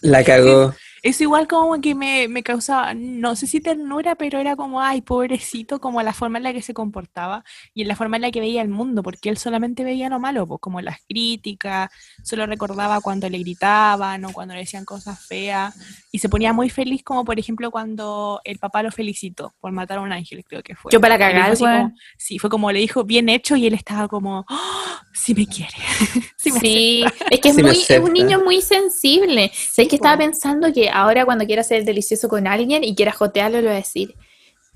La 0.00 0.24
cagó. 0.24 0.74
Eso 1.04 1.22
igual 1.22 1.46
como 1.46 1.78
que 1.82 1.94
me, 1.94 2.28
me 2.28 2.42
causaba, 2.42 2.94
no 2.94 3.36
sé 3.36 3.46
si 3.46 3.60
ternura, 3.60 4.14
pero 4.14 4.38
era 4.38 4.56
como, 4.56 4.80
ay, 4.80 5.02
pobrecito, 5.02 5.78
como 5.78 6.00
la 6.00 6.14
forma 6.14 6.38
en 6.38 6.44
la 6.44 6.54
que 6.54 6.62
se 6.62 6.72
comportaba 6.72 7.44
y 7.74 7.82
en 7.82 7.88
la 7.88 7.94
forma 7.94 8.16
en 8.16 8.22
la 8.22 8.30
que 8.30 8.40
veía 8.40 8.62
el 8.62 8.70
mundo, 8.70 9.02
porque 9.02 9.28
él 9.28 9.36
solamente 9.36 9.84
veía 9.84 10.08
lo 10.08 10.18
malo, 10.18 10.46
pues 10.46 10.60
como 10.62 10.80
las 10.80 11.00
críticas, 11.06 11.90
solo 12.22 12.46
recordaba 12.46 13.02
cuando 13.02 13.28
le 13.28 13.36
gritaban 13.38 14.24
o 14.24 14.32
cuando 14.32 14.54
le 14.54 14.60
decían 14.60 14.86
cosas 14.86 15.20
feas, 15.22 15.74
y 16.10 16.20
se 16.20 16.30
ponía 16.30 16.54
muy 16.54 16.70
feliz 16.70 17.02
como 17.04 17.22
por 17.26 17.38
ejemplo 17.38 17.70
cuando 17.70 18.40
el 18.42 18.58
papá 18.58 18.82
lo 18.82 18.90
felicitó 18.90 19.52
por 19.60 19.72
matar 19.72 19.98
a 19.98 20.00
un 20.00 20.10
ángel, 20.10 20.42
creo 20.42 20.62
que 20.62 20.74
fue. 20.74 20.90
Yo 20.90 21.02
para 21.02 21.18
cagar, 21.18 21.50
como- 21.74 21.94
sí, 22.16 22.38
fue 22.38 22.48
como 22.48 22.72
le 22.72 22.78
dijo, 22.78 23.04
bien 23.04 23.28
hecho, 23.28 23.56
y 23.56 23.66
él 23.66 23.74
estaba 23.74 24.08
como, 24.08 24.46
"Oh, 24.48 24.96
sí 25.14 25.34
me 25.34 25.46
quiere. 25.46 25.74
sí 26.36 26.52
me 26.52 26.60
Sí, 26.60 27.04
es 27.30 27.40
que 27.40 27.48
es, 27.48 27.54
Sí 27.54 27.62
muy, 27.62 27.70
es 27.88 28.00
un 28.00 28.12
niño 28.12 28.42
muy 28.44 28.60
sensible. 28.60 29.50
Sé 29.54 29.88
que 29.88 29.96
estaba 29.96 30.18
pensando 30.18 30.72
que 30.72 30.90
ahora 30.90 31.24
cuando 31.24 31.46
quiera 31.46 31.62
ser 31.62 31.84
delicioso 31.84 32.28
con 32.28 32.46
alguien 32.46 32.84
y 32.84 32.94
quiera 32.94 33.12
jotearlo, 33.12 33.58
le 33.58 33.66
voy 33.68 33.72
a 33.74 33.76
decir, 33.76 34.14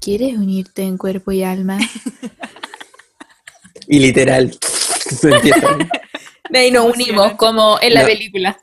¿quieres 0.01 0.35
unirte 0.37 0.83
en 0.83 0.97
cuerpo 0.97 1.33
y 1.33 1.43
alma? 1.43 1.79
Y 3.89 3.99
literal. 4.01 4.57
De 6.51 6.59
ahí 6.59 6.71
nos 6.71 6.95
unimos, 6.95 7.33
como 7.35 7.79
en 7.81 7.95
la 7.95 8.03
No. 8.03 8.07
película. 8.07 8.59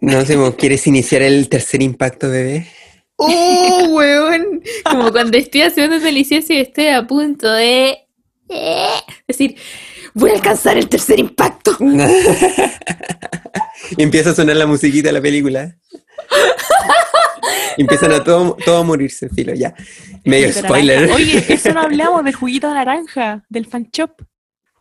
No 0.00 0.24
sé, 0.24 0.36
¿quieres 0.58 0.86
iniciar 0.86 1.22
el 1.22 1.48
tercer 1.48 1.82
impacto, 1.82 2.28
bebé? 2.28 2.68
¡Oh, 3.16 3.86
weón! 3.90 4.62
Como 4.90 5.12
cuando 5.12 5.38
estoy 5.38 5.62
haciendo 5.62 6.00
delicioso 6.00 6.52
y 6.52 6.58
estoy 6.58 6.88
a 6.88 7.06
punto 7.06 7.50
de... 7.52 8.06
eh, 8.48 8.88
decir, 9.28 9.56
voy 10.14 10.30
a 10.30 10.34
alcanzar 10.34 10.76
el 10.78 10.88
tercer 10.88 11.18
impacto. 11.18 11.76
y 13.96 14.02
empieza 14.02 14.30
a 14.30 14.34
sonar 14.34 14.56
la 14.56 14.66
musiquita 14.66 15.08
de 15.08 15.12
la 15.12 15.20
película. 15.20 15.76
Empiezan 17.76 18.12
a 18.12 18.22
todo, 18.22 18.56
todo 18.64 18.78
a 18.78 18.82
morirse, 18.82 19.28
filo, 19.28 19.54
ya. 19.54 19.74
Medio 20.24 20.52
spoiler. 20.52 21.02
naranja. 21.02 21.16
Oye, 21.16 21.44
eso 21.48 21.72
no 21.72 21.80
hablamos 21.84 22.24
del 22.24 22.34
juguito 22.34 22.68
de 22.68 22.74
naranja, 22.74 23.44
del 23.48 23.66
fan 23.66 23.88
shop. 23.92 24.10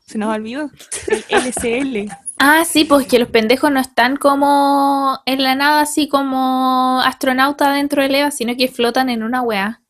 Se 0.05 0.17
nos 0.17 0.35
olvidó. 0.35 0.69
El 1.07 1.23
LCL. 1.29 2.11
Ah, 2.37 2.63
sí, 2.65 2.85
pues 2.85 3.07
que 3.07 3.19
los 3.19 3.29
pendejos 3.29 3.71
no 3.71 3.79
están 3.79 4.17
como 4.17 5.19
en 5.25 5.43
la 5.43 5.55
nada, 5.55 5.81
así 5.81 6.09
como 6.09 6.99
astronauta 7.01 7.71
dentro 7.73 8.01
del 8.01 8.15
EVA, 8.15 8.31
sino 8.31 8.57
que 8.57 8.67
flotan 8.67 9.09
en 9.09 9.23
una 9.23 9.41
weá. 9.41 9.80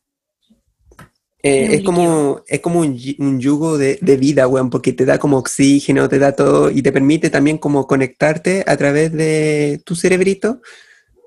Eh, 1.43 1.75
es 1.75 1.83
como, 1.83 2.43
es 2.47 2.59
como 2.59 2.81
un, 2.81 2.99
un 3.17 3.39
yugo 3.39 3.77
de, 3.77 3.97
de 4.01 4.17
vida, 4.17 4.47
weón, 4.47 4.69
porque 4.69 4.93
te 4.93 5.05
da 5.05 5.17
como 5.17 5.37
oxígeno, 5.37 6.07
te 6.07 6.19
da 6.19 6.33
todo 6.33 6.69
y 6.69 6.81
te 6.81 6.91
permite 6.91 7.29
también 7.29 7.57
como 7.57 7.87
conectarte 7.87 8.63
a 8.67 8.77
través 8.77 9.11
de 9.11 9.81
tu 9.83 9.95
cerebrito 9.95 10.61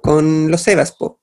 con 0.02 0.50
los 0.50 0.62
sebas, 0.62 0.92
po. 0.92 1.20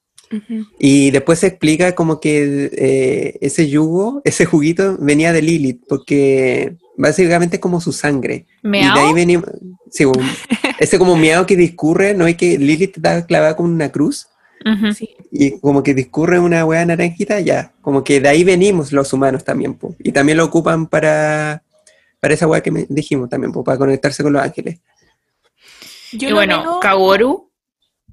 Y 0.80 1.12
después 1.12 1.40
se 1.40 1.48
explica 1.48 1.94
como 1.94 2.22
que 2.22 2.70
eh, 2.74 3.38
ese 3.42 3.70
yugo, 3.70 4.22
ese 4.24 4.46
juguito 4.46 4.98
venía 5.00 5.34
de 5.34 5.42
Lilith, 5.42 5.84
porque 5.90 6.78
básicamente 6.98 7.58
es 7.58 7.62
como 7.62 7.82
su 7.82 7.92
sangre. 7.92 8.46
Y 8.64 8.70
de 8.70 8.78
ahí 8.78 8.94
¿Meao? 8.94 9.14
venimos, 9.14 9.50
sí, 9.90 10.06
ese 10.80 10.98
como 10.98 11.18
miau 11.18 11.46
que 11.46 11.58
discurre, 11.58 12.14
¿no? 12.14 12.30
Y 12.30 12.36
que 12.36 12.58
Lilith 12.58 12.96
está 12.98 13.26
clavada 13.26 13.56
con 13.56 13.70
una 13.70 13.92
cruz 13.92 14.28
Sí. 14.96 15.10
y 15.32 15.60
como 15.60 15.82
que 15.84 15.94
discurre 15.94 16.40
una 16.40 16.66
hueá 16.66 16.86
naranjita, 16.86 17.40
ya, 17.40 17.72
como 17.82 18.04
que 18.04 18.20
de 18.20 18.30
ahí 18.30 18.44
venimos 18.44 18.92
los 18.92 19.12
humanos 19.14 19.44
también, 19.44 19.74
po. 19.74 19.96
Y 20.00 20.12
también 20.12 20.38
lo 20.38 20.46
ocupan 20.46 20.86
para, 20.88 21.64
para 22.20 22.34
esa 22.34 22.48
hueá 22.48 22.62
que 22.62 22.72
me- 22.72 22.86
dijimos 22.90 23.30
también, 23.30 23.52
po, 23.52 23.64
para 23.64 23.78
conectarse 23.78 24.22
con 24.24 24.34
los 24.34 24.42
ángeles. 24.42 24.80
Yo 26.14 26.30
y 26.30 26.34
bueno, 26.34 26.62
veo- 26.64 26.80
Kaworu. 26.80 27.50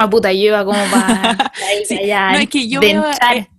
A 0.01 0.09
puta, 0.09 0.32
yo 0.32 0.38
iba 0.42 0.64
como 0.64 0.78
para. 0.92 1.53
Sí, 1.88 1.99
allá, 1.99 2.32
No, 2.32 2.38
es 2.38 2.49
que 2.49 2.68
yo 2.68 2.80
veo 2.80 3.05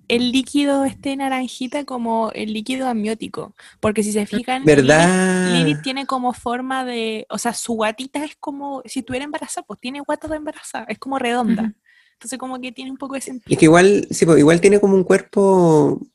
el 0.07 0.31
líquido 0.31 0.85
este 0.85 1.15
naranjita 1.17 1.83
como 1.83 2.31
el 2.33 2.53
líquido 2.53 2.87
amniótico, 2.87 3.53
porque 3.81 4.01
si 4.03 4.11
se 4.13 4.25
fijan, 4.25 4.63
Lilith- 4.63 4.65
¿Verdad? 4.65 5.51
Lilith 5.53 5.81
tiene 5.83 6.05
como 6.05 6.31
forma 6.33 6.85
de, 6.85 7.27
o 7.29 7.37
sea, 7.37 7.53
su 7.53 7.73
guatita 7.73 8.23
es 8.23 8.35
como, 8.39 8.81
si 8.85 9.03
tuviera 9.03 9.25
embarazada, 9.25 9.65
pues 9.67 9.79
tiene 9.81 9.99
guata 9.99 10.27
de 10.29 10.37
embarazada, 10.37 10.85
es 10.87 10.97
como 10.97 11.19
redonda. 11.19 11.73
Entonces 12.19 12.37
como 12.37 12.59
que 12.59 12.73
tiene 12.73 12.91
un 12.91 12.97
poco 12.97 13.13
de 13.13 13.19
Es 13.19 13.25
sentido. 13.25 13.57
que 13.57 13.63
igual, 13.65 14.05
sí, 14.11 14.25
po, 14.25 14.35
igual 14.37 14.59
tiene 14.59 14.81
como 14.81 14.93
un 14.95 15.05
cuerpo 15.05 16.05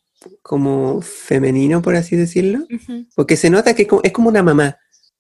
como 0.43 1.01
femenino, 1.01 1.81
por 1.81 1.97
así 1.97 2.15
decirlo, 2.15 2.61
porque 3.15 3.39
se 3.39 3.49
nota 3.49 3.75
que 3.75 3.83
es 3.83 3.89
como, 3.89 4.03
es 4.03 4.13
una 4.15 4.43
mamá. 4.43 4.77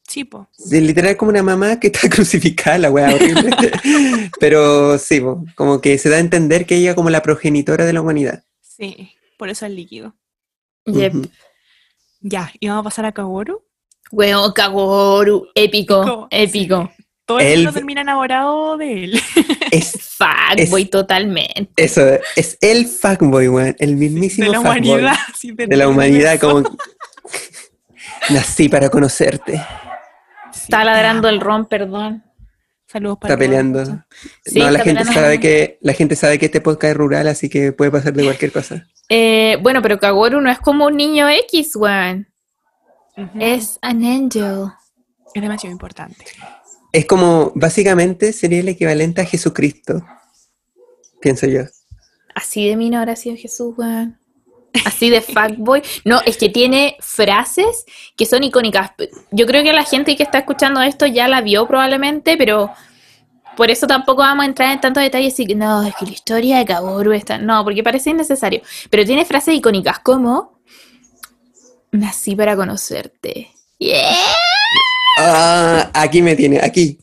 Sí, 0.06 0.24
po. 0.24 0.46
Sí, 0.52 0.82
literal 0.82 1.12
es 1.12 1.16
como 1.16 1.30
una 1.30 1.42
mamá 1.42 1.80
que 1.80 1.86
está 1.86 2.06
crucificada, 2.10 2.76
la 2.76 2.90
weá 2.90 3.14
horrible. 3.14 3.50
Pero 4.40 4.98
sí, 4.98 5.20
po, 5.20 5.42
como 5.54 5.80
que 5.80 5.96
se 5.96 6.10
da 6.10 6.16
a 6.16 6.20
entender 6.20 6.66
que 6.66 6.76
ella 6.76 6.90
es 6.90 6.96
como 6.96 7.08
la 7.08 7.22
progenitora 7.22 7.86
de 7.86 7.94
la 7.94 8.02
humanidad. 8.02 8.44
Sí, 8.60 9.12
por 9.38 9.48
eso 9.48 9.64
el 9.64 9.76
líquido. 9.76 10.14
Yep. 10.84 11.14
Ya, 12.20 12.52
y 12.60 12.68
vamos 12.68 12.82
a 12.82 12.84
pasar 12.84 13.06
a 13.06 13.12
Kaworu. 13.12 13.62
Weón, 14.12 14.52
Kaworu. 14.52 15.46
Épico. 15.54 16.02
Épico, 16.02 16.28
Épico. 16.30 16.90
Todo 17.26 17.40
el 17.40 17.56
mundo 17.56 17.72
termina 17.72 18.02
enamorado 18.02 18.76
de 18.76 19.04
él. 19.04 19.20
Es 19.70 19.92
Fuckboy 20.18 20.84
totalmente. 20.84 21.72
Eso, 21.76 22.02
es 22.36 22.56
el 22.60 22.86
fuckboy, 22.86 23.48
weón, 23.48 23.74
el 23.80 23.96
mismísimo 23.96 24.46
de 24.46 24.52
la 24.52 24.58
fuckboy 24.58 24.78
humanidad. 24.78 25.16
sí, 25.36 25.52
de 25.52 25.76
la 25.76 25.88
humanidad, 25.88 26.38
como 26.38 26.62
nací 28.30 28.68
para 28.68 28.88
conocerte. 28.88 29.56
Sí. 30.52 30.60
Está 30.64 30.84
ladrando 30.84 31.28
el 31.28 31.40
ron, 31.40 31.66
perdón. 31.66 32.22
Saludos 32.86 33.18
para 33.20 33.34
Está 33.34 33.44
peleando. 33.44 33.84
Sí, 34.44 34.60
no, 34.60 34.66
la 34.66 34.78
está 34.78 34.84
gente 34.84 35.00
peleando 35.00 35.12
sabe 35.12 35.40
que 35.40 35.78
la 35.80 35.92
gente 35.94 36.14
sabe 36.14 36.38
que 36.38 36.46
este 36.46 36.60
podcast 36.60 36.92
es 36.92 36.96
rural, 36.96 37.26
así 37.26 37.48
que 37.48 37.72
puede 37.72 37.90
pasar 37.90 38.12
de 38.12 38.22
cualquier 38.22 38.52
cosa. 38.52 38.86
Eh, 39.08 39.58
bueno, 39.60 39.82
pero 39.82 39.98
Kaworu 39.98 40.40
no 40.40 40.50
es 40.50 40.60
como 40.60 40.86
un 40.86 40.96
niño 40.96 41.28
X, 41.28 41.74
weón. 41.74 42.28
Es 43.40 43.78
an 43.82 44.04
angel. 44.04 44.66
Es 45.34 45.42
demasiado 45.42 45.72
importante. 45.72 46.24
Es 46.94 47.06
como, 47.06 47.50
básicamente, 47.56 48.32
sería 48.32 48.60
el 48.60 48.68
equivalente 48.68 49.20
a 49.20 49.24
Jesucristo, 49.24 50.06
pienso 51.20 51.48
yo. 51.48 51.62
Así 52.36 52.68
de 52.68 52.76
minor 52.76 53.10
ha 53.10 53.16
sido 53.16 53.36
Jesús, 53.36 53.74
weón. 53.76 54.16
Así 54.84 55.10
de 55.10 55.20
fuckboy. 55.20 55.82
No, 56.04 56.20
es 56.24 56.36
que 56.36 56.48
tiene 56.48 56.96
frases 57.00 57.84
que 58.16 58.26
son 58.26 58.44
icónicas. 58.44 58.92
Yo 59.32 59.44
creo 59.44 59.64
que 59.64 59.72
la 59.72 59.82
gente 59.82 60.14
que 60.14 60.22
está 60.22 60.38
escuchando 60.38 60.82
esto 60.82 61.04
ya 61.06 61.26
la 61.26 61.40
vio 61.40 61.66
probablemente, 61.66 62.36
pero 62.36 62.70
por 63.56 63.72
eso 63.72 63.88
tampoco 63.88 64.22
vamos 64.22 64.44
a 64.44 64.46
entrar 64.46 64.72
en 64.72 64.80
tantos 64.80 65.02
detalles 65.02 65.38
y 65.40 65.46
que 65.46 65.56
no, 65.56 65.82
es 65.82 65.96
que 65.96 66.06
la 66.06 66.12
historia 66.12 66.58
de 66.58 66.64
Kaworu 66.64 67.10
está. 67.10 67.38
No, 67.38 67.64
porque 67.64 67.82
parece 67.82 68.10
innecesario. 68.10 68.62
Pero 68.88 69.04
tiene 69.04 69.24
frases 69.24 69.56
icónicas 69.56 69.98
como 69.98 70.60
Nací 71.90 72.36
para 72.36 72.54
conocerte. 72.54 73.50
Yeah. 73.78 74.14
Ah, 75.16 75.90
aquí 75.94 76.22
me 76.22 76.34
tiene, 76.36 76.60
aquí, 76.60 76.98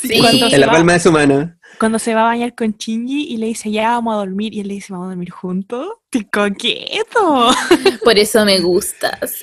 Sí. 0.00 0.18
Cuando, 0.20 0.46
en 0.46 0.50
se 0.50 0.58
la 0.58 0.66
va, 0.66 0.72
palma 0.72 0.92
de 0.94 1.00
su 1.00 1.12
mano. 1.12 1.54
cuando 1.78 1.98
se 1.98 2.14
va 2.14 2.22
a 2.22 2.24
bañar 2.24 2.54
con 2.54 2.72
Shinji 2.72 3.26
y 3.32 3.36
le 3.36 3.46
dice, 3.46 3.70
ya 3.70 3.90
vamos 3.90 4.14
a 4.14 4.18
dormir, 4.18 4.54
y 4.54 4.60
él 4.60 4.68
le 4.68 4.74
dice, 4.74 4.92
vamos 4.92 5.06
a 5.06 5.08
dormir 5.10 5.30
juntos. 5.30 5.86
¡Qué 6.10 6.24
coqueto! 6.28 7.50
Por 8.04 8.18
eso 8.18 8.44
me 8.44 8.60
gustas. 8.60 9.42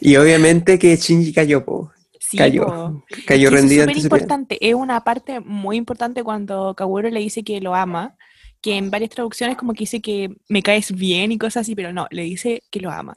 Y 0.00 0.16
obviamente 0.16 0.78
que 0.78 0.96
Shinji 0.96 1.32
cayó, 1.32 1.64
po. 1.64 1.90
Sí, 2.20 2.36
cayó, 2.36 2.66
po. 2.66 3.04
cayó 3.26 3.50
rendido 3.50 3.84
es 3.84 4.02
súper 4.02 4.02
importante. 4.04 4.68
Es 4.68 4.74
una 4.74 5.02
parte 5.02 5.40
muy 5.40 5.76
importante 5.76 6.22
cuando 6.22 6.74
Kaworu 6.74 7.08
le 7.08 7.20
dice 7.20 7.42
que 7.42 7.60
lo 7.60 7.74
ama, 7.74 8.16
que 8.60 8.76
en 8.76 8.90
varias 8.90 9.10
traducciones 9.10 9.56
como 9.56 9.72
que 9.72 9.80
dice 9.80 10.00
que 10.00 10.30
me 10.48 10.62
caes 10.62 10.92
bien 10.92 11.32
y 11.32 11.38
cosas 11.38 11.62
así, 11.62 11.74
pero 11.74 11.92
no, 11.92 12.06
le 12.10 12.22
dice 12.22 12.62
que 12.70 12.80
lo 12.80 12.90
ama. 12.90 13.16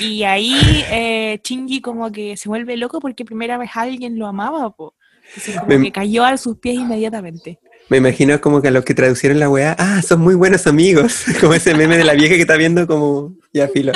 Y 0.00 0.22
ahí 0.24 0.84
eh, 0.90 1.40
Shinji 1.42 1.80
como 1.80 2.10
que 2.10 2.36
se 2.36 2.48
vuelve 2.48 2.76
loco 2.76 3.00
porque 3.00 3.24
primera 3.24 3.58
vez 3.58 3.70
alguien 3.74 4.18
lo 4.18 4.26
amaba, 4.26 4.70
po. 4.70 4.94
Entonces 5.28 5.56
como 5.56 5.68
Me- 5.78 5.84
que 5.84 5.92
cayó 5.92 6.24
a 6.24 6.36
sus 6.36 6.58
pies 6.58 6.76
inmediatamente. 6.76 7.58
Me 7.88 7.96
imagino 7.96 8.40
como 8.40 8.62
que 8.62 8.68
a 8.68 8.70
los 8.70 8.84
que 8.84 8.94
traducieron 8.94 9.40
la 9.40 9.50
weá, 9.50 9.74
ah, 9.78 10.00
son 10.02 10.20
muy 10.20 10.34
buenos 10.34 10.66
amigos, 10.66 11.24
como 11.40 11.54
ese 11.54 11.74
meme 11.74 11.96
de 11.96 12.04
la 12.04 12.14
vieja 12.14 12.36
que 12.36 12.42
está 12.42 12.56
viendo 12.56 12.86
como, 12.86 13.34
ya 13.52 13.68
filo. 13.68 13.92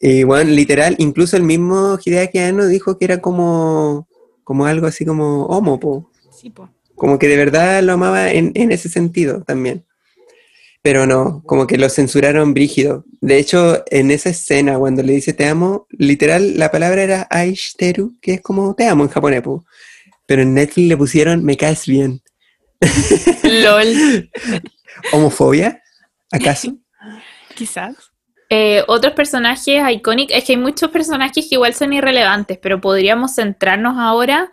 Y 0.00 0.22
bueno, 0.24 0.50
literal, 0.50 0.94
incluso 0.98 1.36
el 1.36 1.44
mismo 1.44 1.98
Hideaki 2.04 2.38
Anno 2.38 2.66
dijo 2.66 2.98
que 2.98 3.06
era 3.06 3.20
como, 3.22 4.06
como 4.44 4.66
algo 4.66 4.86
así 4.86 5.06
como 5.06 5.46
homo, 5.46 5.80
po. 5.80 6.10
Sí, 6.30 6.50
po. 6.50 6.68
Como 6.96 7.18
que 7.18 7.28
de 7.28 7.36
verdad 7.36 7.82
lo 7.82 7.92
amaba 7.92 8.30
en, 8.30 8.52
en 8.54 8.72
ese 8.72 8.88
sentido 8.88 9.42
también. 9.42 9.84
Pero 10.82 11.06
no, 11.06 11.42
como 11.46 11.66
que 11.66 11.78
lo 11.78 11.88
censuraron 11.88 12.52
brígido. 12.52 13.04
De 13.22 13.38
hecho, 13.38 13.82
en 13.90 14.10
esa 14.10 14.28
escena, 14.28 14.78
cuando 14.78 15.02
le 15.02 15.14
dice 15.14 15.32
te 15.32 15.46
amo, 15.46 15.86
literal, 15.90 16.58
la 16.58 16.70
palabra 16.70 17.02
era 17.02 17.26
aishiteru, 17.30 18.12
que 18.20 18.34
es 18.34 18.40
como 18.42 18.74
te 18.74 18.86
amo 18.86 19.04
en 19.04 19.10
japonés, 19.10 19.40
po. 19.40 19.64
Pero 20.26 20.42
en 20.42 20.52
Netflix 20.52 20.88
le 20.88 20.96
pusieron 20.96 21.42
me 21.42 21.56
caes 21.56 21.86
bien. 21.86 22.20
LOL. 23.42 24.30
¿Homofobia? 25.12 25.82
¿Acaso? 26.30 26.76
Quizás. 27.54 27.94
Eh, 28.50 28.84
otros 28.86 29.14
personajes 29.14 29.82
icónicos, 29.90 30.36
es 30.36 30.44
que 30.44 30.52
hay 30.52 30.58
muchos 30.58 30.90
personajes 30.90 31.46
que 31.48 31.54
igual 31.54 31.74
son 31.74 31.92
irrelevantes, 31.92 32.58
pero 32.58 32.80
podríamos 32.80 33.34
centrarnos 33.34 33.94
ahora 33.98 34.50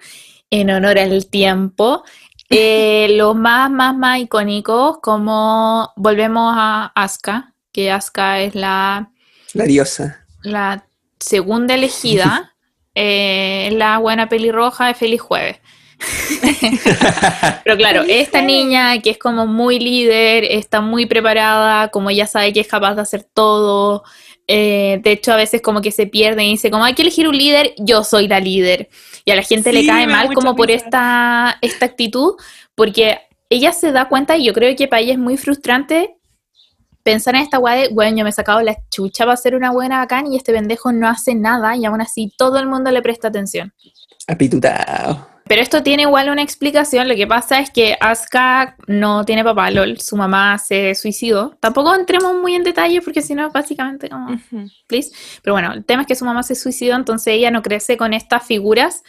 en 0.50 0.70
honor 0.70 0.98
al 0.98 1.28
tiempo. 1.28 2.04
Eh, 2.52 3.08
los 3.16 3.36
más, 3.36 3.72
más, 3.72 3.96
más 3.96 4.20
icónicos, 4.20 5.00
como 5.00 5.92
volvemos 5.96 6.54
a 6.56 6.92
Asuka, 6.96 7.54
que 7.72 7.92
Asuka 7.92 8.42
es 8.42 8.56
la, 8.56 9.12
La 9.54 9.64
diosa. 9.66 10.26
la 10.44 10.86
segunda 11.20 11.76
elegida, 11.76 12.54
eh, 12.96 13.68
es 13.68 13.74
la 13.74 13.98
buena 14.00 14.28
pelirroja 14.30 14.88
de 14.88 14.94
Feliz 14.94 15.22
Jueves. 15.22 15.58
Pero 17.64 17.78
claro, 17.78 18.02
¡Feliz 18.02 18.18
esta 18.18 18.42
niña 18.42 19.00
que 19.02 19.12
es 19.12 19.18
como 19.18 19.46
muy 19.48 19.80
líder, 19.80 20.46
está 20.46 20.82
muy 20.82 21.06
preparada, 21.06 21.90
como 21.90 22.10
ella 22.10 22.28
sabe 22.28 22.54
que 22.54 22.60
es 22.60 22.68
capaz 22.68 22.96
de 22.96 23.02
hacer 23.02 23.24
todo. 23.24 24.04
Eh, 24.48 25.00
de 25.04 25.12
hecho, 25.12 25.32
a 25.32 25.38
veces 25.38 25.62
como 25.62 25.82
que 25.82 25.92
se 25.92 26.08
pierde 26.08 26.44
y 26.44 26.52
dice, 26.52 26.72
como 26.72 26.84
hay 26.84 26.94
que 26.94 27.02
elegir 27.02 27.28
un 27.28 27.38
líder, 27.38 27.74
yo 27.78 28.04
soy 28.04 28.28
la 28.28 28.40
líder. 28.40 28.90
Y 29.26 29.32
a 29.32 29.36
la 29.36 29.44
gente 29.44 29.72
le 29.72 29.86
cae 29.86 30.08
mal 30.08 30.34
como 30.34 30.56
por 30.56 30.72
esta, 30.72 31.58
esta 31.62 31.86
actitud, 31.86 32.36
porque 32.76 33.20
ella 33.50 33.74
se 33.74 33.92
da 33.92 34.10
cuenta, 34.10 34.38
y 34.38 34.46
yo 34.46 34.54
creo 34.54 34.76
que 34.76 34.88
para 34.88 35.02
ella 35.02 35.14
es 35.14 35.20
muy 35.20 35.38
frustrante 35.38 36.16
pensar 37.04 37.36
en 37.36 37.42
esta 37.42 37.60
weá 37.60 37.76
de, 37.76 37.90
bueno, 37.90 38.18
yo 38.18 38.24
me 38.24 38.30
he 38.30 38.34
sacado 38.34 38.62
la 38.62 38.78
chucha 38.90 39.26
para 39.26 39.38
ser 39.38 39.56
una 39.56 39.72
buena 39.72 40.00
bacán 40.00 40.32
y 40.32 40.38
este 40.38 40.54
pendejo 40.54 40.92
no 40.92 41.08
hace 41.08 41.34
nada 41.34 41.76
y 41.76 41.86
aún 41.86 42.02
así 42.02 42.32
todo 42.38 42.60
el 42.60 42.68
mundo 42.68 42.92
le 42.92 43.02
presta 43.02 43.30
atención. 43.30 43.74
Apitutado. 44.28 45.31
Pero 45.52 45.64
esto 45.64 45.84
tiene 45.84 46.04
igual 46.04 46.30
una 46.30 46.44
explicación. 46.44 47.10
Lo 47.10 47.16
que 47.18 47.28
pasa 47.28 47.60
es 47.60 47.70
que 47.72 47.98
Asuka 48.00 48.78
no 48.88 49.26
tiene 49.26 49.44
papá, 49.44 49.70
LOL. 49.70 50.00
Su 50.00 50.16
mamá 50.16 50.58
se 50.58 50.96
suicidó. 50.96 51.58
Tampoco 51.60 51.94
entremos 51.94 52.38
muy 52.38 52.56
en 52.56 52.64
detalle 52.64 53.02
porque 53.02 53.22
si 53.22 53.36
no, 53.36 53.52
básicamente 53.52 54.08
como, 54.08 54.40
please. 54.88 55.12
Pero 55.44 55.54
bueno, 55.54 55.74
el 55.74 55.84
tema 55.84 56.04
es 56.04 56.08
que 56.08 56.16
su 56.16 56.24
mamá 56.24 56.44
se 56.44 56.56
suicidó, 56.56 56.96
entonces 56.96 57.34
ella 57.34 57.52
no 57.52 57.62
crece 57.64 57.98
con 57.98 58.14
estas 58.14 58.46
figuras 58.46 59.04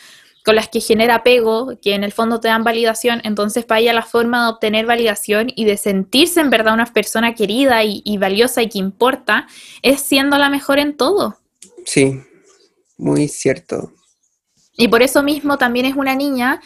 con 0.44 0.56
las 0.56 0.66
que 0.66 0.81
genera 0.81 1.14
apego, 1.14 1.78
que 1.81 1.94
en 1.94 2.02
el 2.02 2.10
fondo 2.10 2.40
te 2.40 2.48
dan 2.48 2.64
validación. 2.64 3.20
Entonces, 3.23 3.64
para 3.64 3.81
ella 3.81 3.93
la 3.93 4.02
forma 4.02 4.43
de 4.43 4.52
obtener 4.55 4.85
validación 4.85 5.52
y 5.55 5.64
de 5.64 5.77
sentirse 5.77 6.40
en 6.40 6.51
verdad 6.51 6.74
una 6.74 6.86
persona 6.86 7.36
querida 7.36 7.85
y, 7.85 8.02
y 8.05 8.19
valiosa 8.19 8.62
y 8.62 8.69
que 8.69 8.81
importa 8.81 9.47
es 9.82 10.01
siendo 10.01 10.39
la 10.39 10.51
mejor 10.51 10.81
en 10.81 10.97
todo. 10.97 11.39
Sí, 11.86 12.20
muy 12.98 13.28
cierto. 13.28 13.93
Y 14.77 14.89
por 14.89 15.03
eso 15.03 15.23
mismo 15.23 15.59
también 15.59 15.86
es 15.86 15.94
una 15.97 16.15
niña 16.15 16.61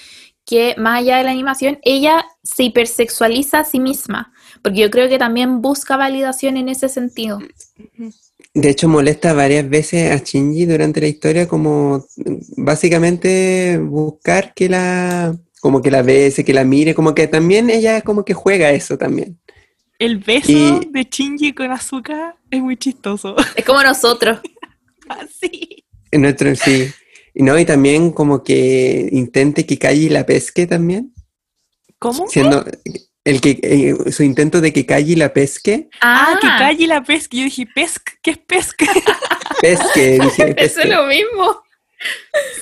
que 0.45 0.74
más 0.78 1.01
allá 1.01 1.16
de 1.19 1.24
la 1.24 1.33
animación, 1.33 1.78
ella 1.83 2.24
se 2.45 2.62
hipersexualiza 2.65 3.61
a 3.61 3.65
sí 3.65 3.81
misma, 3.81 4.33
porque 4.62 4.78
yo 4.81 4.91
creo 4.91 5.09
que 5.09 5.19
también 5.19 5.61
busca 5.61 5.97
validación 5.97 6.57
en 6.57 6.69
ese 6.69 6.89
sentido. 6.89 7.41
De 8.55 8.70
hecho, 8.70 8.89
molesta 8.89 9.33
varias 9.33 9.69
veces 9.69 10.12
a 10.12 10.23
Shinji 10.24 10.66
durante 10.66 11.01
la 11.01 11.09
historia, 11.09 11.49
como 11.49 12.07
básicamente 12.57 13.78
buscar 13.78 14.55
que 14.55 14.69
la, 14.69 15.37
como 15.61 15.83
que 15.83 15.91
la 15.91 16.03
bese, 16.03 16.45
que 16.45 16.55
la 16.55 16.65
mire, 16.65 16.95
como 16.95 17.12
que 17.15 17.27
también 17.27 17.69
ella 17.69 18.03
como 18.03 18.24
que 18.24 18.35
juega 18.35 18.70
eso 18.70 18.97
también. 18.97 19.39
El 19.99 20.19
beso 20.19 20.53
Y- 20.53 20.89
de 20.93 21.09
Shinji 21.11 21.55
con 21.55 21.73
azúcar 21.73 22.37
es 22.51 22.62
muy 22.62 22.77
chistoso. 22.77 23.35
Es 23.57 23.65
como 23.65 23.83
nosotros. 23.83 24.39
Así. 25.09 25.85
En 26.11 26.23
nuestro, 26.23 26.55
sí. 26.55 26.87
Y 27.38 27.42
no, 27.42 27.58
y 27.58 27.66
también 27.66 28.12
como 28.12 28.42
que 28.42 29.10
intente 29.12 29.66
que 29.66 29.78
Kaji 29.78 30.08
la 30.08 30.24
pesque 30.24 30.66
también, 30.66 31.12
¿Cómo? 31.98 32.26
siendo 32.28 32.64
el 33.24 33.40
que 33.42 33.58
eh, 33.62 34.10
su 34.10 34.22
intento 34.22 34.60
de 34.62 34.72
que 34.72 34.86
Kaji 34.86 35.16
la 35.16 35.34
pesque, 35.34 35.90
Ah, 36.00 36.38
que 36.40 36.46
calle 36.46 36.86
la 36.86 37.02
pesca. 37.04 37.36
Yo 37.36 37.44
dije, 37.44 37.66
pesca, 37.66 38.12
¿qué 38.22 38.30
es 38.30 38.38
pesca? 38.38 38.86
pesque, 39.60 40.18
dije, 40.18 40.54
Eso 40.56 40.80
es 40.80 40.86
pesque. 40.86 40.88
lo 40.88 41.06
mismo. 41.06 41.62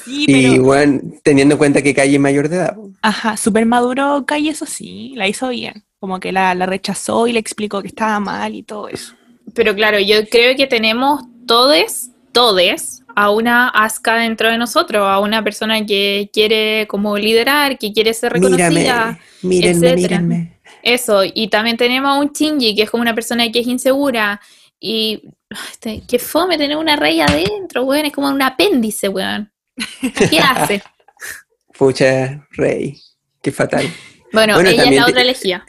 Sí, 0.04 0.24
Y 0.26 0.50
pero. 0.50 0.62
bueno, 0.64 1.00
teniendo 1.22 1.54
en 1.54 1.58
cuenta 1.58 1.82
que 1.82 1.94
Kaji 1.94 2.14
es 2.16 2.20
mayor 2.20 2.48
de 2.48 2.56
edad. 2.56 2.76
Ajá, 3.02 3.36
súper 3.36 3.66
maduro 3.66 4.24
Calle, 4.26 4.50
eso 4.50 4.66
sí, 4.66 5.12
la 5.16 5.28
hizo 5.28 5.48
bien. 5.50 5.84
Como 6.00 6.18
que 6.18 6.32
la, 6.32 6.54
la 6.56 6.66
rechazó 6.66 7.26
y 7.28 7.32
le 7.32 7.38
explicó 7.38 7.80
que 7.80 7.88
estaba 7.88 8.18
mal 8.20 8.54
y 8.56 8.62
todo 8.64 8.88
eso. 8.88 9.14
Pero 9.54 9.74
claro, 9.74 10.00
yo 10.00 10.26
creo 10.28 10.56
que 10.56 10.66
tenemos 10.66 11.22
todes, 11.46 12.10
todes, 12.32 13.02
a 13.14 13.30
una 13.30 13.68
Aska 13.68 14.16
dentro 14.16 14.50
de 14.50 14.58
nosotros, 14.58 15.02
a 15.02 15.18
una 15.18 15.42
persona 15.42 15.84
que 15.84 16.30
quiere 16.32 16.86
como 16.88 17.16
liderar, 17.16 17.78
que 17.78 17.92
quiere 17.92 18.14
ser 18.14 18.32
reconocida. 18.32 18.70
Mírame, 18.70 19.18
mírenme, 19.42 19.88
etcétera. 19.88 20.20
mírenme. 20.20 20.58
Eso, 20.82 21.22
y 21.24 21.48
también 21.48 21.76
tenemos 21.76 22.10
a 22.10 22.20
un 22.20 22.30
Shinji, 22.30 22.74
que 22.74 22.82
es 22.82 22.90
como 22.90 23.00
una 23.00 23.14
persona 23.14 23.50
que 23.50 23.60
es 23.60 23.66
insegura. 23.66 24.40
Y 24.78 25.22
este, 25.50 26.02
que 26.06 26.18
fome 26.18 26.58
tener 26.58 26.76
una 26.76 26.96
rey 26.96 27.20
adentro, 27.20 27.84
weón, 27.84 28.06
es 28.06 28.12
como 28.12 28.28
un 28.28 28.42
apéndice, 28.42 29.08
weón. 29.08 29.50
¿Qué 30.30 30.38
hace? 30.38 30.82
Pucha, 31.78 32.46
rey, 32.50 33.00
qué 33.42 33.50
fatal. 33.50 33.90
Bueno, 34.32 34.54
Bueno, 34.54 34.68
ella 34.68 34.84
es 34.84 34.96
la 34.96 35.06
otra 35.06 35.22
elegía. 35.22 35.64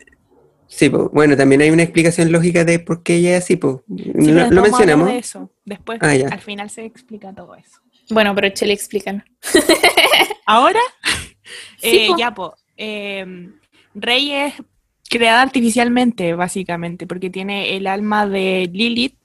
Sí, 0.76 0.90
po. 0.90 1.10
bueno, 1.14 1.38
también 1.38 1.62
hay 1.62 1.70
una 1.70 1.84
explicación 1.84 2.32
lógica 2.32 2.66
de 2.66 2.80
por 2.80 3.02
qué 3.02 3.16
ella 3.16 3.38
es 3.38 3.44
así, 3.46 3.56
po. 3.56 3.84
Sí, 3.88 4.32
lo, 4.32 4.62
mencionamos. 4.62 5.08
de 5.08 5.18
eso. 5.20 5.50
Después, 5.64 6.00
Ah, 6.02 6.14
ya. 6.16 6.28
al 6.28 6.42
final 6.42 6.70
se 6.70 6.84
explica 6.84 7.34
todo 7.34 7.56
eso. 7.56 7.80
Bueno, 8.10 8.36
pero 8.36 8.50
Chele, 8.50 8.74
explícanos. 8.74 9.24
Ahora, 10.46 10.80
Sí, 11.78 11.98
eh, 11.98 12.08
po. 12.10 12.18
ya, 12.18 12.34
po, 12.34 12.56
eh, 12.78 13.26
Rey 13.94 14.32
es 14.32 14.54
creada 15.10 15.42
artificialmente, 15.44 16.34
básicamente, 16.34 17.08
porque 17.08 17.30
tiene 17.30 17.78
el 17.78 17.88
alma 17.88 18.28
de 18.28 18.70
Lilith 18.72 19.16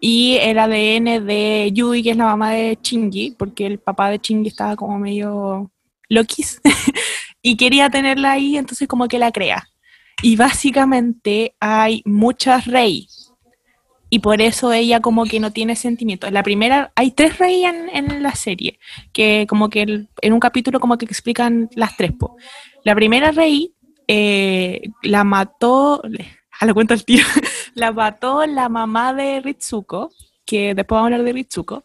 y 0.00 0.36
el 0.42 0.58
ADN 0.58 1.24
de 1.26 1.70
Yui, 1.72 2.02
que 2.02 2.10
es 2.10 2.16
la 2.16 2.24
mamá 2.26 2.50
de 2.52 2.76
Chingy, 2.80 3.36
porque 3.38 3.66
el 3.66 3.78
papá 3.78 4.10
de 4.10 4.18
Chingy 4.18 4.48
estaba 4.48 4.76
como 4.76 4.98
medio 4.98 5.70
loquis 6.08 6.60
y 7.42 7.56
quería 7.56 7.88
tenerla 7.88 8.32
ahí, 8.32 8.56
entonces 8.58 8.86
como 8.86 9.08
que 9.08 9.18
la 9.18 9.32
crea. 9.32 9.66
Y 10.22 10.36
básicamente 10.36 11.54
hay 11.60 12.02
muchas 12.04 12.66
Rey. 12.66 13.08
Y 14.10 14.18
por 14.18 14.42
eso 14.42 14.72
ella 14.72 15.00
como 15.00 15.24
que 15.24 15.40
no 15.40 15.52
tiene 15.52 15.76
sentimientos. 15.76 16.32
La 16.32 16.42
primera, 16.42 16.92
hay 16.96 17.12
tres 17.12 17.38
Rey 17.38 17.64
en, 17.64 17.88
en 17.90 18.22
la 18.22 18.34
serie, 18.34 18.78
que 19.12 19.46
como 19.48 19.70
que 19.70 19.82
en 20.20 20.32
un 20.32 20.40
capítulo 20.40 20.80
como 20.80 20.98
que 20.98 21.06
explican 21.06 21.70
las 21.74 21.96
tres. 21.96 22.12
po. 22.12 22.36
La 22.84 22.94
primera 22.94 23.30
Rey 23.30 23.74
eh, 24.08 24.82
la 25.02 25.22
mató, 25.22 26.02
a 26.58 26.66
lo 26.66 26.74
cuento 26.74 26.94
el 26.94 27.04
tío, 27.04 27.24
la 27.74 27.92
mató 27.92 28.44
la 28.46 28.68
mamá 28.68 29.14
de 29.14 29.40
Ritsuko, 29.40 30.10
que 30.44 30.74
después 30.74 30.96
vamos 30.96 31.12
a 31.12 31.14
hablar 31.14 31.22
de 31.24 31.32
Ritsuko, 31.32 31.84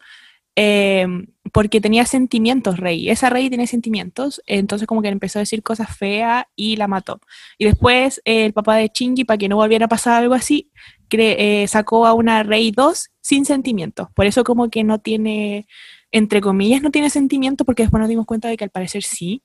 eh, 0.56 1.06
porque 1.52 1.80
tenía 1.80 2.04
sentimientos 2.06 2.78
Rey. 2.78 3.08
Esa 3.10 3.30
Rey 3.30 3.48
tenía 3.50 3.66
sentimientos, 3.66 4.42
entonces 4.46 4.86
como 4.88 5.02
que 5.02 5.08
empezó 5.08 5.38
a 5.38 5.40
decir 5.42 5.62
cosas 5.62 5.96
feas 5.96 6.44
y 6.56 6.76
la 6.76 6.88
mató. 6.88 7.20
Y 7.58 7.64
después 7.66 8.20
eh, 8.24 8.44
el 8.46 8.52
papá 8.52 8.76
de 8.76 8.90
Shinji, 8.92 9.24
para 9.24 9.38
que 9.38 9.48
no 9.48 9.56
volviera 9.56 9.86
a 9.86 9.88
pasar 9.88 10.22
algo 10.22 10.34
así, 10.34 10.70
cre- 11.08 11.36
eh, 11.38 11.66
sacó 11.68 12.06
a 12.06 12.14
una 12.14 12.42
Rey 12.42 12.70
2 12.70 13.10
sin 13.20 13.44
sentimientos. 13.44 14.08
Por 14.14 14.26
eso 14.26 14.44
como 14.44 14.70
que 14.70 14.82
no 14.84 14.98
tiene, 14.98 15.66
entre 16.10 16.40
comillas, 16.40 16.82
no 16.82 16.90
tiene 16.90 17.10
sentimientos, 17.10 17.64
porque 17.64 17.82
después 17.84 18.00
nos 18.00 18.08
dimos 18.08 18.26
cuenta 18.26 18.48
de 18.48 18.56
que 18.56 18.64
al 18.64 18.70
parecer 18.70 19.02
sí. 19.02 19.42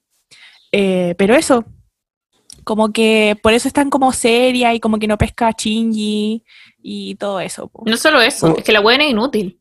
Eh, 0.71 1.15
pero 1.17 1.35
eso, 1.35 1.65
como 2.63 2.91
que 2.93 3.37
por 3.43 3.53
eso 3.53 3.67
están 3.67 3.89
como 3.89 4.11
seria 4.13 4.73
y 4.73 4.79
como 4.79 4.99
que 4.99 5.07
no 5.07 5.17
pesca 5.17 5.47
a 5.49 5.51
Shinji 5.57 6.43
y 6.81 7.15
todo 7.15 7.39
eso. 7.41 7.67
po. 7.67 7.83
No 7.85 7.97
solo 7.97 8.21
eso, 8.21 8.53
Oh. 8.53 8.57
es 8.57 8.63
que 8.63 8.71
la 8.71 8.79
buena 8.79 9.03
es 9.03 9.11
inútil. 9.11 9.59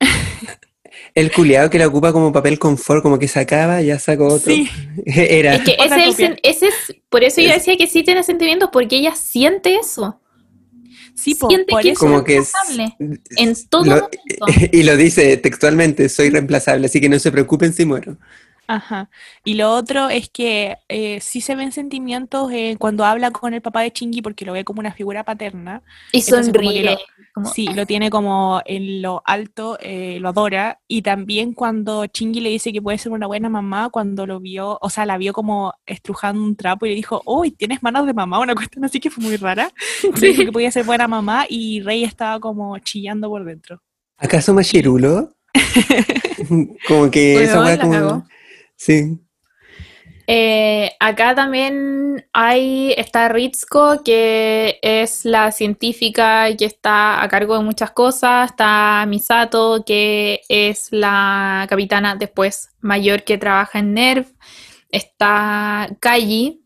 El 1.14 1.30
culiado 1.32 1.70
que 1.70 1.78
la 1.78 1.86
ocupa 1.86 2.12
como 2.12 2.32
papel 2.32 2.58
confort, 2.58 3.02
como 3.02 3.18
que 3.18 3.28
sacaba, 3.28 3.80
ya 3.82 3.98
sacó 3.98 4.26
otro. 4.26 4.52
Sí, 4.52 4.68
Era. 5.06 5.54
Es 5.56 5.62
que 5.62 5.76
ese 5.78 6.04
es, 6.08 6.18
el 6.20 6.40
ese 6.42 6.68
es, 6.68 6.74
por 7.08 7.22
eso 7.24 7.40
yo 7.40 7.50
decía 7.50 7.76
que 7.76 7.86
sí 7.86 8.02
tiene 8.02 8.22
sentimientos, 8.22 8.70
porque 8.72 8.96
ella 8.96 9.14
siente 9.14 9.76
eso. 9.76 10.20
sí, 11.14 11.34
Siente 11.34 11.66
por 11.70 11.82
que 11.82 11.90
eso. 11.90 12.00
como 12.00 12.24
que 12.24 12.38
es- 12.38 12.52
en 13.36 13.54
todo 13.68 13.84
Lo- 13.84 13.90
momento. 13.92 14.18
y 14.72 14.82
lo 14.82 14.96
dice 14.96 15.36
textualmente, 15.36 16.08
soy 16.08 16.30
reemplazable, 16.30 16.86
así 16.86 17.00
que 17.00 17.08
no 17.08 17.18
se 17.18 17.30
preocupen 17.32 17.72
si 17.72 17.84
muero. 17.84 18.16
Ajá. 18.68 19.10
Y 19.44 19.54
lo 19.54 19.70
otro 19.72 20.08
es 20.08 20.30
que 20.30 20.76
eh, 20.88 21.18
sí 21.20 21.40
se 21.40 21.56
ven 21.56 21.72
sentimientos 21.72 22.50
eh, 22.52 22.76
cuando 22.78 23.04
habla 23.04 23.30
con 23.30 23.52
el 23.54 23.60
papá 23.60 23.82
de 23.82 23.92
Chingy 23.92 24.22
porque 24.22 24.44
lo 24.46 24.52
ve 24.52 24.64
como 24.64 24.80
una 24.80 24.92
figura 24.92 25.24
paterna. 25.24 25.82
Y 26.12 26.20
Entonces, 26.20 26.52
como 26.52 26.70
que 26.70 26.76
sonríe. 26.76 26.84
lo- 26.92 26.98
como- 27.32 27.48
Sí, 27.50 27.66
lo 27.74 27.86
tiene 27.86 28.10
como 28.10 28.60
en 28.64 29.02
lo 29.02 29.22
alto, 29.24 29.78
eh, 29.80 30.18
lo 30.20 30.28
adora. 30.28 30.80
Y 30.86 31.02
también 31.02 31.52
cuando 31.54 32.06
Chingy 32.06 32.40
le 32.40 32.50
dice 32.50 32.72
que 32.72 32.82
puede 32.82 32.98
ser 32.98 33.12
una 33.12 33.26
buena 33.26 33.48
mamá, 33.48 33.88
cuando 33.90 34.26
lo 34.26 34.38
vio, 34.40 34.78
o 34.80 34.90
sea, 34.90 35.06
la 35.06 35.16
vio 35.18 35.32
como 35.32 35.72
estrujando 35.86 36.42
un 36.42 36.56
trapo 36.56 36.86
y 36.86 36.90
le 36.90 36.94
dijo, 36.96 37.22
uy, 37.24 37.50
tienes 37.52 37.82
manos 37.82 38.06
de 38.06 38.14
mamá, 38.14 38.38
una 38.38 38.54
cuestión 38.70 38.84
así 38.84 39.00
que 39.00 39.10
fue 39.10 39.24
muy 39.24 39.36
rara. 39.36 39.70
Le 40.20 40.28
dijo 40.28 40.44
que 40.44 40.52
podía 40.52 40.70
ser 40.70 40.84
buena 40.84 41.08
mamá 41.08 41.46
y 41.48 41.80
Rey 41.80 42.04
estaba 42.04 42.38
como 42.40 42.78
chillando 42.78 43.28
por 43.28 43.44
dentro. 43.44 43.80
¿Acaso 44.18 44.54
Machirulo? 44.54 45.32
como 46.88 47.10
que 47.10 47.42
esa 47.44 47.60
weá 47.62 47.76
la 47.76 47.82
como. 47.82 48.26
Sí. 48.76 49.18
Eh, 50.26 50.92
acá 51.00 51.34
también 51.34 52.24
hay, 52.32 52.94
está 52.96 53.28
Ritsuko, 53.28 54.02
que 54.04 54.78
es 54.82 55.24
la 55.24 55.50
científica 55.52 56.46
que 56.56 56.64
está 56.64 57.22
a 57.22 57.28
cargo 57.28 57.56
de 57.58 57.64
muchas 57.64 57.90
cosas. 57.90 58.50
Está 58.50 59.04
Misato, 59.08 59.82
que 59.84 60.40
es 60.48 60.88
la 60.90 61.66
capitana 61.68 62.14
después 62.16 62.68
mayor 62.80 63.24
que 63.24 63.38
trabaja 63.38 63.80
en 63.80 63.94
NERV. 63.94 64.26
Está 64.90 65.88
Kaji, 66.00 66.60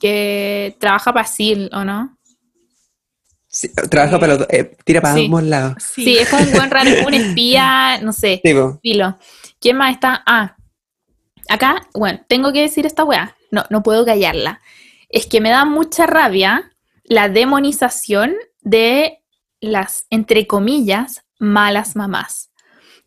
que 0.00 0.76
trabaja 0.78 1.12
para 1.12 1.26
SEAL, 1.26 1.70
¿o 1.72 1.84
no? 1.84 2.18
Sí, 3.46 3.70
Trabaja 3.88 4.18
para 4.18 4.32
los 4.32 4.38
dos, 4.40 4.48
eh, 4.50 4.76
tira 4.84 5.00
para 5.00 5.14
Sí. 5.14 5.26
ambos 5.26 5.42
lados. 5.44 5.74
Sí, 5.94 6.18
es 6.18 6.28
como 6.28 6.42
un 6.42 6.52
buen 6.52 6.70
raro, 6.70 6.90
un 7.06 7.14
espía, 7.14 7.98
no 8.02 8.12
sé. 8.12 8.40
Sí. 8.44 8.52
Filo. 8.82 9.16
¿Quién 9.60 9.76
más 9.76 9.94
está? 9.94 10.22
Ah, 10.26 10.56
acá, 11.48 11.86
bueno, 11.94 12.20
tengo 12.28 12.52
que 12.52 12.62
decir 12.62 12.86
esta 12.86 13.04
weá. 13.04 13.36
No, 13.50 13.64
no 13.70 13.82
puedo 13.82 14.04
callarla. 14.04 14.60
Es 15.08 15.26
que 15.26 15.40
me 15.40 15.50
da 15.50 15.64
mucha 15.64 16.06
rabia 16.06 16.72
la 17.04 17.28
demonización 17.28 18.34
de 18.62 19.22
las, 19.60 20.06
entre 20.10 20.46
comillas, 20.46 21.24
malas 21.38 21.96
mamás. 21.96 22.50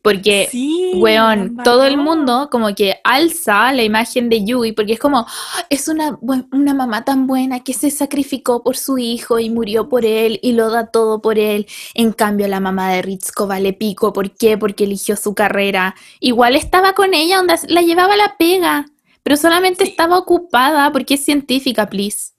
Porque, 0.07 0.47
Sí, 0.49 0.91
weón, 0.95 1.57
todo 1.63 1.83
el 1.85 1.97
mundo 1.97 2.47
como 2.51 2.73
que 2.73 2.95
alza 3.03 3.73
la 3.73 3.83
imagen 3.83 4.29
de 4.29 4.45
Yui, 4.45 4.71
porque 4.71 4.93
es 4.93 4.99
como, 4.99 5.19
"Ah, 5.27 5.65
es 5.69 5.87
una, 5.89 6.17
una 6.21 6.73
mamá 6.73 7.03
tan 7.03 7.27
buena 7.27 7.59
que 7.59 7.73
se 7.73 7.91
sacrificó 7.91 8.63
por 8.63 8.77
su 8.77 8.97
hijo 8.97 9.37
y 9.39 9.49
murió 9.49 9.89
por 9.89 10.05
él 10.05 10.39
y 10.41 10.53
lo 10.53 10.69
da 10.69 10.87
todo 10.87 11.21
por 11.21 11.37
él. 11.37 11.67
En 11.93 12.13
cambio, 12.13 12.47
la 12.47 12.59
mamá 12.61 12.91
de 12.91 13.01
Ritsuko 13.01 13.47
vale 13.47 13.73
pico. 13.73 14.13
¿Por 14.13 14.31
qué? 14.31 14.57
Porque 14.57 14.85
eligió 14.85 15.15
su 15.17 15.33
carrera. 15.35 15.93
Igual 16.21 16.55
estaba 16.55 16.93
con 16.93 17.13
ella, 17.13 17.37
donde 17.37 17.55
la 17.67 17.81
llevaba 17.81 18.13
a 18.13 18.17
la 18.17 18.35
pega, 18.37 18.85
pero 19.23 19.35
solamente 19.35 19.83
Sí. 19.85 19.91
estaba 19.91 20.17
ocupada 20.17 20.91
porque 20.93 21.15
es 21.15 21.25
científica, 21.25 21.87
please. 21.89 22.31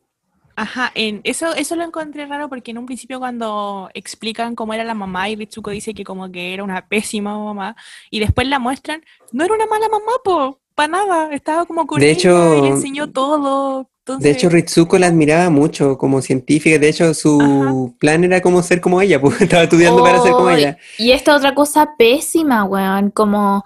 Ajá, 0.58 0.90
en 0.96 1.20
eso, 1.22 1.54
eso 1.54 1.76
lo 1.76 1.84
encontré 1.84 2.26
raro 2.26 2.48
porque 2.48 2.72
en 2.72 2.78
un 2.78 2.86
principio 2.86 3.20
cuando 3.20 3.88
explican 3.94 4.56
cómo 4.56 4.74
era 4.74 4.82
la 4.82 4.94
mamá 4.94 5.28
y 5.28 5.36
Ritsuko 5.36 5.70
dice 5.70 5.94
que 5.94 6.02
como 6.02 6.32
que 6.32 6.52
era 6.52 6.64
una 6.64 6.88
pésima 6.88 7.38
mamá 7.38 7.76
y 8.10 8.18
después 8.18 8.48
la 8.48 8.58
muestran, 8.58 9.04
no 9.30 9.44
era 9.44 9.54
una 9.54 9.66
mala 9.66 9.88
mamá, 9.88 10.12
po, 10.24 10.58
para 10.74 10.88
nada, 10.88 11.32
estaba 11.32 11.64
como 11.64 11.86
con 11.86 12.00
De 12.00 12.10
hecho- 12.10 12.56
y 12.56 12.62
le 12.62 12.68
enseñó 12.70 13.08
todo. 13.08 13.88
De 14.18 14.30
hecho, 14.30 14.48
Ritsuko 14.48 14.98
la 14.98 15.06
admiraba 15.06 15.48
mucho 15.48 15.96
como 15.96 16.20
científica. 16.22 16.76
De 16.78 16.88
hecho, 16.88 17.14
su 17.14 17.94
plan 18.00 18.24
era 18.24 18.40
como 18.40 18.60
ser 18.62 18.80
como 18.80 19.00
ella, 19.00 19.20
pues 19.20 19.40
estaba 19.40 19.62
estudiando 19.62 20.02
para 20.02 20.20
ser 20.20 20.32
como 20.32 20.48
Ay, 20.48 20.62
ella. 20.62 20.78
Y 20.98 21.12
esta 21.12 21.36
otra 21.36 21.54
cosa 21.54 21.90
pésima, 21.96 22.64
weón, 22.64 23.10
como 23.10 23.62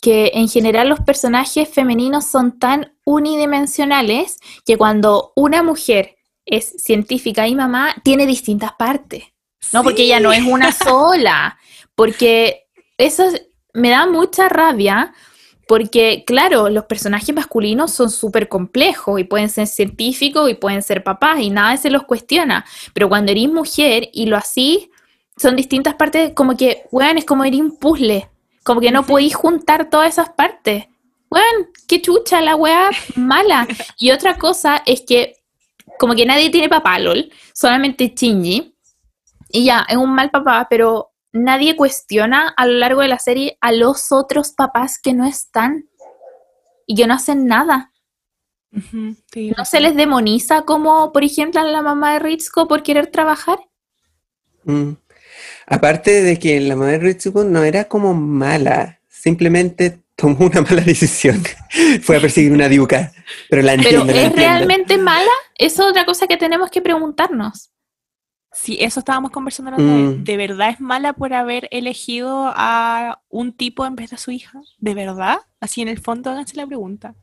que 0.00 0.30
en 0.34 0.48
general 0.48 0.88
los 0.88 1.00
personajes 1.00 1.68
femeninos 1.68 2.24
son 2.24 2.58
tan 2.58 2.92
unidimensionales 3.04 4.38
que 4.64 4.76
cuando 4.76 5.32
una 5.36 5.62
mujer 5.62 6.16
es 6.46 6.74
científica 6.82 7.46
y 7.46 7.54
mamá, 7.54 7.94
tiene 8.02 8.26
distintas 8.26 8.72
partes. 8.78 9.24
No, 9.72 9.82
porque 9.82 10.02
ella 10.02 10.20
no 10.20 10.32
es 10.32 10.42
una 10.42 10.72
sola. 10.72 11.58
Porque 11.94 12.64
eso 12.98 13.24
es- 13.24 13.42
me 13.74 13.90
da 13.90 14.06
mucha 14.06 14.48
rabia. 14.48 15.12
Porque, 15.68 16.24
claro, 16.26 16.68
los 16.68 16.84
personajes 16.84 17.34
masculinos 17.34 17.92
son 17.92 18.10
súper 18.10 18.48
complejos 18.48 19.18
y 19.20 19.24
pueden 19.24 19.48
ser 19.48 19.66
científicos 19.68 20.50
y 20.50 20.54
pueden 20.54 20.82
ser 20.82 21.02
papás 21.04 21.40
y 21.40 21.50
nada 21.50 21.76
se 21.76 21.88
los 21.88 22.02
cuestiona. 22.02 22.64
Pero 22.92 23.08
cuando 23.08 23.32
eres 23.32 23.50
mujer 23.50 24.08
y 24.12 24.26
lo 24.26 24.36
así, 24.36 24.90
son 25.36 25.56
distintas 25.56 25.94
partes, 25.94 26.32
como 26.34 26.56
que, 26.56 26.84
weón, 26.90 27.16
es 27.16 27.24
como 27.24 27.44
eres 27.44 27.60
un 27.60 27.78
puzzle. 27.78 28.28
Como 28.64 28.80
que 28.80 28.90
no 28.90 29.06
podéis 29.06 29.34
juntar 29.34 29.88
todas 29.88 30.10
esas 30.10 30.30
partes. 30.30 30.86
Weón, 31.30 31.70
qué 31.88 32.02
chucha 32.02 32.40
la 32.42 32.56
weá 32.56 32.90
mala. 33.14 33.66
Y 33.98 34.10
otra 34.10 34.36
cosa 34.36 34.82
es 34.84 35.02
que, 35.02 35.36
como 35.98 36.14
que 36.14 36.26
nadie 36.26 36.50
tiene 36.50 36.68
papá, 36.68 36.98
lol, 36.98 37.30
solamente 37.54 38.12
Shinji. 38.14 38.76
Y 39.50 39.64
ya, 39.66 39.86
es 39.88 39.96
un 39.96 40.14
mal 40.14 40.30
papá, 40.30 40.66
pero 40.68 41.12
nadie 41.32 41.76
cuestiona 41.76 42.48
a 42.56 42.66
lo 42.66 42.74
largo 42.74 43.00
de 43.00 43.08
la 43.08 43.18
serie 43.18 43.58
a 43.60 43.72
los 43.72 44.12
otros 44.12 44.52
papás 44.52 44.98
que 44.98 45.12
no 45.12 45.26
están 45.26 45.88
y 46.86 46.94
que 46.94 47.06
no 47.06 47.14
hacen 47.14 47.46
nada. 47.46 47.92
Sí, 49.32 49.52
No 49.56 49.64
se 49.66 49.80
les 49.80 49.94
demoniza 49.94 50.62
como, 50.62 51.12
por 51.12 51.24
ejemplo, 51.24 51.60
a 51.60 51.64
la 51.64 51.82
mamá 51.82 52.14
de 52.14 52.20
Ritsuko 52.20 52.68
por 52.68 52.82
querer 52.82 53.08
trabajar. 53.08 53.58
Mm. 54.64 54.92
Aparte 55.66 56.22
de 56.22 56.38
que 56.38 56.60
la 56.60 56.76
madre 56.76 56.98
de 56.98 57.04
Ritsuko 57.04 57.44
no 57.44 57.64
era 57.64 57.84
como 57.84 58.14
mala, 58.14 59.00
simplemente 59.08 60.01
tomó 60.16 60.46
una 60.46 60.60
mala 60.70 60.82
decisión. 60.82 61.42
Fue 62.02 62.16
a 62.16 62.20
perseguir 62.20 62.52
una 62.52 62.68
diuca. 62.68 63.12
Pero 63.48 63.62
la 63.62 63.72
Pero 63.76 63.82
entiendo, 63.82 64.04
la 64.06 64.12
¿es 64.12 64.26
entiendo. 64.26 64.36
realmente 64.36 64.98
mala? 64.98 65.30
Eso 65.56 65.84
es 65.84 65.90
otra 65.90 66.04
cosa 66.04 66.26
que 66.26 66.36
tenemos 66.36 66.70
que 66.70 66.80
preguntarnos. 66.80 67.70
Sí, 68.52 68.76
eso 68.80 69.00
estábamos 69.00 69.30
conversando. 69.30 69.72
Mm. 69.78 70.24
¿De 70.24 70.36
verdad 70.36 70.68
es 70.70 70.80
mala 70.80 71.14
por 71.14 71.32
haber 71.32 71.68
elegido 71.70 72.52
a 72.54 73.22
un 73.30 73.52
tipo 73.56 73.86
en 73.86 73.96
vez 73.96 74.10
de 74.10 74.16
a 74.16 74.18
su 74.18 74.30
hija? 74.30 74.60
¿De 74.78 74.94
verdad? 74.94 75.38
Así 75.58 75.80
en 75.80 75.88
el 75.88 75.98
fondo 75.98 76.30
háganse 76.30 76.56
la 76.56 76.66
pregunta. 76.66 77.14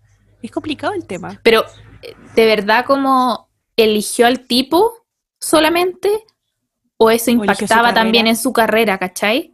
Es 0.42 0.50
complicado 0.50 0.94
el 0.94 1.06
tema. 1.06 1.40
Pero, 1.44 1.66
eh, 2.02 2.16
¿de 2.36 2.46
verdad 2.46 2.86
como 2.86 3.50
eligió 3.78 4.26
al 4.26 4.48
tipo 4.48 5.06
solamente? 5.40 6.10
¿O 6.98 7.12
eso 7.12 7.30
impactaba 7.30 7.94
también 7.94 8.26
en 8.26 8.36
su 8.36 8.52
carrera, 8.52 8.98
cachai? 8.98 9.54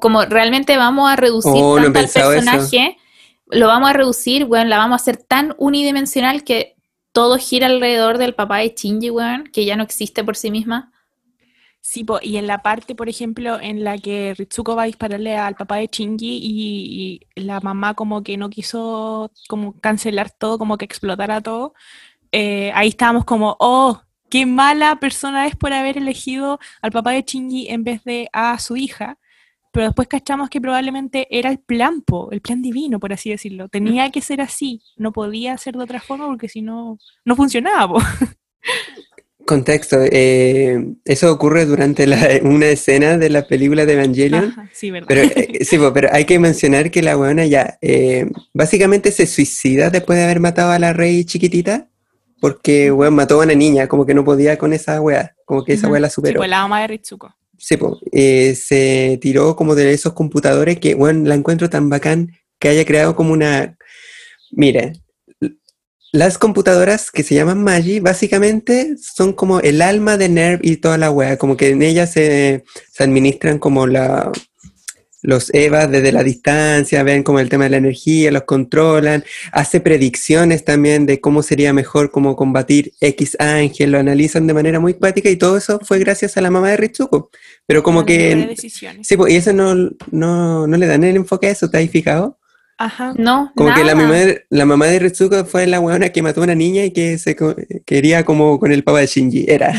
Como 0.00 0.24
realmente 0.24 0.76
vamos 0.76 1.10
a 1.10 1.16
reducir 1.16 1.52
Oh, 1.54 1.78
no 1.78 1.84
tanto 1.84 1.98
al 1.98 2.04
pensado 2.04 2.32
eso. 2.32 2.44
personaje, 2.44 2.98
lo 3.46 3.66
vamos 3.66 3.90
a 3.90 3.92
reducir, 3.92 4.44
weón, 4.44 4.68
la 4.68 4.78
vamos 4.78 4.94
a 4.94 5.02
hacer 5.02 5.16
tan 5.16 5.54
unidimensional 5.58 6.44
que 6.44 6.76
todo 7.12 7.36
gira 7.36 7.66
alrededor 7.66 8.18
del 8.18 8.34
papá 8.34 8.58
de 8.58 8.74
Shinji, 8.76 9.10
weón, 9.10 9.44
que 9.52 9.64
ya 9.64 9.76
no 9.76 9.82
existe 9.82 10.24
por 10.24 10.36
sí 10.36 10.50
misma. 10.50 10.92
Sí, 11.84 12.04
po, 12.04 12.20
y 12.22 12.36
en 12.36 12.46
la 12.46 12.62
parte, 12.62 12.94
por 12.94 13.08
ejemplo, 13.08 13.58
en 13.60 13.82
la 13.82 13.98
que 13.98 14.34
Ritsuko 14.38 14.76
va 14.76 14.84
a 14.84 14.86
dispararle 14.86 15.36
al 15.36 15.56
papá 15.56 15.76
de 15.76 15.88
Shinji 15.90 16.38
y, 16.40 17.20
y 17.34 17.42
la 17.42 17.60
mamá 17.60 17.94
como 17.94 18.22
que 18.22 18.36
no 18.36 18.48
quiso 18.50 19.32
como 19.48 19.78
cancelar 19.80 20.30
todo, 20.30 20.58
como 20.58 20.78
que 20.78 20.84
explotara 20.84 21.40
todo, 21.40 21.74
eh, 22.30 22.70
ahí 22.74 22.88
estábamos 22.88 23.24
como, 23.24 23.56
oh, 23.58 24.00
qué 24.30 24.46
mala 24.46 24.96
persona 24.96 25.46
es 25.46 25.56
por 25.56 25.72
haber 25.72 25.98
elegido 25.98 26.58
al 26.80 26.92
papá 26.92 27.10
de 27.12 27.22
Shinji 27.22 27.68
en 27.68 27.84
vez 27.84 28.02
de 28.04 28.28
a 28.32 28.58
su 28.58 28.76
hija. 28.76 29.18
Pero 29.72 29.86
después 29.86 30.06
cachamos 30.06 30.50
que 30.50 30.60
probablemente 30.60 31.26
era 31.30 31.50
el 31.50 31.58
plan, 31.58 32.02
po, 32.02 32.30
el 32.30 32.40
plan 32.42 32.60
divino, 32.62 33.00
por 33.00 33.12
así 33.12 33.30
decirlo. 33.30 33.68
Tenía 33.68 34.10
que 34.10 34.20
ser 34.20 34.40
así, 34.42 34.82
no 34.96 35.12
podía 35.12 35.56
ser 35.58 35.74
de 35.76 35.82
otra 35.84 36.00
forma 36.00 36.26
porque 36.26 36.48
si 36.48 36.60
no, 36.62 36.98
no 37.24 37.36
funcionaba. 37.36 37.88
po. 37.94 38.00
Contexto, 39.44 39.96
eh, 40.02 40.94
eso 41.04 41.32
ocurre 41.32 41.66
durante 41.66 42.06
la- 42.06 42.38
una 42.42 42.66
escena 42.66 43.18
de 43.18 43.28
la 43.28 43.42
película 43.48 43.84
de 43.84 43.94
Evangelion. 43.94 44.44
Ajá, 44.44 44.70
sí, 44.72 44.90
verdad. 44.92 45.08
Pero, 45.08 45.22
eh, 45.22 45.58
sí, 45.64 45.78
po, 45.78 45.92
pero 45.92 46.08
hay 46.12 46.24
que 46.26 46.38
mencionar 46.38 46.90
que 46.92 47.02
la 47.02 47.16
weona 47.18 47.44
ya 47.46 47.76
eh, 47.80 48.30
básicamente 48.54 49.10
se 49.10 49.26
suicida 49.26 49.90
después 49.90 50.16
de 50.18 50.24
haber 50.26 50.38
matado 50.38 50.70
a 50.70 50.78
la 50.78 50.92
rey 50.92 51.24
chiquitita, 51.24 51.88
porque 52.40 52.92
weón 52.92 53.14
mató 53.14 53.40
a 53.40 53.44
una 53.44 53.54
niña, 53.54 53.88
como 53.88 54.06
que 54.06 54.14
no 54.14 54.24
podía 54.24 54.56
con 54.58 54.72
esa 54.72 55.00
wea, 55.00 55.34
como 55.44 55.64
que 55.64 55.72
esa 55.72 55.88
wea 55.88 56.00
la 56.00 56.08
Sí, 56.08 56.14
superó. 56.16 56.38
pues 56.38 56.48
la 56.50 56.68
de 56.80 56.86
Ritsuko. 56.86 57.34
Sí, 57.62 57.76
eh, 58.10 58.56
se 58.56 59.20
tiró 59.22 59.54
como 59.54 59.76
de 59.76 59.92
esos 59.92 60.14
computadores 60.14 60.80
que, 60.80 60.96
bueno, 60.96 61.28
la 61.28 61.36
encuentro 61.36 61.70
tan 61.70 61.88
bacán 61.88 62.32
que 62.58 62.68
haya 62.68 62.84
creado 62.84 63.14
como 63.14 63.32
una... 63.32 63.78
Mira, 64.50 64.92
las 66.10 66.38
computadoras 66.38 67.12
que 67.12 67.22
se 67.22 67.36
llaman 67.36 67.62
Magi 67.62 68.00
básicamente 68.00 68.96
son 68.98 69.32
como 69.32 69.60
el 69.60 69.80
alma 69.80 70.16
de 70.16 70.28
NERV 70.28 70.60
y 70.64 70.76
toda 70.78 70.98
la 70.98 71.12
wea, 71.12 71.38
como 71.38 71.56
que 71.56 71.68
en 71.68 71.82
ellas 71.82 72.10
se, 72.10 72.64
se 72.90 73.04
administran 73.04 73.60
como 73.60 73.86
la, 73.86 74.32
los 75.22 75.54
EVAs 75.54 75.90
desde 75.90 76.12
la 76.12 76.24
distancia, 76.24 77.02
ven 77.04 77.22
como 77.22 77.38
el 77.38 77.48
tema 77.48 77.64
de 77.64 77.70
la 77.70 77.76
energía, 77.78 78.32
los 78.32 78.42
controlan, 78.42 79.24
hace 79.52 79.80
predicciones 79.80 80.64
también 80.64 81.06
de 81.06 81.20
cómo 81.20 81.42
sería 81.42 81.72
mejor 81.72 82.10
como 82.10 82.36
combatir 82.36 82.92
X 83.00 83.36
ángel, 83.38 83.92
lo 83.92 83.98
analizan 83.98 84.46
de 84.46 84.54
manera 84.54 84.80
muy 84.80 84.94
práctica 84.94 85.30
y 85.30 85.36
todo 85.36 85.56
eso 85.56 85.78
fue 85.80 86.00
gracias 86.00 86.36
a 86.36 86.40
la 86.40 86.50
mamá 86.50 86.70
de 86.70 86.76
Ritsuko. 86.76 87.30
Pero 87.66 87.82
como 87.82 88.04
que... 88.04 88.34
decisiones. 88.36 89.06
Sí, 89.06 89.16
pues, 89.16 89.32
y 89.32 89.36
eso 89.36 89.52
no, 89.52 89.74
no, 90.10 90.66
no 90.66 90.76
le 90.76 90.86
dan 90.86 91.04
el 91.04 91.16
enfoque 91.16 91.46
a 91.46 91.50
eso, 91.50 91.70
¿te 91.70 91.78
has 91.78 91.90
fijado? 91.90 92.38
Ajá. 92.78 93.14
No, 93.16 93.52
Como 93.54 93.72
que 93.74 93.84
la 93.84 93.94
mamá, 93.94 94.14
de, 94.14 94.44
la 94.50 94.66
mamá 94.66 94.86
de 94.86 94.98
Ritsuko 94.98 95.44
fue 95.44 95.66
la 95.68 95.78
weona 95.78 96.08
que 96.08 96.22
mató 96.22 96.40
a 96.40 96.44
una 96.44 96.54
niña 96.56 96.84
y 96.84 96.90
que 96.92 97.16
se 97.18 97.36
co- 97.36 97.54
quería 97.86 98.24
como 98.24 98.58
con 98.58 98.72
el 98.72 98.82
papá 98.82 99.00
de 99.00 99.06
Shinji, 99.06 99.46
era. 99.48 99.72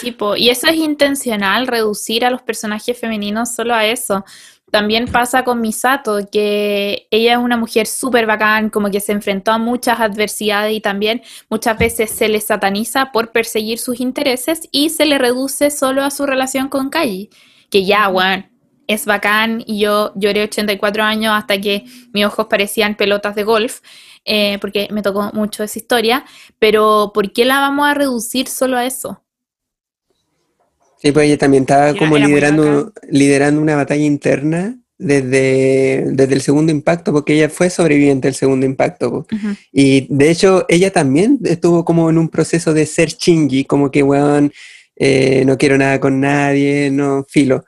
Sí, 0.00 0.12
po, 0.12 0.36
y 0.36 0.48
eso 0.50 0.68
es 0.68 0.76
intencional, 0.76 1.66
reducir 1.66 2.24
a 2.24 2.30
los 2.30 2.42
personajes 2.42 2.96
femeninos 2.98 3.54
solo 3.54 3.74
a 3.74 3.84
eso. 3.86 4.24
También 4.72 5.06
pasa 5.06 5.44
con 5.44 5.60
Misato, 5.60 6.26
que 6.32 7.06
ella 7.10 7.32
es 7.32 7.38
una 7.38 7.58
mujer 7.58 7.86
súper 7.86 8.24
bacán, 8.24 8.70
como 8.70 8.90
que 8.90 9.00
se 9.00 9.12
enfrentó 9.12 9.52
a 9.52 9.58
muchas 9.58 10.00
adversidades 10.00 10.72
y 10.74 10.80
también 10.80 11.20
muchas 11.50 11.76
veces 11.76 12.10
se 12.10 12.26
le 12.30 12.40
sataniza 12.40 13.12
por 13.12 13.32
perseguir 13.32 13.78
sus 13.78 14.00
intereses 14.00 14.66
y 14.72 14.88
se 14.88 15.04
le 15.04 15.18
reduce 15.18 15.70
solo 15.70 16.02
a 16.02 16.10
su 16.10 16.24
relación 16.24 16.68
con 16.70 16.88
Kaji, 16.88 17.28
que 17.68 17.84
ya, 17.84 18.08
weón, 18.08 18.46
es 18.86 19.04
bacán 19.04 19.62
y 19.66 19.78
yo 19.78 20.12
lloré 20.14 20.44
84 20.44 21.02
años 21.04 21.34
hasta 21.36 21.60
que 21.60 21.84
mis 22.14 22.24
ojos 22.24 22.46
parecían 22.46 22.94
pelotas 22.94 23.34
de 23.34 23.44
golf, 23.44 23.80
eh, 24.24 24.56
porque 24.62 24.88
me 24.90 25.02
tocó 25.02 25.32
mucho 25.34 25.62
esa 25.64 25.78
historia, 25.78 26.24
pero 26.58 27.10
¿por 27.12 27.34
qué 27.34 27.44
la 27.44 27.60
vamos 27.60 27.86
a 27.86 27.92
reducir 27.92 28.48
solo 28.48 28.78
a 28.78 28.86
eso? 28.86 29.21
Sí, 31.02 31.10
pues 31.12 31.26
ella 31.26 31.36
también 31.38 31.64
estaba 31.64 31.90
Era- 31.90 31.98
como 31.98 32.16
era 32.16 32.26
liderando, 32.28 32.92
liderando 33.10 33.60
una 33.60 33.74
batalla 33.76 34.04
interna 34.04 34.78
desde, 34.98 36.04
desde 36.12 36.34
el 36.34 36.40
segundo 36.42 36.70
impacto, 36.70 37.12
porque 37.12 37.34
ella 37.34 37.48
fue 37.48 37.70
sobreviviente 37.70 38.28
del 38.28 38.36
segundo 38.36 38.64
impacto. 38.66 39.10
po. 39.10 39.18
Ujú. 39.34 39.48
Y 39.72 40.06
de 40.14 40.30
hecho, 40.30 40.64
ella 40.68 40.92
también 40.92 41.40
estuvo 41.44 41.84
como 41.84 42.08
en 42.08 42.18
un 42.18 42.28
proceso 42.28 42.72
de 42.72 42.86
ser 42.86 43.08
Shinji, 43.08 43.64
como 43.64 43.90
que, 43.90 44.02
weón, 44.04 44.52
eh, 44.96 45.42
no 45.44 45.58
quiero 45.58 45.76
nada 45.76 45.98
con 45.98 46.20
nadie, 46.20 46.90
no, 46.92 47.24
filo. 47.28 47.64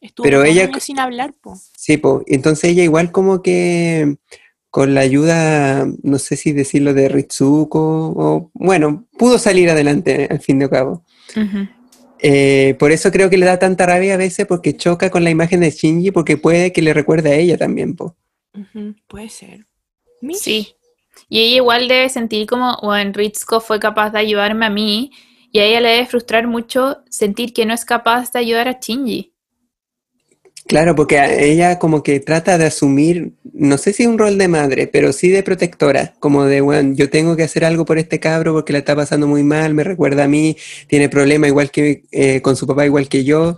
Estuvo 0.00 0.24
Pero 0.24 0.44
ella- 0.44 0.64
años 0.64 0.82
sin 0.82 0.98
hablar, 0.98 1.34
po. 1.42 1.58
Sí, 1.76 1.98
pues, 1.98 2.22
entonces 2.26 2.70
ella 2.70 2.84
igual 2.84 3.10
como 3.12 3.42
que 3.42 4.16
con 4.70 4.94
la 4.94 5.00
ayuda, 5.00 5.86
no 6.02 6.18
sé 6.18 6.36
si 6.36 6.52
decirlo 6.52 6.94
de 6.94 7.08
Ritsuko, 7.08 7.80
o 8.16 8.50
bueno, 8.54 9.06
pudo 9.18 9.38
salir 9.38 9.68
adelante 9.70 10.26
al 10.30 10.40
fin 10.40 10.58
de 10.58 10.70
cabo. 10.70 11.04
Ujú. 11.36 11.68
Eh, 12.20 12.76
por 12.78 12.92
eso 12.92 13.10
creo 13.10 13.30
que 13.30 13.38
le 13.38 13.46
da 13.46 13.58
tanta 13.58 13.86
rabia 13.86 14.14
a 14.14 14.16
veces 14.16 14.46
porque 14.46 14.76
choca 14.76 15.10
con 15.10 15.24
la 15.24 15.30
imagen 15.30 15.60
de 15.60 15.70
Shinji 15.70 16.10
porque 16.10 16.36
puede 16.36 16.72
que 16.72 16.82
le 16.82 16.92
recuerde 16.92 17.30
a 17.30 17.34
ella 17.36 17.56
también, 17.56 17.94
po. 17.94 18.16
Puede 19.06 19.28
ser. 19.28 19.66
Mish. 20.20 20.38
Sí. 20.38 20.74
Y 21.28 21.40
ella 21.40 21.56
igual 21.56 21.88
debe 21.88 22.08
sentir 22.08 22.46
como, 22.46 22.78
bueno, 22.82 23.12
Ritsuko 23.14 23.60
fue 23.60 23.78
capaz 23.78 24.10
de 24.10 24.20
ayudarme 24.20 24.66
a 24.66 24.70
mí, 24.70 25.12
y 25.50 25.58
a 25.60 25.64
ella 25.64 25.80
le 25.80 25.88
debe 25.90 26.06
frustrar 26.06 26.46
mucho 26.46 26.98
sentir 27.08 27.52
que 27.52 27.66
no 27.66 27.74
es 27.74 27.84
capaz 27.84 28.32
de 28.32 28.38
ayudar 28.40 28.68
a 28.68 28.78
Shinji. 28.80 29.32
Claro, 30.68 30.94
porque 30.94 31.18
ella 31.50 31.78
como 31.78 32.02
que 32.02 32.20
trata 32.20 32.58
de 32.58 32.66
asumir, 32.66 33.32
no 33.54 33.78
sé 33.78 33.94
si 33.94 34.06
un 34.06 34.18
rol 34.18 34.36
de 34.36 34.48
madre, 34.48 34.86
pero 34.86 35.14
sí 35.14 35.30
de 35.30 35.42
protectora, 35.42 36.14
como 36.20 36.44
de, 36.44 36.60
bueno, 36.60 36.92
yo 36.94 37.08
tengo 37.08 37.36
que 37.36 37.42
hacer 37.42 37.64
algo 37.64 37.86
por 37.86 37.96
este 37.96 38.20
cabro 38.20 38.52
porque 38.52 38.74
la 38.74 38.80
está 38.80 38.94
pasando 38.94 39.26
muy 39.26 39.42
mal, 39.44 39.72
me 39.72 39.82
recuerda 39.82 40.24
a 40.24 40.28
mí, 40.28 40.58
tiene 40.86 41.08
problemas 41.08 41.48
igual 41.48 41.70
que 41.70 42.02
eh, 42.12 42.42
con 42.42 42.54
su 42.54 42.66
papá, 42.66 42.84
igual 42.84 43.08
que 43.08 43.24
yo, 43.24 43.56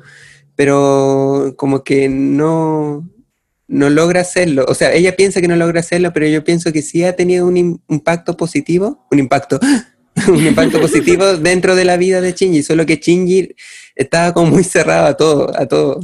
pero 0.54 1.54
como 1.56 1.82
que 1.82 2.08
no, 2.08 3.08
no 3.66 3.90
logra 3.90 4.20
hacerlo. 4.20 4.64
O 4.68 4.74
sea, 4.74 4.92
ella 4.92 5.16
piensa 5.16 5.40
que 5.40 5.48
no 5.48 5.56
logra 5.56 5.80
hacerlo, 5.80 6.12
pero 6.12 6.28
yo 6.28 6.44
pienso 6.44 6.72
que 6.72 6.82
sí 6.82 7.02
ha 7.04 7.16
tenido 7.16 7.44
un 7.46 7.56
im- 7.56 7.80
impacto 7.88 8.36
positivo, 8.36 9.04
un 9.10 9.18
impacto, 9.18 9.58
un 10.28 10.46
impacto 10.46 10.80
positivo 10.80 11.36
dentro 11.38 11.74
de 11.74 11.84
la 11.84 11.96
vida 11.96 12.20
de 12.20 12.32
Shinji, 12.34 12.62
solo 12.62 12.86
que 12.86 12.96
Shinji 12.96 13.54
estaba 13.96 14.32
como 14.32 14.52
muy 14.52 14.62
cerrado 14.64 15.06
a 15.06 15.16
todo, 15.16 15.52
a 15.58 15.66
todo. 15.66 16.00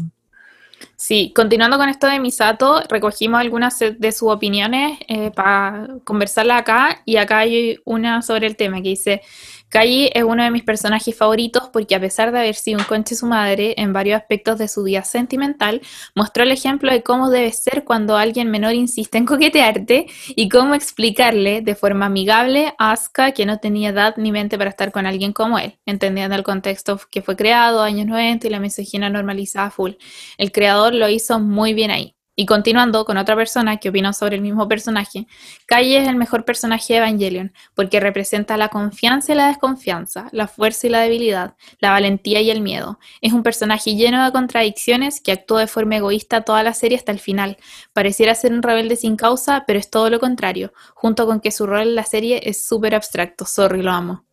Sí, 0.98 1.30
continuando 1.34 1.76
con 1.76 1.90
esto 1.90 2.06
de 2.06 2.18
Misato, 2.18 2.80
recogimos 2.88 3.38
algunas 3.38 3.78
de 3.78 4.12
sus 4.12 4.30
opiniones 4.30 4.98
eh, 5.08 5.30
para 5.30 5.88
conversarla 6.04 6.56
acá 6.56 7.02
y 7.04 7.16
acá 7.16 7.40
hay 7.40 7.78
una 7.84 8.22
sobre 8.22 8.46
el 8.46 8.56
tema 8.56 8.78
que 8.78 8.88
dice, 8.88 9.20
Kaji 9.68 10.10
es 10.14 10.22
uno 10.22 10.44
de 10.44 10.50
mis 10.50 10.62
personajes 10.62 11.16
favoritos 11.16 11.68
porque 11.72 11.94
a 11.94 12.00
pesar 12.00 12.32
de 12.32 12.38
haber 12.38 12.54
sido 12.54 12.78
un 12.78 12.84
conche 12.84 13.14
su 13.14 13.26
madre 13.26 13.74
en 13.76 13.92
varios 13.92 14.20
aspectos 14.20 14.58
de 14.58 14.68
su 14.68 14.84
vida 14.84 15.02
sentimental, 15.04 15.80
mostró 16.14 16.44
el 16.44 16.52
ejemplo 16.52 16.90
de 16.92 17.02
cómo 17.02 17.30
debe 17.30 17.52
ser 17.52 17.84
cuando 17.84 18.16
alguien 18.16 18.50
menor 18.50 18.74
insiste 18.74 19.18
en 19.18 19.26
coquetearte 19.26 20.06
y 20.28 20.48
cómo 20.48 20.74
explicarle 20.74 21.62
de 21.62 21.74
forma 21.74 22.06
amigable 22.06 22.74
a 22.78 22.92
Asuka 22.92 23.32
que 23.32 23.46
no 23.46 23.58
tenía 23.58 23.90
edad 23.90 24.14
ni 24.16 24.32
mente 24.32 24.56
para 24.56 24.70
estar 24.70 24.92
con 24.92 25.06
alguien 25.06 25.32
como 25.32 25.58
él, 25.58 25.78
entendiendo 25.86 26.36
el 26.36 26.42
contexto 26.42 27.00
que 27.10 27.22
fue 27.22 27.36
creado 27.36 27.82
años 27.82 28.06
90 28.06 28.46
y 28.46 28.50
la 28.50 28.60
misoginia 28.60 29.10
normalizada 29.10 29.70
full. 29.70 29.92
El 30.38 30.52
creador 30.52 30.94
lo 30.94 31.08
hizo 31.08 31.40
muy 31.40 31.74
bien 31.74 31.90
ahí. 31.90 32.15
Y 32.38 32.44
continuando 32.44 33.06
con 33.06 33.16
otra 33.16 33.34
persona 33.34 33.78
que 33.78 33.88
opinó 33.88 34.12
sobre 34.12 34.36
el 34.36 34.42
mismo 34.42 34.68
personaje, 34.68 35.26
Calle 35.64 36.02
es 36.02 36.06
el 36.06 36.16
mejor 36.16 36.44
personaje 36.44 36.92
de 36.92 36.98
Evangelion 36.98 37.54
porque 37.74 37.98
representa 37.98 38.58
la 38.58 38.68
confianza 38.68 39.32
y 39.32 39.36
la 39.36 39.48
desconfianza, 39.48 40.28
la 40.32 40.46
fuerza 40.46 40.86
y 40.86 40.90
la 40.90 41.00
debilidad, 41.00 41.56
la 41.78 41.92
valentía 41.92 42.42
y 42.42 42.50
el 42.50 42.60
miedo. 42.60 42.98
Es 43.22 43.32
un 43.32 43.42
personaje 43.42 43.96
lleno 43.96 44.22
de 44.22 44.32
contradicciones 44.32 45.22
que 45.22 45.32
actuó 45.32 45.56
de 45.56 45.66
forma 45.66 45.96
egoísta 45.96 46.42
toda 46.42 46.62
la 46.62 46.74
serie 46.74 46.98
hasta 46.98 47.10
el 47.10 47.20
final. 47.20 47.56
Pareciera 47.94 48.34
ser 48.34 48.52
un 48.52 48.62
rebelde 48.62 48.96
sin 48.96 49.16
causa, 49.16 49.64
pero 49.66 49.78
es 49.78 49.88
todo 49.88 50.10
lo 50.10 50.20
contrario, 50.20 50.74
junto 50.94 51.24
con 51.26 51.40
que 51.40 51.50
su 51.50 51.66
rol 51.66 51.88
en 51.88 51.94
la 51.94 52.04
serie 52.04 52.42
es 52.44 52.62
súper 52.62 52.94
abstracto. 52.94 53.46
Sorry, 53.46 53.80
lo 53.80 53.92
amo. 53.92 54.26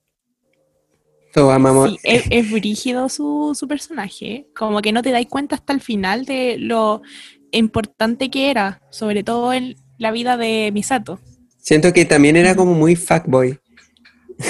Todos 1.34 1.54
amamos. 1.54 1.90
Sí, 1.90 2.00
es, 2.04 2.26
es 2.30 2.52
brígido 2.52 3.08
su, 3.08 3.56
su 3.58 3.66
personaje. 3.66 4.50
Como 4.54 4.82
que 4.82 4.92
no 4.92 5.02
te 5.02 5.12
dais 5.12 5.28
cuenta 5.28 5.56
hasta 5.56 5.72
el 5.72 5.80
final 5.80 6.26
de 6.26 6.58
lo 6.60 7.02
importante 7.58 8.30
que 8.30 8.50
era, 8.52 8.82
sobre 8.90 9.24
todo 9.24 9.54
en 9.54 9.76
la 9.98 10.12
vida 10.12 10.38
de 10.38 10.72
Misato. 10.74 11.20
Siento 11.60 11.94
que 11.94 12.06
también 12.06 12.36
era 12.36 12.56
como 12.56 12.74
muy 12.74 12.96
fuckboy. 12.96 13.58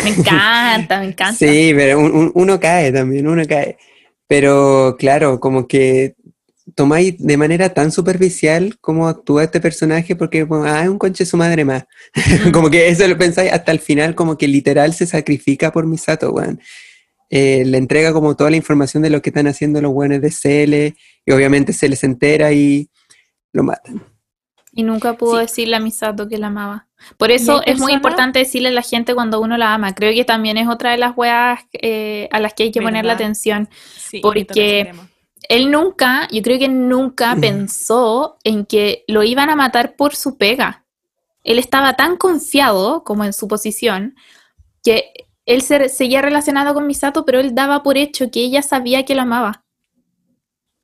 Me 0.04 0.10
encanta, 0.10 1.00
me 1.00 1.08
encanta. 1.08 1.34
Sí, 1.38 1.74
pero 1.76 2.00
un- 2.00 2.12
un- 2.12 2.32
uno 2.34 2.60
cae 2.60 2.92
también, 2.92 3.28
uno 3.28 3.44
cae. 3.48 3.78
Pero 4.28 4.96
claro, 4.98 5.40
como 5.40 5.68
que 5.68 6.16
tomáis 6.76 7.16
de 7.20 7.38
manera 7.38 7.74
tan 7.74 7.92
superficial 7.92 8.78
cómo 8.80 9.08
actúa 9.08 9.44
este 9.44 9.60
personaje 9.60 10.16
porque, 10.16 10.44
bueno, 10.44 10.66
ah, 10.66 10.82
es 10.84 10.90
un 10.90 10.98
conche 10.98 11.26
su 11.26 11.38
madre 11.38 11.66
más. 11.66 11.84
como 12.54 12.70
que 12.70 12.88
eso 12.88 13.08
lo 13.08 13.18
pensáis 13.18 13.52
hasta 13.52 13.72
el 13.72 13.80
final, 13.80 14.16
como 14.16 14.38
que 14.38 14.48
literal 14.48 14.94
se 14.94 15.06
sacrifica 15.06 15.72
por 15.72 15.86
Misato, 15.86 16.32
weón. 16.32 16.60
Eh, 17.30 17.64
le 17.66 17.78
entrega 17.78 18.14
como 18.14 18.36
toda 18.36 18.50
la 18.50 18.58
información 18.58 19.04
de 19.04 19.10
lo 19.10 19.22
que 19.22 19.30
están 19.32 19.48
haciendo 19.48 19.82
los 19.82 19.92
weones 19.92 20.22
de 20.22 20.30
CL 20.32 20.96
y 21.26 21.32
obviamente 21.32 21.74
se 21.74 21.90
les 21.90 22.04
entera 22.04 22.54
y 22.54 22.90
lo 23.54 23.64
matan. 23.64 24.04
Y 24.76 24.84
nunca 24.84 25.14
pudo 25.14 25.36
Sí. 25.36 25.42
decirle 25.42 25.76
a 25.76 25.80
Misato 25.80 26.28
que 26.28 26.38
la 26.40 26.48
amaba. 26.48 26.88
Por 27.18 27.30
eso 27.32 27.62
es 27.64 27.80
muy 27.80 27.94
importante 27.94 28.40
decirle 28.40 28.70
a 28.70 28.72
la 28.72 28.82
gente 28.82 29.14
cuando 29.14 29.40
uno 29.40 29.56
la 29.58 29.74
ama. 29.74 29.94
Creo 29.94 30.12
que 30.14 30.26
también 30.26 30.58
es 30.58 30.68
otra 30.68 30.92
de 30.92 30.98
las 30.98 31.16
weas 31.16 31.60
eh, 31.74 32.28
a 32.32 32.40
las 32.40 32.54
que 32.56 32.64
hay 32.64 32.72
que 32.72 32.82
poner 32.82 33.06
la 33.06 33.14
atención. 33.14 33.70
Sí, 33.96 34.20
Porque-. 34.22 34.92
Él 35.50 35.70
nunca, 35.72 36.28
yo 36.32 36.42
creo 36.42 36.58
que 36.58 36.70
nunca 36.70 37.36
Mm. 37.36 37.42
pensó 37.42 38.38
en 38.44 38.66
que 38.66 39.04
lo 39.08 39.24
iban 39.24 39.50
a 39.50 39.56
matar 39.56 39.96
por 39.96 40.16
su 40.16 40.38
pega. 40.38 40.86
Él 41.44 41.60
estaba 41.60 41.94
tan 41.94 42.16
confiado 42.16 43.04
como 43.04 43.26
en 43.26 43.34
su 43.34 43.48
posición 43.50 44.16
que 44.84 45.12
él 45.46 45.62
se 45.62 45.90
seguía 45.90 46.22
relacionado 46.22 46.74
con 46.74 46.88
Misato, 46.88 47.26
pero 47.26 47.42
él 47.42 47.54
daba 47.54 47.84
por 47.84 47.98
hecho 47.98 48.32
que 48.32 48.40
ella 48.40 48.62
sabía 48.62 49.04
que 49.04 49.14
lo 49.16 49.22
amaba. 49.24 49.66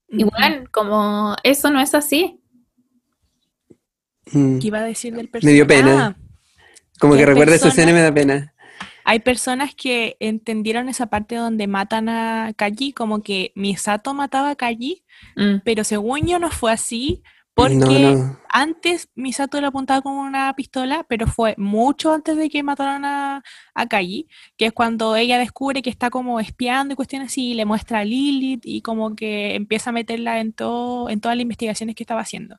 Y 0.09 0.25
Ujú. 0.25 0.31
bueno, 0.37 0.65
como 0.71 1.35
eso 1.43 1.69
no 1.69 1.79
es 1.79 1.95
así. 1.95 2.38
Mm. 4.31 4.59
¿Qué 4.59 4.67
iba 4.67 4.79
a 4.79 4.83
decir 4.83 5.13
del 5.15 5.25
Me 5.25 5.29
personaje? 5.31 5.55
dio 5.55 5.67
pena. 5.67 6.05
Ah, 6.07 6.15
Como 6.99 7.13
¿qué 7.13 7.19
que 7.19 7.25
recuerda 7.27 7.55
esa 7.55 7.69
escena 7.69 7.91
y 7.91 7.93
me 7.93 8.01
da 8.01 8.13
pena. 8.13 8.53
hay 9.05 9.19
personas 9.19 9.73
que 9.73 10.17
entendieron 10.19 10.87
esa 10.89 11.07
parte 11.07 11.35
donde 11.35 11.65
matan 11.67 12.09
a 12.09 12.53
Kaji 12.55 12.93
como 12.93 13.21
que 13.23 13.51
Misato 13.55 14.13
mataba 14.13 14.51
a 14.51 14.55
Kaji, 14.55 15.03
Mm. 15.35 15.61
pero 15.65 15.83
según 15.83 16.27
yo 16.27 16.39
no 16.39 16.49
fue 16.51 16.71
así, 16.71 17.23
porque 17.55 17.75
No, 17.75 18.15
no. 18.15 18.39
antes 18.47 19.09
Misato 19.15 19.59
le 19.59 19.67
apuntaba 19.67 20.01
con 20.01 20.13
una 20.13 20.53
pistola, 20.55 21.05
pero 21.09 21.27
fue 21.27 21.55
mucho 21.57 22.13
antes 22.13 22.37
de 22.37 22.49
que 22.49 22.63
mataran 22.63 23.03
a, 23.03 23.43
a 23.73 23.85
Kaji, 23.87 24.27
que 24.57 24.67
es 24.67 24.71
cuando 24.73 25.15
ella 25.17 25.37
descubre 25.37 25.81
que 25.81 25.89
está 25.89 26.09
como 26.09 26.39
espiando 26.39 26.93
y 26.93 26.95
cuestiones 26.95 27.31
así, 27.31 27.51
y 27.51 27.53
le 27.55 27.65
muestra 27.65 27.99
a 27.99 28.05
Lilith 28.05 28.61
y 28.63 28.81
como 28.81 29.13
que 29.15 29.55
empieza 29.55 29.89
a 29.89 29.93
meterla 29.93 30.39
en, 30.39 30.53
todo, 30.53 31.09
en 31.09 31.19
todas 31.19 31.35
las 31.35 31.41
investigaciones 31.41 31.95
que 31.95 32.03
estaba 32.03 32.21
haciendo. 32.21 32.57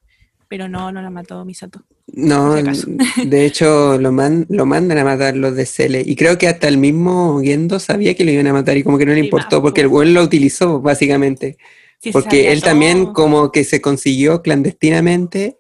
Pero 0.51 0.69
no, 0.69 0.91
no 0.91 1.01
la 1.01 1.11
mató 1.11 1.45
Misato. 1.45 1.85
No, 2.13 2.57
si 2.75 2.99
de 3.25 3.47
hecho 3.47 3.97
lo, 3.99 4.11
man- 4.11 4.47
lo 4.49 4.67
mandan 4.67 4.99
a 4.99 5.05
matar 5.05 5.37
los 5.37 5.55
de 5.55 5.65
Cele. 5.65 6.03
Y 6.05 6.17
creo 6.17 6.39
que 6.39 6.49
hasta 6.49 6.67
el 6.67 6.77
mismo 6.77 7.41
Gendo 7.41 7.79
sabía 7.79 8.15
que 8.15 8.25
lo 8.25 8.33
iban 8.33 8.49
a 8.49 8.53
matar 8.53 8.77
y 8.77 8.83
como 8.83 8.99
que 8.99 9.07
no 9.07 9.13
le 9.13 9.21
importó 9.21 9.63
porque 9.63 9.83
el 9.83 9.87
buen 9.87 10.13
lo 10.13 10.23
utilizó 10.25 10.81
básicamente. 10.81 11.57
Sí, 12.01 12.11
Porque 12.11 12.51
él 12.51 12.63
también 12.63 13.07
como 13.13 13.53
que 13.53 13.63
se 13.63 13.81
consiguió 13.81 14.43
clandestinamente 14.43 15.59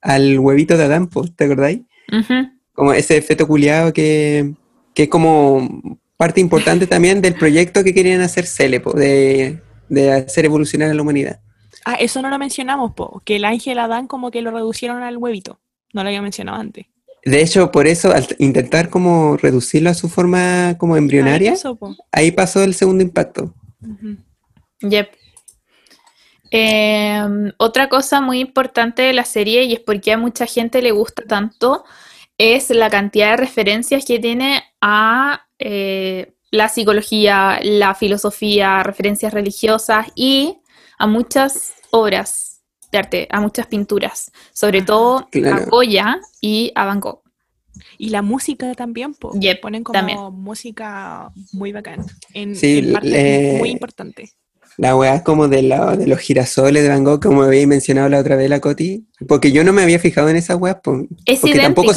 al 0.00 0.40
huevito 0.40 0.76
de 0.76 0.84
Adán, 0.84 1.06
po, 1.06 1.24
¿te 1.28 1.44
acordáis? 1.44 1.82
Como 2.72 2.92
ese 2.94 3.22
feto 3.22 3.46
culiado 3.46 3.92
que, 3.92 4.54
que 4.94 5.04
es 5.04 5.08
como 5.08 5.98
parte 6.16 6.40
importante 6.40 6.88
también 6.88 7.22
del 7.22 7.34
proyecto 7.34 7.84
que 7.84 7.94
querían 7.94 8.22
hacer 8.22 8.46
Cele, 8.46 8.80
po, 8.80 8.92
de, 8.92 9.60
de 9.88 10.10
hacer 10.10 10.46
evolucionar 10.46 10.90
a 10.90 10.94
la 10.94 11.02
humanidad. 11.02 11.40
Ah, 11.84 11.94
eso 11.94 12.22
no 12.22 12.30
lo 12.30 12.38
mencionamos, 12.38 12.92
po, 12.94 13.22
que 13.24 13.36
el 13.36 13.44
ángel 13.44 13.78
Adán 13.78 14.06
como 14.06 14.30
que 14.30 14.42
lo 14.42 14.50
reducieron 14.50 15.02
al 15.02 15.16
huevito. 15.16 15.60
No 15.92 16.02
lo 16.02 16.08
había 16.08 16.22
mencionado 16.22 16.58
antes. 16.58 16.86
De 17.24 17.40
hecho, 17.40 17.70
por 17.70 17.86
eso, 17.86 18.12
al 18.12 18.26
intentar 18.38 18.88
como 18.88 19.36
reducirlo 19.36 19.90
a 19.90 19.94
su 19.94 20.08
forma 20.08 20.76
como 20.78 20.96
embrionaria, 20.96 21.50
Ahí 21.50 21.56
pasó, 21.56 21.76
po. 21.76 21.96
ahí 22.10 22.30
pasó 22.32 22.64
el 22.64 22.74
segundo 22.74 23.02
impacto. 23.02 23.54
Yep. 24.80 25.08
Em, 26.50 27.52
otra 27.58 27.88
cosa 27.88 28.20
muy 28.20 28.40
importante 28.40 29.02
de 29.02 29.12
la 29.12 29.24
serie, 29.24 29.64
y 29.64 29.72
es 29.74 29.80
porque 29.80 30.12
a 30.12 30.18
mucha 30.18 30.46
gente 30.46 30.82
le 30.82 30.90
gusta 30.90 31.22
tanto, 31.26 31.84
es 32.38 32.70
la 32.70 32.90
cantidad 32.90 33.30
de 33.30 33.36
referencias 33.36 34.04
que 34.04 34.18
tiene 34.18 34.62
a 34.80 35.46
eh, 35.58 36.34
la 36.50 36.68
psicología, 36.68 37.60
la 37.62 37.94
filosofía, 37.94 38.82
referencias 38.82 39.32
religiosas 39.32 40.08
y 40.14 40.58
a 41.02 41.06
muchas 41.08 41.72
obras 41.90 42.60
de 42.92 42.98
arte, 42.98 43.28
a 43.30 43.40
muchas 43.40 43.66
pinturas, 43.66 44.30
sobre 44.52 44.78
Ajá, 44.78 44.86
todo 44.86 45.28
claro. 45.32 45.62
a 45.62 45.66
Goya 45.66 46.20
y 46.40 46.70
a 46.76 46.84
Van 46.84 47.00
Gogh. 47.00 47.22
Y 47.98 48.10
la 48.10 48.22
música 48.22 48.74
también, 48.74 49.14
po. 49.14 49.32
Yep, 49.34 49.60
ponen 49.60 49.82
como 49.82 49.98
también. 49.98 50.18
música 50.32 51.32
muy 51.52 51.72
bacán. 51.72 52.04
En, 52.34 52.54
Sí, 52.54 52.78
en 52.78 52.92
partes 52.92 53.10
le- 53.12 53.56
muy 53.58 53.70
importantes. 53.70 54.36
La 54.76 54.94
weá 54.96 55.22
como 55.24 55.48
de, 55.48 55.62
la- 55.62 55.96
de 55.96 56.06
los 56.06 56.18
girasoles 56.18 56.82
de 56.82 56.88
Van 56.90 57.02
Gogh, 57.04 57.20
como 57.20 57.42
habéis 57.42 57.66
mencionado 57.66 58.08
la 58.08 58.20
otra 58.20 58.36
vez 58.36 58.48
la 58.48 58.60
Coti, 58.60 59.06
porque 59.26 59.50
yo 59.52 59.64
no 59.64 59.72
me 59.72 59.82
había 59.82 59.98
fijado 59.98 60.28
en 60.28 60.36
esa 60.36 60.54
weá, 60.56 60.80
po, 60.80 61.02
Es 61.26 61.40
porque 61.40 61.58
tampoco, 61.58 61.92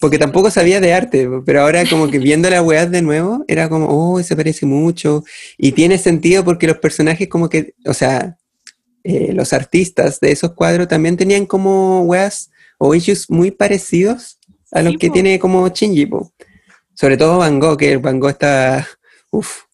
porque 0.00 0.18
tampoco 0.18 0.50
sabía 0.50 0.80
de 0.80 0.92
arte, 0.92 1.28
pero 1.44 1.62
ahora 1.62 1.88
como 1.88 2.10
que 2.10 2.18
viendo 2.18 2.50
la 2.50 2.62
weá 2.62 2.86
de 2.86 3.02
nuevo, 3.02 3.44
era 3.48 3.68
como, 3.68 3.86
oh, 3.88 4.22
se 4.22 4.36
parece 4.36 4.66
mucho, 4.66 5.24
y 5.56 5.72
tiene 5.72 5.98
sentido 5.98 6.44
porque 6.44 6.66
los 6.66 6.78
personajes 6.78 7.28
como 7.28 7.48
que, 7.48 7.74
o 7.86 7.94
sea, 7.94 8.36
eh, 9.04 9.32
los 9.32 9.52
artistas 9.52 10.20
de 10.20 10.32
esos 10.32 10.52
cuadros 10.52 10.88
también 10.88 11.16
tenían 11.16 11.46
como 11.46 12.02
weas 12.02 12.50
o 12.78 12.94
issues 12.94 13.30
muy 13.30 13.50
parecidos 13.50 14.38
a 14.72 14.82
los 14.82 14.92
Sí, 14.92 14.98
que 14.98 15.08
po. 15.08 15.12
tiene 15.14 15.38
como 15.38 15.68
Shinji, 15.68 16.06
po. 16.06 16.32
Sobre 16.94 17.16
todo 17.16 17.38
Van 17.38 17.60
Gogh, 17.60 17.76
que 17.76 17.96
Van 17.98 18.18
Gogh 18.18 18.30
está, 18.30 18.86
uff, 19.30 19.66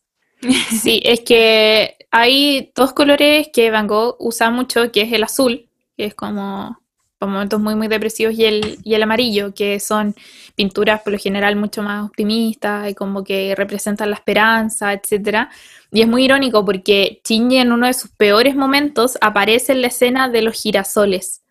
Sí, 0.82 1.00
es 1.04 1.20
que 1.20 1.96
hay 2.10 2.72
dos 2.74 2.92
colores 2.92 3.48
que 3.52 3.70
Van 3.70 3.86
Gogh 3.86 4.16
usa 4.18 4.50
mucho, 4.50 4.90
que 4.90 5.02
es 5.02 5.12
el 5.12 5.22
azul, 5.22 5.68
que 5.96 6.06
es 6.06 6.14
como 6.14 6.81
momentos 7.28 7.60
muy, 7.60 7.74
muy 7.74 7.88
depresivos, 7.88 8.34
y 8.34 8.44
el, 8.44 8.78
y 8.84 8.94
el 8.94 9.02
amarillo, 9.02 9.54
que 9.54 9.80
son 9.80 10.14
pinturas 10.54 11.02
por 11.02 11.12
lo 11.12 11.18
general 11.18 11.56
mucho 11.56 11.82
más 11.82 12.04
optimistas 12.04 12.90
y 12.90 12.94
como 12.94 13.24
que 13.24 13.54
representan 13.56 14.10
la 14.10 14.16
esperanza, 14.16 14.92
etcétera. 14.92 15.50
Y 15.90 16.02
es 16.02 16.08
muy 16.08 16.24
irónico 16.24 16.64
porque 16.64 17.20
Shinji 17.24 17.58
en 17.58 17.72
uno 17.72 17.86
de 17.86 17.94
sus 17.94 18.10
peores 18.10 18.54
momentos 18.56 19.18
aparece 19.20 19.72
en 19.72 19.82
la 19.82 19.88
escena 19.88 20.28
de 20.28 20.42
los 20.42 20.60
girasoles, 20.60 21.42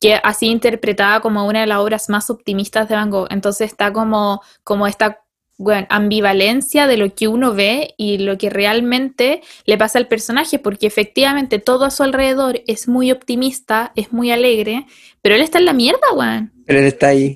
que 0.00 0.14
así 0.22 0.46
interpretada 0.46 1.20
como 1.20 1.46
una 1.46 1.60
de 1.60 1.66
las 1.66 1.78
obras 1.78 2.08
más 2.08 2.30
optimistas 2.30 2.88
de 2.88 2.94
Van 2.94 3.10
Gogh. 3.10 3.28
Entonces 3.30 3.70
está 3.70 3.92
como, 3.92 4.42
como 4.62 4.86
esta 4.86 5.23
bueno, 5.56 5.86
ambivalencia 5.90 6.86
de 6.86 6.96
lo 6.96 7.14
que 7.14 7.28
uno 7.28 7.54
ve 7.54 7.94
y 7.96 8.18
lo 8.18 8.36
que 8.38 8.50
realmente 8.50 9.40
le 9.66 9.78
pasa 9.78 9.98
al 9.98 10.08
personaje, 10.08 10.58
porque 10.58 10.86
efectivamente 10.86 11.58
todo 11.60 11.84
a 11.84 11.90
su 11.90 12.02
alrededor 12.02 12.62
es 12.66 12.88
muy 12.88 13.12
optimista, 13.12 13.92
es 13.94 14.12
muy 14.12 14.32
alegre, 14.32 14.86
pero 15.22 15.34
él 15.36 15.42
está 15.42 15.58
en 15.58 15.64
la 15.66 15.72
mierda, 15.72 16.12
weón. 16.14 16.52
pero 16.66 16.80
él 16.80 16.86
está 16.86 17.08
ahí 17.08 17.34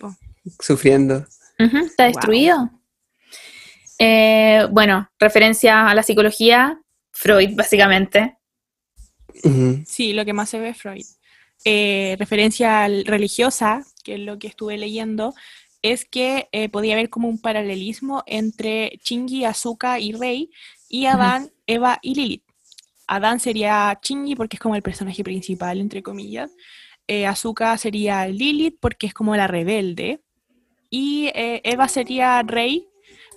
sufriendo. 0.60 1.24
Está 1.58 2.04
Wow. 2.04 2.12
destruido. 2.12 2.70
Eh, 3.98 4.66
bueno, 4.70 5.10
referencia 5.18 5.88
a 5.88 5.94
la 5.94 6.02
psicología, 6.02 6.80
Freud, 7.12 7.50
básicamente. 7.54 8.36
Sí, 9.86 10.12
lo 10.12 10.24
que 10.24 10.32
más 10.32 10.50
se 10.50 10.58
ve 10.58 10.70
es 10.70 10.76
Freud. 10.78 11.04
Eh, 11.64 12.16
referencia 12.18 12.86
religiosa, 13.04 13.84
que 14.04 14.14
es 14.14 14.20
lo 14.20 14.38
que 14.38 14.46
estuve 14.48 14.76
leyendo, 14.78 15.34
es 15.82 16.04
que 16.04 16.48
eh, 16.52 16.68
podía 16.68 16.94
haber 16.94 17.08
como 17.10 17.28
un 17.28 17.40
paralelismo 17.40 18.22
entre 18.26 18.98
Chingy, 19.02 19.44
Azuka 19.44 20.00
y 20.00 20.12
Rey, 20.12 20.50
y 20.88 21.06
Adán, 21.06 21.50
Eva 21.66 21.98
y 22.02 22.14
Lilith. 22.14 22.42
Adán 23.06 23.40
sería 23.40 23.98
Chingy 24.02 24.34
porque 24.34 24.56
es 24.56 24.60
como 24.60 24.74
el 24.74 24.82
personaje 24.82 25.22
principal, 25.24 25.80
entre 25.80 26.02
comillas. 26.02 26.50
Eh, 27.06 27.26
Azuka 27.26 27.76
sería 27.78 28.26
Lilith 28.26 28.76
porque 28.80 29.06
es 29.06 29.14
como 29.14 29.34
la 29.36 29.46
rebelde. 29.46 30.20
Y 30.90 31.26
eh, 31.34 31.60
Eva 31.64 31.88
sería 31.88 32.42
Rey 32.42 32.86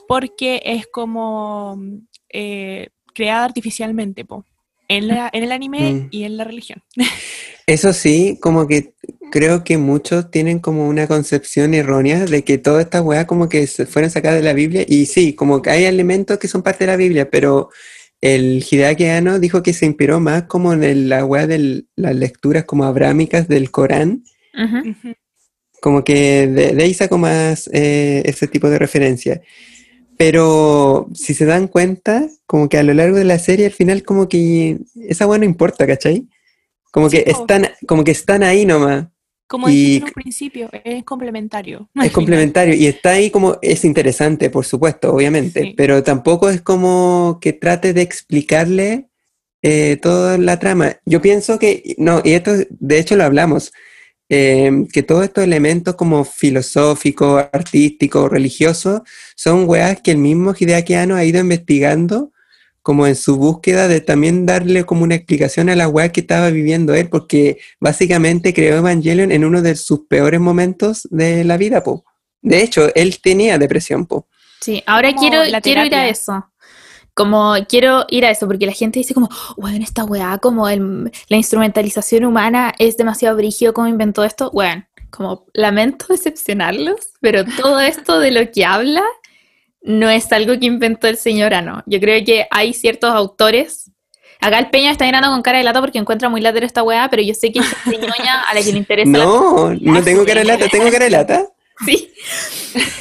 porque 0.07 0.61
es 0.65 0.87
como 0.87 1.77
eh, 2.29 2.89
creada 3.13 3.45
artificialmente, 3.45 4.25
po, 4.25 4.45
en, 4.87 5.07
la- 5.07 5.29
en 5.31 5.43
el 5.43 5.51
anime 5.51 5.93
Mm. 5.93 6.07
y 6.11 6.23
en 6.23 6.37
la 6.37 6.43
religión. 6.45 6.81
Eso 7.67 7.93
sí, 7.93 8.37
como 8.41 8.67
que 8.67 8.93
creo 9.31 9.63
que 9.63 9.77
muchos 9.77 10.29
tienen 10.29 10.59
como 10.59 10.87
una 10.87 11.07
concepción 11.07 11.73
errónea 11.73 12.25
de 12.25 12.43
que 12.43 12.59
todas 12.59 12.83
estas 12.83 13.01
weas 13.01 13.25
como 13.25 13.49
que 13.49 13.65
se 13.65 13.87
fueron 13.87 14.11
sacadas 14.11 14.37
de 14.39 14.45
la 14.45 14.53
Biblia 14.53 14.85
y 14.87 15.07
sí, 15.07 15.33
como 15.33 15.61
que 15.61 15.71
hay 15.71 15.85
elementos 15.85 16.37
que 16.37 16.47
son 16.47 16.61
parte 16.61 16.83
de 16.85 16.91
la 16.91 16.97
Biblia, 16.97 17.29
pero 17.29 17.69
el 18.21 18.63
Hideaki 18.69 19.05
Anno 19.05 19.39
dijo 19.39 19.63
que 19.63 19.73
se 19.73 19.87
inspiró 19.87 20.19
más 20.19 20.43
como 20.43 20.73
en 20.73 21.09
la 21.09 21.25
wea 21.25 21.47
de 21.47 21.85
las 21.95 22.15
lecturas 22.15 22.65
como 22.65 22.83
abrámicas 22.83 23.47
del 23.47 23.71
Corán, 23.71 24.23
como 25.81 26.03
que 26.03 26.47
de, 26.47 26.75
de 26.75 26.83
ahí 26.83 26.93
saco 26.93 27.17
más 27.17 27.67
eh, 27.73 28.21
ese 28.25 28.47
tipo 28.47 28.69
de 28.69 28.77
referencia. 28.77 29.41
Pero 30.17 31.09
si 31.15 31.33
se 31.33 31.45
dan 31.45 31.67
cuenta, 31.67 32.27
como 32.45 32.69
que 32.69 32.77
a 32.77 32.83
lo 32.83 32.93
largo 32.93 33.17
de 33.17 33.23
la 33.23 33.39
serie 33.39 33.65
al 33.65 33.71
final 33.71 34.03
como 34.03 34.29
que 34.29 34.77
esa 34.95 35.25
wea 35.25 35.39
no 35.39 35.45
importa, 35.45 35.87
¿cachai? 35.87 36.27
Como 36.91 37.09
que 37.09 37.23
están, 37.25 37.69
como 37.87 38.03
que 38.03 38.11
están 38.11 38.43
ahí 38.43 38.65
nomás. 38.65 39.07
Como 39.51 39.67
Y 39.67 39.73
dijiste 39.75 39.97
en 39.97 40.03
un 40.05 40.13
principio, 40.13 40.69
es 40.85 41.03
complementario. 41.03 41.79
Es 41.81 42.03
final. 42.03 42.11
complementario 42.13 42.73
y 42.73 42.85
está 42.87 43.09
ahí 43.11 43.29
como, 43.29 43.57
es 43.61 43.83
interesante, 43.83 44.49
por 44.49 44.63
supuesto, 44.63 45.13
obviamente, 45.13 45.61
Sí. 45.61 45.73
pero 45.75 46.01
tampoco 46.03 46.49
es 46.49 46.61
como 46.61 47.37
que 47.41 47.51
trate 47.51 47.91
de 47.91 48.01
explicarle 48.01 49.07
eh, 49.61 49.97
toda 50.01 50.37
la 50.37 50.57
trama. 50.57 50.95
Yo 51.05 51.21
pienso 51.21 51.59
que, 51.59 51.95
no, 51.97 52.21
y 52.23 52.31
esto 52.31 52.51
de 52.69 52.97
hecho 52.99 53.17
lo 53.17 53.25
hablamos, 53.25 53.73
eh, 54.29 54.71
que 54.93 55.03
todos 55.03 55.25
estos 55.25 55.43
elementos 55.43 55.95
como 55.95 56.23
filosóficos, 56.23 57.43
artísticos, 57.51 58.31
religiosos, 58.31 59.01
son 59.35 59.67
weas 59.67 59.99
que 60.01 60.11
el 60.11 60.17
mismo 60.17 60.53
Hideaki 60.57 60.93
Anno 60.93 61.15
ha 61.15 61.25
ido 61.25 61.41
investigando 61.41 62.31
como 62.81 63.05
en 63.07 63.15
su 63.15 63.37
búsqueda 63.37 63.87
de 63.87 64.01
también 64.01 64.45
darle 64.45 64.85
como 64.85 65.03
una 65.03 65.15
explicación 65.15 65.69
a 65.69 65.75
la 65.75 65.87
wea 65.87 66.11
que 66.11 66.21
estaba 66.21 66.49
viviendo 66.49 66.93
él, 66.93 67.09
porque 67.09 67.59
básicamente 67.79 68.53
creó 68.53 68.77
Evangelion 68.77 69.31
en 69.31 69.45
uno 69.45 69.61
de 69.61 69.75
sus 69.75 70.01
peores 70.07 70.39
momentos 70.39 71.07
de 71.11 71.43
la 71.43 71.57
vida, 71.57 71.83
po. 71.83 72.03
De 72.41 72.63
hecho, 72.63 72.89
él 72.95 73.19
tenía 73.21 73.57
depresión, 73.59 74.05
po. 74.05 74.27
Sí, 74.61 74.81
ahora 74.85 75.09
Como 75.09 75.21
quiero, 75.21 75.61
quiero 75.61 75.85
ir 75.85 75.95
a 75.95 76.07
eso. 76.07 76.47
Como 77.13 77.53
quiero 77.67 78.05
ir 78.09 78.25
a 78.25 78.31
eso, 78.31 78.47
porque 78.47 78.65
la 78.65 78.71
gente 78.71 78.99
dice 78.99 79.13
como, 79.13 79.29
bueno, 79.57 79.83
esta 79.83 80.05
weá, 80.05 80.37
como 80.37 80.69
el- 80.69 81.11
la 81.27 81.37
instrumentalización 81.37 82.25
humana 82.25 82.73
es 82.79 82.95
demasiado 82.97 83.35
brígido, 83.35 83.73
¿cómo 83.73 83.87
inventó 83.87 84.23
esto? 84.23 84.49
Bueno, 84.51 84.85
como 85.11 85.45
lamento 85.53 86.05
decepcionarlos, 86.09 86.95
pero 87.19 87.43
todo 87.45 87.79
esto 87.79 88.19
de 88.19 88.31
lo 88.31 88.49
que 88.49 88.65
habla 88.65 89.03
no 89.81 90.09
es 90.09 90.31
algo 90.31 90.57
que 90.59 90.65
inventó 90.67 91.07
el 91.07 91.17
señor 91.17 91.53
Ano. 91.53 91.83
Yo 91.85 91.99
creo 91.99 92.23
que 92.23 92.47
hay 92.51 92.73
ciertos 92.73 93.11
autores. 93.11 93.91
Acá 94.39 94.59
el 94.59 94.69
Peña 94.69 94.91
está 94.91 95.05
mirando 95.05 95.29
con 95.29 95.41
cara 95.41 95.59
de 95.59 95.63
lata 95.63 95.81
porque 95.81 95.99
encuentra 95.99 96.29
muy 96.29 96.41
latero 96.41 96.65
esta 96.65 96.83
weá, 96.83 97.09
pero 97.09 97.21
yo 97.21 97.33
sé 97.33 97.51
que 97.51 97.59
hay 97.59 97.65
gente 97.65 97.97
ñoña 97.99 98.41
a 98.41 98.53
la 98.53 98.61
que 98.61 98.71
le 98.71 98.79
interesa 98.79 99.11
la 99.11 99.23
No, 99.23 99.73
no 99.73 100.03
tengo 100.03 100.25
cara 100.25 100.41
de 100.41 100.45
lata, 100.45 100.67
tengo 100.67 100.89
cara 100.91 101.05
de 101.05 101.11
lata. 101.11 101.47
Sí. 101.83 102.13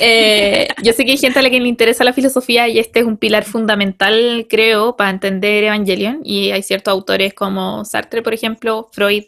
Eh, 0.00 0.68
yo 0.82 0.94
sé 0.94 1.04
que 1.04 1.10
hay 1.10 1.18
gente 1.18 1.38
a 1.38 1.42
la 1.42 1.50
que 1.50 1.60
le 1.60 1.68
interesa 1.68 2.02
la 2.02 2.14
filosofía 2.14 2.66
y 2.66 2.78
este 2.78 3.00
es 3.00 3.04
un 3.04 3.18
pilar 3.18 3.44
fundamental, 3.44 4.46
creo, 4.48 4.96
para 4.96 5.10
entender 5.10 5.64
Evangelion. 5.64 6.20
Y 6.24 6.50
hay 6.50 6.62
ciertos 6.62 6.90
autores 6.90 7.34
como 7.34 7.84
Sartre, 7.84 8.22
por 8.22 8.32
ejemplo, 8.32 8.88
Freud, 8.92 9.24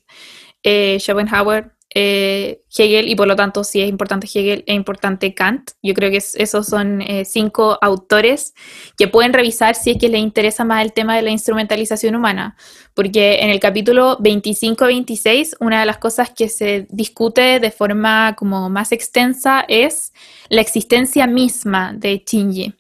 eh, 0.62 0.96
Schopenhauer, 0.98 1.72
eh, 1.94 2.62
Hegel, 2.76 3.08
y 3.08 3.14
por 3.16 3.26
lo 3.28 3.36
tanto, 3.36 3.64
si 3.64 3.80
es 3.82 3.88
importante 3.88 4.26
Hegel, 4.26 4.64
es 4.66 4.74
importante 4.74 5.34
Kant. 5.34 5.72
Yo 5.82 5.94
creo 5.94 6.10
que 6.10 6.16
es- 6.18 6.34
esos 6.36 6.66
son 6.66 7.02
eh, 7.02 7.24
cinco 7.24 7.78
autores 7.80 8.54
que 8.96 9.08
pueden 9.08 9.32
revisar 9.32 9.74
si 9.74 9.90
es 9.90 9.98
que 9.98 10.08
les 10.08 10.20
interesa 10.20 10.64
más 10.64 10.84
el 10.84 10.92
tema 10.92 11.16
de 11.16 11.22
la 11.22 11.30
instrumentalización 11.30 12.14
humana. 12.14 12.56
Porque 12.94 13.40
en 13.40 13.50
el 13.50 13.60
capítulo 13.60 14.18
25-26, 14.18 15.56
una 15.60 15.80
de 15.80 15.86
las 15.86 15.98
cosas 15.98 16.30
que 16.30 16.48
se 16.48 16.86
discute 16.90 17.60
de 17.60 17.70
forma 17.70 18.34
como 18.36 18.68
más 18.68 18.92
extensa 18.92 19.64
es 19.68 20.12
la 20.48 20.60
existencia 20.60 21.26
misma 21.26 21.92
de 21.94 22.22
Shinji. 22.26 22.74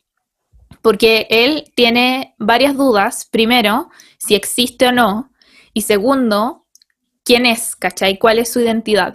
Porque 0.80 1.26
él 1.30 1.70
tiene 1.74 2.34
varias 2.38 2.76
dudas. 2.76 3.28
Primero, 3.30 3.88
si 4.18 4.34
existe 4.34 4.86
o 4.88 4.92
no. 4.92 5.30
Y 5.72 5.82
segundo, 5.82 6.61
quién 7.24 7.46
es, 7.46 7.76
¿cachai? 7.76 8.18
¿Cuál 8.18 8.38
es 8.38 8.52
su 8.52 8.60
identidad? 8.60 9.14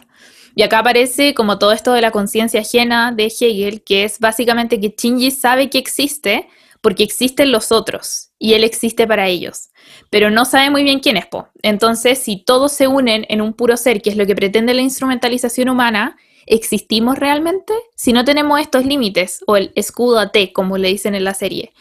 Y 0.56 0.64
acá 0.64 0.80
aparece 0.80 1.34
como 1.36 1.60
todo 1.60 1.72
esto 1.72 1.94
de 1.94 2.02
la 2.02 2.12
conciencia 2.12 2.62
ajena 2.62 3.12
de 3.12 3.26
Hegel, 3.26 3.84
que 3.84 4.04
es 4.04 4.20
básicamente 4.20 4.80
que 4.80 4.96
Shinji 4.98 5.30
sabe 5.30 5.70
que 5.70 5.78
existe 5.78 6.48
porque 6.82 7.04
existen 7.04 7.52
los 7.52 7.72
otros 7.72 8.32
y 8.40 8.54
él 8.54 8.64
existe 8.64 9.06
para 9.08 9.28
ellos, 9.28 9.70
pero 10.10 10.30
no 10.30 10.46
sabe 10.46 10.70
muy 10.70 10.84
bien 10.84 11.00
quién 11.00 11.18
es 11.18 11.26
Po. 11.26 11.50
Entonces, 11.62 12.20
si 12.20 12.44
todos 12.44 12.72
se 12.72 12.88
unen 12.88 13.26
en 13.30 13.42
un 13.42 13.54
puro 13.54 13.78
ser, 13.78 14.02
que 14.02 14.10
es 14.10 14.18
lo 14.18 14.26
que 14.26 14.36
pretende 14.36 14.74
la 14.74 14.82
instrumentalización 14.82 15.70
humana, 15.70 16.18
¿existimos 16.46 17.18
realmente? 17.18 17.74
Si 17.96 18.14
no 18.14 18.26
tenemos 18.26 18.60
estos 18.60 18.86
límites, 18.86 19.44
o 19.48 19.58
el 19.58 19.72
escudo 19.76 20.20
a 20.20 20.32
T, 20.32 20.54
como 20.54 20.78
le 20.78 20.88
dicen 20.90 21.14
en 21.14 21.24
la 21.24 21.34
serie, 21.34 21.74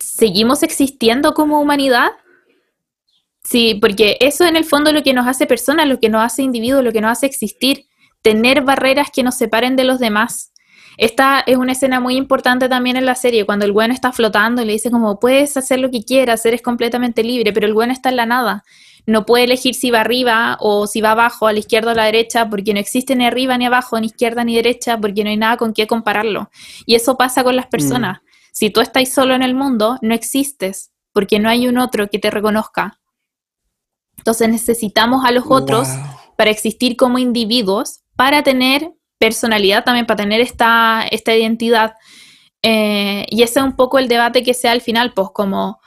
¿seguimos 0.00 0.62
existiendo 0.62 1.34
como 1.34 1.60
humanidad? 1.60 2.10
Sí, 3.44 3.78
porque 3.80 4.16
eso 4.20 4.44
en 4.44 4.56
el 4.56 4.64
fondo 4.64 4.90
es 4.90 4.96
lo 4.96 5.02
que 5.02 5.12
nos 5.12 5.26
hace 5.26 5.46
personas, 5.46 5.86
lo 5.86 6.00
que 6.00 6.08
nos 6.08 6.24
hace 6.24 6.42
individuos, 6.42 6.82
lo 6.82 6.92
que 6.92 7.02
nos 7.02 7.12
hace 7.12 7.26
existir, 7.26 7.86
tener 8.22 8.62
barreras 8.62 9.10
que 9.12 9.22
nos 9.22 9.34
separen 9.36 9.76
de 9.76 9.84
los 9.84 9.98
demás. 9.98 10.52
Esta 10.96 11.40
es 11.46 11.56
una 11.56 11.72
escena 11.72 12.00
muy 12.00 12.16
importante 12.16 12.68
también 12.68 12.96
en 12.96 13.04
la 13.04 13.14
serie, 13.14 13.44
cuando 13.44 13.66
el 13.66 13.72
bueno 13.72 13.92
está 13.92 14.12
flotando 14.12 14.62
y 14.62 14.64
le 14.64 14.72
dice 14.72 14.90
como, 14.90 15.18
puedes 15.18 15.56
hacer 15.56 15.80
lo 15.80 15.90
que 15.90 16.04
quieras, 16.04 16.46
eres 16.46 16.62
completamente 16.62 17.22
libre, 17.22 17.52
pero 17.52 17.66
el 17.66 17.74
bueno 17.74 17.92
está 17.92 18.08
en 18.08 18.16
la 18.16 18.26
nada. 18.26 18.64
No 19.06 19.26
puede 19.26 19.44
elegir 19.44 19.74
si 19.74 19.90
va 19.90 20.00
arriba 20.00 20.56
o 20.60 20.86
si 20.86 21.02
va 21.02 21.10
abajo, 21.10 21.46
a 21.46 21.52
la 21.52 21.58
izquierda 21.58 21.88
o 21.88 21.92
a 21.92 21.96
la 21.96 22.04
derecha, 22.04 22.48
porque 22.48 22.72
no 22.72 22.80
existe 22.80 23.14
ni 23.14 23.26
arriba 23.26 23.58
ni 23.58 23.66
abajo, 23.66 24.00
ni 24.00 24.06
izquierda 24.06 24.44
ni 24.44 24.56
derecha, 24.56 24.98
porque 24.98 25.24
no 25.24 25.30
hay 25.30 25.36
nada 25.36 25.58
con 25.58 25.74
qué 25.74 25.86
compararlo. 25.86 26.50
Y 26.86 26.94
eso 26.94 27.18
pasa 27.18 27.44
con 27.44 27.56
las 27.56 27.66
personas. 27.66 28.20
Si 28.52 28.70
tú 28.70 28.80
estás 28.80 29.12
solo 29.12 29.34
en 29.34 29.42
el 29.42 29.54
mundo, 29.54 29.98
no 30.00 30.14
existes, 30.14 30.92
porque 31.12 31.40
no 31.40 31.50
hay 31.50 31.68
un 31.68 31.76
otro 31.76 32.08
que 32.08 32.18
te 32.18 32.30
reconozca. 32.30 33.00
Entonces 34.24 34.48
necesitamos 34.48 35.22
a 35.26 35.30
los 35.32 35.44
otros 35.46 35.86
Wow. 35.88 35.98
para 36.38 36.50
existir 36.50 36.96
como 36.96 37.18
individuos, 37.18 38.00
para 38.16 38.42
tener 38.42 38.90
personalidad 39.18 39.84
también, 39.84 40.06
para 40.06 40.22
tener 40.22 40.40
esta, 40.40 41.06
esta 41.10 41.36
identidad. 41.36 41.92
Eh, 42.62 43.26
y 43.28 43.42
ese 43.42 43.58
es 43.60 43.64
un 43.66 43.76
poco 43.76 43.98
el 43.98 44.08
debate 44.08 44.42
que 44.42 44.54
sea 44.54 44.72
al 44.72 44.80
final, 44.80 45.12
pues 45.12 45.28
como, 45.34 45.78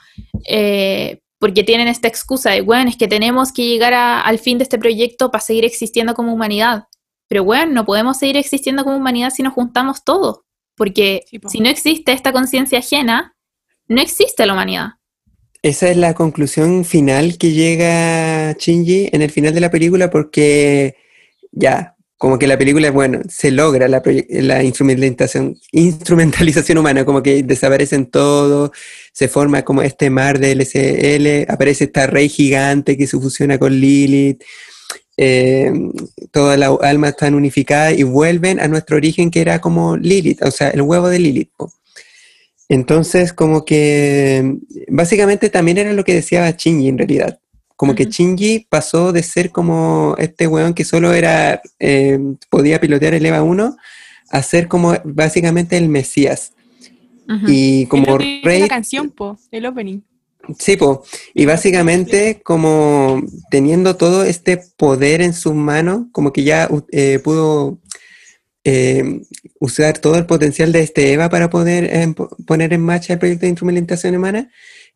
eh, 0.48 1.20
porque 1.40 1.64
tienen 1.64 1.88
esta 1.88 2.06
excusa 2.06 2.50
de, 2.50 2.60
bueno, 2.60 2.88
es 2.88 2.96
que 2.96 3.08
tenemos 3.08 3.50
que 3.52 3.66
llegar 3.66 3.92
a- 3.94 4.20
al 4.20 4.38
fin 4.38 4.58
de 4.58 4.62
este 4.62 4.78
proyecto 4.78 5.32
para 5.32 5.42
seguir 5.42 5.64
existiendo 5.64 6.14
como 6.14 6.32
humanidad. 6.32 6.84
Pero 7.28 7.42
bueno, 7.42 7.72
no 7.72 7.84
podemos 7.84 8.18
seguir 8.18 8.36
existiendo 8.36 8.84
como 8.84 8.96
humanidad 8.96 9.30
si 9.30 9.42
nos 9.42 9.52
juntamos 9.54 10.04
todos, 10.04 10.40
porque 10.76 11.24
Sí, 11.28 11.40
si 11.48 11.58
no 11.60 11.68
existe 11.68 12.12
esta 12.12 12.30
conciencia 12.32 12.78
ajena, 12.78 13.34
no 13.88 14.00
existe 14.00 14.46
la 14.46 14.52
humanidad. 14.52 14.90
Esa 15.62 15.90
es 15.90 15.96
la 15.96 16.14
conclusión 16.14 16.84
final 16.84 17.36
que 17.36 17.52
llega 17.52 18.52
Shinji 18.52 19.10
en 19.12 19.22
el 19.22 19.30
final 19.30 19.52
de 19.52 19.60
la 19.60 19.70
película 19.70 20.08
porque 20.08 20.96
ya, 21.50 21.96
como 22.16 22.38
que 22.38 22.46
la 22.46 22.56
película, 22.56 22.90
bueno, 22.92 23.20
se 23.28 23.50
logra 23.50 23.88
la, 23.88 24.02
la 24.30 24.62
instrumentación, 24.62 25.56
instrumentalización 25.72 26.78
humana, 26.78 27.04
como 27.04 27.22
que 27.22 27.42
desaparecen 27.42 28.06
todos, 28.06 28.70
se 29.12 29.28
forma 29.28 29.62
como 29.64 29.82
este 29.82 30.10
mar 30.10 30.38
de 30.38 30.52
LCL, 30.52 31.50
aparece 31.50 31.84
esta 31.84 32.06
rey 32.06 32.28
gigante 32.28 32.96
que 32.96 33.06
se 33.06 33.18
fusiona 33.18 33.58
con 33.58 33.72
Lilith, 33.72 34.42
eh, 35.16 35.72
todas 36.30 36.56
las 36.56 36.70
almas 36.82 37.10
están 37.10 37.34
unificadas 37.34 37.98
y 37.98 38.04
vuelven 38.04 38.60
a 38.60 38.68
nuestro 38.68 38.96
origen 38.96 39.32
que 39.32 39.40
era 39.40 39.60
como 39.60 39.96
Lilith, 39.96 40.42
o 40.42 40.50
sea, 40.52 40.70
el 40.70 40.82
huevo 40.82 41.08
de 41.08 41.18
Lilith. 41.18 41.50
Entonces, 42.68 43.32
como 43.32 43.64
que 43.64 44.56
básicamente 44.88 45.48
también 45.48 45.78
era 45.78 45.92
lo 45.92 46.04
que 46.04 46.14
decía 46.14 46.50
Shinji 46.50 46.88
en 46.88 46.98
realidad. 46.98 47.40
Como 47.76 47.94
que. 47.94 48.06
Shinji 48.06 48.66
pasó 48.68 49.12
de 49.12 49.22
ser 49.22 49.50
como 49.50 50.16
este 50.18 50.46
weón 50.48 50.74
que 50.74 50.84
solo 50.84 51.14
era, 51.14 51.62
eh, 51.78 52.18
podía 52.50 52.80
pilotear 52.80 53.14
el 53.14 53.24
EVA 53.24 53.42
1 53.42 53.76
a 54.30 54.42
ser 54.42 54.68
como 54.68 54.94
básicamente 55.04 55.76
el 55.76 55.88
Mesías. 55.88 56.52
Y 57.46 57.84
como 57.86 58.16
rey, 58.16 58.62
la 58.62 58.68
canción, 58.68 59.10
po, 59.10 59.38
el 59.50 59.66
opening. 59.66 60.00
Sí, 60.58 60.76
po. 60.76 61.04
y 61.34 61.44
básicamente 61.44 62.40
como 62.42 63.20
teniendo 63.50 63.96
todo 63.96 64.24
este 64.24 64.56
poder 64.78 65.20
en 65.20 65.34
sus 65.34 65.54
manos, 65.54 66.06
como 66.10 66.32
que 66.32 66.42
ya 66.42 66.70
eh, 66.90 67.18
pudo 67.22 67.78
eh, 68.68 69.20
usar 69.60 69.98
todo 69.98 70.16
el 70.16 70.26
potencial 70.26 70.72
de 70.72 70.80
este 70.80 71.12
Eva 71.14 71.28
para 71.30 71.48
poder 71.48 71.84
eh, 71.84 72.12
po- 72.16 72.28
poner 72.46 72.72
en 72.72 72.82
marcha 72.82 73.12
el 73.14 73.18
proyecto 73.18 73.42
de 73.46 73.50
instrumentación 73.54 74.14
humana, 74.16 74.50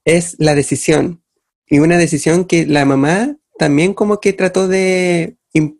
es 0.05 0.36
la 0.39 0.55
decisión. 0.55 1.23
Y 1.66 1.78
una 1.78 1.97
decisión 1.97 2.44
que 2.44 2.66
la 2.66 2.85
mamá 2.85 3.36
también 3.59 3.94
como 3.94 4.20
que 4.20 4.32
trató 4.32 4.69
de 4.69 5.36
im- 5.55 5.78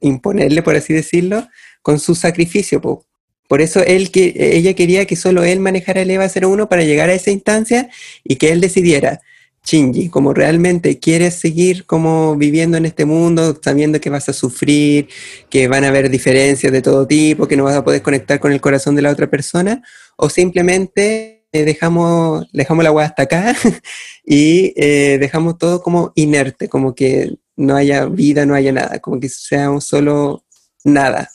imponerle, 0.00 0.62
por 0.62 0.74
así 0.76 0.92
decirlo, 0.92 1.46
con 1.82 1.98
su 2.00 2.14
sacrificio. 2.14 2.80
po. 2.80 3.06
Por 3.48 3.60
eso 3.60 3.80
él 3.84 4.10
que, 4.10 4.32
ella 4.56 4.74
quería 4.74 5.04
que 5.06 5.16
solo 5.16 5.44
él 5.44 5.60
manejara 5.60 6.02
el 6.02 6.10
EVA 6.10 6.28
01 6.34 6.68
para 6.68 6.82
llegar 6.82 7.10
a 7.10 7.14
esa 7.14 7.30
instancia 7.30 7.88
y 8.24 8.36
que 8.36 8.50
él 8.52 8.60
decidiera, 8.60 9.20
Shinji, 9.64 10.10
como 10.10 10.34
realmente 10.34 10.98
quieres 10.98 11.34
seguir 11.34 11.86
como 11.86 12.36
viviendo 12.36 12.76
en 12.76 12.84
este 12.84 13.06
mundo, 13.06 13.58
sabiendo 13.62 14.00
que 14.00 14.10
vas 14.10 14.28
a 14.28 14.34
sufrir, 14.34 15.08
que 15.48 15.68
van 15.68 15.84
a 15.84 15.88
haber 15.88 16.10
diferencias 16.10 16.70
de 16.70 16.82
todo 16.82 17.06
tipo, 17.06 17.48
que 17.48 17.56
no 17.56 17.64
vas 17.64 17.76
a 17.76 17.84
poder 17.84 18.02
conectar 18.02 18.38
con 18.40 18.52
el 18.52 18.60
corazón 18.60 18.94
de 18.94 19.02
la 19.02 19.10
otra 19.10 19.30
persona, 19.30 19.82
o 20.16 20.28
simplemente 20.28 21.46
eh, 21.52 21.64
dejamos, 21.64 22.46
dejamos 22.52 22.84
la 22.84 22.90
agua 22.90 23.04
hasta 23.04 23.22
acá 23.22 23.56
y 24.26 24.74
eh, 24.76 25.16
dejamos 25.18 25.56
todo 25.56 25.82
como 25.82 26.12
inerte, 26.14 26.68
como 26.68 26.94
que 26.94 27.38
no 27.56 27.76
haya 27.76 28.04
vida, 28.06 28.44
no 28.44 28.54
haya 28.54 28.72
nada, 28.72 28.98
como 28.98 29.18
que 29.18 29.28
seamos 29.28 29.84
solo 29.84 30.44
nada. 30.84 31.30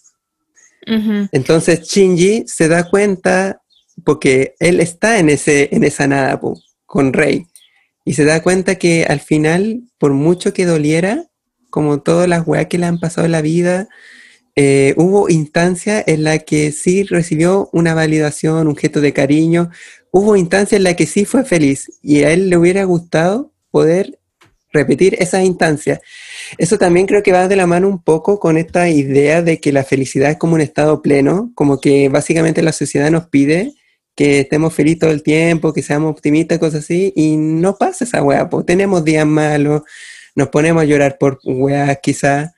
Entonces 1.31 1.81
Shinji 1.81 2.45
se 2.47 2.67
da 2.67 2.89
cuenta, 2.89 3.61
porque 4.03 4.55
él 4.59 4.79
está 4.79 5.19
en, 5.19 5.29
ese, 5.29 5.69
en 5.71 5.83
esa 5.83 6.07
nada 6.07 6.39
po, 6.39 6.59
con 6.85 7.13
Rey, 7.13 7.45
y 8.05 8.13
se 8.13 8.25
da 8.25 8.41
cuenta 8.41 8.75
que 8.75 9.05
al 9.05 9.19
final, 9.19 9.81
por 9.97 10.13
mucho 10.13 10.53
que 10.53 10.65
doliera, 10.65 11.25
como 11.69 12.01
todas 12.01 12.27
las 12.27 12.47
weas 12.47 12.67
que 12.67 12.77
le 12.77 12.85
han 12.85 12.99
pasado 12.99 13.25
en 13.25 13.31
la 13.31 13.41
vida, 13.41 13.87
eh, 14.55 14.93
hubo 14.97 15.29
instancias 15.29 16.03
en 16.07 16.23
la 16.23 16.39
que 16.39 16.71
sí 16.71 17.03
recibió 17.03 17.69
una 17.71 17.93
validación, 17.93 18.67
un 18.67 18.75
gesto 18.75 18.99
de 19.01 19.13
cariño, 19.13 19.69
hubo 20.11 20.35
instancias 20.35 20.79
en 20.79 20.83
la 20.83 20.95
que 20.95 21.05
sí 21.05 21.25
fue 21.25 21.45
feliz, 21.45 21.91
y 22.01 22.23
a 22.23 22.31
él 22.31 22.49
le 22.49 22.57
hubiera 22.57 22.83
gustado 22.83 23.53
poder 23.71 24.19
repetir 24.71 25.15
esas 25.19 25.45
instancias. 25.45 25.99
Eso 26.57 26.77
también 26.77 27.07
creo 27.07 27.23
que 27.23 27.31
va 27.31 27.47
de 27.47 27.55
la 27.55 27.67
mano 27.67 27.87
un 27.87 28.03
poco 28.03 28.39
con 28.39 28.57
esta 28.57 28.89
idea 28.89 29.41
de 29.41 29.59
que 29.59 29.71
la 29.71 29.83
felicidad 29.83 30.31
es 30.31 30.37
como 30.37 30.55
un 30.55 30.61
estado 30.61 31.01
pleno, 31.01 31.51
como 31.55 31.79
que 31.79 32.09
básicamente 32.09 32.61
la 32.61 32.71
sociedad 32.71 33.09
nos 33.11 33.27
pide 33.27 33.73
que 34.19 34.41
estemos 34.41 34.73
felices 34.73 34.99
todo 34.99 35.11
el 35.11 35.23
tiempo, 35.23 35.71
que 35.71 35.81
seamos 35.81 36.11
optimistas, 36.11 36.59
cosas 36.59 36.83
así, 36.83 37.13
y 37.15 37.37
no 37.37 37.77
pasa 37.77 38.03
esa 38.03 38.21
weá, 38.21 38.49
pues 38.49 38.65
tenemos 38.65 39.05
días 39.05 39.25
malos, 39.25 39.83
nos 40.35 40.49
ponemos 40.49 40.83
a 40.83 40.85
llorar 40.85 41.17
por 41.17 41.39
weas 41.45 41.97
quizás. 42.03 42.51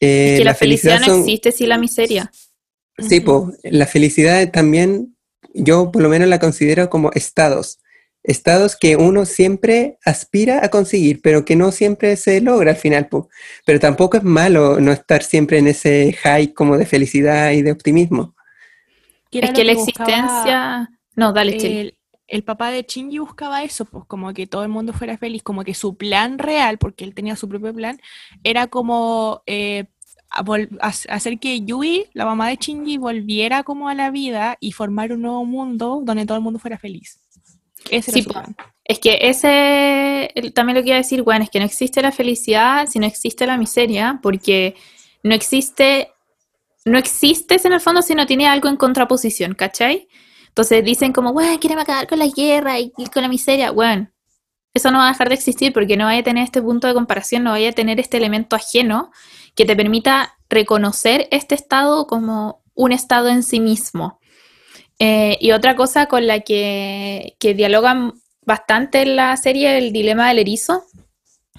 Eh, 0.00 0.32
Es 0.32 0.38
que 0.38 0.44
la, 0.46 0.54
felicidad, 0.54 1.00
no 1.00 1.04
son- 1.06 1.20
existe 1.20 1.52
sin 1.52 1.68
la 1.68 1.76
miseria. 1.76 2.32
Sí, 2.96 3.20
po, 3.20 3.52
la 3.64 3.84
felicidad 3.84 4.50
también 4.50 5.14
yo 5.52 5.90
por 5.92 6.00
lo 6.00 6.08
menos 6.08 6.26
la 6.26 6.38
considero 6.38 6.88
como 6.88 7.10
estados. 7.12 7.80
Estados 8.22 8.74
que 8.74 8.96
uno 8.96 9.26
siempre 9.26 9.98
aspira 10.06 10.64
a 10.64 10.70
conseguir, 10.70 11.20
pero 11.22 11.44
que 11.44 11.54
no 11.54 11.70
siempre 11.70 12.16
se 12.16 12.40
logra 12.40 12.70
al 12.70 12.78
final. 12.78 13.08
po. 13.08 13.28
Pero 13.66 13.78
tampoco 13.78 14.16
es 14.16 14.22
malo 14.22 14.80
no 14.80 14.90
estar 14.90 15.22
siempre 15.22 15.58
en 15.58 15.66
ese 15.68 16.14
high 16.14 16.54
como 16.54 16.78
de 16.78 16.86
felicidad 16.86 17.50
y 17.50 17.60
de 17.60 17.72
optimismo. 17.72 18.34
Es 19.42 19.50
que 19.52 19.64
la 19.64 19.74
buscaba 19.74 20.08
existencia... 20.10 20.93
No, 21.16 21.32
dale, 21.32 21.80
el, 21.80 21.98
el 22.26 22.44
papá 22.44 22.70
de 22.70 22.84
Shinji 22.88 23.18
buscaba 23.18 23.62
eso, 23.62 23.84
pues 23.84 24.04
como 24.06 24.32
que 24.34 24.46
todo 24.46 24.62
el 24.62 24.68
mundo 24.68 24.92
fuera 24.92 25.16
feliz, 25.18 25.42
como 25.42 25.64
que 25.64 25.74
su 25.74 25.96
plan 25.96 26.38
real, 26.38 26.78
porque 26.78 27.04
él 27.04 27.14
tenía 27.14 27.36
su 27.36 27.48
propio 27.48 27.74
plan, 27.74 28.00
era 28.42 28.66
como 28.68 29.42
eh, 29.46 29.86
hacer 30.80 31.38
que 31.38 31.60
Yui, 31.64 32.06
la 32.14 32.24
mamá 32.24 32.48
de 32.48 32.56
Shinji, 32.56 32.98
volviera 32.98 33.62
como 33.62 33.88
a 33.88 33.94
la 33.94 34.10
vida 34.10 34.56
y 34.60 34.72
formar 34.72 35.12
un 35.12 35.22
nuevo 35.22 35.44
mundo 35.44 36.00
donde 36.04 36.26
todo 36.26 36.36
el 36.36 36.42
mundo 36.42 36.58
fuera 36.58 36.78
feliz. 36.78 37.20
Ese 37.90 38.10
era 38.10 38.18
Sí, 38.18 38.22
su 38.22 38.30
po. 38.30 38.32
plan. 38.32 38.56
Es 38.84 38.98
que 38.98 39.18
ese, 39.22 40.32
también 40.54 40.76
lo 40.76 40.82
que 40.82 40.88
iba 40.90 40.96
a 40.96 40.98
decir, 41.02 41.22
bueno, 41.22 41.44
es 41.44 41.50
que 41.50 41.58
no 41.58 41.64
existe 41.64 42.02
la 42.02 42.12
felicidad 42.12 42.86
si 42.86 42.98
no 42.98 43.06
existe 43.06 43.46
la 43.46 43.56
miseria, 43.56 44.20
porque 44.22 44.74
no 45.22 45.34
existe, 45.34 46.10
no 46.84 46.98
existes 46.98 47.64
en 47.64 47.72
el 47.72 47.80
fondo 47.80 48.02
si 48.02 48.14
no 48.14 48.26
tiene 48.26 48.46
algo 48.46 48.68
en 48.68 48.76
contraposición, 48.76 49.54
¿cachai? 49.54 50.08
Entonces 50.54 50.84
dicen 50.84 51.12
como, 51.12 51.32
bueno, 51.32 51.58
quieren 51.58 51.80
acabar 51.80 52.06
con 52.06 52.20
la 52.20 52.28
guerra 52.28 52.78
y, 52.78 52.92
y 52.96 53.06
con 53.06 53.22
la 53.22 53.28
miseria, 53.28 53.72
bueno, 53.72 54.08
eso 54.72 54.92
no 54.92 54.98
va 54.98 55.08
a 55.08 55.12
dejar 55.12 55.28
de 55.28 55.34
existir 55.34 55.72
porque 55.72 55.96
no 55.96 56.04
vaya 56.04 56.20
a 56.20 56.24
tener 56.24 56.44
este 56.44 56.62
punto 56.62 56.86
de 56.86 56.94
comparación, 56.94 57.42
no 57.42 57.50
vaya 57.50 57.70
a 57.70 57.72
tener 57.72 57.98
este 57.98 58.18
elemento 58.18 58.54
ajeno 58.54 59.10
que 59.56 59.64
te 59.64 59.74
permita 59.74 60.36
reconocer 60.48 61.26
este 61.32 61.56
estado 61.56 62.06
como 62.06 62.62
un 62.74 62.92
estado 62.92 63.28
en 63.28 63.42
sí 63.42 63.58
mismo. 63.58 64.20
Eh, 65.00 65.38
y 65.40 65.50
otra 65.50 65.74
cosa 65.74 66.06
con 66.06 66.26
la 66.28 66.40
que, 66.40 67.36
que 67.40 67.54
dialogan 67.54 68.12
bastante 68.42 69.02
en 69.02 69.16
la 69.16 69.36
serie, 69.36 69.76
el 69.76 69.92
dilema 69.92 70.28
del 70.28 70.38
erizo, 70.38 70.84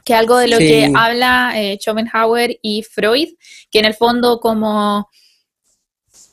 que 0.05 0.13
es 0.13 0.19
algo 0.19 0.37
de 0.37 0.47
lo 0.47 0.57
Sí. 0.57 0.67
que 0.67 0.91
habla 0.95 1.51
eh, 1.55 1.77
Schopenhauer 1.81 2.59
y 2.61 2.83
Freud, 2.83 3.29
que 3.71 3.79
en 3.79 3.85
el 3.85 3.93
fondo 3.93 4.39
como, 4.39 5.09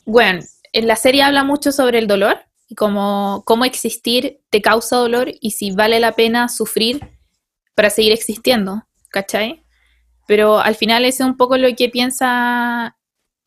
bueno, 0.04 0.42
en 0.72 0.86
la 0.86 0.94
serie 0.96 1.22
habla 1.22 1.42
mucho 1.42 1.72
sobre 1.72 1.98
el 1.98 2.06
dolor 2.06 2.38
y 2.72 2.74
como 2.74 3.42
cómo 3.44 3.66
existir 3.66 4.40
te 4.48 4.62
causa 4.62 4.96
dolor 4.96 5.30
y 5.40 5.50
si 5.50 5.72
vale 5.72 6.00
la 6.00 6.12
pena 6.12 6.48
sufrir 6.48 7.06
para 7.74 7.90
seguir 7.90 8.12
existiendo, 8.12 8.86
¿cachai? 9.10 9.62
Pero 10.26 10.58
al 10.58 10.74
final 10.74 11.04
ese 11.04 11.22
es 11.22 11.28
un 11.28 11.36
poco 11.36 11.58
lo 11.58 11.68
que 11.76 11.90
piensa 11.90 12.96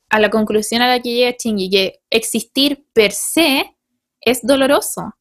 a 0.10 0.20
la 0.20 0.30
conclusión 0.30 0.84
a 0.84 0.88
la 0.88 1.00
que 1.00 1.12
llega 1.12 1.36
Chingy, 1.36 1.72
que 1.72 2.02
existir 2.12 2.86
per 2.94 3.14
se 3.14 3.76
es 4.22 4.42
doloroso, 4.44 5.16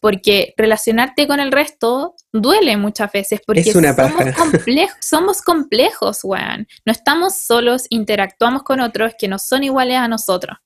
porque 0.00 0.52
relacionarte 0.56 1.28
con 1.28 1.38
el 1.38 1.52
resto 1.52 2.16
duele 2.32 2.76
muchas 2.76 3.12
veces, 3.12 3.40
porque 3.46 3.60
Es 3.60 3.76
una 3.76 3.94
somos, 3.94 4.34
complejos, 4.36 4.96
somos 5.00 5.42
complejos, 5.42 6.24
weón. 6.24 6.66
No 6.84 6.90
estamos 6.90 7.36
solos, 7.36 7.86
interactuamos 7.88 8.64
con 8.64 8.80
otros 8.80 9.12
que 9.16 9.28
no 9.28 9.38
son 9.38 9.62
iguales 9.62 9.98
a 9.98 10.08
nosotros. 10.08 10.58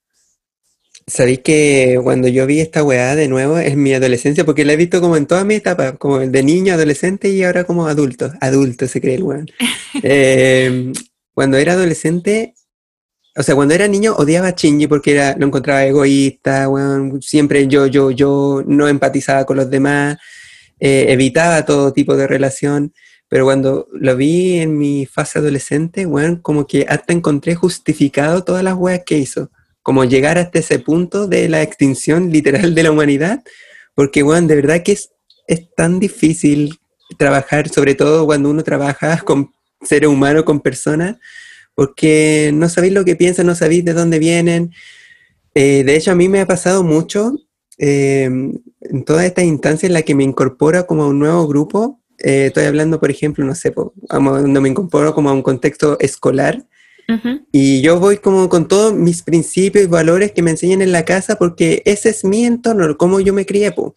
Sabéis 1.08 1.38
que 1.44 2.00
cuando 2.02 2.26
yo 2.26 2.46
vi 2.46 2.58
esta 2.58 2.82
weá 2.82 3.14
de 3.14 3.28
nuevo 3.28 3.60
en 3.60 3.80
mi 3.80 3.94
adolescencia, 3.94 4.44
porque 4.44 4.64
la 4.64 4.72
he 4.72 4.76
visto 4.76 5.00
como 5.00 5.16
en 5.16 5.26
toda 5.26 5.44
mi 5.44 5.54
etapa, 5.54 5.96
como 5.96 6.18
de 6.18 6.42
niño, 6.42 6.74
adolescente 6.74 7.28
y 7.28 7.44
ahora 7.44 7.62
como 7.62 7.86
adulto. 7.86 8.32
Adulto 8.40 8.88
se 8.88 9.00
cree 9.00 9.14
el 9.14 9.22
weón. 9.22 9.46
Eh, 10.02 10.92
cuando 11.32 11.56
era 11.56 11.72
adolescente, 11.72 12.54
o 13.36 13.42
sea, 13.42 13.54
cuando 13.54 13.74
era 13.74 13.88
niño 13.88 14.14
odiaba 14.16 14.48
a 14.48 14.50
Shinji 14.50 14.88
porque 14.88 15.12
era, 15.12 15.36
lo 15.38 15.46
encontraba 15.46 15.84
egoísta, 15.86 16.68
weón, 16.68 17.22
siempre 17.22 17.66
yo, 17.68 17.86
yo, 17.86 18.10
yo, 18.10 18.62
no 18.66 18.88
empatizaba 18.88 19.46
con 19.46 19.56
los 19.58 19.70
demás, 19.70 20.18
eh, 20.80 21.06
evitaba 21.08 21.64
todo 21.64 21.92
tipo 21.92 22.16
de 22.16 22.26
relación. 22.26 22.92
Pero 23.28 23.44
cuando 23.44 23.88
lo 23.92 24.16
vi 24.16 24.58
en 24.58 24.76
mi 24.76 25.06
fase 25.06 25.38
adolescente, 25.38 26.04
weón, 26.04 26.36
como 26.36 26.66
que 26.66 26.84
hasta 26.88 27.12
encontré 27.12 27.54
justificado 27.54 28.44
todas 28.44 28.64
las 28.64 28.74
weas 28.74 29.02
que 29.06 29.18
hizo 29.18 29.50
como 29.86 30.02
llegar 30.02 30.36
hasta 30.36 30.58
ese 30.58 30.80
punto 30.80 31.28
de 31.28 31.48
la 31.48 31.62
extinción 31.62 32.32
literal 32.32 32.74
de 32.74 32.82
la 32.82 32.90
humanidad, 32.90 33.44
porque, 33.94 34.24
bueno, 34.24 34.48
de 34.48 34.56
verdad 34.56 34.82
que 34.82 34.90
es, 34.90 35.12
es 35.46 35.72
tan 35.76 36.00
difícil 36.00 36.80
trabajar, 37.18 37.68
sobre 37.68 37.94
todo 37.94 38.26
cuando 38.26 38.50
uno 38.50 38.64
trabaja 38.64 39.18
con 39.24 39.52
seres 39.80 40.10
humanos, 40.10 40.42
con 40.42 40.58
personas, 40.58 41.18
porque 41.76 42.50
no 42.52 42.68
sabéis 42.68 42.94
lo 42.94 43.04
que 43.04 43.14
piensan, 43.14 43.46
no 43.46 43.54
sabéis 43.54 43.84
de 43.84 43.92
dónde 43.92 44.18
vienen. 44.18 44.72
Eh, 45.54 45.84
de 45.84 45.94
hecho, 45.94 46.10
a 46.10 46.16
mí 46.16 46.28
me 46.28 46.40
ha 46.40 46.46
pasado 46.48 46.82
mucho 46.82 47.36
eh, 47.78 48.24
en 48.24 49.04
toda 49.04 49.24
esta 49.24 49.44
instancia 49.44 49.86
en 49.86 49.92
la 49.92 50.02
que 50.02 50.16
me 50.16 50.24
incorporo 50.24 50.84
como 50.88 51.04
a 51.04 51.06
un 51.06 51.20
nuevo 51.20 51.46
grupo. 51.46 52.00
eh, 52.18 52.46
estoy 52.46 52.64
hablando, 52.64 52.98
por 52.98 53.12
ejemplo, 53.12 53.44
no 53.44 53.54
sé, 53.54 53.72
cuando 53.72 54.60
me 54.60 54.68
incorporo 54.68 55.14
como 55.14 55.30
a 55.30 55.32
un 55.32 55.42
contexto 55.42 55.96
escolar, 56.00 56.66
Y 57.52 57.82
yo 57.82 58.00
voy 58.00 58.18
como 58.18 58.48
con 58.48 58.66
todos 58.66 58.92
mis 58.92 59.22
principios 59.22 59.84
y 59.84 59.88
valores 59.88 60.32
que 60.32 60.42
me 60.42 60.50
enseñan 60.50 60.82
en 60.82 60.92
la 60.92 61.04
casa 61.04 61.36
porque 61.36 61.82
ese 61.84 62.10
es 62.10 62.24
mi 62.24 62.44
entorno, 62.44 62.96
como 62.96 63.20
yo 63.20 63.32
me 63.32 63.46
crié. 63.46 63.72
po. 63.72 63.94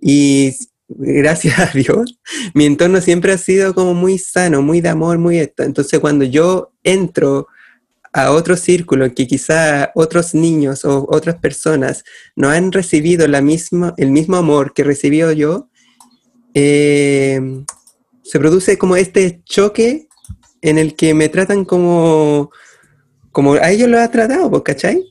Y 0.00 0.54
gracias 0.88 1.58
a 1.58 1.66
Dios, 1.76 2.18
mi 2.54 2.66
entorno 2.66 3.00
siempre 3.00 3.32
ha 3.32 3.38
sido 3.38 3.74
como 3.74 3.94
muy 3.94 4.18
sano, 4.18 4.62
muy 4.62 4.80
de 4.80 4.90
amor, 4.90 5.18
muy 5.18 5.38
esto. 5.38 5.62
Entonces 5.62 5.98
cuando 6.00 6.24
yo 6.24 6.72
entro 6.82 7.48
a 8.12 8.30
otro 8.30 8.56
círculo 8.56 9.12
que 9.12 9.26
quizá 9.26 9.90
otros 9.96 10.34
niños 10.34 10.84
o 10.84 11.04
otras 11.10 11.36
personas 11.36 12.04
no 12.36 12.48
han 12.48 12.70
recibido 12.70 13.26
la 13.26 13.40
misma, 13.40 13.92
el 13.96 14.12
mismo 14.12 14.36
amor 14.36 14.72
que 14.72 14.84
recibió 14.84 15.32
yo, 15.32 15.68
eh, 16.54 17.64
se 18.22 18.38
produce 18.38 18.78
como 18.78 18.94
este 18.94 19.42
choque 19.44 20.06
en 20.64 20.78
el 20.78 20.96
que 20.96 21.12
me 21.12 21.28
tratan 21.28 21.66
como, 21.66 22.50
como 23.30 23.52
a 23.54 23.70
ellos 23.70 23.88
lo 23.88 24.00
ha 24.00 24.10
tratado, 24.10 24.50
pues, 24.50 24.62
¿cachai? 24.62 25.04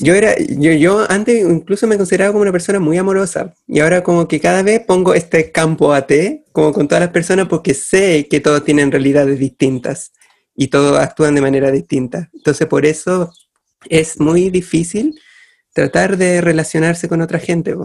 Yo 0.00 0.14
era, 0.14 0.34
yo, 0.36 0.72
yo 0.72 1.08
antes 1.08 1.48
incluso 1.48 1.86
me 1.86 1.96
consideraba 1.96 2.32
como 2.32 2.42
una 2.42 2.50
persona 2.50 2.80
muy 2.80 2.98
amorosa 2.98 3.54
y 3.68 3.78
ahora 3.78 4.02
como 4.02 4.26
que 4.26 4.40
cada 4.40 4.62
vez 4.64 4.80
pongo 4.80 5.14
este 5.14 5.52
campo 5.52 5.94
AT 5.94 6.12
como 6.50 6.72
con 6.72 6.88
todas 6.88 7.02
las 7.02 7.12
personas 7.12 7.46
porque 7.46 7.72
sé 7.72 8.26
que 8.28 8.40
todos 8.40 8.64
tienen 8.64 8.90
realidades 8.90 9.38
distintas 9.38 10.12
y 10.56 10.68
todos 10.68 10.98
actúan 10.98 11.36
de 11.36 11.40
manera 11.40 11.70
distinta. 11.70 12.30
Entonces 12.34 12.66
por 12.66 12.84
eso 12.84 13.32
es 13.88 14.18
muy 14.18 14.50
difícil 14.50 15.18
tratar 15.72 16.16
de 16.16 16.40
relacionarse 16.40 17.08
con 17.08 17.22
otra 17.22 17.38
gente. 17.38 17.76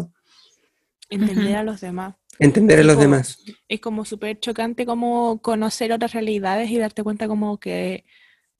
Entender 1.08 1.56
a 1.56 1.64
los 1.64 1.82
demás. 1.82 2.16
Entender 2.40 2.80
a 2.80 2.84
los 2.84 2.98
demás. 2.98 3.44
Es 3.68 3.80
como 3.80 4.06
súper 4.06 4.40
chocante 4.40 4.86
como 4.86 5.42
conocer 5.42 5.92
otras 5.92 6.14
realidades 6.14 6.72
y 6.72 6.78
darte 6.78 7.04
cuenta 7.04 7.28
como 7.28 7.60
que 7.60 8.06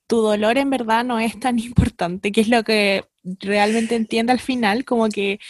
tu 0.06 0.20
dolor 0.20 0.58
en 0.58 0.70
verdad 0.70 1.04
no 1.04 1.18
es 1.18 1.38
tan 1.40 1.58
importante, 1.58 2.30
que 2.30 2.42
es 2.42 2.48
lo 2.48 2.62
que 2.62 3.04
realmente 3.40 3.96
entiende 3.96 4.32
al 4.32 4.40
final, 4.40 4.84
como 4.84 5.08
que 5.08 5.40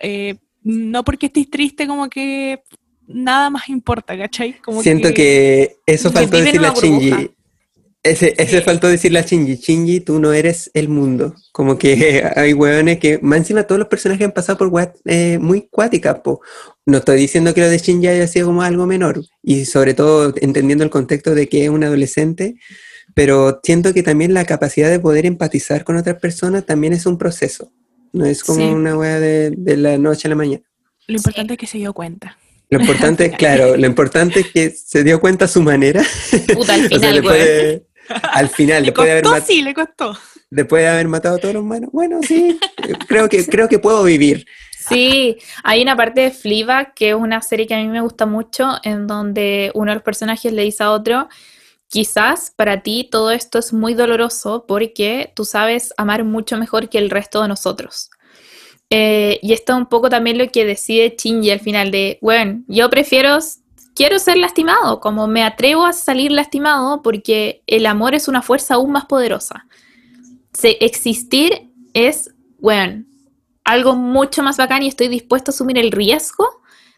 eh, 0.00 0.36
no 0.62 1.04
porque 1.04 1.26
estés 1.26 1.48
triste 1.50 1.86
como 1.86 2.08
que 2.08 2.62
nada 3.06 3.50
más 3.50 3.68
importa, 3.68 4.16
¿cachai? 4.18 4.54
Como 4.60 4.82
Siento 4.82 5.14
que 5.14 5.76
eso 5.86 6.10
que 6.10 6.14
faltó 6.14 6.36
vive 6.36 6.38
en 6.38 6.44
decirle 6.44 6.66
a. 6.66 6.72
Shinji. 6.72 7.35
Ese, 8.06 8.34
ese 8.38 8.58
Sí. 8.58 8.64
faltó 8.64 8.88
decirle 8.88 9.18
a 9.18 9.22
Shinji, 9.22 9.56
Shinji, 9.56 10.00
tú 10.00 10.18
no 10.20 10.32
eres 10.32 10.70
el 10.74 10.88
mundo. 10.88 11.34
Como 11.52 11.78
que 11.78 12.22
hay 12.36 12.52
hueones 12.52 12.98
que, 12.98 13.18
más 13.22 13.38
encima 13.38 13.64
todos 13.64 13.78
los 13.78 13.88
personajes 13.88 14.24
han 14.24 14.32
pasado 14.32 14.58
por 14.58 14.68
weas 14.68 14.90
eh, 15.04 15.38
muy 15.40 15.68
cuáticas, 15.70 16.20
po. 16.20 16.40
No 16.86 16.98
estoy 16.98 17.18
diciendo 17.18 17.52
que 17.54 17.60
lo 17.60 17.68
de 17.68 17.78
Shinji 17.78 18.06
haya 18.08 18.26
sido 18.28 18.46
como 18.46 18.62
algo 18.62 18.86
menor, 18.86 19.22
y 19.42 19.64
sobre 19.64 19.94
todo 19.94 20.32
entendiendo 20.40 20.84
el 20.84 20.90
contexto 20.90 21.34
de 21.34 21.48
que 21.48 21.64
es 21.64 21.70
un 21.70 21.84
adolescente, 21.84 22.56
pero 23.14 23.60
siento 23.62 23.92
que 23.94 24.02
también 24.02 24.34
la 24.34 24.44
capacidad 24.44 24.90
de 24.90 25.00
poder 25.00 25.26
empatizar 25.26 25.84
con 25.84 25.96
otras 25.96 26.20
personas 26.20 26.64
también 26.66 26.92
es 26.92 27.06
un 27.06 27.18
proceso. 27.18 27.72
No 28.12 28.24
es 28.26 28.42
como 28.44 28.58
Sí. 28.60 28.64
una 28.66 28.96
wea 28.96 29.18
de, 29.20 29.50
de 29.56 29.76
la 29.76 29.98
noche 29.98 30.28
a 30.28 30.30
la 30.30 30.36
mañana. 30.36 30.62
lo 31.08 31.16
importante 31.16 31.54
es 31.54 31.58
que 31.58 31.66
se 31.66 31.78
dio 31.78 31.92
cuenta. 31.92 32.36
Lo 32.68 32.80
importante, 32.80 33.30
claro, 33.38 33.76
lo 33.76 33.86
importante 33.86 34.40
es 34.40 34.48
que 34.52 34.70
se 34.70 35.04
dio 35.04 35.20
cuenta 35.20 35.44
a 35.44 35.48
su 35.48 35.62
manera. 35.62 36.02
Puta, 36.52 36.74
al 36.74 36.80
O 36.86 36.88
sea, 36.88 36.98
final, 36.98 37.14
después 37.14 37.82
al 38.22 38.48
final, 38.48 38.82
Le 38.82 38.86
después 38.86 39.06
de, 39.06 39.12
haber 39.12 39.42
sí, 39.42 39.62
le 39.62 39.74
costó. 39.74 40.16
después 40.50 40.82
de 40.82 40.88
haber 40.88 41.08
matado 41.08 41.36
a 41.36 41.38
todos 41.38 41.54
los 41.54 41.62
humanos, 41.62 41.90
bueno, 41.92 42.20
sí, 42.22 42.58
creo 43.08 43.28
que, 43.28 43.44
creo 43.46 43.68
que 43.68 43.78
puedo 43.78 44.02
vivir. 44.04 44.46
Sí, 44.88 45.38
hay 45.64 45.82
una 45.82 45.96
parte 45.96 46.20
de 46.20 46.30
Fleabag 46.30 46.94
que 46.94 47.10
es 47.10 47.14
una 47.14 47.42
serie 47.42 47.66
que 47.66 47.74
a 47.74 47.78
mí 47.78 47.88
me 47.88 48.00
gusta 48.00 48.24
mucho, 48.26 48.76
en 48.84 49.06
donde 49.06 49.72
uno 49.74 49.90
de 49.90 49.96
los 49.96 50.04
personajes 50.04 50.52
le 50.52 50.62
dice 50.62 50.84
a 50.84 50.92
otro, 50.92 51.28
quizás 51.88 52.52
para 52.54 52.82
ti 52.82 53.08
todo 53.10 53.30
esto 53.30 53.58
es 53.58 53.72
muy 53.72 53.94
doloroso 53.94 54.64
porque 54.66 55.32
tú 55.34 55.44
sabes 55.44 55.92
amar 55.96 56.24
mucho 56.24 56.56
mejor 56.56 56.88
que 56.88 56.98
el 56.98 57.10
resto 57.10 57.42
de 57.42 57.48
nosotros. 57.48 58.10
Eh, 58.90 59.40
y 59.42 59.52
esto 59.52 59.72
es 59.72 59.78
un 59.78 59.86
poco 59.86 60.08
también 60.08 60.38
lo 60.38 60.48
que 60.50 60.64
decide 60.64 61.16
Shinji 61.18 61.50
al 61.50 61.60
final 61.60 61.90
de, 61.90 62.18
bueno, 62.22 62.62
yo 62.68 62.88
prefiero, 62.88 63.38
quiero 63.96 64.18
ser 64.18 64.36
lastimado, 64.36 65.00
como 65.00 65.26
me 65.26 65.42
atrevo 65.42 65.86
a 65.86 65.92
salir 65.92 66.30
lastimado 66.30 67.02
porque 67.02 67.62
el 67.66 67.86
amor 67.86 68.14
es 68.14 68.28
una 68.28 68.42
fuerza 68.42 68.74
aún 68.74 68.92
más 68.92 69.06
poderosa. 69.06 69.66
Se, 70.52 70.84
existir 70.84 71.70
es, 71.94 72.34
bueno, 72.58 73.04
algo 73.64 73.96
mucho 73.96 74.42
más 74.42 74.58
bacán 74.58 74.82
y 74.82 74.88
estoy 74.88 75.08
dispuesto 75.08 75.50
a 75.50 75.54
asumir 75.54 75.78
el 75.78 75.90
riesgo 75.90 76.46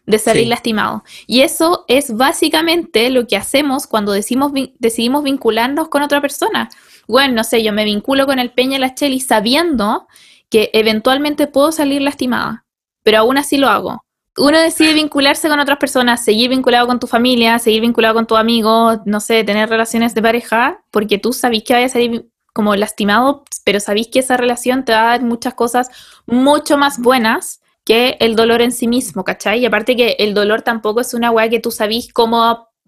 de 0.05 0.19
salir 0.19 0.43
Sí. 0.43 0.49
lastimado. 0.49 1.03
Y 1.25 1.41
eso 1.41 1.85
es 1.87 2.15
básicamente 2.15 3.09
lo 3.09 3.27
que 3.27 3.37
hacemos 3.37 3.87
cuando 3.87 4.11
decimos, 4.11 4.51
decidimos 4.79 5.23
vincularnos 5.23 5.87
con 5.89 6.01
otra 6.01 6.19
persona. 6.21 6.69
Bueno, 7.07 7.35
no 7.35 7.43
sé, 7.43 7.63
yo 7.63 7.73
me 7.73 7.85
vinculo 7.85 8.25
con 8.25 8.39
el 8.39 8.51
Peña 8.51 8.77
y 8.77 8.81
la 8.81 8.93
Cheli 8.93 9.19
sabiendo 9.19 10.07
que 10.49 10.69
eventualmente 10.73 11.47
puedo 11.47 11.71
salir 11.71 12.01
lastimada, 12.01 12.65
pero 13.03 13.19
aún 13.19 13.37
así 13.37 13.57
lo 13.57 13.69
hago. 13.69 14.03
Uno 14.37 14.59
decide 14.59 14.93
vincularse 14.93 15.49
con 15.49 15.59
otras 15.59 15.77
personas, 15.79 16.23
seguir 16.23 16.49
vinculado 16.49 16.87
con 16.87 16.99
tu 16.99 17.07
familia, 17.07 17.59
seguir 17.59 17.81
vinculado 17.81 18.15
con 18.15 18.27
tu 18.27 18.37
amigo, 18.37 19.01
no 19.05 19.19
sé, 19.19 19.43
tener 19.43 19.69
relaciones 19.69 20.13
de 20.13 20.21
pareja, 20.21 20.83
porque 20.91 21.17
tú 21.17 21.33
sabís 21.33 21.63
que 21.63 21.73
vayas 21.73 21.91
a 21.91 21.93
salir 21.93 22.29
como 22.53 22.75
lastimado, 22.75 23.43
pero 23.63 23.79
sabís 23.79 24.07
que 24.07 24.19
esa 24.19 24.37
relación 24.37 24.85
te 24.85 24.93
va 24.93 25.01
a 25.01 25.17
dar 25.17 25.23
muchas 25.23 25.53
cosas 25.53 25.89
mucho 26.25 26.77
más 26.77 26.99
buenas 26.99 27.61
que 27.85 28.17
el 28.19 28.35
dolor 28.35 28.61
en 28.61 28.71
sí 28.71 28.87
mismo, 28.87 29.23
¿cachai? 29.23 29.59
Y 29.59 29.65
aparte 29.65 29.95
que 29.95 30.15
el 30.19 30.33
dolor 30.33 30.61
tampoco 30.61 31.01
es 31.01 31.13
una 31.13 31.31
weá 31.31 31.49
que 31.49 31.59
tú 31.59 31.71
sabís 31.71 32.13
cómo 32.13 32.37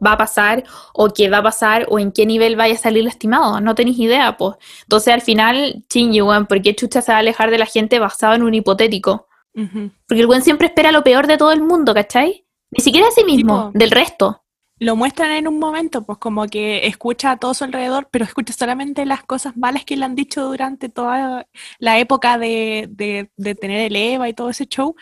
va 0.03 0.13
a 0.13 0.17
pasar 0.17 0.63
o 0.93 1.09
qué 1.09 1.29
va 1.29 1.39
a 1.39 1.43
pasar 1.43 1.85
o 1.89 1.99
en 1.99 2.11
qué 2.11 2.25
nivel 2.25 2.55
vaya 2.55 2.75
a 2.75 2.77
salir 2.77 3.03
lastimado, 3.03 3.61
no 3.61 3.75
tenéis 3.75 3.99
idea, 3.99 4.37
pues. 4.37 4.55
Entonces 4.83 5.13
al 5.13 5.21
final, 5.21 5.83
chingy, 5.89 6.21
weón, 6.21 6.45
¿por 6.45 6.61
qué 6.61 6.75
chucha 6.75 7.01
se 7.01 7.11
va 7.11 7.17
a 7.17 7.19
alejar 7.21 7.51
de 7.51 7.57
la 7.57 7.65
gente 7.65 7.99
basado 7.99 8.35
en 8.35 8.43
un 8.43 8.53
hipotético? 8.53 9.27
Porque 9.53 10.21
el 10.21 10.25
weón 10.27 10.41
siempre 10.43 10.67
espera 10.67 10.91
lo 10.91 11.03
peor 11.03 11.27
de 11.27 11.37
todo 11.37 11.51
el 11.51 11.61
mundo, 11.61 11.93
¿cachai? 11.93 12.45
Ni 12.71 12.83
siquiera 12.83 13.07
de 13.07 13.11
sí 13.13 13.23
mismo, 13.25 13.71
del 13.73 13.91
resto. 13.91 14.43
Lo 14.79 14.95
muestran 14.95 15.31
en 15.31 15.47
un 15.47 15.59
momento, 15.59 16.03
pues 16.05 16.17
como 16.17 16.47
que 16.47 16.87
escucha 16.87 17.31
a 17.31 17.37
todo 17.37 17.53
su 17.53 17.63
alrededor, 17.65 18.07
pero 18.11 18.25
escucha 18.25 18.51
solamente 18.53 19.05
las 19.05 19.23
cosas 19.23 19.55
malas 19.55 19.85
que 19.85 19.95
le 19.95 20.05
han 20.05 20.15
dicho 20.15 20.43
durante 20.45 20.89
toda 20.89 21.47
la 21.77 21.99
época 21.99 22.37
de, 22.39 22.87
de- 22.89 23.29
de 23.37 23.55
tener 23.55 23.81
el 23.81 23.95
EVA 23.95 24.29
y 24.29 24.33
todo 24.33 24.49
ese 24.49 24.65
show. 24.65 24.95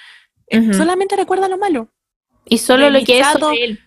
Eh. 0.47 0.73
Solamente 0.73 1.15
recuerda 1.15 1.47
lo 1.47 1.57
malo. 1.57 1.93
Y 2.45 2.57
solo 2.57 2.85
De 2.85 2.91
lo 2.91 2.99
que 3.05 3.19
es 3.19 3.27
él. 3.53 3.80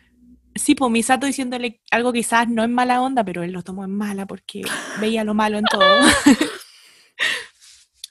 Sí, 0.54 0.74
pues 0.74 0.90
Misato 0.90 1.26
diciéndole 1.26 1.80
algo 1.90 2.12
quizás 2.12 2.48
no 2.48 2.62
en 2.62 2.72
mala 2.72 3.02
onda, 3.02 3.24
pero 3.24 3.42
él 3.42 3.52
lo 3.52 3.62
tomó 3.62 3.84
en 3.84 3.90
mala 3.96 4.26
porque 4.26 4.62
veía 5.00 5.24
lo 5.24 5.34
malo 5.34 5.58
en 5.58 5.64
todo. 5.64 5.80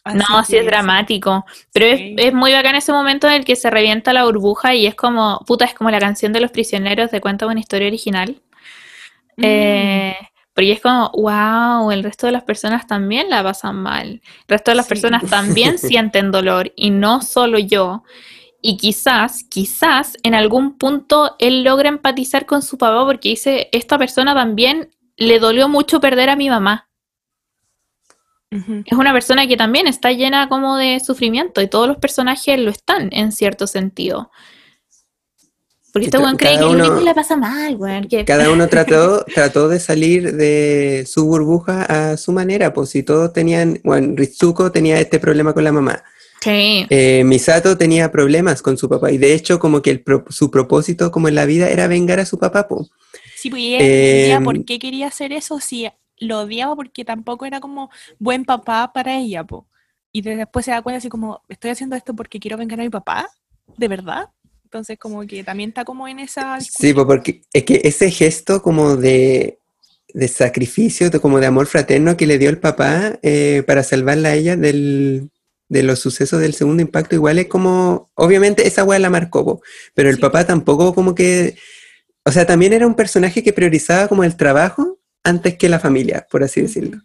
No, 0.06 0.44
sí 0.44 0.58
es 0.58 0.66
dramático. 0.66 1.46
Pero 1.74 1.96
Sí. 1.98 2.16
es, 2.18 2.28
es 2.28 2.34
muy 2.34 2.52
bacán 2.54 2.76
ese 2.76 2.92
momento 2.92 3.28
en 3.28 3.34
el 3.34 3.46
que 3.46 3.56
se 3.56 3.70
revienta 3.70 4.14
la 4.14 4.26
burbuja 4.26 4.74
y 4.76 4.88
es 4.88 4.96
como, 4.96 5.40
puta, 5.46 5.66
es 5.66 5.74
como 5.74 5.92
la 5.92 6.00
canción 6.00 6.34
de 6.34 6.40
los 6.42 6.52
prisioneros 6.52 7.12
de 7.12 7.22
Cuenta 7.22 7.46
una 7.48 7.60
historia 7.60 7.88
original. 7.88 8.42
Mm, 9.38 9.44
Eh, 9.46 10.16
porque 10.54 10.72
es 10.74 10.82
como, 10.82 11.10
wow, 11.14 11.92
el 11.92 12.04
resto 12.04 12.26
de 12.26 12.34
las 12.34 12.44
personas 12.44 12.86
también 12.88 13.30
la 13.30 13.42
pasan 13.44 13.76
mal. 13.78 14.08
El 14.08 14.22
resto 14.48 14.72
de 14.72 14.76
las 14.76 14.86
Sí. 14.86 14.90
personas 14.90 15.26
también 15.30 15.78
sienten 15.78 16.32
dolor 16.32 16.74
y 16.76 16.90
no 16.90 17.22
solo 17.22 17.58
yo. 17.60 18.04
Y 18.62 18.78
quizás, 18.78 19.44
quizás 19.50 20.18
en 20.24 20.36
algún 20.36 20.78
punto 20.78 21.36
él 21.40 21.64
logra 21.64 21.90
empatizar 21.90 22.46
con 22.46 22.62
su 22.62 22.78
papá 22.78 23.06
porque 23.06 23.30
dice, 23.30 23.70
esta 23.72 23.98
persona 23.98 24.34
también 24.36 24.90
le 25.18 25.40
dolió 25.40 25.68
mucho 25.70 26.00
perder 26.00 26.30
a 26.30 26.36
mi 26.36 26.50
mamá. 26.50 26.88
Es 28.52 28.98
una 28.98 29.14
persona 29.14 29.48
que 29.48 29.56
también 29.56 29.88
está 29.88 30.12
llena 30.12 30.50
como 30.50 30.76
de 30.76 31.00
sufrimiento 31.00 31.62
y 31.62 31.68
todos 31.68 31.88
los 31.88 31.98
personajes 31.98 32.60
lo 32.60 32.70
están 32.70 33.08
en 33.14 33.32
cierto 33.32 33.66
sentido. 33.66 34.30
Porque 35.94 36.06
este 36.08 36.18
Cada 36.18 36.26
weón 36.26 36.38
cree 36.38 36.52
que 36.58 36.58
el 36.60 36.64
uno- 36.66 36.86
único 36.88 37.02
la 37.02 37.14
pasa 37.14 37.36
mal, 37.38 37.76
weón. 37.78 38.08
que- 38.10 38.26
Cada 38.26 38.50
uno 38.50 38.68
trató, 38.70 39.24
trató 39.26 39.70
de 39.70 39.80
salir 39.80 40.36
de 40.36 41.06
su 41.08 41.26
burbuja 41.26 41.84
a 42.12 42.18
su 42.18 42.32
manera, 42.34 42.74
pues 42.74 42.90
si 42.90 43.04
todos 43.04 43.32
tenían, 43.34 43.80
bueno, 43.84 44.14
Ritsuko 44.18 44.72
tenía 44.72 45.00
este 45.00 45.20
problema 45.20 45.54
con 45.54 45.64
la 45.64 45.72
mamá, 45.72 46.04
Sí. 46.42 46.86
eh, 46.90 47.24
Misato 47.26 47.78
tenía 47.78 48.12
problemas 48.12 48.62
con 48.62 48.78
su 48.78 48.90
papá 48.90 49.12
y 49.12 49.18
de 49.18 49.34
hecho 49.34 49.60
como 49.60 49.82
que 49.82 49.92
el 49.92 50.02
pro- 50.02 50.26
su 50.30 50.50
propósito 50.52 51.12
como 51.12 51.28
en 51.30 51.36
la 51.36 51.46
vida 51.46 51.70
era 51.70 51.88
vengar 51.88 52.20
a 52.20 52.26
su 52.26 52.38
papá, 52.40 52.68
po. 52.68 52.88
Sí, 53.36 53.50
pues 53.50 53.62
ella 53.62 53.78
entendía 53.80 54.36
Em, 54.38 54.44
por 54.44 54.66
qué 54.66 54.80
quería 54.80 55.08
hacer 55.08 55.34
eso, 55.34 55.60
si 55.60 55.88
lo 56.22 56.40
odiaba 56.42 56.76
porque 56.76 57.04
tampoco 57.06 57.46
era 57.46 57.60
como 57.60 57.90
buen 58.20 58.46
papá 58.46 58.92
para 58.94 59.18
ella, 59.18 59.44
po. 59.44 59.68
Y 60.14 60.22
de- 60.22 60.36
después 60.38 60.66
se 60.66 60.72
da 60.72 60.82
cuenta 60.82 60.98
así 61.00 61.10
como, 61.10 61.42
estoy 61.50 61.72
haciendo 61.72 61.96
esto 61.96 62.16
porque 62.16 62.40
quiero 62.40 62.58
vengar 62.58 62.80
a 62.80 62.84
mi 62.84 62.90
papá, 62.90 63.30
¿de 63.78 63.88
verdad? 63.88 64.30
Entonces 64.64 64.98
como 64.98 65.26
que 65.28 65.44
también 65.44 65.70
está 65.72 65.84
como 65.84 66.08
en 66.08 66.20
esa 66.20 66.58
Sí, 66.60 66.66
discusión. 66.94 67.08
porque 67.08 67.42
es 67.52 67.64
que 67.64 67.82
ese 67.84 68.10
gesto 68.12 68.62
como 68.62 68.96
de, 68.96 69.60
de 70.14 70.28
sacrificio, 70.28 71.10
de, 71.10 71.20
como 71.20 71.40
de 71.40 71.48
amor 71.48 71.68
fraterno 71.68 72.16
que 72.18 72.28
le 72.28 72.38
dio 72.38 72.50
el 72.50 72.60
papá 72.60 73.20
eh, 73.22 73.64
para 73.68 73.84
salvarla 73.84 74.30
a 74.30 74.36
ella 74.36 74.56
del, 74.58 75.30
de 75.70 75.84
los 75.84 76.00
sucesos 76.00 76.40
del 76.40 76.54
segundo 76.54 76.82
impacto, 76.82 77.16
igual 77.16 77.40
es 77.40 77.48
como, 77.48 78.12
obviamente 78.16 78.68
esa 78.68 78.84
weá 78.84 79.00
la 79.00 79.10
marcó, 79.10 79.44
po, 79.46 79.62
pero 79.94 80.10
el 80.10 80.16
Sí. 80.16 80.22
papá 80.22 80.46
tampoco 80.46 80.94
como 80.94 81.16
que, 81.16 81.58
o 82.26 82.32
sea, 82.32 82.46
también 82.46 82.74
era 82.74 82.88
un 82.88 82.96
personaje 82.96 83.44
que 83.44 83.54
priorizaba 83.54 84.08
como 84.08 84.24
el 84.24 84.36
trabajo 84.38 85.00
antes 85.24 85.58
que 85.58 85.70
la 85.70 85.80
familia, 85.80 86.28
por 86.30 86.44
así 86.44 86.62
decirlo. 86.62 87.02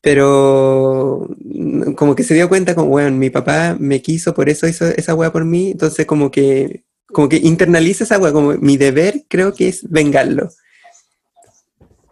Pero 0.00 1.28
mm, 1.38 1.92
como 1.94 2.14
que 2.14 2.22
se 2.22 2.34
dio 2.34 2.48
cuenta 2.48 2.74
como, 2.74 2.88
weón, 2.88 3.18
mi 3.18 3.30
papá 3.30 3.76
me 3.78 4.02
quiso, 4.02 4.34
por 4.34 4.48
eso 4.48 4.68
hizo 4.68 4.86
esa 4.86 5.14
weá 5.14 5.32
por 5.32 5.44
mí, 5.44 5.72
entonces 5.72 6.06
como 6.06 6.30
que, 6.30 6.84
como 7.08 7.28
que 7.28 7.36
internaliza 7.38 8.04
esa 8.04 8.18
weá, 8.18 8.32
como 8.32 8.52
mi 8.52 8.76
deber 8.76 9.24
creo 9.28 9.52
que 9.54 9.68
es 9.68 9.88
vengarlo. 9.90 10.48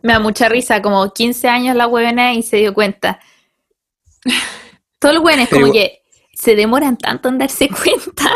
Me 0.02 0.12
da 0.12 0.18
mucha 0.18 0.48
risa, 0.48 0.82
como 0.82 1.12
15 1.12 1.48
años 1.48 1.76
la 1.76 1.86
huevona 1.86 2.34
y 2.34 2.42
se 2.42 2.56
dio 2.56 2.74
cuenta. 2.74 3.20
Todos 4.98 5.14
los 5.14 5.24
hueones 5.24 5.48
Pero 5.48 5.62
como 5.62 5.72
que 5.72 6.02
se 6.32 6.56
demoran 6.56 6.96
tanto 6.96 7.28
en 7.28 7.38
darse 7.38 7.68
cuenta. 7.84 8.30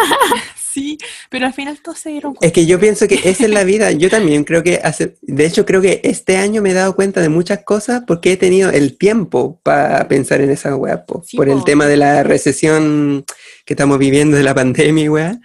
Sí, 0.79 0.99
pero 1.31 1.47
al 1.47 1.53
final 1.55 1.79
todos 1.81 1.99
se 1.99 2.11
dieron 2.11 2.35
cuenta. 2.35 2.47
Es 2.47 2.53
que 2.53 2.67
yo 2.67 2.79
pienso 2.79 3.07
que 3.09 3.17
esa 3.25 3.45
es 3.45 3.51
la 3.51 3.65
vida. 3.65 3.91
Yo 4.03 4.09
también 4.11 4.45
creo 4.45 4.63
que 4.63 4.81
hace, 4.83 5.17
de 5.23 5.47
hecho 5.47 5.65
creo 5.67 5.81
que 5.81 6.01
este 6.05 6.37
año 6.37 6.63
me 6.63 6.71
he 6.71 6.75
dado 6.75 6.95
cuenta 6.95 7.21
de 7.21 7.29
muchas 7.29 7.63
cosas 7.65 8.03
porque 8.07 8.33
he 8.33 8.37
tenido 8.37 8.71
el 8.71 8.97
tiempo 8.97 9.61
para 9.63 10.07
pensar 10.09 10.41
en 10.41 10.51
esa 10.51 10.75
weá, 10.77 11.05
po, 11.05 11.23
Sí, 11.27 11.37
por 11.37 11.49
el 11.49 11.59
po. 11.59 11.65
tema 11.65 11.87
de 11.87 11.97
la 11.97 12.23
recesión 12.23 13.25
que 13.65 13.75
estamos 13.75 13.99
viviendo 13.99 14.37
de 14.37 14.43
la 14.43 14.55
pandemia, 14.55 15.11
weá. 15.11 15.41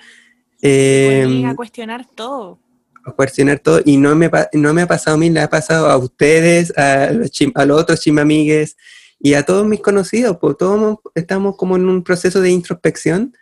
Eh, 0.62 1.44
a 1.46 1.56
cuestionar 1.56 2.06
todo. 2.16 2.58
a 3.06 3.12
cuestionar 3.12 3.60
todo 3.60 3.82
y 3.84 3.98
no 3.98 4.16
me, 4.16 4.30
no 4.54 4.74
me 4.74 4.82
ha 4.84 4.88
pasado 4.88 5.16
a 5.16 5.20
mí, 5.20 5.30
le 5.30 5.42
ha 5.42 5.50
pasado 5.50 5.88
a 5.90 5.98
ustedes, 5.98 6.72
a 6.78 7.12
los, 7.12 7.32
chim- 7.32 7.52
a 7.56 7.66
los 7.66 7.82
otros 7.82 8.00
chimamigues 8.00 8.78
y 9.20 9.34
a 9.34 9.44
todos 9.44 9.68
mis 9.68 9.82
conocidos, 9.82 10.38
pues 10.40 10.56
todos 10.58 10.80
mo- 10.80 11.02
estamos 11.16 11.58
como 11.58 11.76
en 11.76 11.86
un 11.90 12.02
proceso 12.04 12.40
de 12.40 12.50
introspección, 12.52 13.36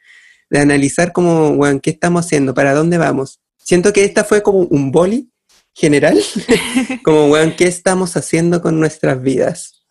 de 0.52 0.60
analizar 0.60 1.14
como, 1.14 1.52
weón, 1.52 1.80
¿qué 1.80 1.90
estamos 1.90 2.26
haciendo? 2.26 2.53
¿Para 2.53 2.73
dónde 2.73 2.98
vamos? 2.98 3.40
Siento 3.57 3.94
que 3.94 4.03
esta 4.03 4.26
fue 4.26 4.44
como 4.44 4.60
un 4.60 4.91
boli 4.91 5.32
general, 5.73 6.22
como, 7.03 7.28
weón, 7.28 7.53
¿qué 7.53 7.64
estamos 7.64 8.18
haciendo 8.18 8.61
con 8.61 8.78
nuestras 8.78 9.22
vidas? 9.22 9.82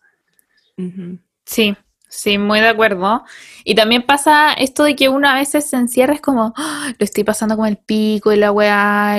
Sí, 1.45 1.75
sí, 2.07 2.37
muy 2.37 2.59
de 2.59 2.67
acuerdo. 2.67 3.23
Y 3.63 3.73
también 3.73 4.03
pasa 4.03 4.53
esto 4.53 4.83
de 4.83 4.95
que 4.95 5.09
uno 5.09 5.27
a 5.27 5.33
veces 5.35 5.65
se 5.65 5.77
encierra, 5.77 6.13
es 6.13 6.21
como, 6.21 6.53
"Ah, 6.55 6.93
lo 6.97 7.03
estoy 7.03 7.23
pasando 7.23 7.55
como 7.55 7.67
el 7.67 7.77
pico 7.77 8.31
y 8.31 8.37
la 8.37 8.51
weá, 8.51 9.17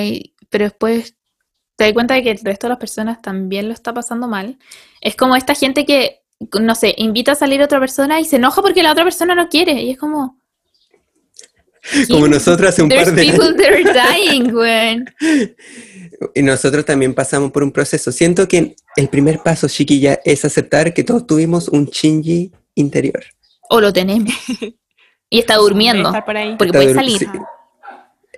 pero 0.48 0.64
después 0.64 1.16
te 1.74 1.84
das 1.84 1.92
cuenta 1.92 2.14
de 2.14 2.22
que 2.22 2.30
el 2.30 2.38
resto 2.38 2.68
de 2.68 2.70
las 2.70 2.78
personas 2.78 3.20
también 3.20 3.66
lo 3.66 3.74
está 3.74 3.92
pasando 3.92 4.28
mal. 4.28 4.58
Es 5.00 5.16
como 5.16 5.34
esta 5.34 5.56
gente 5.56 5.84
que, 5.84 6.22
no 6.60 6.76
sé, 6.76 6.94
invita 6.98 7.32
a 7.32 7.34
salir 7.34 7.60
a 7.62 7.64
otra 7.64 7.80
persona 7.80 8.20
y 8.20 8.24
se 8.26 8.36
enoja 8.36 8.62
porque 8.62 8.84
la 8.84 8.92
otra 8.92 9.02
persona 9.02 9.34
no 9.34 9.48
quiere. 9.48 9.72
Y 9.82 9.90
es 9.90 9.98
como... 9.98 10.41
Como 12.10 12.28
nosotros 12.28 12.68
hace 12.68 12.82
un 12.82 12.88
There's 12.88 13.04
par 13.04 13.14
de 13.14 13.24
people 13.24 13.54
that 13.56 13.66
are 13.66 13.84
dying. 14.16 15.04
Y 16.34 16.42
nosotros 16.42 16.84
también 16.84 17.14
pasamos 17.14 17.50
por 17.50 17.62
un 17.62 17.72
proceso. 17.72 18.12
Siento 18.12 18.46
que 18.46 18.76
el 18.96 19.08
primer 19.08 19.40
paso, 19.40 19.68
chiquilla, 19.68 20.20
es 20.24 20.44
aceptar 20.44 20.94
que 20.94 21.04
todos 21.04 21.26
tuvimos 21.26 21.68
un 21.68 21.88
chingy 21.88 22.52
interior. 22.74 23.24
O 23.68 23.80
lo 23.80 23.92
tenemos. 23.92 24.32
Y 25.32 25.38
está 25.38 25.56
durmiendo. 25.56 26.12
Por 26.26 26.36
ahí. 26.36 26.56
Porque 26.58 26.66
Está 26.66 26.78
puede 26.78 26.94
salir. 26.94 27.18
sí. 27.18 27.26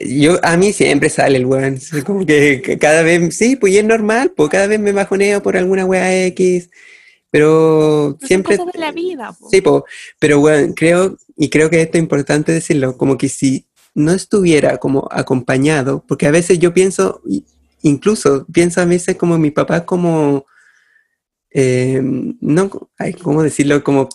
Yo, 0.00 0.38
a 0.44 0.56
mí 0.56 0.72
siempre 0.72 1.08
sale 1.08 1.38
el 1.38 1.46
weón, 1.46 1.78
como 2.04 2.24
que, 2.24 2.78
cada 2.80 3.02
vez, 3.02 3.36
sí, 3.36 3.56
pues 3.56 3.72
y 3.72 3.78
es 3.78 3.84
normal, 3.84 4.32
pues 4.36 4.48
cada 4.48 4.66
vez 4.66 4.80
me 4.80 4.92
bajoneo 4.92 5.42
por 5.42 5.56
alguna 5.56 5.84
weá 5.84 6.26
X, 6.26 6.70
pero 7.34 8.16
Son 8.20 8.28
siempre, 8.28 8.56
cosas 8.56 8.72
de 8.72 8.78
la 8.78 8.92
vida. 8.92 9.32
po. 9.36 9.48
sí, 9.50 9.60
pues, 9.60 9.82
pero 10.20 10.38
weón, 10.38 10.72
creo, 10.72 11.16
y 11.36 11.48
creo 11.50 11.68
que 11.68 11.82
esto 11.82 11.98
es 11.98 12.02
importante 12.04 12.52
decirlo, 12.52 12.96
como 12.96 13.18
que 13.18 13.28
si 13.28 13.66
no 13.92 14.12
estuviera 14.12 14.76
como 14.78 15.08
acompañado, 15.10 16.04
porque 16.06 16.28
a 16.28 16.30
veces 16.30 16.60
yo 16.60 16.72
pienso, 16.72 17.22
incluso 17.82 18.46
pienso 18.52 18.80
a 18.80 18.84
veces 18.84 19.16
como 19.16 19.36
mi 19.36 19.50
papá 19.50 19.84
como, 19.84 20.46
eh, 21.50 22.00
no, 22.40 22.70
ay, 22.98 23.14
¿cómo 23.14 23.42
decirlo? 23.42 23.82
Como, 23.82 24.08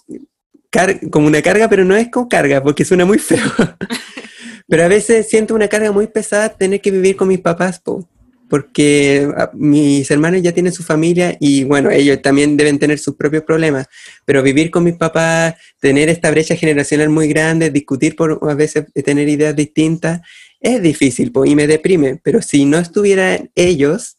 car- 0.69 1.01
como 1.09 1.27
una 1.27 1.41
carga, 1.41 1.67
pero 1.67 1.83
no 1.83 1.97
es 1.97 2.09
como 2.09 2.29
carga, 2.29 2.63
porque 2.63 2.85
suena 2.85 3.03
muy 3.03 3.19
feo. 3.19 3.43
Pero 4.71 4.83
a 4.83 4.87
veces 4.87 5.27
siento 5.27 5.55
una 5.55 5.67
carga 5.67 5.91
muy 5.91 6.05
pesada 6.07 6.47
tener 6.49 6.79
que 6.79 6.91
vivir 6.91 7.15
con 7.17 7.27
mis 7.27 7.39
papás, 7.39 7.79
po, 7.79 8.07
porque 8.49 9.29
ah, 9.37 9.51
mis 9.53 10.09
hermanos 10.11 10.41
ya 10.41 10.51
tienen 10.51 10.73
su 10.73 10.83
familia 10.83 11.37
y 11.39 11.63
bueno, 11.63 11.89
ellos 11.91 12.21
también 12.21 12.57
deben 12.57 12.79
tener 12.79 12.99
sus 12.99 13.15
propios 13.15 13.43
problemas, 13.43 13.87
pero 14.25 14.43
vivir 14.43 14.71
con 14.71 14.83
mis 14.83 14.95
papás, 14.95 15.55
tener 15.79 16.09
esta 16.09 16.31
brecha 16.31 16.55
generacional 16.55 17.09
muy 17.09 17.27
grande, 17.27 17.69
discutir 17.69 18.15
por 18.15 18.39
a 18.49 18.53
veces 18.55 18.85
eh, 18.95 19.03
tener 19.03 19.29
ideas 19.29 19.55
distintas, 19.55 20.21
es 20.59 20.81
difícil 20.81 21.31
po, 21.31 21.45
y 21.45 21.55
me 21.55 21.67
deprime, 21.67 22.19
pero 22.21 22.41
si 22.41 22.65
no 22.65 22.79
estuvieran 22.79 23.51
ellos, 23.55 24.17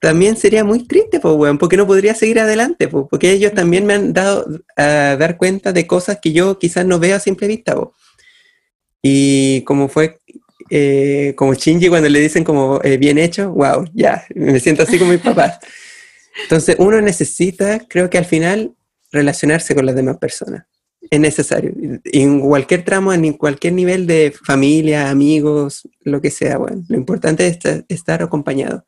también 0.00 0.36
sería 0.36 0.62
muy 0.62 0.86
triste, 0.86 1.18
po, 1.18 1.32
weón, 1.32 1.58
porque 1.58 1.76
no 1.76 1.86
podría 1.86 2.14
seguir 2.14 2.38
adelante, 2.38 2.86
po, 2.86 3.08
porque 3.08 3.32
ellos 3.32 3.52
también 3.54 3.84
me 3.84 3.94
han 3.94 4.12
dado 4.12 4.46
a 4.76 5.16
dar 5.16 5.36
cuenta 5.36 5.72
de 5.72 5.86
cosas 5.86 6.18
que 6.22 6.32
yo 6.32 6.58
quizás 6.58 6.86
no 6.86 6.98
veo 7.00 7.16
a 7.16 7.20
simple 7.20 7.48
vista. 7.48 7.74
Y 9.02 9.62
como 9.62 9.88
fue, 9.88 10.18
eh, 10.70 11.34
como 11.36 11.54
Shinji 11.54 11.88
cuando 11.88 12.08
le 12.08 12.20
dicen 12.20 12.44
como 12.44 12.80
eh, 12.82 12.96
bien 12.96 13.18
hecho, 13.18 13.50
wow, 13.52 13.84
ya, 13.94 14.24
me 14.34 14.60
siento 14.60 14.82
así 14.82 14.98
con 14.98 15.08
mis 15.08 15.20
papás. 15.22 15.58
Entonces 16.42 16.76
uno 16.78 17.00
necesita, 17.00 17.80
creo 17.88 18.08
que 18.08 18.18
al 18.18 18.24
final, 18.24 18.74
relacionarse 19.10 19.74
con 19.74 19.86
las 19.86 19.94
demás 19.96 20.18
personas. 20.18 20.66
Es 21.10 21.20
necesario. 21.20 21.72
En 22.04 22.40
cualquier 22.40 22.84
tramo, 22.84 23.12
en 23.12 23.32
cualquier 23.32 23.72
nivel 23.72 24.06
de 24.06 24.34
familia, 24.44 25.10
amigos, 25.10 25.88
lo 26.00 26.20
que 26.20 26.30
sea, 26.30 26.58
bueno, 26.58 26.82
lo 26.88 26.96
importante 26.96 27.46
es 27.46 27.52
estar, 27.52 27.84
estar 27.88 28.22
acompañado. 28.22 28.84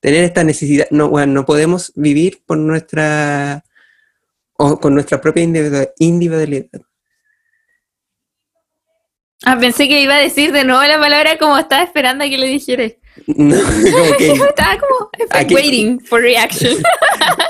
Tener 0.00 0.24
esta 0.24 0.44
necesidad, 0.44 0.86
no, 0.90 1.08
bueno, 1.08 1.32
no 1.32 1.44
podemos 1.44 1.92
vivir 1.96 2.42
por 2.46 2.58
nuestra, 2.58 3.64
o 4.54 4.78
con 4.78 4.94
nuestra 4.94 5.20
propia 5.20 5.42
individu- 5.44 5.90
individualidad. 5.98 6.82
Ah, 9.44 9.56
pensé 9.58 9.86
que 9.88 10.00
iba 10.00 10.16
a 10.16 10.20
decir 10.20 10.52
de 10.52 10.64
nuevo 10.64 10.82
la 10.82 10.98
palabra 10.98 11.38
como 11.38 11.56
estaba 11.58 11.82
esperando 11.82 12.24
a 12.24 12.28
que 12.28 12.38
le 12.38 12.46
dijera. 12.48 12.88
No, 13.26 13.56
como 13.92 14.16
que 14.16 14.30
Estaba 14.48 14.78
como 14.78 15.10
Aquí- 15.30 15.54
waiting 15.54 16.00
for 16.00 16.20
reaction. 16.20 16.76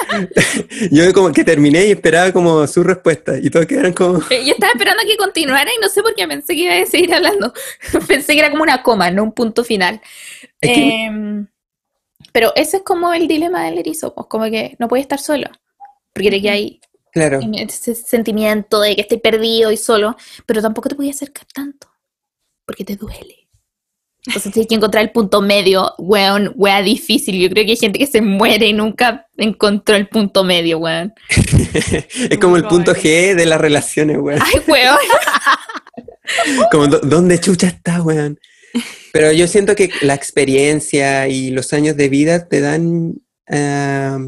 yo 0.91 1.13
como 1.13 1.33
que 1.33 1.45
terminé 1.45 1.87
y 1.87 1.91
esperaba 1.93 2.33
como 2.33 2.67
su 2.67 2.83
respuesta 2.83 3.39
y 3.39 3.51
todos 3.51 3.67
quedaron 3.67 3.93
como... 3.93 4.19
Eh, 4.31 4.45
Yo 4.45 4.53
estaba 4.53 4.73
esperando 4.73 5.03
a 5.03 5.07
que 5.07 5.17
continuara 5.17 5.71
y 5.77 5.81
no 5.81 5.89
sé 5.89 6.03
por 6.03 6.15
qué 6.15 6.27
pensé 6.27 6.55
que 6.55 6.63
iba 6.63 6.75
a 6.75 6.87
seguir 6.87 7.15
hablando. 7.15 7.53
pensé 8.07 8.33
que 8.35 8.41
era 8.41 8.51
como 8.51 8.63
una 8.63 8.83
coma, 8.83 9.11
no 9.11 9.23
un 9.23 9.33
punto 9.33 9.65
final. 9.65 10.01
Es 10.61 10.73
que- 10.75 11.05
Em, 11.05 11.47
pero 12.33 12.53
ese 12.57 12.79
es 12.79 12.83
como 12.83 13.13
el 13.13 13.29
dilema 13.29 13.65
del 13.65 13.79
erizo, 13.79 14.15
pues 14.15 14.27
como 14.29 14.45
que 14.51 14.77
no 14.79 14.89
puede 14.89 15.03
estar 15.03 15.19
solo. 15.19 15.49
Porque 16.13 16.31
te 16.31 16.41
queda 16.43 16.53
ahí 16.53 16.81
Claro, 17.19 17.41
ese 17.55 17.95
sentimiento 17.95 18.81
de 18.81 18.95
que 18.95 19.03
estoy 19.03 19.19
perdido 19.19 19.71
y 19.73 19.77
solo, 19.77 20.17
pero 20.47 20.63
tampoco 20.63 20.89
te 20.89 20.95
podía 20.95 21.11
acercar 21.11 21.47
tanto, 21.53 21.89
porque 22.67 22.85
te 22.85 22.97
duele. 22.97 23.49
Entonces 24.27 24.53
tienes 24.53 24.69
que 24.69 24.75
encontrar 24.75 25.05
el 25.05 25.11
punto 25.11 25.41
medio, 25.41 25.95
weón, 25.97 26.53
wea 26.55 26.83
difícil. 26.83 27.41
Yo 27.41 27.49
creo 27.49 27.65
que 27.65 27.71
hay 27.71 27.77
gente 27.77 27.99
que 27.99 28.07
se 28.07 28.21
muere 28.21 28.67
y 28.67 28.73
nunca 28.75 29.27
encontró 29.37 29.97
el 29.97 30.09
punto 30.09 30.45
medio, 30.45 30.79
weón. 30.79 31.15
es 32.31 32.39
como 32.39 32.57
el 32.57 32.65
punto 32.65 32.95
G 32.95 33.35
de 33.35 33.47
las 33.47 33.61
relaciones, 33.61 34.19
weón. 34.19 34.41
Ay, 34.43 34.61
weón. 34.67 34.99
Como, 36.71 36.89
¿dó- 36.89 37.01
¿dónde 37.01 37.41
chucha 37.41 37.69
está, 37.69 38.03
weón? 38.03 38.39
Pero 39.13 39.33
yo 39.33 39.47
siento 39.47 39.75
que 39.75 39.91
la 40.03 40.13
experiencia 40.15 41.27
y 41.29 41.51
los 41.51 41.73
años 41.73 41.97
de 41.97 42.09
vida 42.11 42.49
te 42.49 42.61
dan, 42.61 43.15
ah, 43.49 44.19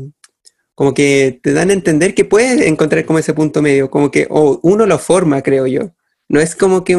como 0.80 0.94
que 0.94 1.38
te 1.42 1.52
dan 1.52 1.68
a 1.68 1.74
entender 1.74 2.14
que 2.14 2.24
puedes 2.24 2.62
encontrar 2.62 3.04
como 3.04 3.18
ese 3.18 3.34
punto 3.34 3.60
medio, 3.60 3.90
como 3.90 4.10
que 4.10 4.26
o 4.30 4.60
uno 4.62 4.86
lo 4.86 4.98
forma, 4.98 5.42
creo 5.42 5.66
yo. 5.66 5.90
No 6.26 6.40
es 6.40 6.56
como 6.56 6.84
que 6.84 6.96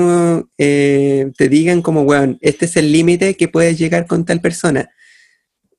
eh, 0.60 1.32
te 1.36 1.50
digan 1.50 1.82
como, 1.82 2.04
weón, 2.04 2.38
este 2.42 2.66
es 2.66 2.78
el 2.78 2.92
límite 2.92 3.36
que 3.36 3.48
puedes 3.48 3.80
llegar 3.80 4.06
con 4.06 4.24
tal 4.24 4.40
persona. 4.40 4.92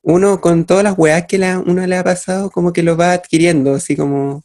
Uno 0.01 0.41
con 0.41 0.65
todas 0.65 0.83
las 0.83 0.97
weas 0.97 1.27
que 1.27 1.37
la, 1.37 1.59
uno 1.59 1.87
le 1.87 1.95
ha 1.95 2.03
pasado, 2.03 2.51
como 2.51 2.73
que 2.73 2.83
lo 2.83 2.97
va 2.97 3.13
adquiriendo, 3.13 3.73
así 3.73 3.95
como, 3.95 4.43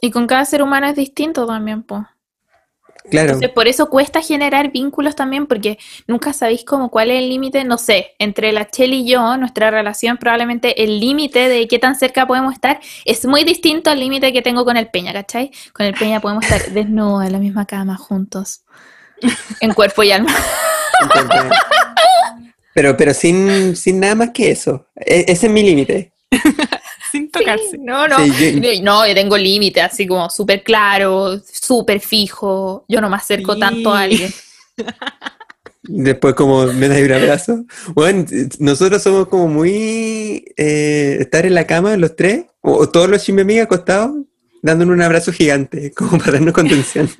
Y 0.00 0.10
con 0.10 0.26
cada 0.26 0.46
ser 0.46 0.62
humano 0.62 0.86
es 0.86 0.96
distinto 0.96 1.46
también, 1.46 1.82
pues. 1.82 2.04
Claro. 3.10 3.28
Entonces, 3.28 3.50
por 3.50 3.68
eso 3.68 3.90
cuesta 3.90 4.22
generar 4.22 4.72
vínculos 4.72 5.14
también, 5.14 5.46
porque 5.46 5.78
nunca 6.06 6.32
sabéis 6.32 6.64
como 6.64 6.90
cuál 6.90 7.10
es 7.10 7.18
el 7.18 7.28
límite, 7.28 7.64
no 7.64 7.76
sé, 7.78 8.14
entre 8.18 8.52
la 8.52 8.70
Chel 8.70 8.94
y 8.94 9.06
yo, 9.06 9.36
nuestra 9.36 9.70
relación, 9.70 10.16
probablemente 10.16 10.82
el 10.82 11.00
límite 11.00 11.48
de 11.48 11.68
qué 11.68 11.78
tan 11.78 11.96
cerca 11.96 12.26
podemos 12.26 12.54
estar 12.54 12.80
es 13.04 13.26
muy 13.26 13.44
distinto 13.44 13.90
al 13.90 14.00
límite 14.00 14.32
que 14.32 14.42
tengo 14.42 14.64
con 14.64 14.76
el 14.76 14.88
Peña, 14.88 15.12
¿cachai? 15.12 15.50
Con 15.72 15.86
el 15.86 15.94
Peña 15.94 16.20
podemos 16.20 16.44
estar 16.44 16.70
desnudos 16.72 17.26
en 17.26 17.32
la 17.32 17.38
misma 17.38 17.66
cama, 17.66 17.96
juntos, 17.96 18.62
en 19.60 19.74
cuerpo 19.74 20.02
y 20.02 20.12
alma. 20.12 20.34
Pero, 22.74 22.96
pero 22.96 23.12
sin, 23.14 23.76
sin 23.76 24.00
nada 24.00 24.14
más 24.14 24.30
que 24.30 24.50
eso. 24.50 24.86
E- 24.94 25.24
ese 25.28 25.46
es 25.46 25.52
mi 25.52 25.62
límite. 25.62 26.12
Sin 27.10 27.30
tocarse. 27.30 27.76
No, 27.78 28.06
no, 28.08 28.18
Sí, 28.24 28.60
yo- 28.60 28.82
no, 28.82 29.06
yo 29.06 29.14
tengo 29.14 29.36
límite, 29.36 29.80
así 29.80 30.06
como 30.06 30.28
súper 30.30 30.62
claro, 30.62 31.40
súper 31.52 32.00
fijo, 32.00 32.84
yo 32.88 33.00
no 33.00 33.08
me 33.10 33.16
acerco 33.16 33.54
Sí. 33.54 33.60
tanto 33.60 33.92
a 33.92 34.02
alguien. 34.02 34.32
Después 35.82 36.34
como 36.34 36.66
me 36.66 36.88
da 36.88 36.98
un 37.02 37.12
abrazo. 37.12 37.64
Bueno, 37.94 38.24
nosotros 38.58 39.02
somos 39.02 39.28
como 39.28 39.48
muy... 39.48 40.44
eh, 40.56 41.16
estar 41.20 41.46
en 41.46 41.54
la 41.54 41.66
cama 41.66 41.96
los 41.96 42.14
tres, 42.16 42.44
o, 42.60 42.72
o 42.74 42.88
todos 42.88 43.08
los 43.08 43.26
amigas 43.28 43.64
acostados, 43.64 44.12
dándonos 44.62 44.94
un 44.94 45.02
abrazo 45.02 45.32
gigante, 45.32 45.90
como 45.96 46.18
para 46.18 46.32
darnos 46.32 46.52
contención. 46.54 47.10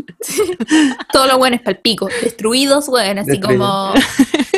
Todo 1.13 1.27
lo 1.27 1.39
bueno 1.39 1.57
es 1.57 1.63
palpico, 1.63 2.09
destruidos, 2.23 2.87
bueno, 2.87 3.23
así 3.23 3.31
Destruido. 3.31 3.61
como 3.61 3.95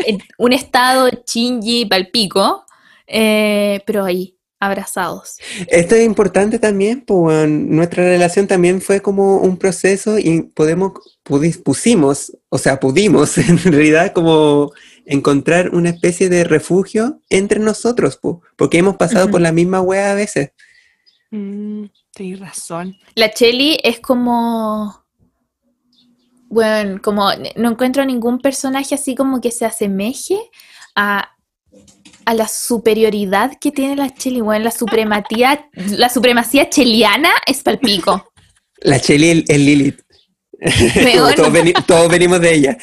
en 0.04 0.18
un 0.36 0.52
estado 0.52 1.08
chingy 1.24 1.86
palpico, 1.86 2.66
eh, 3.06 3.80
pero 3.86 4.04
ahí, 4.04 4.36
abrazados. 4.62 5.38
Esto 5.66 5.96
es 5.96 6.06
importante 6.06 6.60
también, 6.60 7.00
pues 7.00 7.48
nuestra 7.48 8.04
relación 8.04 8.46
también 8.46 8.80
fue 8.80 9.00
como 9.02 9.38
un 9.38 9.56
proceso 9.56 10.20
y 10.20 10.42
podemos, 10.42 10.92
pudi- 11.24 11.60
pusimos, 11.60 12.36
o 12.48 12.58
sea, 12.58 12.78
pudimos 12.78 13.38
en 13.38 13.58
realidad 13.58 14.12
como 14.12 14.70
encontrar 15.04 15.74
una 15.74 15.90
especie 15.90 16.28
de 16.28 16.44
refugio 16.44 17.20
entre 17.28 17.58
nosotros, 17.58 18.16
pu, 18.18 18.40
porque 18.54 18.78
hemos 18.78 18.96
pasado 18.96 19.28
por 19.28 19.40
la 19.40 19.50
misma 19.50 19.80
wea 19.80 20.12
a 20.12 20.14
veces. 20.14 20.52
Mm, 21.32 21.86
tenés 22.14 22.38
razón. 22.38 22.96
La 23.16 23.32
Chelly 23.32 23.78
es 23.82 23.98
como. 23.98 25.02
Bueno, 26.48 27.00
como 27.02 27.30
no 27.56 27.70
encuentro 27.70 28.04
ningún 28.04 28.38
personaje 28.38 28.94
así 28.94 29.16
como 29.16 29.40
que 29.40 29.50
se 29.50 29.64
asemeje 29.64 30.38
a, 30.94 31.31
a 32.24 32.34
la 32.34 32.48
superioridad 32.48 33.52
que 33.60 33.70
tiene 33.72 33.96
la 33.96 34.12
Chelly. 34.14 34.40
Bueno, 34.40 34.64
la 34.64 34.70
supremacía, 34.70 35.68
la 35.74 36.08
supremacía 36.08 36.68
cheliana 36.70 37.30
es 37.46 37.62
palpico. 37.62 38.32
La 38.78 39.00
Cheli 39.00 39.44
es 39.46 39.58
Lilith. 39.58 40.00
Todos, 41.36 41.52
veni- 41.52 41.72
todos 41.86 42.08
venimos 42.08 42.40
de 42.40 42.54
ella. 42.54 42.78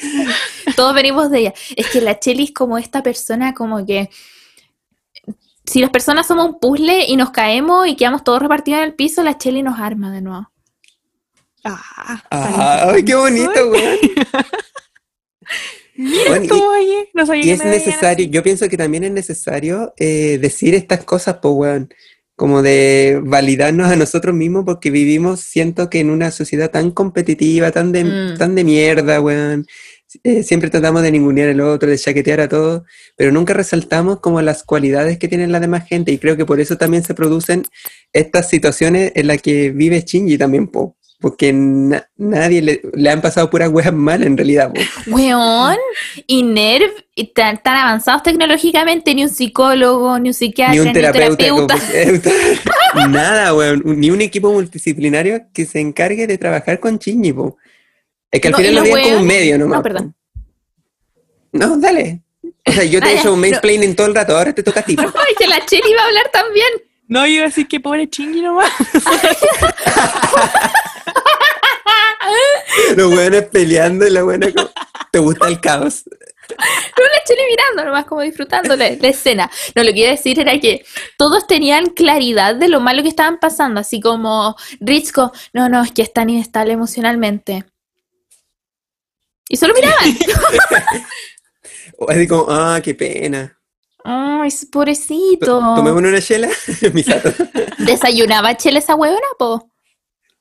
Todos 0.75 0.93
venimos 0.93 1.29
de 1.31 1.39
ella. 1.39 1.53
Es 1.75 1.87
que 1.87 2.01
la 2.01 2.19
Chelly 2.19 2.45
es 2.45 2.51
como 2.53 2.77
esta 2.77 3.01
persona 3.03 3.53
como 3.53 3.85
que 3.85 4.09
si 5.65 5.79
las 5.79 5.89
personas 5.89 6.25
somos 6.27 6.45
un 6.47 6.59
puzzle 6.59 7.05
y 7.07 7.15
nos 7.15 7.29
caemos 7.31 7.87
y 7.87 7.95
quedamos 7.95 8.23
todos 8.23 8.41
repartidos 8.41 8.79
en 8.79 8.85
el 8.85 8.95
piso, 8.95 9.21
la 9.23 9.37
Chelly 9.37 9.61
nos 9.61 9.79
arma 9.79 10.11
de 10.11 10.21
nuevo. 10.21 10.51
Ah, 11.63 12.23
Ah, 12.31 12.89
¡Ay, 12.93 13.03
qué 13.05 13.15
bonito, 13.15 13.71
Bueno, 16.27 16.45
y- 16.45 16.51
oye, 16.51 17.09
no 17.13 17.35
Y 17.35 17.49
es 17.49 17.63
necesario, 17.65 18.27
yo 18.27 18.41
pienso 18.41 18.69
que 18.69 18.77
también 18.77 19.03
es 19.03 19.11
necesario 19.11 19.93
eh, 19.97 20.37
decir 20.41 20.73
estas 20.75 21.03
cosas, 21.03 21.37
pues, 21.41 21.53
weón, 21.55 21.89
como 22.35 22.61
de 22.61 23.19
validarnos 23.21 23.91
a 23.91 23.97
nosotros 23.97 24.33
mismos 24.33 24.63
porque 24.65 24.91
vivimos, 24.91 25.41
siento 25.41 25.89
que 25.89 25.99
en 25.99 26.09
una 26.09 26.31
sociedad 26.31 26.71
tan 26.71 26.91
competitiva, 26.91 27.71
tan 27.71 27.91
de, 27.91 28.05
Mm. 28.05 28.37
tan 28.37 28.55
de 28.55 28.63
mierda, 28.63 29.19
weón. 29.19 29.65
Eh, 30.23 30.41
siempre 30.41 30.69
tratamos 30.71 31.03
de 31.03 31.11
ningunear 31.11 31.49
al 31.49 31.61
otro, 31.61 31.89
de 31.89 31.97
chaquetear 31.97 32.39
a 32.41 32.47
todos, 32.49 32.81
pero 33.15 33.31
nunca 33.31 33.53
resaltamos 33.53 34.21
como 34.21 34.41
las 34.41 34.63
cualidades 34.63 35.19
que 35.19 35.27
tienen 35.27 35.51
la 35.51 35.59
demás 35.59 35.85
gente 35.87 36.11
y 36.11 36.17
creo 36.17 36.35
que 36.37 36.45
por 36.45 36.59
eso 36.59 36.77
también 36.77 37.03
se 37.03 37.13
producen 37.13 37.63
estas 38.13 38.49
situaciones 38.49 39.11
en 39.15 39.27
las 39.27 39.39
que 39.41 39.69
vive 39.71 40.01
Shinji 40.01 40.37
también, 40.37 40.67
po, 40.67 40.95
porque 41.19 41.51
na- 41.53 42.09
nadie 42.15 42.61
le, 42.61 42.81
le 42.93 43.09
han 43.09 43.21
pasado 43.21 43.49
puras 43.49 43.69
weas 43.69 43.91
mal 43.93 44.23
en 44.23 44.37
realidad, 44.37 44.71
po. 44.73 44.79
Weón, 45.11 45.75
y 46.27 46.43
NERV, 46.43 46.91
y 47.15 47.33
tan, 47.33 47.61
tan 47.61 47.75
avanzados 47.75 48.23
tecnológicamente, 48.23 49.13
ni 49.13 49.23
un 49.23 49.29
psicólogo, 49.29 50.17
ni 50.19 50.29
un 50.29 50.33
psiquiatra, 50.33 50.73
Ni 50.73 50.79
un 50.79 50.93
terapeuta. 50.93 51.75
Nada, 53.09 53.53
weón. 53.53 53.81
Ni 53.85 54.09
un 54.11 54.21
equipo 54.21 54.51
multidisciplinario 54.51 55.41
que 55.53 55.65
se 55.65 55.79
encargue 55.79 56.25
de 56.27 56.37
trabajar 56.37 56.79
con 56.79 56.97
Shinji, 56.97 57.33
po. 57.33 57.57
Es 58.31 58.39
que 58.41 58.47
al 58.47 58.51
No, 58.53 58.57
final 58.59 58.75
lo 58.75 58.81
veían 58.83 59.01
como 59.01 59.17
un 59.17 59.27
medio 59.27 59.57
nomás. 59.57 59.77
no, 59.79 59.83
perdón. 59.83 60.15
No, 61.51 61.77
dale. 61.77 62.21
O 62.65 62.71
sea, 62.71 62.83
yo 62.83 63.01
te 63.01 63.09
he 63.09 63.19
hecho 63.19 63.33
un 63.33 63.39
mansplaining 63.41 63.95
todo 63.95 64.07
el 64.07 64.15
rato, 64.15 64.37
ahora 64.37 64.53
te 64.53 64.61
toca 64.63 64.81
a 64.81 64.83
ti. 64.83 64.95
Ay, 64.99 65.35
que 65.37 65.47
la 65.47 65.65
Cheli 65.65 65.89
iba 65.91 66.01
a 66.01 66.05
hablar 66.05 66.29
también. 66.31 66.67
No, 67.09 67.25
yo 67.25 67.33
iba 67.33 67.45
a 67.45 67.47
decir 67.47 67.67
que 67.67 67.79
pobre 67.79 68.07
chingy 68.07 68.41
nomás. 68.41 68.71
Los 72.95 73.11
weones 73.11 73.47
peleando 73.47 74.05
y 74.05 74.11
la 74.11 74.21
buena 74.23 74.53
como... 74.53 74.69
¿Te 75.11 75.17
gusta 75.17 75.47
el 75.47 75.59
caos? 75.59 76.03
No, 76.07 77.03
la 77.03 77.23
Cheli 77.25 77.41
mirando, 77.49 77.85
nomás 77.85 78.05
como 78.05 78.21
disfrutando 78.21 78.75
la, 78.75 78.91
la 78.91 79.07
escena. 79.07 79.49
No, 79.75 79.83
lo 79.83 79.91
que 79.91 80.01
iba 80.01 80.09
a 80.09 80.11
decir 80.11 80.39
era 80.39 80.59
que 80.59 80.85
todos 81.17 81.47
tenían 81.47 81.87
claridad 81.87 82.53
de 82.55 82.67
lo 82.67 82.79
malo 82.79 83.01
que 83.01 83.09
estaban 83.09 83.39
pasando, 83.39 83.79
así 83.79 83.99
como 83.99 84.55
Ritzko, 84.79 85.31
no, 85.53 85.67
no, 85.67 85.81
es 85.83 85.91
que 85.91 86.03
es 86.03 86.13
tan 86.13 86.29
inestable 86.29 86.73
emocionalmente. 86.73 87.65
Y 89.47 89.57
solo 89.57 89.73
miraban. 89.73 90.15
O 91.97 92.07
así 92.11 92.27
como, 92.27 92.45
ah, 92.49 92.79
qué 92.83 92.93
pena. 92.93 93.58
Ay, 94.11 94.49
pobrecito. 94.71 95.59
Tomémonos 95.75 96.09
una 96.09 96.19
chela, 96.27 96.49
Misato. 96.93 97.31
Desayunaba 97.77 98.57
Chele 98.57 98.79
esa 98.79 98.95
huevona, 98.95 99.27
po. 99.37 99.71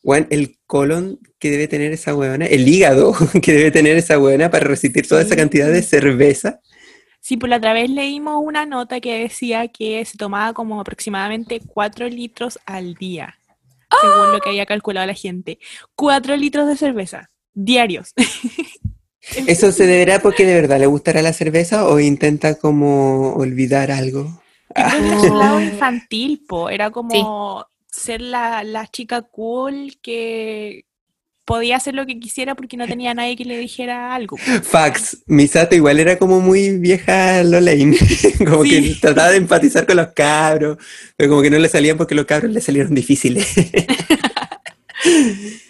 Weón, 0.02 0.26
el 0.30 0.58
colon 0.66 1.20
que 1.38 1.50
debe 1.50 1.68
tener 1.68 1.92
esa 1.92 2.14
huevona, 2.14 2.46
el 2.46 2.66
hígado 2.66 3.14
que 3.42 3.52
debe 3.52 3.70
tener 3.70 3.98
esa 3.98 4.18
huevona 4.18 4.50
para 4.50 4.64
resistir 4.64 5.06
toda 5.06 5.20
esa 5.20 5.36
cantidad 5.36 5.70
de 5.70 5.82
cerveza. 5.82 6.60
Sí, 7.20 7.36
por 7.36 7.50
la 7.50 7.58
otra 7.58 7.74
vez 7.74 7.90
leímos 7.90 8.42
una 8.42 8.64
nota 8.64 9.00
que 9.00 9.18
decía 9.18 9.68
que 9.68 10.02
se 10.06 10.16
tomaba 10.16 10.54
como 10.54 10.80
aproximadamente 10.80 11.60
4 11.60 12.08
litros 12.08 12.58
al 12.64 12.94
día, 12.94 13.38
según 14.00 14.32
lo 14.32 14.40
que 14.40 14.48
había 14.48 14.64
calculado 14.64 15.06
la 15.06 15.14
gente. 15.14 15.58
4 15.94 16.36
litros 16.36 16.66
de 16.66 16.76
cerveza 16.78 17.28
diarios. 17.64 18.14
¿Eso 19.46 19.72
se 19.72 19.86
deberá 19.86 20.20
porque 20.20 20.46
de 20.46 20.54
verdad 20.54 20.78
le 20.78 20.86
gustará 20.86 21.22
la 21.22 21.32
cerveza 21.32 21.86
o 21.86 22.00
intenta 22.00 22.54
como 22.56 23.34
olvidar 23.34 23.90
algo? 23.90 24.40
Ah, 24.74 24.94
que 24.98 25.06
era 25.06 25.20
su 25.20 25.34
lado 25.34 25.60
infantil, 25.60 26.42
po. 26.48 26.70
Era 26.70 26.90
como 26.90 27.66
Sí. 27.90 28.00
ser 28.02 28.20
la, 28.20 28.62
la 28.64 28.86
chica 28.86 29.22
cool 29.22 29.96
que 30.02 30.84
podía 31.44 31.76
hacer 31.76 31.94
lo 31.94 32.04
que 32.04 32.20
quisiera 32.20 32.54
porque 32.54 32.76
no 32.76 32.86
tenía 32.86 33.14
nadie 33.14 33.34
que 33.34 33.46
le 33.46 33.56
dijera 33.56 34.14
algo. 34.14 34.36
Fax, 34.36 35.22
Misato 35.26 35.74
igual 35.74 35.98
era 35.98 36.18
como 36.18 36.40
muy 36.40 36.76
vieja 36.78 37.42
Lolaine, 37.42 37.96
como 38.46 38.62
Sí. 38.64 38.94
que 38.94 39.00
trataba 39.00 39.30
de 39.30 39.38
empatizar 39.38 39.86
con 39.86 39.96
los 39.96 40.08
cabros, 40.08 40.76
pero 41.16 41.30
como 41.30 41.42
que 41.42 41.48
no 41.50 41.58
le 41.58 41.70
salían 41.70 41.96
porque 41.96 42.14
los 42.14 42.26
cabros 42.26 42.52
le 42.52 42.60
salieron 42.60 42.94
difíciles. 42.94 43.48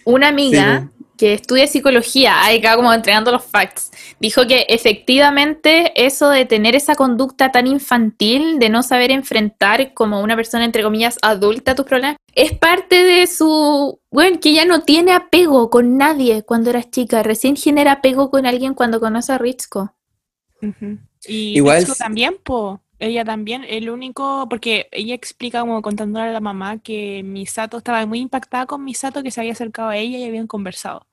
Una 0.04 0.28
amiga 0.28 0.88
Sí, 0.96 0.97
que 1.18 1.34
estudia 1.34 1.66
psicología, 1.66 2.42
ahí 2.44 2.58
acá 2.58 2.76
como 2.76 2.92
entregando 2.92 3.32
los 3.32 3.44
facts, 3.44 3.90
dijo 4.20 4.46
que 4.46 4.64
efectivamente 4.68 5.92
eso 6.06 6.30
de 6.30 6.46
tener 6.46 6.76
esa 6.76 6.94
conducta 6.94 7.50
tan 7.52 7.66
infantil, 7.66 8.58
de 8.58 8.70
no 8.70 8.82
saber 8.82 9.10
enfrentar 9.10 9.92
como 9.92 10.22
una 10.22 10.36
persona, 10.36 10.64
entre 10.64 10.82
comillas, 10.82 11.18
adulta 11.20 11.74
tus 11.74 11.84
problemas, 11.84 12.16
es 12.34 12.52
parte 12.52 13.02
de 13.02 13.26
su, 13.26 14.00
bueno, 14.10 14.38
que 14.40 14.50
ella 14.50 14.64
no 14.64 14.82
tiene 14.82 15.12
apego 15.12 15.68
con 15.68 15.98
nadie 15.98 16.44
cuando 16.44 16.70
era 16.70 16.88
chica, 16.88 17.22
recién 17.22 17.56
genera 17.56 17.92
apego 17.92 18.30
con 18.30 18.46
alguien 18.46 18.74
cuando 18.74 19.00
conoce 19.00 19.32
a 19.32 19.38
Ritzko. 19.38 19.92
Ujú. 20.62 20.98
Y 21.26 21.56
Igual 21.56 21.84
también, 21.98 22.36
po. 22.42 22.80
Ella 23.00 23.24
también, 23.24 23.64
el 23.68 23.90
único, 23.90 24.48
porque 24.50 24.88
ella 24.90 25.14
explica 25.14 25.60
como 25.60 25.80
contándole 25.82 26.26
a 26.28 26.32
la 26.32 26.40
mamá 26.40 26.78
que 26.78 27.22
Misato 27.24 27.78
estaba 27.78 28.04
muy 28.06 28.18
impactada 28.18 28.66
con 28.66 28.84
Misato 28.84 29.22
que 29.22 29.30
se 29.30 29.40
había 29.40 29.52
acercado 29.52 29.88
a 29.90 29.96
ella 29.96 30.18
y 30.18 30.24
habían 30.24 30.46
conversado. 30.48 31.06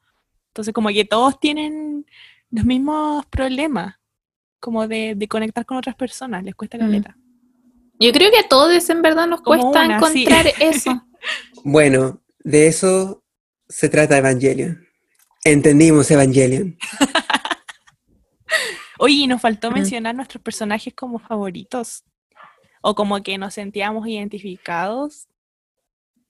Entonces 0.48 0.74
como 0.74 0.90
que 0.90 1.06
todos 1.06 1.40
tienen 1.40 2.06
los 2.50 2.66
mismos 2.66 3.26
problemas, 3.28 3.96
como 4.60 4.88
de, 4.88 5.14
de 5.16 5.28
conectar 5.28 5.66
con 5.66 5.78
otras 5.78 5.96
personas, 5.96 6.44
les 6.44 6.56
cuesta 6.56 6.78
Mm. 6.78 6.80
caleta. 6.80 7.18
Yo 8.00 8.12
creo 8.12 8.32
que 8.32 8.40
a 8.40 8.48
todos 8.48 8.90
en 8.90 9.02
verdad 9.02 9.28
nos 9.28 9.42
Como 9.42 9.72
cuesta 9.72 9.86
una, 9.86 10.00
sí. 10.10 10.24
encontrar 10.24 10.48
eso. 10.60 11.06
Bueno, 11.64 12.22
de 12.44 12.68
eso 12.68 13.24
se 13.70 13.90
trata 13.90 14.18
Evangelion. 14.18 14.84
Entendimos 15.44 16.10
Evangelion. 16.10 16.78
Oye, 19.00 19.16
y 19.16 19.28
nos 19.28 19.42
faltó 19.42 19.72
mencionar 19.72 20.16
nuestros 20.16 20.42
personajes 20.42 20.94
como 20.94 21.20
favoritos, 21.20 22.04
o 22.82 22.96
como 22.96 23.22
que 23.24 23.38
nos 23.38 23.54
sentíamos 23.56 24.08
identificados, 24.08 25.28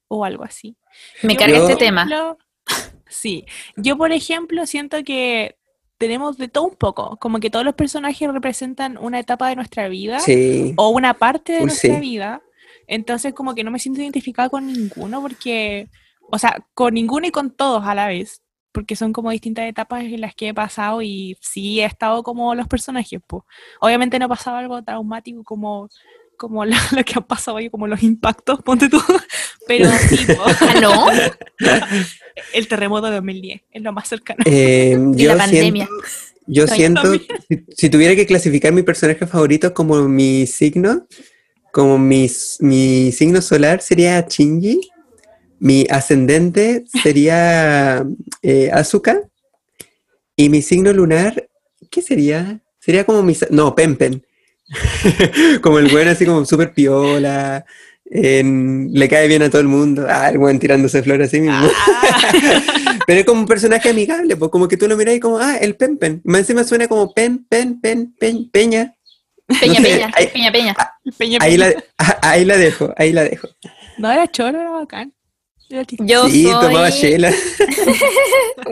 o 0.07 0.23
algo 0.25 0.43
así. 0.43 0.77
Me 1.23 1.33
Yo, 1.33 1.39
carga 1.39 1.57
este 1.57 1.75
tema. 1.75 2.07
Sí, 3.07 3.45
yo 3.77 3.97
por 3.97 4.11
ejemplo 4.11 4.65
siento 4.65 5.03
que 5.03 5.57
tenemos 5.99 6.37
de 6.37 6.47
todo 6.47 6.65
un 6.65 6.75
poco, 6.75 7.17
como 7.17 7.39
que 7.39 7.51
todos 7.51 7.63
los 7.63 7.75
personajes 7.75 8.31
representan 8.33 8.97
una 8.97 9.19
etapa 9.19 9.47
de 9.47 9.55
nuestra 9.55 9.87
vida 9.87 10.19
Sí. 10.19 10.73
o 10.75 10.89
una 10.89 11.13
parte 11.13 11.53
de 11.53 11.61
nuestra 11.61 11.95
sí. 11.95 12.01
vida, 12.01 12.41
entonces 12.87 13.33
como 13.33 13.53
que 13.53 13.63
no 13.63 13.71
me 13.71 13.79
siento 13.79 14.01
identificada 14.01 14.49
con 14.49 14.65
ninguno 14.67 15.21
porque, 15.21 15.87
o 16.31 16.39
sea, 16.39 16.65
con 16.73 16.95
ninguno 16.95 17.27
y 17.27 17.31
con 17.31 17.51
todos 17.51 17.85
a 17.85 17.93
la 17.95 18.07
vez, 18.07 18.41
porque 18.75 18.97
son 18.97 19.13
como 19.13 19.31
distintas 19.31 19.65
etapas 19.69 20.03
en 20.03 20.19
las 20.19 20.35
que 20.35 20.49
he 20.49 20.53
pasado 20.53 21.01
y 21.01 21.37
sí 21.39 21.79
he 21.79 21.85
estado 21.85 22.21
como 22.23 22.53
los 22.53 22.67
personajes, 22.67 23.21
pues. 23.25 23.41
Obviamente 23.79 24.19
no 24.19 24.27
pasaba 24.27 24.59
algo 24.59 24.83
traumático 24.83 25.43
como 25.43 25.89
como 26.37 26.65
lo, 26.65 26.75
lo 26.91 27.03
que 27.05 27.13
han 27.15 27.23
pasado 27.23 27.55
hoy, 27.57 27.69
como 27.69 27.87
los 27.87 28.03
impactos, 28.03 28.61
ponte 28.61 28.89
tú, 28.89 29.01
pero 29.67 29.89
sí. 30.09 30.17
Ah, 30.37 30.79
no. 30.81 31.05
el 32.53 32.67
terremoto 32.67 33.07
de 33.07 33.15
2010 33.15 33.61
es 33.71 33.81
lo 33.81 33.93
más 33.93 34.09
cercano. 34.09 34.43
Eh, 34.45 34.97
Y 35.15 35.23
yo 35.23 35.33
la 35.33 35.37
pandemia. 35.37 35.87
siento, 35.87 36.07
yo 36.47 36.67
siento, 36.67 37.13
si, 37.13 37.65
si 37.77 37.89
tuviera 37.89 38.13
que 38.13 38.25
clasificar 38.25 38.73
mi 38.73 38.83
personaje 38.83 39.25
favorito 39.25 39.73
como 39.73 40.03
mi 40.09 40.45
signo, 40.45 41.07
como 41.71 41.97
mi, 41.97 42.27
mi 42.59 43.11
signo 43.13 43.41
solar 43.41 43.81
sería 43.81 44.19
Shinji, 44.29 44.81
mi 45.65 45.87
ascendente 45.89 46.83
sería 47.01 48.05
eh, 48.43 48.69
Asuka, 48.71 49.19
y 50.35 50.49
mi 50.49 50.61
signo 50.61 50.93
lunar, 50.93 51.47
¿qué 51.89 52.03
sería? 52.03 52.59
Sería 52.79 53.03
como 53.03 53.23
mi... 53.23 53.35
No, 53.49 53.73
Pempen. 53.73 54.23
como 55.63 55.79
el 55.79 55.87
bueno 55.89 56.11
así 56.11 56.23
como 56.25 56.45
súper 56.45 56.71
piola, 56.73 57.65
en- 58.05 58.89
le 58.93 59.09
cae 59.09 59.27
bien 59.27 59.41
a 59.41 59.49
todo 59.49 59.61
el 59.61 59.67
mundo. 59.67 60.05
Ah, 60.07 60.29
el 60.29 60.37
weón 60.37 60.59
tirándose 60.59 61.01
flores 61.01 61.29
así 61.29 61.41
mismo. 61.41 61.67
Ah. 61.87 62.93
Pero 63.07 63.19
es 63.21 63.25
como 63.25 63.41
un 63.41 63.47
personaje 63.47 63.89
amigable, 63.89 64.35
pues 64.35 64.51
como 64.51 64.67
que 64.67 64.77
tú 64.77 64.87
lo 64.87 64.95
miras 64.97 65.15
y 65.15 65.19
como, 65.19 65.39
ah, 65.39 65.57
el 65.57 65.75
pen 65.75 65.97
pen. 65.97 66.21
Más 66.25 66.41
encima 66.41 66.63
suena 66.63 66.87
como 66.87 67.11
pen, 67.11 67.43
pen, 67.49 67.79
pen, 67.81 68.13
pen, 68.19 68.49
peña. 68.51 68.93
Peña, 69.59 69.79
No 69.79 69.85
sé, 69.85 69.91
peña, 69.93 70.11
ahí- 70.15 70.27
peña, 70.27 70.51
peña. 70.51 70.75
Peña, 71.17 71.37
Ahí 71.41 71.57
peña. 71.57 71.69
la, 71.69 71.83
ah, 71.97 72.17
ahí 72.21 72.45
la 72.45 72.57
dejo, 72.57 72.93
ahí 72.97 73.13
la 73.13 73.23
dejo. 73.23 73.47
No, 73.97 74.11
era 74.11 74.27
choro, 74.29 74.59
era 74.59 74.69
bacán. 74.71 75.11
Yo 75.99 76.27
sí, 76.29 76.43
soy... 76.43 76.51
tomaba 76.51 76.91
chela. 76.91 77.31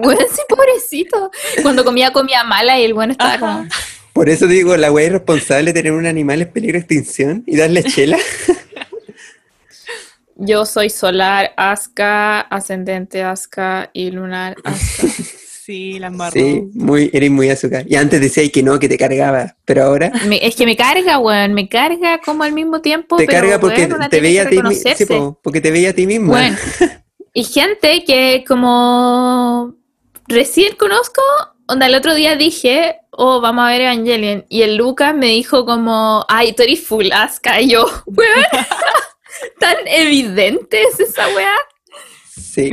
Bueno, 0.02 0.22
sí, 0.32 0.41
pobrecito. 0.48 1.32
Cuando 1.61 1.84
comía, 1.84 2.11
comía 2.11 2.44
mala 2.44 2.80
y 2.80 2.86
el 2.86 2.94
bueno 2.94 3.14
estaba 3.14 3.34
Ajá. 3.34 3.40
como... 3.40 3.68
Por 4.14 4.30
eso 4.30 4.45
digo, 4.45 4.78
la 4.78 4.91
wea 4.91 5.07
irresponsable 5.07 5.74
de 5.74 5.82
tener 5.82 5.91
un 5.91 6.06
animal 6.06 6.44
en 6.44 6.52
peligro 6.52 6.74
de 6.74 6.80
extinción 6.80 7.44
y 7.48 7.57
darle 7.57 7.84
chela. 7.84 8.18
Yo 10.36 10.65
soy 10.65 10.90
solar, 10.90 11.52
Aska, 11.57 12.41
ascendente 12.41 13.24
Aska 13.24 13.90
y 13.94 14.11
lunar 14.11 14.56
Aska. 14.64 15.07
Sí, 15.65 15.98
la 15.98 16.07
embarró. 16.07 16.34
Sí, 16.34 16.61
muy, 16.73 17.10
eres 17.14 17.31
muy 17.31 17.49
azúcar. 17.49 17.85
Y 17.88 17.95
antes 17.95 18.19
decías 18.19 18.49
que 18.52 18.61
no, 18.61 18.77
que 18.80 18.90
te 18.90 18.98
cargaba, 18.98 19.56
pero 19.64 19.84
ahora 19.84 20.11
Me- 20.27 20.45
es 20.45 20.56
que 20.56 20.65
me 20.65 20.76
carga, 20.76 21.19
weón, 21.19 21.53
me 21.53 21.69
carga 21.69 22.19
como 22.19 22.44
al 22.44 22.52
mismo 22.52 22.81
tiempo. 22.81 23.15
te 23.15 23.26
pero, 23.26 23.40
carga 23.40 23.60
porque 23.61 23.85
weón, 23.85 24.10
te 24.10 24.19
veía 24.19 24.41
a 24.41 24.49
ti 24.49 24.56
mismo. 24.57 24.69
reconocerse. 24.69 25.34
porque 25.41 25.61
te 25.61 25.72
veía 25.72 25.91
a 25.91 25.94
ti 25.94 26.06
mismo. 26.06 26.34
Bueno, 26.34 26.57
y 27.34 27.44
gente 27.45 28.03
que 28.03 28.44
como 28.45 29.73
recién 30.27 30.76
conozco, 30.76 31.22
onda 31.68 31.85
el 31.88 31.95
otro 31.95 32.14
día 32.14 32.35
dije, 32.35 32.98
oh, 33.11 33.40
vamos 33.40 33.64
a 33.64 33.69
ver 33.69 33.84
Evangelion, 33.84 34.45
y 34.49 34.64
el 34.64 34.76
Lucas 34.76 35.15
me 35.15 35.27
dijo 35.27 35.65
como, 35.65 36.26
ay, 36.27 36.52
tú 36.52 36.64
eres 36.64 36.85
full 36.85 37.10
Aska, 37.14 37.61
y 37.61 37.69
yo, 37.69 37.85
weón, 38.06 38.45
tan 39.61 39.77
evidente 39.88 40.81
es 40.84 40.99
esa 40.99 41.26
weá. 41.30 41.53
Sí. 42.35 42.72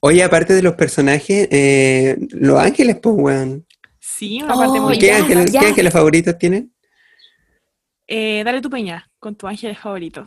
Oye, 0.00 0.22
aparte 0.22 0.54
de 0.54 0.62
los 0.62 0.74
personajes, 0.74 1.48
eh, 1.50 2.16
los 2.30 2.58
ángeles, 2.58 2.96
pues, 3.02 3.14
weón. 3.18 3.66
Sí, 3.98 4.40
una 4.42 4.54
Oh, 4.54 4.58
parte 4.58 4.80
muy... 4.80 4.98
¿Qué, 4.98 5.06
ya, 5.06 5.16
ángeles, 5.18 5.50
ya. 5.52 5.60
¿Qué 5.60 5.66
ángeles 5.66 5.92
favoritos 5.92 6.38
tienen? 6.38 6.72
Eh, 8.06 8.42
dale 8.44 8.60
tu 8.60 8.70
peña 8.70 9.10
con 9.18 9.34
tu 9.36 9.46
ángeles 9.46 9.78
favorito. 9.78 10.26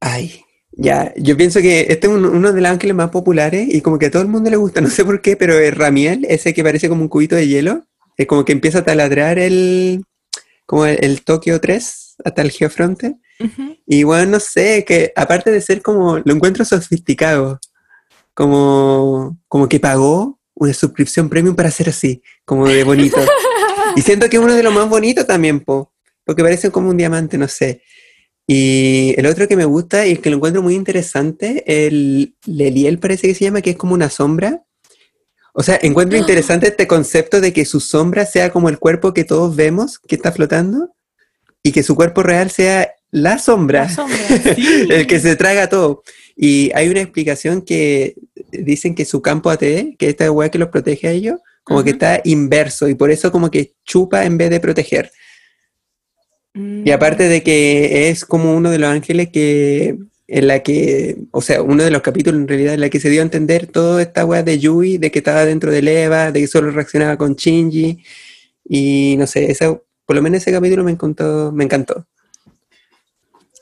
Ay, 0.00 0.42
ya, 0.72 1.12
yo 1.16 1.36
pienso 1.36 1.60
que 1.60 1.80
este 1.88 2.06
es 2.06 2.12
un- 2.12 2.24
uno 2.24 2.52
de 2.52 2.60
los 2.60 2.70
ángeles 2.70 2.94
más 2.96 3.10
populares 3.10 3.66
y 3.72 3.80
como 3.80 3.98
que 3.98 4.06
a 4.06 4.10
todo 4.10 4.22
el 4.22 4.28
mundo 4.28 4.48
le 4.50 4.56
gusta, 4.56 4.80
no 4.80 4.88
sé 4.88 5.04
por 5.04 5.20
qué, 5.22 5.36
pero 5.36 5.58
es 5.58 5.76
Ramiel, 5.76 6.24
ese 6.28 6.54
que 6.54 6.62
parece 6.62 6.88
como 6.88 7.02
un 7.02 7.08
cubito 7.08 7.36
de 7.36 7.48
hielo, 7.48 7.86
es 8.16 8.26
como 8.26 8.44
que 8.44 8.52
empieza 8.52 8.78
a 8.80 8.84
taladrar 8.84 9.38
el, 9.38 10.04
como 10.66 10.86
el, 10.86 11.02
el 11.04 11.22
Tokio 11.22 11.60
3 11.60 12.09
hasta 12.24 12.42
el 12.42 12.50
Geofronte. 12.50 13.16
Y 13.86 14.02
bueno, 14.02 14.32
no 14.32 14.40
sé, 14.40 14.84
que 14.84 15.12
aparte 15.16 15.50
de 15.50 15.60
ser 15.60 15.82
como, 15.82 16.18
lo 16.18 16.34
encuentro 16.34 16.64
sofisticado, 16.64 17.58
como, 18.34 19.38
como 19.48 19.68
que 19.68 19.80
pagó 19.80 20.38
una 20.54 20.74
suscripción 20.74 21.28
premium 21.28 21.56
para 21.56 21.70
ser 21.70 21.88
así, 21.88 22.22
como 22.44 22.68
de 22.68 22.84
bonito. 22.84 23.16
Y 23.96 24.02
siento 24.02 24.28
que 24.28 24.36
es 24.36 24.42
uno 24.42 24.54
de 24.54 24.62
los 24.62 24.72
más 24.72 24.88
bonitos 24.88 25.26
también, 25.26 25.58
po, 25.58 25.92
porque 26.24 26.44
parece 26.44 26.70
como 26.70 26.90
un 26.90 26.96
diamante, 26.96 27.36
no 27.36 27.48
sé. 27.48 27.82
Y 28.46 29.14
el 29.16 29.26
otro 29.26 29.48
que 29.48 29.56
me 29.56 29.64
gusta 29.64 30.06
y 30.06 30.12
el 30.12 30.20
que 30.20 30.30
lo 30.30 30.36
encuentro 30.36 30.62
muy 30.62 30.74
interesante, 30.74 31.64
el 31.66 32.36
Leliel 32.46 32.98
parece 32.98 33.28
que 33.28 33.34
se 33.34 33.44
llama, 33.44 33.62
que 33.62 33.70
es 33.70 33.76
como 33.76 33.94
una 33.94 34.10
sombra. 34.10 34.64
O 35.54 35.62
sea, 35.62 35.78
encuentro 35.82 36.18
interesante 36.18 36.68
este 36.68 36.86
concepto 36.86 37.40
de 37.40 37.52
que 37.52 37.64
su 37.64 37.80
sombra 37.80 38.26
sea 38.26 38.50
como 38.50 38.68
el 38.68 38.78
cuerpo 38.78 39.12
que 39.12 39.24
todos 39.24 39.56
vemos, 39.56 39.98
que 39.98 40.16
está 40.16 40.32
flotando, 40.32 40.94
y 41.62 41.72
que 41.72 41.82
su 41.82 41.94
cuerpo 41.94 42.22
real 42.22 42.50
sea 42.50 42.92
la 43.10 43.38
sombra, 43.38 43.84
La 43.84 43.88
sombra, 43.88 44.18
sí. 44.54 44.86
el 44.88 45.06
que 45.06 45.18
se 45.18 45.36
traga 45.36 45.68
todo. 45.68 46.02
Y 46.36 46.70
hay 46.74 46.88
una 46.88 47.00
explicación 47.00 47.62
que 47.62 48.14
dicen 48.52 48.94
que 48.94 49.04
su 49.04 49.20
campo 49.20 49.50
AT, 49.50 49.60
que 49.60 49.96
esta 50.00 50.30
weá 50.30 50.48
que 50.48 50.58
los 50.58 50.68
protege 50.68 51.08
a 51.08 51.12
ellos, 51.12 51.40
como 51.62 51.84
que 51.84 51.90
está 51.90 52.20
inverso 52.24 52.88
y 52.88 52.94
por 52.94 53.10
eso 53.10 53.30
como 53.30 53.50
que 53.50 53.74
chupa 53.84 54.24
en 54.24 54.38
vez 54.38 54.50
de 54.50 54.60
proteger. 54.60 55.10
Mm. 56.54 56.86
Y 56.86 56.90
aparte 56.90 57.28
de 57.28 57.42
que 57.42 58.08
es 58.08 58.24
como 58.24 58.54
uno 58.54 58.70
de 58.70 58.78
los 58.78 58.88
ángeles 58.88 59.28
que 59.30 59.98
en 60.26 60.46
la 60.46 60.62
que, 60.62 61.16
o 61.32 61.42
sea, 61.42 61.60
uno 61.60 61.82
de 61.82 61.90
los 61.90 62.02
capítulos 62.02 62.40
en 62.40 62.46
realidad 62.46 62.74
en 62.74 62.80
la 62.80 62.88
que 62.88 63.00
se 63.00 63.10
dio 63.10 63.20
a 63.20 63.24
entender 63.24 63.66
toda 63.66 64.00
esta 64.00 64.24
weá 64.24 64.44
de 64.44 64.60
Yui, 64.60 64.96
de 64.96 65.10
que 65.10 65.18
estaba 65.18 65.44
dentro 65.44 65.72
del 65.72 65.88
Eva, 65.88 66.30
de 66.30 66.40
que 66.40 66.46
solo 66.46 66.70
reaccionaba 66.70 67.16
con 67.16 67.34
Shinji, 67.34 68.04
y 68.68 69.16
no 69.18 69.26
sé, 69.26 69.50
esa, 69.50 69.76
por 70.10 70.16
lo 70.16 70.22
menos 70.22 70.38
ese 70.38 70.50
capítulo 70.50 70.82
me 70.82 70.90
encantó, 70.90 71.52
me 71.52 71.62
encantó. 71.62 72.04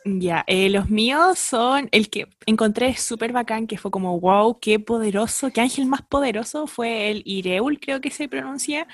Ya, 0.07 0.45
eh, 0.47 0.71
los 0.71 0.89
míos 0.89 1.39
son 1.39 1.91
el 1.93 2.09
que 2.09 2.27
encontré 2.47 2.97
súper 2.97 3.33
bacán, 3.33 3.67
que 3.67 3.77
fue 3.77 3.91
como, 3.91 4.19
wow, 4.19 4.59
qué 4.59 4.81
poderoso, 4.81 5.51
qué 5.51 5.61
ángel 5.61 5.85
más 5.85 6.01
poderoso 6.01 6.67
fue 6.67 7.11
el 7.11 7.23
Ireul, 7.27 7.79
creo 7.79 8.01
que 8.01 8.11
se 8.11 8.31
pronuncia, 8.31 8.87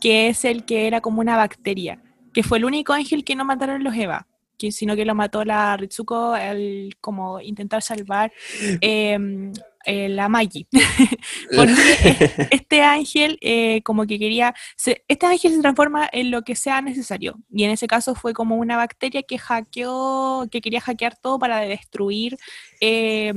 que 0.00 0.28
es 0.28 0.46
el 0.46 0.64
que 0.64 0.86
era 0.86 1.02
como 1.02 1.20
una 1.20 1.36
bacteria, 1.36 2.00
que 2.32 2.42
fue 2.42 2.56
el 2.56 2.64
único 2.64 2.94
ángel 2.94 3.24
que 3.24 3.36
no 3.36 3.44
mataron 3.44 3.84
los 3.84 3.94
Eva, 3.94 4.26
que, 4.56 4.72
sino 4.72 4.96
que 4.96 5.04
lo 5.04 5.14
mató 5.14 5.44
la 5.44 5.76
Ritsuko 5.76 6.32
al 6.32 6.96
como 7.02 7.42
intentar 7.42 7.82
salvar 7.82 8.32
em, 8.80 9.52
eh, 9.84 10.08
la 10.08 10.28
Magi. 10.28 10.66
Porque 11.56 11.72
es- 12.04 12.32
este 12.50 12.82
ángel 12.82 13.38
eh, 13.40 13.82
como 13.82 14.06
que 14.06 14.18
quería, 14.18 14.54
se- 14.76 15.04
este 15.08 15.26
ángel 15.26 15.52
se 15.54 15.60
transforma 15.60 16.08
en 16.12 16.30
lo 16.30 16.42
que 16.42 16.54
sea 16.56 16.80
necesario. 16.82 17.38
Y 17.50 17.64
en 17.64 17.70
ese 17.70 17.86
caso 17.86 18.14
fue 18.14 18.32
como 18.32 18.56
una 18.56 18.76
bacteria 18.76 19.22
que 19.22 19.38
hackeó, 19.38 20.46
que 20.50 20.60
quería 20.60 20.80
hackear 20.80 21.16
todo 21.16 21.38
para 21.38 21.60
destruir 21.60 22.36
eh, 22.80 23.32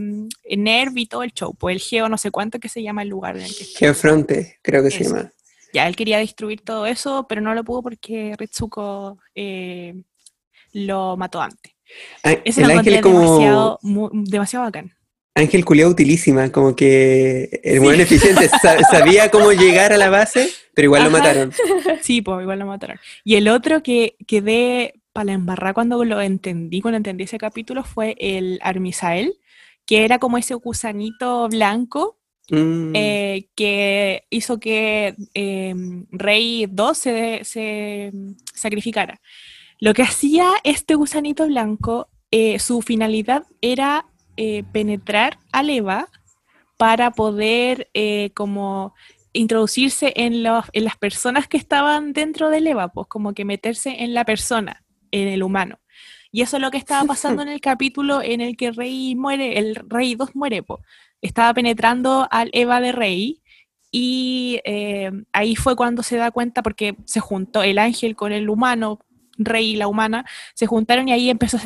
Nerv 0.58 0.98
y 0.98 1.06
todo 1.08 1.24
el 1.24 1.34
show. 1.34 1.54
Pues 1.56 1.76
el 1.76 1.82
Geo 1.82 2.10
no 2.10 2.18
sé 2.18 2.32
cuánto 2.32 2.60
que 2.60 2.70
se 2.70 2.82
llama 2.84 3.02
el 3.04 3.10
lugar 3.10 3.38
en 3.38 3.44
el 3.44 3.56
que 3.56 3.64
está. 3.64 3.80
Geofronte, 3.80 4.60
creo 4.62 4.84
que 4.84 4.92
se 4.92 5.04
llama. 5.04 5.32
Ya, 5.74 5.88
él 5.88 5.96
quería 5.96 6.20
destruir 6.20 6.62
todo 6.62 6.86
eso, 6.86 7.26
pero 7.28 7.42
no 7.42 7.54
lo 7.54 7.64
pudo 7.66 7.84
porque 7.84 8.34
Ritsuko 8.38 9.20
eh, 9.36 9.94
lo 10.72 11.18
mató 11.18 11.42
antes. 11.42 11.74
Ah, 12.24 12.32
Ese 12.46 12.62
el 12.62 12.68
lo 12.70 12.80
ángel 12.80 12.94
encontré 12.94 12.96
es 12.96 13.02
como 13.02 13.20
demasiado, 13.20 13.80
demasiado 14.14 14.66
bacán. 14.66 14.94
Ángel 15.36 15.66
culiao 15.66 15.90
utilísima, 15.90 16.50
como 16.52 16.76
que 16.76 17.60
el 17.64 17.74
Sí. 17.74 17.80
buen 17.80 18.00
eficiente 18.00 18.48
sa- 18.62 18.80
sabía 18.90 19.30
cómo 19.30 19.52
llegar 19.52 19.92
a 19.92 19.98
la 19.98 20.10
base, 20.10 20.50
pero 20.74 20.86
igual 20.86 21.04
lo 21.04 21.12
mataron. 21.12 21.52
Sí, 22.02 22.22
pues 22.22 22.42
igual 22.42 22.60
lo 22.60 22.66
mataron. 22.66 22.98
Y 23.26 23.36
el 23.36 23.50
otro 23.50 23.84
que 23.84 24.16
quedé 24.28 24.94
para 25.12 25.26
la 25.26 25.34
embarrar 25.34 25.74
cuando 25.74 26.04
lo 26.06 26.22
entendí, 26.22 26.82
cuando 26.82 26.98
entendí 26.98 27.26
ese 27.26 27.38
capítulo, 27.38 27.84
fue 27.84 28.16
el 28.20 28.60
Armisael, 28.64 29.34
que 29.86 30.04
era 30.06 30.20
como 30.20 30.38
ese 30.38 30.56
gusanito 30.56 31.48
blanco 31.50 32.18
Mm. 32.52 32.92
eh, 32.96 33.48
que 33.56 34.24
hizo 34.30 34.60
que 34.60 35.16
eh, 35.34 35.74
Rey 36.12 36.68
2 36.70 36.96
se, 36.98 37.40
se 37.44 38.12
sacrificara. 38.54 39.20
Lo 39.80 39.96
que 39.96 40.04
hacía 40.04 40.48
este 40.64 40.94
gusanito 40.94 41.48
blanco, 41.48 42.08
eh, 42.30 42.60
su 42.60 42.84
finalidad 42.84 43.46
era 43.62 44.06
eh, 44.38 44.64
penetrar 44.72 45.38
al 45.52 45.70
Eva 45.70 46.08
para 46.78 47.12
poder 47.12 47.90
eh, 47.94 48.32
como 48.36 48.94
introducirse 49.34 50.14
en, 50.16 50.44
los- 50.44 50.66
en 50.74 50.84
las 50.86 50.98
personas 50.98 51.48
que 51.48 51.58
estaban 51.58 52.14
dentro 52.14 52.50
del 52.50 52.68
Eva, 52.68 52.90
pues 52.90 53.08
como 53.08 53.34
que 53.34 53.46
meterse 53.46 54.04
en 54.04 54.14
la 54.14 54.26
persona, 54.26 54.84
en 55.12 55.28
el 55.28 55.44
humano. 55.44 55.80
Y 56.32 56.42
eso 56.42 56.58
es 56.58 56.62
lo 56.62 56.72
que 56.72 56.78
estaba 56.78 57.04
pasando 57.08 57.42
en 57.42 57.50
el 57.50 57.62
capítulo 57.62 58.22
en 58.22 58.42
el 58.42 58.56
que 58.58 58.72
Rey 58.72 59.16
muere, 59.16 59.58
el 59.60 59.76
Rey 59.76 60.16
2 60.16 60.36
muere, 60.36 60.64
po. 60.64 60.82
Estaba 61.22 61.54
penetrando 61.54 62.28
al 62.32 62.50
Eva 62.54 62.80
de 62.82 62.92
Rey 62.92 63.42
y 63.92 64.60
eh, 64.66 65.12
ahí 65.32 65.56
fue 65.56 65.76
cuando 65.76 66.04
se 66.04 66.18
da 66.18 66.32
cuenta 66.32 66.62
porque 66.62 66.96
se 67.06 67.20
juntó 67.20 67.64
el 67.64 67.78
ángel 67.78 68.16
con 68.16 68.32
el 68.34 68.50
humano, 68.50 69.00
Rey 69.38 69.72
y 69.72 69.76
la 69.76 69.88
humana, 69.88 70.26
se 70.54 70.66
juntaron 70.66 71.08
y 71.08 71.14
ahí 71.14 71.30
empezó 71.30 71.58
a 71.58 71.62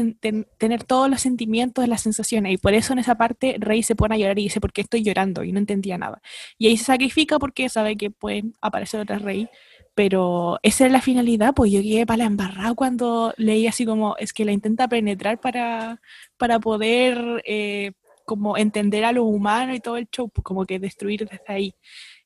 tener 0.57 0.83
todos 0.83 1.09
los 1.09 1.21
sentimientos, 1.21 1.87
las 1.87 2.01
sensaciones. 2.01 2.53
Y 2.53 2.57
por 2.57 2.73
eso 2.73 2.93
en 2.93 2.99
esa 2.99 3.15
parte 3.15 3.57
Rey 3.59 3.83
se 3.83 3.95
pone 3.95 4.15
a 4.15 4.17
llorar 4.17 4.39
y 4.39 4.43
dice, 4.43 4.61
¿por 4.61 4.73
qué 4.73 4.81
estoy 4.81 5.03
llorando? 5.03 5.43
Y 5.43 5.51
no 5.51 5.59
entendía 5.59 5.97
nada. 5.97 6.21
Y 6.57 6.67
ahí 6.67 6.77
se 6.77 6.85
sacrifica 6.85 7.39
porque 7.39 7.69
sabe 7.69 7.95
que 7.97 8.11
puede 8.11 8.43
aparecer 8.61 9.01
otra 9.01 9.19
Rey. 9.19 9.47
Pero 9.95 10.59
esa 10.63 10.85
es 10.85 10.91
la 10.91 11.01
finalidad, 11.01 11.53
pues 11.53 11.71
yo 11.71 11.81
quedé 11.81 12.05
para 12.05 12.19
la 12.19 12.25
embarrada 12.25 12.73
cuando 12.73 13.33
leí 13.37 13.67
así 13.67 13.85
como, 13.85 14.15
es 14.17 14.31
que 14.31 14.45
la 14.45 14.53
intenta 14.53 14.87
penetrar 14.87 15.41
para, 15.41 16.01
para 16.37 16.59
poder 16.59 17.43
eh, 17.45 17.91
como 18.25 18.57
entender 18.57 19.03
a 19.05 19.11
lo 19.11 19.25
humano 19.25 19.73
y 19.73 19.79
todo 19.79 19.97
el 19.97 20.07
show, 20.09 20.29
pues, 20.29 20.43
como 20.43 20.65
que 20.65 20.79
destruir 20.79 21.27
desde 21.27 21.43
ahí. 21.47 21.75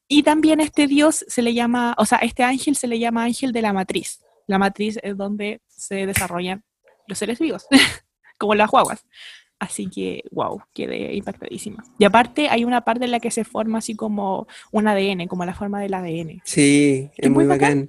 Y 0.08 0.24
también 0.24 0.60
este 0.60 0.86
dios 0.86 1.26
se 1.28 1.42
le 1.42 1.54
llama, 1.54 1.96
o 1.98 2.06
sea, 2.06 2.20
este 2.20 2.44
ángel 2.44 2.76
se 2.76 2.88
le 2.88 3.00
llama 3.00 3.24
ángel 3.24 3.52
de 3.52 3.62
la 3.62 3.74
matriz. 3.74 4.23
La 4.48 4.58
matriz 4.58 5.00
es 5.02 5.18
donde 5.18 5.62
se 5.68 6.06
desarrollan 6.06 6.64
los 7.08 7.18
seres 7.18 7.40
vivos, 7.40 7.66
como 8.38 8.56
las 8.56 8.70
guaguas. 8.70 9.06
Así 9.60 9.88
que, 9.90 10.24
wow, 10.32 10.62
quedé 10.74 11.14
impactadísima. 11.16 11.84
Y 11.98 12.04
aparte 12.04 12.50
hay 12.50 12.66
una 12.66 12.82
parte 12.82 13.06
en 13.06 13.12
la 13.12 13.22
que 13.22 13.32
se 13.32 13.46
forma 13.46 13.78
así 13.78 13.96
como 13.96 14.46
un 14.72 14.88
ADN, 14.88 15.28
como 15.28 15.46
la 15.46 15.54
forma 15.54 15.80
del 15.80 15.94
ADN. 15.94 16.42
Sí, 16.44 17.10
es 17.16 17.30
muy 17.30 17.46
bacán. 17.46 17.88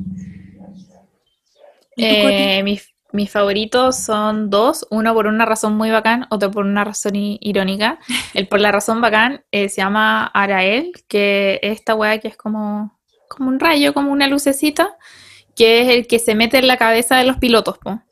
Eh, 1.96 2.62
mi, 2.62 2.78
Mis 3.12 3.30
favoritos 3.30 3.96
son 3.96 4.50
dos, 4.50 4.86
uno 4.90 5.14
por 5.14 5.26
una 5.26 5.46
razón 5.46 5.76
muy 5.76 5.90
bacán, 5.90 6.26
otro 6.30 6.50
por 6.50 6.64
una 6.64 6.84
razón 6.84 7.12
irónica. 7.14 7.98
El 8.34 8.46
por 8.46 8.60
la 8.60 8.70
razón 8.70 9.00
bacán 9.00 9.44
eh, 9.50 9.68
se 9.68 9.80
llama 9.80 10.26
Arael, 10.26 10.92
que 11.08 11.58
es 11.62 11.78
esta 11.78 11.96
weá 11.96 12.18
que 12.18 12.28
es 12.28 12.36
como, 12.36 13.00
como 13.28 13.48
un 13.48 13.58
rayo, 13.58 13.94
como 13.94 14.12
una 14.12 14.28
lucecita, 14.28 14.96
que 15.54 15.82
es 15.82 15.88
el 15.88 16.06
que 16.06 16.18
se 16.18 16.34
mete 16.34 16.58
en 16.58 16.66
la 16.66 16.76
cabeza 16.76 17.16
de 17.16 17.24
los 17.24 17.36
pilotos, 17.38 17.78
po, 17.78 18.02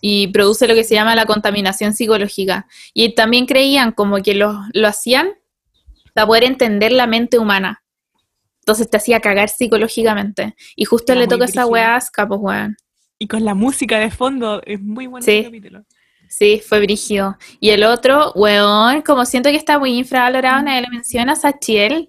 y 0.00 0.26
produce 0.28 0.66
lo 0.66 0.74
que 0.74 0.84
se 0.84 0.94
llama 0.94 1.14
la 1.14 1.26
contaminación 1.26 1.94
psicológica. 1.94 2.66
Y 2.92 3.14
también 3.14 3.46
creían 3.46 3.92
como 3.92 4.20
que 4.20 4.34
lo, 4.34 4.60
lo 4.72 4.88
hacían 4.88 5.30
para 6.12 6.26
poder 6.26 6.44
entender 6.44 6.92
la 6.92 7.06
mente 7.06 7.38
humana. 7.38 7.82
Entonces 8.62 8.90
te 8.90 8.96
hacía 8.96 9.20
cagar 9.20 9.48
psicológicamente. 9.48 10.54
Y 10.76 10.84
justo 10.84 11.12
Era 11.12 11.20
le 11.22 11.28
toca 11.28 11.44
esa 11.44 11.66
weá 11.66 11.94
a 11.94 11.96
Aska, 11.96 12.26
pues 12.26 12.40
weón. 12.42 12.76
Y 13.18 13.28
con 13.28 13.44
la 13.44 13.54
música 13.54 13.98
de 13.98 14.10
fondo, 14.10 14.60
es 14.64 14.80
muy 14.80 15.06
bueno 15.06 15.24
Sí. 15.24 15.38
ese 15.38 15.44
capítulo. 15.44 15.84
Sí, 16.28 16.60
fue 16.66 16.80
brígido. 16.80 17.36
Y 17.60 17.70
el 17.70 17.84
otro, 17.84 18.32
weón, 18.34 19.02
como 19.02 19.24
siento 19.24 19.50
que 19.50 19.56
está 19.56 19.78
muy 19.78 19.96
infravalorado, 19.96 20.62
nadie 20.62 20.82
lo 20.82 20.88
menciona, 20.88 21.36
Sachiel. 21.36 22.08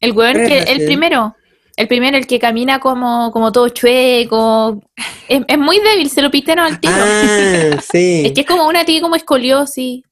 El 0.00 0.12
weón 0.12 0.34
¿Cuál 0.34 0.36
es 0.52 0.64
que, 0.66 0.72
el 0.72 0.86
primero, 0.86 1.34
el 1.76 1.88
primero, 1.88 2.16
el 2.16 2.26
que 2.26 2.38
camina 2.38 2.80
como, 2.80 3.30
como 3.32 3.52
todo 3.52 3.68
chueco. 3.68 4.82
Es, 5.28 5.42
es 5.46 5.58
muy 5.58 5.78
débil, 5.80 6.08
se 6.08 6.22
lo 6.22 6.30
piteron 6.30 6.64
al 6.64 6.80
tiro. 6.80 6.94
Ah, 6.96 7.78
sí. 7.92 8.22
Es 8.26 8.32
que 8.32 8.40
es 8.40 8.46
como 8.46 8.66
una 8.66 8.84
tía 8.84 9.00
como 9.02 9.14
escoliosis, 9.14 10.02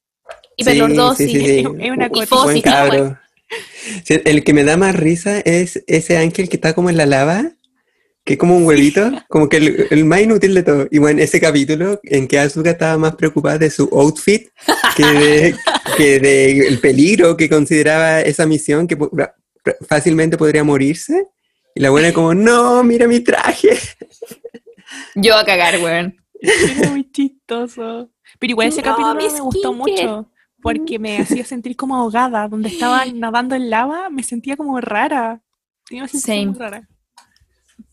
hiperlordosis. 0.56 1.30
Sí, 1.30 1.40
sí. 1.40 1.64
Es 1.80 1.90
una 1.90 2.10
Y. 2.54 2.62
Sí, 4.04 4.20
el 4.24 4.44
que 4.44 4.54
me 4.54 4.64
da 4.64 4.76
más 4.76 4.94
risa 4.94 5.38
es 5.40 5.82
ese 5.86 6.18
ángel 6.18 6.48
que 6.48 6.56
está 6.56 6.74
como 6.74 6.90
en 6.90 6.96
la 6.96 7.06
lava, 7.06 7.52
que 8.24 8.34
es 8.34 8.38
como 8.38 8.56
un 8.56 8.66
huevito, 8.66 9.12
como 9.28 9.48
que 9.48 9.58
el, 9.58 9.86
el 9.90 10.04
más 10.04 10.20
inútil 10.20 10.54
de 10.54 10.62
todo. 10.62 10.88
Y 10.90 10.98
bueno, 10.98 11.22
ese 11.22 11.40
capítulo 11.40 12.00
en 12.04 12.26
que 12.26 12.38
Asuka 12.38 12.70
estaba 12.70 12.98
más 12.98 13.14
preocupada 13.16 13.58
de 13.58 13.70
su 13.70 13.84
outfit 13.92 14.48
que 14.96 15.04
de, 15.04 15.54
que 15.96 16.20
de 16.20 16.66
el 16.66 16.78
peligro 16.78 17.36
que 17.36 17.48
consideraba 17.48 18.20
esa 18.20 18.46
misión, 18.46 18.86
que 18.86 18.98
fácilmente 19.88 20.36
podría 20.36 20.64
morirse. 20.64 21.26
Y 21.74 21.80
la 21.80 21.90
buena 21.90 22.12
como, 22.12 22.34
no, 22.34 22.84
mira 22.84 23.08
mi 23.08 23.20
traje. 23.20 23.70
Yo 25.16 25.36
a 25.36 25.44
cagar, 25.44 25.80
weón. 25.80 26.16
Era 26.40 26.90
muy 26.90 27.10
chistoso. 27.10 28.10
Pero 28.38 28.50
igual 28.50 28.68
ese 28.68 28.82
No, 28.82 28.90
capítulo 28.90 29.14
me 29.14 29.40
gustó 29.40 29.72
mucho. 29.72 30.30
Porque 30.62 30.98
me 30.98 31.18
hacía 31.18 31.44
sentir 31.44 31.76
como 31.76 31.96
ahogada. 31.96 32.46
Donde 32.48 32.68
estaba 32.68 33.04
nadando 33.06 33.56
en 33.56 33.70
lava, 33.70 34.08
me 34.08 34.22
sentía 34.22 34.56
como 34.56 34.80
rara. 34.80 35.42
Tenía 35.88 36.04
una 36.04 36.08
sensación 36.08 36.50
muy 36.50 36.58
rara. 36.58 36.88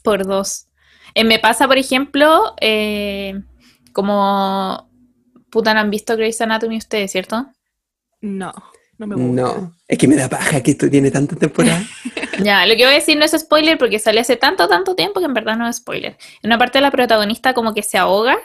Por 0.03 0.25
dos. 0.25 0.67
Eh, 1.15 1.23
me 1.23 1.39
pasa, 1.39 1.67
por 1.67 1.77
ejemplo, 1.77 2.53
eh, 2.61 3.41
como... 3.93 4.89
Puta, 5.49 5.73
no 5.73 5.81
han 5.81 5.89
visto 5.89 6.15
Grey's 6.15 6.39
Anatomy 6.39 6.77
ustedes, 6.77 7.11
¿cierto? 7.11 7.47
No, 8.21 8.53
no 9.01 9.07
me 9.07 9.15
gusta. 9.15 9.41
No, 9.41 9.75
es 9.87 9.97
que 9.97 10.07
me 10.07 10.15
da 10.15 10.29
paja 10.29 10.61
que 10.61 10.71
esto 10.71 10.89
tiene 10.89 11.11
tanta 11.11 11.35
temporada. 11.35 11.83
Ya, 12.43 12.65
lo 12.65 12.75
que 12.75 12.85
voy 12.85 12.93
a 12.93 12.95
decir 12.95 13.15
no 13.19 13.25
es 13.25 13.33
spoiler 13.37 13.77
porque 13.77 13.99
sale 13.99 14.19
hace 14.19 14.35
tanto, 14.35 14.67
tanto 14.67 14.95
tiempo 14.95 15.19
que 15.19 15.27
en 15.27 15.33
verdad 15.35 15.57
no 15.57 15.67
es 15.67 15.75
spoiler. 15.75 16.17
En 16.41 16.47
una 16.47 16.57
parte 16.57 16.81
la 16.81 16.89
protagonista 16.89 17.53
como 17.53 17.71
que 17.75 17.83
se 17.83 17.99
ahoga, 17.99 18.35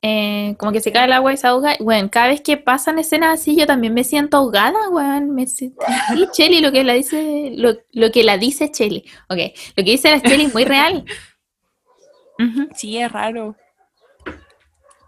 eh, 0.00 0.54
como 0.58 0.72
que 0.72 0.80
se 0.80 0.90
cae 0.90 1.04
el 1.04 1.12
agua 1.12 1.34
y 1.34 1.36
se 1.36 1.46
ahoga. 1.46 1.74
y, 1.78 1.82
Bueno, 1.82 2.08
cada 2.10 2.28
vez 2.28 2.40
que 2.40 2.56
pasan 2.56 2.98
escenas 2.98 3.40
así 3.40 3.56
yo 3.56 3.66
también 3.66 3.92
me 3.92 4.04
siento 4.04 4.38
ahogada, 4.38 4.88
weón. 4.88 5.34
Me 5.34 5.46
siento... 5.46 5.84
Y 6.16 6.30
Chelly, 6.30 6.60
lo 6.60 6.72
que 6.72 6.82
la 6.82 6.94
dice, 6.94 7.52
lo, 7.56 7.76
lo 7.92 8.10
que 8.10 8.24
la 8.24 8.38
dice 8.38 8.70
Chelly. 8.70 9.04
Ok, 9.28 9.38
lo 9.76 9.84
que 9.84 9.90
dice 9.90 10.10
la 10.10 10.22
Chelly 10.22 10.44
es 10.46 10.54
muy 10.54 10.64
real. 10.64 11.04
Sí, 12.76 12.96
es 12.96 13.10
raro. 13.10 13.56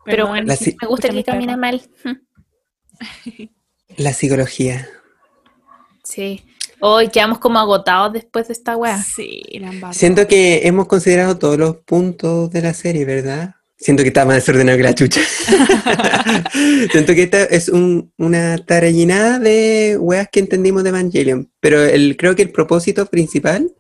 Pero 0.05 0.27
bueno, 0.27 0.53
me 0.53 0.89
gusta 0.89 1.09
que 1.11 1.23
perro. 1.23 1.57
mal. 1.57 1.81
La 3.97 4.13
psicología. 4.13 4.89
Sí. 6.05 6.45
Hoy 6.81 7.09
quedamos 7.09 7.39
como 7.39 7.59
agotados 7.59 8.13
después 8.15 8.49
de 8.49 8.55
esta 8.55 8.77
weá. 8.77 9.03
Sí, 9.03 9.43
la. 9.61 9.93
Siento 9.93 10.27
que 10.27 10.63
hemos 10.67 10.87
considerado 10.87 11.39
todos 11.39 11.59
los 11.59 11.77
puntos 11.79 12.51
de 12.51 12.63
la 12.63 12.73
serie, 12.73 13.05
¿verdad? 13.05 13.55
Siento 13.77 14.03
que 14.03 14.09
está 14.09 14.25
más 14.25 14.37
desordenado 14.37 14.77
que 14.79 14.85
la 14.85 14.95
chucha. 14.95 15.21
Siento 16.93 17.15
que 17.15 17.23
esta 17.23 17.45
es 17.45 17.69
un- 17.69 18.13
una 18.19 18.59
tarallinada 18.65 19.39
de 19.39 19.97
weas 19.99 20.29
que 20.31 20.41
entendimos 20.41 20.83
de 20.83 20.91
Evangelion, 20.91 21.51
pero 21.61 21.83
el, 21.85 22.17
creo 22.17 22.35
que 22.37 22.43
el 22.43 22.51
propósito 22.51 23.07
principal 23.07 23.71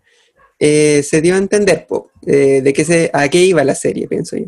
eh, 0.59 1.03
se 1.07 1.20
dio 1.20 1.35
a 1.35 1.39
entender, 1.39 1.87
po, 1.87 2.11
eh, 2.27 2.61
de 2.62 2.73
qué 2.73 2.85
se, 2.85 3.11
a 3.12 3.28
qué 3.28 3.45
iba 3.45 3.62
la 3.65 3.74
serie, 3.74 4.09
pienso 4.09 4.37
yo. 4.37 4.47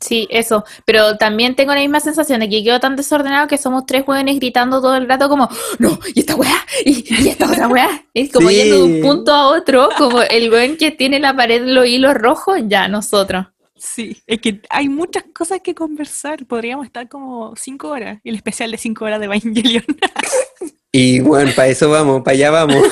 Sí, 0.00 0.28
eso. 0.30 0.64
Pero 0.84 1.16
también 1.16 1.56
tengo 1.56 1.74
la 1.74 1.80
misma 1.80 1.98
sensación 2.00 2.40
de 2.40 2.48
que 2.48 2.62
quedó 2.62 2.78
tan 2.78 2.94
desordenado 2.94 3.48
que 3.48 3.58
somos 3.58 3.84
tres 3.84 4.04
hueones 4.06 4.36
gritando 4.36 4.80
todo 4.80 4.96
el 4.96 5.08
rato 5.08 5.28
como, 5.28 5.48
no, 5.78 5.98
y 6.14 6.20
esta 6.20 6.36
weá, 6.36 6.54
y, 6.84 7.04
y 7.24 7.28
esta 7.28 7.50
otra 7.50 7.66
weá. 7.68 8.04
Es 8.14 8.30
como 8.32 8.48
Sí. 8.48 8.56
yendo 8.56 8.76
de 8.76 8.82
un 8.82 9.00
punto 9.02 9.32
a 9.34 9.48
otro, 9.48 9.88
como 9.98 10.22
el 10.22 10.50
weón 10.52 10.76
que 10.76 10.90
tiene 10.92 11.18
la 11.18 11.34
pared 11.34 11.62
los 11.64 11.86
hilos 11.86 12.14
rojos, 12.14 12.58
ya 12.66 12.86
nosotros. 12.88 13.46
Sí, 13.76 14.20
es 14.26 14.40
que 14.40 14.60
hay 14.70 14.88
muchas 14.88 15.24
cosas 15.32 15.60
que 15.62 15.72
conversar. 15.74 16.44
Podríamos 16.46 16.84
estar 16.86 17.08
como 17.08 17.54
cinco 17.56 17.88
horas. 17.90 18.18
El 18.24 18.34
especial 18.34 18.72
de 18.72 18.76
cinco 18.78 19.04
horas 19.04 19.20
de 19.20 19.26
Evangelion. 19.26 19.84
Y 20.90 21.20
bueno, 21.20 21.52
para 21.54 21.68
eso 21.68 21.90
vamos, 21.90 22.22
para 22.22 22.34
allá 22.34 22.50
vamos. 22.50 22.82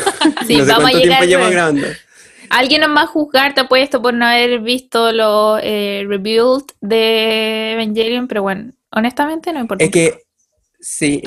Sí, 0.47 0.59
no 0.59 0.65
sé 0.66 0.70
vamos 0.70 0.89
a 0.89 0.91
cuánto 0.91 0.99
llegar 0.99 1.19
tiempo 1.20 1.24
llevamos 1.24 1.51
grabando. 1.51 1.87
Alguien 2.51 2.81
nos 2.81 2.90
va 2.90 3.02
a 3.02 3.06
juzgar, 3.06 3.55
te 3.55 3.60
apuesto, 3.60 4.02
por 4.02 4.14
no 4.14 4.27
haber 4.27 4.60
visto 4.60 5.12
los 5.12 5.60
eh, 5.62 6.05
rebuild 6.06 6.64
de 6.81 7.73
Evangelion, 7.73 8.28
pero 8.28 8.43
bueno, 8.43 8.73
honestamente 8.90 9.52
no 9.52 9.60
importa. 9.60 9.85
Es 9.85 9.90
que, 9.90 10.23
sí, 10.81 11.23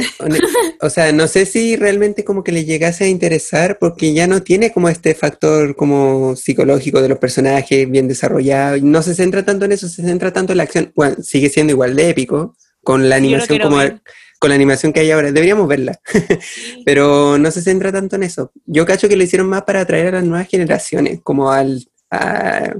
o 0.81 0.89
sea, 0.89 1.11
no 1.11 1.27
sé 1.27 1.45
si 1.45 1.75
realmente 1.75 2.23
como 2.23 2.43
que 2.43 2.51
le 2.51 2.65
llegase 2.65 3.05
a 3.05 3.07
interesar 3.07 3.77
porque 3.79 4.13
ya 4.13 4.27
no 4.27 4.41
tiene 4.41 4.71
como 4.71 4.89
este 4.89 5.15
factor 5.15 5.75
como 5.75 6.35
psicológico 6.35 7.01
de 7.01 7.09
los 7.09 7.19
personajes 7.19 7.89
bien 7.89 8.07
desarrollado 8.07 8.77
y 8.77 8.81
no 8.81 9.01
se 9.01 9.15
centra 9.15 9.43
tanto 9.43 9.65
en 9.65 9.73
eso, 9.73 9.87
se 9.87 10.03
centra 10.03 10.31
tanto 10.33 10.53
en 10.53 10.57
la 10.57 10.63
acción. 10.63 10.91
Bueno, 10.95 11.17
sigue 11.21 11.49
siendo 11.49 11.73
igual 11.73 11.95
de 11.95 12.09
épico 12.09 12.55
con 12.83 13.09
la 13.09 13.17
animación 13.17 13.59
como 13.59 13.77
ver. 13.77 14.01
Con 14.39 14.49
la 14.49 14.55
animación 14.55 14.93
que 14.93 15.01
hay 15.01 15.11
ahora. 15.11 15.31
Deberíamos 15.31 15.67
verla, 15.67 15.99
pero 16.85 17.37
no 17.37 17.51
se 17.51 17.61
centra 17.61 17.91
tanto 17.91 18.15
en 18.15 18.23
eso. 18.23 18.51
Yo 18.65 18.85
cacho 18.85 19.09
que 19.09 19.17
lo 19.17 19.23
hicieron 19.23 19.47
más 19.47 19.63
para 19.63 19.81
atraer 19.81 20.07
a 20.07 20.11
las 20.19 20.23
nuevas 20.23 20.47
generaciones, 20.47 21.19
como 21.21 21.51
al, 21.51 21.85
a, 22.09 22.73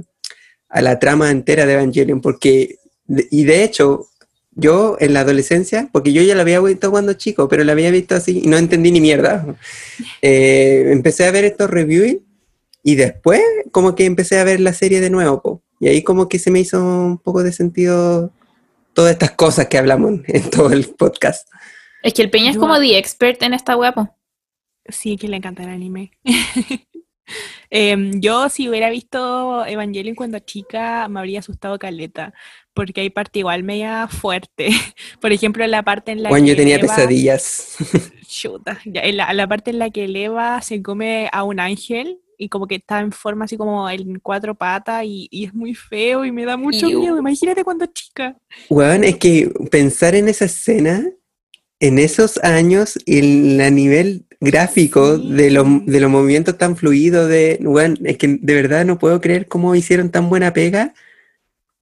a 0.68 0.82
la 0.82 0.98
trama 0.98 1.30
entera 1.30 1.66
de 1.66 1.74
Evangelion, 1.74 2.20
porque, 2.20 2.78
y 3.06 3.44
de 3.44 3.62
hecho, 3.62 4.08
yo 4.52 4.96
en 5.00 5.14
la 5.14 5.20
adolescencia, 5.20 5.88
porque 5.92 6.12
yo 6.12 6.22
ya 6.22 6.34
la 6.34 6.42
había 6.42 6.60
visto 6.60 6.90
cuando 6.90 7.12
chico, 7.14 7.48
pero 7.48 7.62
la 7.64 7.72
había 7.72 7.90
visto 7.90 8.14
así 8.14 8.40
y 8.44 8.46
no 8.46 8.56
entendí 8.56 8.90
ni 8.90 9.00
mierda, 9.00 9.46
eh, 10.22 10.88
empecé 10.90 11.26
a 11.26 11.30
ver 11.30 11.44
estos 11.44 11.70
reviews 11.70 12.16
y 12.82 12.94
después 12.94 13.42
como 13.70 13.94
que 13.94 14.06
empecé 14.06 14.38
a 14.38 14.44
ver 14.44 14.60
la 14.60 14.72
serie 14.72 15.00
de 15.00 15.10
nuevo, 15.10 15.42
po. 15.42 15.62
y 15.78 15.88
ahí 15.88 16.02
como 16.02 16.28
que 16.28 16.38
se 16.38 16.50
me 16.50 16.60
hizo 16.60 16.82
un 16.82 17.18
poco 17.18 17.42
de 17.42 17.52
sentido 17.52 18.32
todas 18.94 19.12
estas 19.12 19.32
cosas 19.32 19.66
que 19.68 19.78
hablamos 19.78 20.20
en 20.26 20.50
todo 20.50 20.72
el 20.72 20.86
podcast. 20.90 21.48
Es 22.02 22.14
que 22.14 22.22
el 22.22 22.30
Peña 22.30 22.50
es 22.50 22.56
como 22.58 22.78
the 22.78 22.96
expert 22.98 23.42
en 23.42 23.54
esta 23.54 23.76
po. 23.92 24.16
Sí, 24.88 25.16
que 25.16 25.28
le 25.28 25.36
encanta 25.36 25.62
el 25.64 25.70
anime. 25.70 26.12
Em, 27.70 28.20
yo 28.20 28.48
si 28.48 28.68
hubiera 28.68 28.90
visto 28.90 29.64
Evangelion 29.64 30.16
cuando 30.16 30.40
chica 30.40 31.06
me 31.08 31.20
habría 31.20 31.38
asustado 31.38 31.78
caleta, 31.78 32.34
porque 32.74 33.02
hay 33.02 33.10
parte 33.10 33.38
igual 33.38 33.62
media 33.62 34.08
fuerte. 34.08 34.70
Por 35.20 35.32
ejemplo, 35.32 35.64
la 35.68 35.84
parte 35.84 36.10
en 36.10 36.24
la 36.24 36.28
Bueno, 36.30 36.46
que 36.46 36.50
yo 36.50 36.56
tenía 36.56 36.76
Eva- 36.76 36.88
pesadillas. 36.88 37.76
Chuta, 38.26 38.80
ya, 38.84 39.02
en 39.02 39.16
la, 39.16 39.32
la 39.32 39.46
parte 39.46 39.70
en 39.70 39.78
la 39.78 39.90
que 39.90 40.04
Eva 40.06 40.60
se 40.62 40.82
come 40.82 41.28
a 41.32 41.44
un 41.44 41.60
ángel 41.60 42.20
y 42.40 42.48
como 42.48 42.66
que 42.66 42.76
está 42.76 43.00
en 43.00 43.12
forma 43.12 43.44
así 43.44 43.56
como 43.58 43.88
en 43.90 44.18
cuatro 44.18 44.54
patas 44.54 45.04
y, 45.04 45.28
y 45.30 45.44
es 45.44 45.52
muy 45.54 45.74
feo 45.74 46.24
y 46.24 46.32
me 46.32 46.46
da 46.46 46.56
mucho 46.56 46.88
Iu. 46.88 47.00
miedo. 47.00 47.18
Imagínate 47.18 47.62
cuando 47.62 47.84
chica. 47.86 48.36
Weón, 48.70 49.04
es 49.04 49.18
que 49.18 49.52
pensar 49.70 50.14
en 50.14 50.28
esa 50.28 50.46
escena, 50.46 51.04
en 51.78 51.98
esos 51.98 52.38
años, 52.42 52.98
el 53.06 53.60
a 53.60 53.70
nivel 53.70 54.24
gráfico 54.40 55.18
Sí. 55.18 55.32
de, 55.34 55.50
los, 55.50 55.66
de 55.84 56.00
los 56.00 56.10
movimientos 56.10 56.56
tan 56.56 56.76
fluidos, 56.76 57.28
de, 57.28 57.58
weón, 57.62 57.98
es 58.04 58.16
que 58.16 58.38
de 58.40 58.54
verdad 58.54 58.86
no 58.86 58.98
puedo 58.98 59.20
creer 59.20 59.46
cómo 59.46 59.74
hicieron 59.74 60.10
tan 60.10 60.30
buena 60.30 60.52
pega 60.54 60.94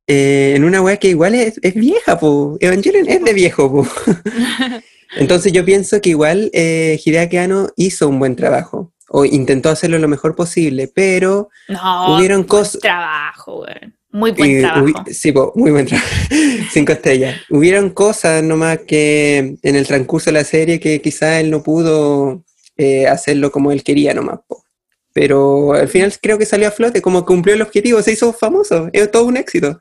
eh, 0.09 0.55
en 0.56 0.64
una 0.64 0.80
weá 0.82 0.97
que 0.97 1.10
igual 1.10 1.35
es, 1.36 1.60
es 1.62 1.74
vieja, 1.74 2.18
po. 2.18 2.56
Evangelion 2.60 3.09
es 3.09 3.22
de 3.22 3.32
viejo, 3.32 3.70
po. 3.70 3.86
Entonces 5.16 5.52
yo 5.52 5.64
pienso 5.64 6.01
que 6.01 6.10
igual 6.10 6.51
eh, 6.52 6.98
Hideaki 7.05 7.36
Anno 7.36 7.68
hizo 7.76 8.09
un 8.09 8.18
buen 8.18 8.35
trabajo, 8.35 8.93
o 9.09 9.24
intentó 9.24 9.70
hacerlo 9.70 9.98
lo 9.98 10.09
mejor 10.09 10.35
posible, 10.35 10.90
pero 10.94 11.48
No, 11.68 12.16
hubieron 12.16 12.39
buen 12.40 12.48
cosas... 12.48 12.80
trabajo, 12.80 13.62
weón. 13.62 13.94
Muy 14.10 14.30
buen 14.32 14.60
trabajo. 14.62 15.05
sí, 15.12 15.32
po, 15.32 15.52
muy 15.55 15.70
buen 15.70 15.86
trabajo. 15.86 16.09
Cinco 16.72 16.93
estrellas. 16.93 17.36
Hubieron 17.51 17.90
cosas 17.90 18.43
nomás 18.43 18.78
que 18.86 19.56
en 19.62 19.76
el 19.76 19.86
transcurso 19.86 20.30
de 20.30 20.32
la 20.35 20.44
serie 20.44 20.80
que 20.80 21.01
quizá 21.02 21.40
él 21.40 21.51
no 21.51 21.62
pudo 21.62 22.43
eh, 22.76 23.06
hacerlo 23.06 23.51
como 23.51 23.70
él 23.70 23.82
quería 23.82 24.14
nomás. 24.14 24.40
po. 24.47 24.64
pero 25.12 25.74
al 25.74 25.89
final 25.89 26.12
creo 26.22 26.39
que 26.39 26.47
salió 26.47 26.68
a 26.68 26.70
flote, 26.70 27.02
como 27.02 27.24
cumplió 27.26 27.55
el 27.55 27.62
objetivo, 27.62 28.01
se 28.02 28.12
hizo 28.12 28.32
famoso, 28.32 28.89
es 28.93 29.10
todo 29.10 29.24
un 29.24 29.36
éxito. 29.36 29.78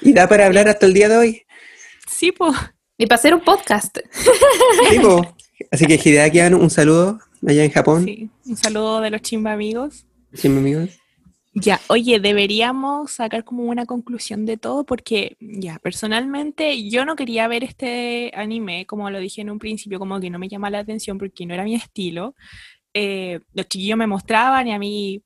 Y 0.00 0.12
da 0.12 0.28
para 0.28 0.46
hablar 0.46 0.68
hasta 0.68 0.86
el 0.86 0.94
día 0.94 1.08
de 1.08 1.16
hoy. 1.16 1.42
Sí, 2.10 2.32
po. 2.32 2.52
Y 2.98 3.06
para 3.06 3.18
hacer 3.18 3.34
un 3.34 3.40
podcast. 3.42 3.98
Sí, 4.90 4.98
po. 5.00 5.36
Así 5.70 5.86
que 5.86 6.00
Hideaki 6.02 6.40
un 6.54 6.70
saludo 6.70 7.20
allá 7.46 7.64
en 7.64 7.70
Japón. 7.70 8.04
Sí. 8.04 8.30
Un 8.46 8.56
saludo 8.56 9.00
de 9.00 9.10
los 9.10 9.22
chimba 9.22 9.52
amigos. 9.52 10.06
Mi 10.42 10.50
amigos. 10.50 10.90
Ya, 11.56 11.80
oye, 11.86 12.18
deberíamos 12.18 13.12
sacar 13.12 13.44
como 13.44 13.62
una 13.62 13.86
conclusión 13.86 14.44
de 14.44 14.56
todo 14.56 14.84
porque, 14.84 15.36
ya, 15.38 15.78
personalmente 15.78 16.88
yo 16.90 17.04
no 17.04 17.14
quería 17.14 17.46
ver 17.46 17.62
este 17.62 18.32
anime, 18.34 18.86
como 18.86 19.08
lo 19.08 19.20
dije 19.20 19.42
en 19.42 19.50
un 19.50 19.60
principio, 19.60 20.00
como 20.00 20.18
que 20.18 20.30
no 20.30 20.40
me 20.40 20.48
llama 20.48 20.68
la 20.68 20.80
atención 20.80 21.16
porque 21.16 21.46
no 21.46 21.54
era 21.54 21.62
mi 21.62 21.76
estilo. 21.76 22.34
Eh, 22.92 23.38
los 23.52 23.68
chiquillos 23.68 23.96
me 23.96 24.08
mostraban 24.08 24.66
y 24.66 24.72
a 24.72 24.78
mí 24.80 25.22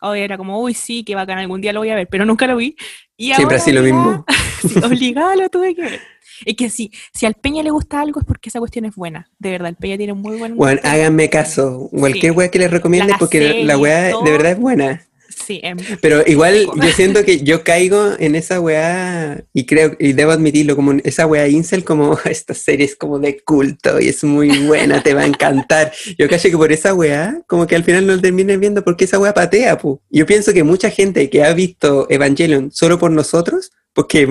oh, 0.00 0.14
era 0.14 0.38
como, 0.38 0.60
uy, 0.60 0.74
sí, 0.74 1.04
que 1.04 1.14
bacán, 1.14 1.38
algún 1.38 1.60
día 1.60 1.72
lo 1.72 1.80
voy 1.80 1.90
a 1.90 1.94
ver, 1.94 2.08
pero 2.08 2.24
nunca 2.24 2.46
lo 2.46 2.56
vi. 2.56 2.76
Y 3.16 3.26
Siempre 3.26 3.44
ahora 3.44 3.56
así 3.56 3.72
lo 3.72 3.82
mismo. 3.82 4.24
obligada 4.84 5.36
lo 5.36 5.48
tuve 5.48 5.74
que 5.74 5.82
ver. 5.82 6.00
Es 6.44 6.54
que 6.56 6.70
sí, 6.70 6.90
si 7.14 7.26
al 7.26 7.34
Peña 7.34 7.62
le 7.62 7.70
gusta 7.70 8.00
algo 8.00 8.20
es 8.20 8.26
porque 8.26 8.48
esa 8.48 8.58
cuestión 8.58 8.84
es 8.84 8.94
buena. 8.94 9.28
De 9.38 9.50
verdad, 9.50 9.68
el 9.68 9.76
Peña 9.76 9.96
tiene 9.96 10.12
muy 10.14 10.36
buen 10.36 10.56
Bueno, 10.56 10.80
háganme 10.84 11.30
caso. 11.30 11.88
Cualquier 11.92 12.32
Sí. 12.32 12.38
weá 12.38 12.50
que 12.50 12.58
les 12.58 12.70
recomiende, 12.70 13.12
La 13.12 13.18
porque 13.18 13.38
serie 13.38 13.64
la 13.64 13.78
weá 13.78 14.10
todo. 14.10 14.24
de 14.24 14.30
verdad 14.32 14.52
es 14.52 14.58
buena. 14.58 15.02
Sí, 15.46 15.60
em, 15.62 15.76
Pero 16.00 16.22
igual 16.26 16.66
yo 16.76 16.88
siento 16.92 17.22
que 17.24 17.40
yo 17.40 17.62
caigo 17.62 18.12
en 18.18 18.34
esa 18.36 18.58
weá 18.58 19.44
y 19.52 19.66
creo, 19.66 19.94
y 19.98 20.12
debo 20.14 20.30
admitirlo, 20.32 20.76
como 20.76 20.92
esa 21.04 21.26
weá 21.26 21.46
incel, 21.46 21.84
como 21.84 22.16
esta 22.24 22.54
serie 22.54 22.86
es 22.86 22.96
como 22.96 23.18
de 23.18 23.38
culto 23.44 24.00
y 24.00 24.08
es 24.08 24.24
muy 24.24 24.48
buena, 24.66 25.02
te 25.02 25.12
va 25.14 25.22
a 25.22 25.26
encantar. 25.26 25.92
Yo 26.18 26.26
caché 26.28 26.50
que 26.50 26.56
por 26.56 26.72
esa 26.72 26.94
weá, 26.94 27.42
como 27.48 27.66
que 27.66 27.76
al 27.76 27.84
final 27.84 28.06
no 28.06 28.18
termines 28.20 28.58
viendo 28.58 28.82
porque 28.82 29.04
esa 29.04 29.18
weá 29.18 29.34
patea, 29.34 29.76
pu. 29.78 30.00
Yo 30.10 30.24
pienso 30.26 30.52
que 30.54 30.64
mucha 30.64 30.88
gente 30.90 31.28
que 31.28 31.44
ha 31.44 31.52
visto 31.52 32.06
Evangelion 32.08 32.70
solo 32.72 32.98
por 32.98 33.10
nosotros, 33.10 33.72
porque 33.96 34.26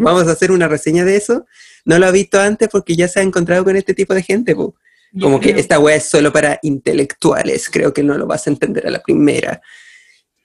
vamos 0.00 0.26
a 0.26 0.32
hacer 0.32 0.50
una 0.50 0.66
reseña 0.66 1.04
de 1.04 1.14
eso, 1.14 1.46
no 1.84 2.00
lo 2.00 2.06
ha 2.06 2.10
visto 2.10 2.40
antes 2.40 2.68
porque 2.68 2.96
ya 2.96 3.06
se 3.06 3.20
ha 3.20 3.22
encontrado 3.22 3.62
con 3.62 3.76
este 3.76 3.94
tipo 3.94 4.12
de 4.12 4.24
gente, 4.24 4.56
pu. 4.56 4.74
yo 5.12 5.26
Como 5.26 5.38
que 5.38 5.50
esta 5.50 5.78
weá 5.78 5.94
es 5.94 6.04
solo 6.04 6.32
para 6.32 6.58
intelectuales, 6.62 7.70
creo 7.70 7.94
que 7.94 8.02
no 8.02 8.18
lo 8.18 8.26
vas 8.26 8.48
a 8.48 8.50
entender 8.50 8.88
a 8.88 8.90
la 8.90 9.00
primera. 9.00 9.62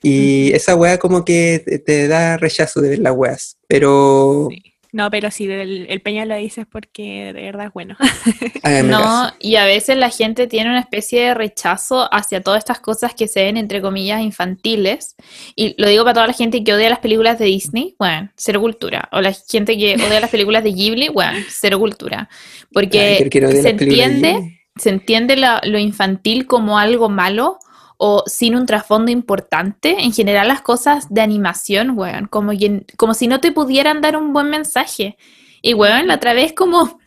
Y 0.04 0.54
esa 0.54 0.76
weá 0.76 1.00
como 1.00 1.26
que 1.26 1.64
te, 1.66 1.80
te 1.80 2.08
da 2.08 2.38
rechazo 2.38 2.80
de 2.80 2.90
ver 2.90 3.00
las 3.00 3.14
weas, 3.14 3.58
pero 3.68 4.50
Sí. 4.52 4.69
No, 4.92 5.12
pero 5.12 5.30
si 5.30 5.46
el, 5.46 5.86
el 5.88 6.02
Peña 6.02 6.26
lo 6.26 6.36
dice 6.36 6.62
es 6.62 6.68
porque 6.68 7.32
de 7.34 7.44
verdad 7.44 7.68
es 7.68 7.74
bueno. 7.74 7.96
No, 8.90 9.32
y 9.40 9.56
a 9.56 9.66
veces 9.66 9.98
la 9.98 10.10
gente 10.10 10.48
tiene 10.48 10.70
una 10.70 10.80
especie 10.80 11.22
de 11.26 11.34
rechazo 11.34 12.12
hacia 12.14 12.42
todas 12.42 12.60
estas 12.60 12.80
cosas 12.80 13.14
que 13.14 13.28
se 13.28 13.44
ven, 13.44 13.58
entre 13.58 13.82
comillas, 13.82 14.22
infantiles. 14.22 15.16
Y 15.56 15.76
lo 15.82 15.88
digo 15.88 16.04
para 16.04 16.16
toda 16.16 16.28
la 16.28 16.34
gente 16.34 16.64
que 16.64 16.74
odia 16.74 16.90
las 16.90 17.00
películas 17.00 17.38
de 17.40 17.46
Disney, 17.46 17.96
bueno, 18.00 18.32
cero 18.36 18.60
cultura. 18.62 19.08
O 19.12 19.22
la 19.22 19.34
gente 19.34 19.78
que 19.78 19.96
odia 19.96 20.20
las 20.20 20.30
películas 20.32 20.64
de 20.64 20.72
Ghibli, 20.74 21.10
bueno, 21.10 21.38
cero 21.50 21.78
cultura. 21.80 22.30
Porque 22.74 23.18
se 23.18 23.64
las 23.64 23.64
películas 23.64 23.64
de 23.64 23.70
entiende, 23.70 24.62
se 24.76 24.90
entiende 24.90 25.36
la- 25.36 25.62
lo 25.66 25.78
infantil 25.78 26.48
como 26.48 26.80
algo 26.80 27.10
malo 27.10 27.60
o 28.02 28.24
sin 28.28 28.56
un 28.56 28.66
trasfondo 28.66 29.12
importante. 29.12 29.98
En 30.00 30.14
general, 30.14 30.48
las 30.48 30.62
cosas 30.62 31.14
de 31.14 31.20
animación, 31.22 31.92
weón, 31.98 32.28
como, 32.28 32.52
que- 32.52 32.86
como 32.98 33.14
si 33.14 33.28
no 33.28 33.42
te 33.42 33.52
pudieran 33.52 34.00
dar 34.00 34.16
un 34.16 34.32
buen 34.32 34.50
mensaje. 34.50 35.18
Y, 35.62 35.74
weón, 35.74 36.08
la 36.08 36.16
otra 36.16 36.34
vez 36.34 36.54
como 36.54 36.98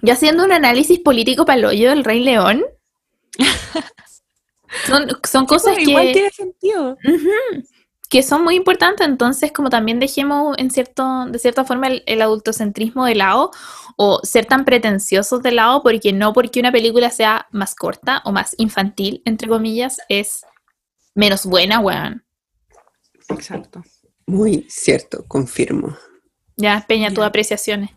yo 0.00 0.12
haciendo 0.14 0.42
un 0.44 0.52
análisis 0.52 0.98
político 1.00 1.44
para 1.44 1.58
el 1.58 1.64
hoyo 1.66 1.90
del 1.90 2.02
Rey 2.02 2.20
León. 2.20 2.64
Son, 4.86 5.06
son 5.30 5.44
cosas 5.44 5.74
Pues, 5.74 5.86
Igual 5.86 6.06
que, 6.06 6.12
tiene 6.14 6.30
sentido. 6.30 6.96
Que 8.08 8.22
son 8.22 8.42
muy 8.42 8.54
importantes, 8.56 9.06
entonces 9.06 9.52
como 9.52 9.68
también 9.68 10.00
dejemos 10.00 10.56
en 10.56 10.70
cierto, 10.70 11.26
de 11.26 11.38
cierta 11.38 11.64
forma 11.66 11.88
el, 11.88 12.02
el 12.06 12.22
adultocentrismo 12.22 13.04
de 13.04 13.14
lado 13.14 13.50
o 13.96 14.20
ser 14.22 14.46
tan 14.46 14.64
pretenciosos 14.64 15.42
de 15.42 15.52
lado, 15.52 15.82
porque 15.82 16.12
no 16.12 16.32
porque 16.32 16.60
una 16.60 16.72
película 16.72 17.10
sea 17.10 17.46
más 17.50 17.74
corta 17.74 18.22
o 18.24 18.32
más 18.32 18.54
infantil, 18.58 19.22
entre 19.24 19.48
comillas, 19.48 20.00
es 20.08 20.44
menos 21.14 21.46
buena, 21.46 21.80
weón. 21.80 22.24
Exacto. 23.28 23.82
Muy 24.26 24.66
cierto, 24.68 25.24
confirmo. 25.26 25.96
Ya, 26.56 26.84
Peña, 26.86 27.10
tus 27.12 27.24
apreciaciones. 27.24 27.90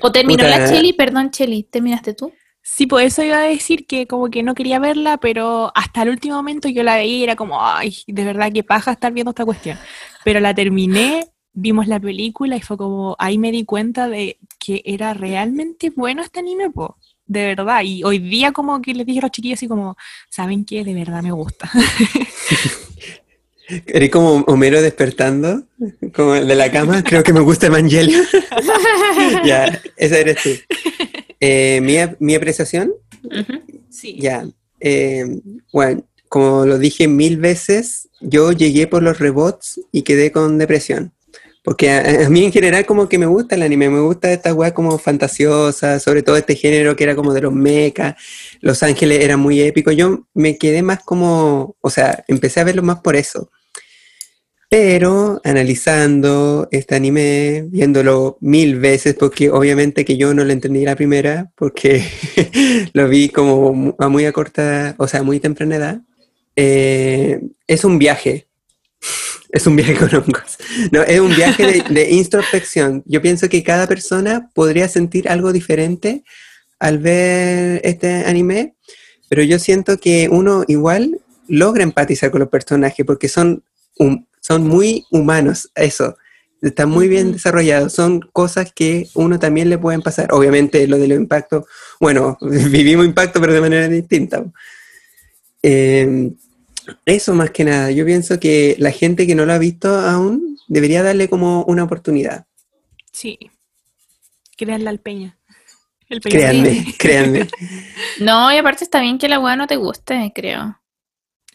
O 0.00 0.12
terminó 0.12 0.44
la. 0.44 0.68
Cheli, 0.68 0.92
perdón, 0.92 1.30
Cheli, 1.30 1.62
¿terminaste 1.64 2.14
tú? 2.14 2.32
Sí, 2.62 2.86
por 2.86 3.02
eso 3.02 3.22
iba 3.22 3.38
a 3.38 3.42
decir 3.42 3.86
que 3.86 4.06
como 4.06 4.30
que 4.30 4.42
no 4.42 4.54
quería 4.54 4.78
verla, 4.78 5.16
pero 5.16 5.72
hasta 5.74 6.02
el 6.02 6.10
último 6.10 6.36
momento 6.36 6.68
yo 6.68 6.82
la 6.82 6.96
veía 6.96 7.16
y 7.16 7.22
era 7.24 7.36
como, 7.36 7.64
ay, 7.64 7.96
de 8.06 8.24
verdad 8.24 8.52
que 8.52 8.62
paja 8.62 8.92
estar 8.92 9.12
viendo 9.12 9.30
esta 9.30 9.44
cuestión. 9.44 9.78
Pero 10.24 10.40
la 10.40 10.54
terminé, 10.54 11.28
vimos 11.52 11.86
la 11.88 12.00
película 12.00 12.56
y 12.56 12.60
fue 12.60 12.76
como, 12.76 13.16
ahí 13.18 13.38
me 13.38 13.52
di 13.52 13.64
cuenta 13.64 14.08
de 14.08 14.38
que 14.58 14.82
era 14.84 15.14
realmente 15.14 15.90
bueno 15.90 16.22
este 16.22 16.40
anime, 16.40 16.70
po. 16.70 16.96
De 17.26 17.44
verdad. 17.46 17.82
Y 17.84 18.02
hoy 18.02 18.18
día 18.18 18.52
como 18.52 18.82
que 18.82 18.92
les 18.92 19.06
dije 19.06 19.20
a 19.20 19.22
los 19.22 19.30
chiquillos 19.30 19.58
así 19.58 19.68
como, 19.68 19.96
¿saben 20.28 20.64
qué? 20.64 20.84
De 20.84 20.94
verdad 20.94 21.22
me 21.22 21.30
gusta. 21.30 21.70
Eres 23.86 24.10
como 24.10 24.42
Homero 24.46 24.82
despertando, 24.82 25.62
como 26.12 26.34
el 26.34 26.48
de 26.48 26.56
la 26.56 26.72
cama, 26.72 27.04
creo 27.04 27.22
que 27.22 27.32
me 27.32 27.38
gusta 27.38 27.68
Evangelio. 27.68 28.20
ya, 29.44 29.80
esa 29.96 30.18
eres 30.18 30.42
tú. 30.42 30.50
Eh, 31.38 31.80
mi, 31.80 31.96
mi 32.18 32.34
apreciación. 32.34 32.92
Sí. 33.88 34.16
ya. 34.18 34.44
eh, 34.80 35.40
bueno, 35.72 36.04
como 36.28 36.66
lo 36.66 36.78
dije 36.78 37.06
mil 37.08 37.36
veces, 37.36 38.08
yo 38.20 38.52
llegué 38.52 38.86
por 38.86 39.02
los 39.02 39.18
rebots 39.18 39.80
y 39.92 40.02
quedé 40.02 40.32
con 40.32 40.58
depresión. 40.58 41.12
Porque 41.62 41.90
a, 41.90 42.26
a 42.26 42.28
mí 42.30 42.44
en 42.44 42.52
general 42.52 42.86
como 42.86 43.08
que 43.08 43.18
me 43.18 43.26
gusta 43.26 43.54
el 43.54 43.62
anime, 43.62 43.90
me 43.90 44.00
gusta 44.00 44.32
esta 44.32 44.54
weá 44.54 44.72
como 44.72 44.98
fantasiosa, 44.98 46.00
sobre 46.00 46.22
todo 46.22 46.36
este 46.36 46.56
género 46.56 46.96
que 46.96 47.04
era 47.04 47.14
como 47.14 47.34
de 47.34 47.42
los 47.42 47.52
mechas, 47.52 48.14
Los 48.60 48.82
Ángeles 48.82 49.22
era 49.22 49.36
muy 49.36 49.60
épico. 49.60 49.92
Yo 49.92 50.26
me 50.34 50.56
quedé 50.56 50.82
más 50.82 51.00
como, 51.04 51.76
o 51.80 51.90
sea, 51.90 52.24
empecé 52.28 52.60
a 52.60 52.64
verlo 52.64 52.82
más 52.82 53.00
por 53.00 53.16
eso. 53.16 53.50
Pero 54.70 55.40
analizando 55.42 56.68
este 56.70 56.94
anime, 56.94 57.64
viéndolo 57.70 58.38
mil 58.40 58.78
veces, 58.78 59.16
porque 59.18 59.50
obviamente 59.50 60.04
que 60.04 60.16
yo 60.16 60.32
no 60.32 60.44
lo 60.44 60.52
entendí 60.52 60.84
la 60.84 60.94
primera, 60.94 61.50
porque 61.56 62.04
lo 62.92 63.08
vi 63.08 63.30
como 63.30 63.96
a 63.98 64.08
muy 64.08 64.26
a 64.26 64.32
corta, 64.32 64.94
o 64.96 65.08
sea, 65.08 65.24
muy 65.24 65.40
temprana 65.40 65.74
edad, 65.74 66.00
eh, 66.54 67.40
es 67.66 67.84
un 67.84 67.98
viaje. 67.98 68.46
Es 69.52 69.66
un 69.66 69.76
viaje 69.76 69.94
con 69.98 70.14
hongos. 70.14 70.58
No, 70.92 71.02
es 71.02 71.20
un 71.20 71.34
viaje 71.34 71.66
de, 71.66 71.94
de 71.94 72.10
introspección. 72.10 73.02
Yo 73.06 73.20
pienso 73.22 73.48
que 73.48 73.62
cada 73.62 73.86
persona 73.86 74.50
podría 74.54 74.88
sentir 74.88 75.28
algo 75.28 75.52
diferente 75.52 76.24
al 76.78 76.98
ver 76.98 77.80
este 77.84 78.24
anime, 78.24 78.74
pero 79.28 79.42
yo 79.42 79.58
siento 79.58 79.98
que 79.98 80.28
uno 80.30 80.64
igual 80.66 81.20
logra 81.46 81.82
empatizar 81.82 82.30
con 82.30 82.40
los 82.40 82.48
personajes 82.48 83.04
porque 83.04 83.28
son, 83.28 83.62
son 84.40 84.66
muy 84.66 85.04
humanos, 85.10 85.70
eso. 85.74 86.16
Están 86.62 86.90
muy 86.90 87.08
bien 87.08 87.32
desarrollados, 87.32 87.94
son 87.94 88.20
cosas 88.32 88.72
que 88.72 89.08
uno 89.14 89.38
también 89.38 89.70
le 89.70 89.78
pueden 89.78 90.02
pasar. 90.02 90.32
Obviamente 90.32 90.86
lo 90.86 90.98
de 90.98 91.08
los 91.08 91.18
impactos, 91.18 91.64
bueno, 91.98 92.38
vivimos 92.40 93.06
impacto 93.06 93.40
pero 93.40 93.52
de 93.52 93.60
manera 93.60 93.88
distinta. 93.88 94.44
Eh, 95.62 96.32
eso 97.04 97.34
más 97.34 97.50
que 97.50 97.64
nada, 97.64 97.90
yo 97.90 98.04
pienso 98.04 98.38
que 98.40 98.76
la 98.78 98.90
gente 98.90 99.26
que 99.26 99.34
no 99.34 99.44
lo 99.46 99.52
ha 99.52 99.58
visto 99.58 99.88
aún 99.98 100.58
debería 100.68 101.02
darle 101.02 101.28
como 101.28 101.64
una 101.64 101.84
oportunidad. 101.84 102.46
Sí. 103.12 103.38
Créanle 104.56 104.88
al 104.90 105.00
Peña. 105.00 105.36
El 106.08 106.20
Peña 106.20 106.36
Créanme, 106.36 106.94
créanme. 106.98 107.48
No, 108.20 108.52
y 108.52 108.56
aparte 108.56 108.84
está 108.84 109.00
bien 109.00 109.18
que 109.18 109.28
la 109.28 109.38
weá 109.40 109.56
no 109.56 109.66
te 109.66 109.76
guste, 109.76 110.32
creo. 110.34 110.78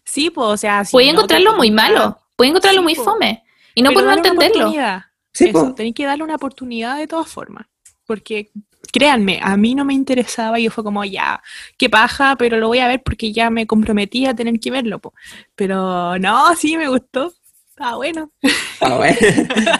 Sí, 0.04 0.30
pues, 0.30 0.48
o 0.48 0.58
sea, 0.58 0.86
si 0.86 0.96
no 0.96 1.02
te 1.02 1.10
encontrarlo 1.10 1.56
muy 1.56 1.72
malo, 1.72 2.20
puedes 2.36 2.52
encontrarlo 2.52 2.82
Sí, 2.82 2.84
muy 2.84 2.96
po. 2.96 3.04
fome. 3.04 3.44
Y 3.74 3.82
no 3.82 3.92
por 3.92 4.04
no 4.04 4.14
entenderlo. 4.14 4.56
oportunidad. 4.60 5.02
Sí, 5.34 5.50
Eso, 5.50 5.54
po. 5.68 5.74
tenéis 5.76 5.96
que 5.96 6.06
darle 6.06 6.24
una 6.24 6.36
oportunidad 6.36 6.98
de 6.98 7.08
todas 7.08 7.28
formas. 7.28 7.68
Porque, 8.06 8.52
créanme, 8.96 9.40
a 9.44 9.58
mí 9.58 9.76
no 9.76 9.84
me 9.84 9.94
interesaba 9.94 10.58
y 10.58 10.64
yo 10.64 10.72
fue 10.72 10.84
como, 10.86 11.04
ya, 11.04 11.42
qué 11.78 11.90
paja, 11.90 12.38
pero 12.38 12.58
lo 12.58 12.70
voy 12.70 12.80
a 12.80 12.88
ver 12.88 13.04
porque 13.04 13.34
ya 13.34 13.50
me 13.50 13.68
comprometí 13.68 14.26
a 14.26 14.34
tener 14.34 14.58
que 14.60 14.72
verlo. 14.72 15.00
po. 15.00 15.14
Pero 15.56 16.18
no, 16.18 16.56
sí, 16.56 16.78
me 16.78 16.88
gustó. 16.88 17.34
Está 17.70 17.96
bueno. 17.96 18.32
Ah, 18.80 18.96
bueno. 18.96 19.18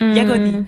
Ya, 0.00 0.24
Mm. 0.24 0.28
Connie. 0.28 0.66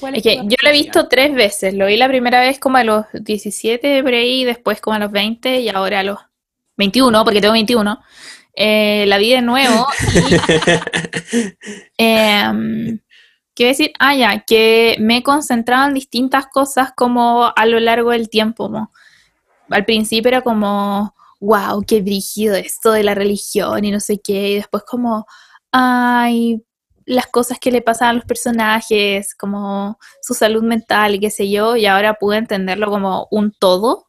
¿Cuál 0.00 0.14
Es 0.16 0.22
que 0.22 0.36
yo 0.36 0.56
lo 0.62 0.68
he 0.68 0.72
visto 0.72 1.08
tres 1.08 1.34
veces. 1.34 1.74
Lo 1.74 1.86
vi 1.86 1.96
la 1.96 2.08
primera 2.08 2.40
vez 2.40 2.58
como 2.58 2.76
a 2.76 2.84
los 2.84 3.06
17 3.12 4.02
por 4.02 4.14
ahí, 4.14 4.44
después 4.44 4.80
como 4.80 4.94
a 4.96 4.98
los 4.98 5.10
20 5.10 5.60
y 5.60 5.68
ahora 5.68 6.00
a 6.00 6.02
los 6.02 6.18
21, 6.76 7.24
porque 7.24 7.40
tengo 7.40 7.52
21. 7.54 8.00
Eh, 8.54 9.04
la 9.06 9.18
vi 9.18 9.30
de 9.30 9.42
nuevo. 9.42 9.86
y, 10.14 10.34
em, 11.98 12.98
¿qué 13.62 13.68
decir? 13.68 13.92
Ah, 13.98 14.16
ya, 14.16 14.40
que 14.40 14.96
me 14.98 15.18
he 15.18 15.22
concentrado 15.22 15.86
en 15.88 15.94
distintas 15.94 16.46
cosas 16.46 16.90
como 16.96 17.52
a 17.54 17.66
lo 17.66 17.78
largo 17.78 18.10
del 18.10 18.28
tiempo. 18.28 18.90
Al 19.70 19.84
principio 19.84 20.28
era 20.28 20.42
como, 20.42 21.14
wow, 21.40 21.82
qué 21.86 22.02
brígido 22.02 22.56
esto 22.56 22.92
de 22.92 23.04
la 23.04 23.14
religión 23.14 23.84
y 23.84 23.92
no 23.92 24.00
sé 24.00 24.20
qué, 24.20 24.50
y 24.50 24.54
después 24.56 24.82
como, 24.84 25.26
ay, 25.70 26.62
las 27.04 27.26
cosas 27.28 27.58
que 27.60 27.70
le 27.70 27.82
pasan 27.82 28.08
a 28.08 28.12
los 28.14 28.24
personajes, 28.24 29.34
como 29.36 29.98
su 30.22 30.34
salud 30.34 30.62
mental 30.64 31.14
y 31.14 31.20
qué 31.20 31.30
sé 31.30 31.48
yo, 31.48 31.76
y 31.76 31.86
ahora 31.86 32.14
pude 32.14 32.38
entenderlo 32.38 32.90
como 32.90 33.28
un 33.30 33.52
todo. 33.52 34.06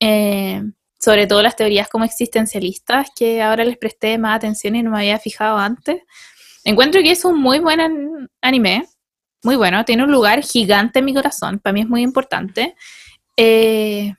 Eh, 0.00 0.62
sobre 1.00 1.26
todo 1.26 1.42
las 1.42 1.56
teorías 1.56 1.88
como 1.88 2.04
existencialistas, 2.04 3.08
que 3.14 3.42
ahora 3.42 3.64
les 3.64 3.76
presté 3.76 4.16
más 4.18 4.36
atención 4.36 4.76
y 4.76 4.82
no 4.82 4.90
me 4.90 4.98
había 4.98 5.18
fijado 5.18 5.58
antes. 5.58 6.00
Encuentro 6.64 7.02
que 7.02 7.10
es 7.12 7.24
un 7.24 7.38
muy 7.40 7.58
buen 7.58 7.80
an- 7.80 8.28
anime, 8.40 8.86
muy 9.42 9.56
bueno, 9.56 9.84
tiene 9.84 10.04
un 10.04 10.10
lugar 10.12 10.42
gigante 10.42 11.00
en 11.00 11.04
mi 11.04 11.14
corazón, 11.14 11.58
para 11.58 11.72
mí 11.74 11.82
es 11.82 11.88
muy 11.88 12.02
importante. 12.02 12.74
Eh, 13.36 14.14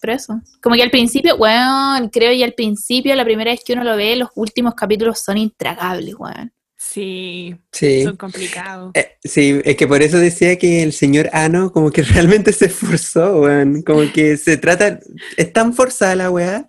pero 0.00 0.12
eso, 0.14 0.40
como 0.62 0.76
que 0.76 0.82
al 0.82 0.90
principio, 0.90 1.36
bueno, 1.36 2.08
creo 2.12 2.32
que 2.32 2.44
al 2.44 2.54
principio, 2.54 3.14
la 3.14 3.24
primera 3.24 3.50
vez 3.50 3.60
que 3.64 3.72
uno 3.74 3.84
lo 3.84 3.96
ve, 3.96 4.16
los 4.16 4.30
últimos 4.34 4.74
capítulos 4.74 5.18
son 5.18 5.36
intragables, 5.38 6.14
weón. 6.18 6.52
Sí, 6.76 7.54
Sí. 7.72 8.04
son 8.04 8.16
complicados. 8.16 8.92
Eh, 8.94 9.16
sí, 9.22 9.60
es 9.64 9.76
que 9.76 9.86
por 9.86 10.00
eso 10.00 10.16
decía 10.16 10.56
que 10.58 10.82
el 10.82 10.94
señor 10.94 11.28
Ano 11.34 11.70
como 11.72 11.90
que 11.90 12.02
realmente 12.02 12.52
se 12.54 12.66
esforzó, 12.66 13.40
weón. 13.42 13.82
Como 13.82 14.10
que 14.12 14.36
se 14.38 14.56
trata, 14.56 14.98
es 15.36 15.52
tan 15.52 15.74
forzada 15.74 16.14
la 16.16 16.30
weá 16.30 16.66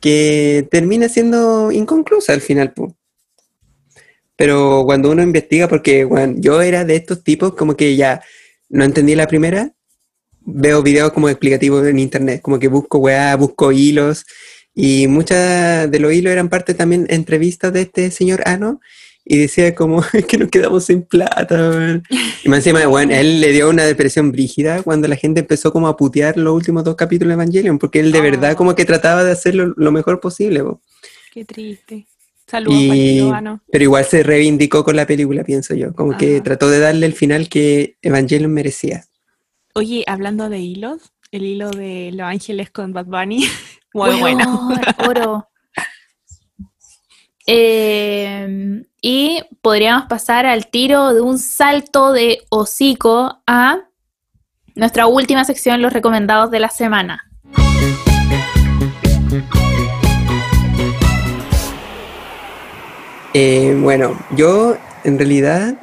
que 0.00 0.68
termina 0.70 1.08
siendo 1.08 1.72
inconclusa 1.72 2.32
al 2.34 2.40
final, 2.42 2.72
po. 2.74 2.94
Pero 4.40 4.84
cuando 4.86 5.10
uno 5.10 5.22
investiga, 5.22 5.68
porque 5.68 6.02
weón, 6.06 6.40
yo 6.40 6.62
era 6.62 6.86
de 6.86 6.96
estos 6.96 7.22
tipos 7.22 7.54
como 7.54 7.76
que 7.76 7.94
ya 7.94 8.22
no 8.70 8.84
entendí 8.84 9.14
la 9.14 9.26
primera, 9.26 9.74
veo 10.40 10.82
videos 10.82 11.12
como 11.12 11.28
explicativos 11.28 11.86
en 11.86 11.98
internet, 11.98 12.40
como 12.40 12.58
que 12.58 12.68
busco 12.68 12.96
weá, 12.96 13.36
busco 13.36 13.70
hilos, 13.70 14.24
y 14.74 15.08
muchas 15.08 15.90
de 15.90 15.98
los 15.98 16.10
hilos 16.14 16.32
eran 16.32 16.48
parte 16.48 16.72
también 16.72 17.04
de 17.04 17.16
entrevistas 17.16 17.70
de 17.74 17.82
este 17.82 18.10
señor 18.10 18.40
Ano, 18.46 18.80
y 19.26 19.36
decía 19.36 19.74
como 19.74 20.02
"Es 20.14 20.24
que 20.24 20.38
nos 20.38 20.48
quedamos 20.48 20.86
sin 20.86 21.02
plata, 21.02 21.56
weón". 21.56 22.02
Y 22.42 22.48
más 22.48 22.60
encima, 22.60 22.86
bueno, 22.86 23.12
él 23.14 23.42
le 23.42 23.52
dio 23.52 23.68
una 23.68 23.84
depresión 23.84 24.32
brígida 24.32 24.82
cuando 24.82 25.06
la 25.06 25.16
gente 25.16 25.40
empezó 25.40 25.70
como 25.70 25.86
a 25.86 25.98
putear 25.98 26.38
los 26.38 26.54
últimos 26.54 26.82
dos 26.84 26.96
capítulos 26.96 27.28
de 27.32 27.34
Evangelion, 27.34 27.78
porque 27.78 28.00
él 28.00 28.10
de 28.10 28.20
Ah. 28.20 28.22
verdad 28.22 28.56
como 28.56 28.74
que 28.74 28.86
trataba 28.86 29.22
de 29.22 29.32
hacerlo 29.32 29.74
lo 29.76 29.92
mejor 29.92 30.18
posible, 30.18 30.64
po. 30.64 30.80
Qué 31.30 31.44
triste. 31.44 32.06
Saludos, 32.50 32.80
Y- 32.82 33.22
pero 33.70 33.84
igual 33.84 34.04
se 34.04 34.22
reivindicó 34.24 34.82
con 34.82 34.96
la 34.96 35.06
película, 35.06 35.44
pienso 35.44 35.74
yo, 35.74 35.94
como 35.94 36.16
que 36.16 36.34
Ajá. 36.36 36.42
trató 36.42 36.68
de 36.68 36.80
darle 36.80 37.06
el 37.06 37.12
final 37.12 37.48
que 37.48 37.96
Evangelion 38.02 38.52
merecía. 38.52 39.04
Oye, 39.74 40.02
hablando 40.08 40.48
de 40.48 40.58
hilos, 40.58 41.12
el 41.30 41.44
hilo 41.44 41.70
de 41.70 42.10
Los 42.12 42.26
Ángeles 42.26 42.70
con 42.70 42.92
Bad 42.92 43.06
Bunny. 43.06 43.46
Muy 43.94 44.18
bueno. 44.18 44.68
Oro. 45.08 45.48
Eh, 47.46 48.82
y 49.00 49.42
podríamos 49.62 50.06
pasar 50.06 50.46
al 50.46 50.66
tiro 50.68 51.14
de 51.14 51.20
un 51.20 51.38
salto 51.38 52.12
de 52.12 52.42
hocico 52.50 53.42
a 53.46 53.78
nuestra 54.74 55.06
última 55.06 55.44
sección, 55.44 55.82
los 55.82 55.92
recomendados 55.92 56.50
de 56.50 56.60
la 56.60 56.68
semana. 56.68 57.30
Eh, 63.32 63.76
bueno, 63.80 64.18
yo 64.36 64.76
en 65.04 65.18
realidad, 65.18 65.76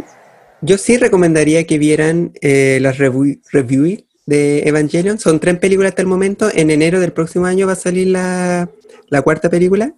yo 0.61 0.77
sí 0.77 0.97
recomendaría 0.97 1.65
que 1.65 1.77
vieran 1.77 2.33
eh, 2.41 2.79
las 2.81 2.97
reviews 2.97 4.03
de 4.25 4.59
Evangelion. 4.67 5.17
Son 5.19 5.39
tres 5.39 5.57
películas 5.59 5.91
hasta 5.91 6.01
el 6.01 6.07
momento. 6.07 6.49
En 6.53 6.69
enero 6.69 6.99
del 6.99 7.13
próximo 7.13 7.45
año 7.45 7.67
va 7.67 7.73
a 7.73 7.77
salir 7.77 8.07
la, 8.07 8.69
la 9.09 9.21
cuarta 9.21 9.49
película. 9.49 9.93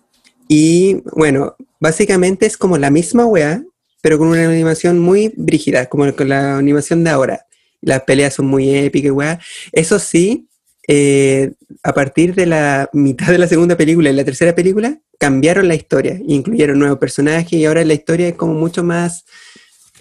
Y 0.47 1.01
bueno, 1.13 1.55
básicamente 1.79 2.45
es 2.45 2.57
como 2.57 2.77
la 2.77 2.91
misma 2.91 3.25
weá, 3.25 3.63
pero 4.01 4.17
con 4.17 4.29
una 4.29 4.47
animación 4.47 4.99
muy 4.99 5.33
brígida, 5.35 5.87
como 5.87 6.13
con 6.15 6.29
la 6.29 6.57
animación 6.57 7.03
de 7.03 7.09
ahora. 7.09 7.45
Las 7.81 8.03
peleas 8.03 8.33
son 8.33 8.47
muy 8.47 8.75
épicas, 8.75 9.11
weá. 9.11 9.39
Eso 9.71 9.99
sí, 9.99 10.48
eh, 10.91 11.51
a 11.83 11.93
partir 11.93 12.33
de 12.33 12.47
la 12.47 12.89
mitad 12.93 13.27
de 13.27 13.37
la 13.37 13.47
segunda 13.47 13.77
película 13.77 14.09
y 14.09 14.13
la 14.13 14.25
tercera 14.25 14.55
película, 14.55 14.99
cambiaron 15.19 15.67
la 15.67 15.75
historia, 15.75 16.19
incluyeron 16.25 16.79
nuevos 16.79 16.97
personajes 16.97 17.53
y 17.53 17.63
ahora 17.63 17.85
la 17.85 17.93
historia 17.93 18.29
es 18.29 18.33
como 18.33 18.55
mucho 18.55 18.83
más, 18.83 19.23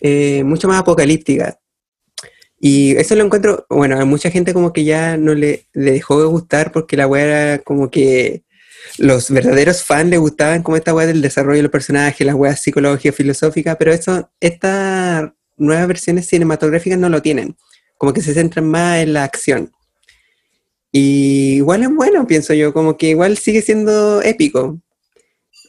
eh, 0.00 0.42
mucho 0.44 0.66
más 0.66 0.80
apocalíptica. 0.80 1.58
Y 2.58 2.96
eso 2.96 3.14
lo 3.16 3.24
encuentro, 3.24 3.66
bueno, 3.68 4.00
a 4.00 4.06
mucha 4.06 4.30
gente 4.30 4.54
como 4.54 4.72
que 4.72 4.84
ya 4.84 5.18
no 5.18 5.34
le, 5.34 5.66
dejó 5.74 6.22
de 6.22 6.26
gustar 6.26 6.72
porque 6.72 6.96
la 6.96 7.06
weá 7.06 7.24
era 7.24 7.58
como 7.58 7.90
que 7.90 8.44
los 8.96 9.30
verdaderos 9.30 9.82
fans 9.84 10.08
le 10.08 10.16
gustaban 10.16 10.62
como 10.62 10.78
esta 10.78 10.94
weá 10.94 11.06
del 11.06 11.20
desarrollo 11.20 11.58
de 11.58 11.64
los 11.64 11.72
personajes, 11.72 12.26
las 12.26 12.34
weas 12.34 12.62
psicológicas, 12.62 13.14
filosóficas, 13.14 13.76
pero 13.78 13.92
eso, 13.92 14.30
estas 14.40 15.32
nuevas 15.58 15.86
versiones 15.86 16.26
cinematográficas 16.26 16.98
no 16.98 17.10
lo 17.10 17.20
tienen, 17.20 17.58
como 17.98 18.14
que 18.14 18.22
se 18.22 18.32
centran 18.32 18.64
más 18.64 19.00
en 19.00 19.12
la 19.12 19.24
acción. 19.24 19.70
Y 20.92 21.56
igual 21.56 21.82
es 21.82 21.94
bueno, 21.94 22.26
pienso 22.26 22.54
yo, 22.54 22.72
como 22.72 22.96
que 22.96 23.10
igual 23.10 23.36
sigue 23.36 23.62
siendo 23.62 24.22
épico. 24.22 24.80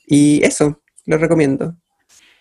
Y 0.07 0.43
eso, 0.43 0.81
lo 1.05 1.17
recomiendo. 1.17 1.75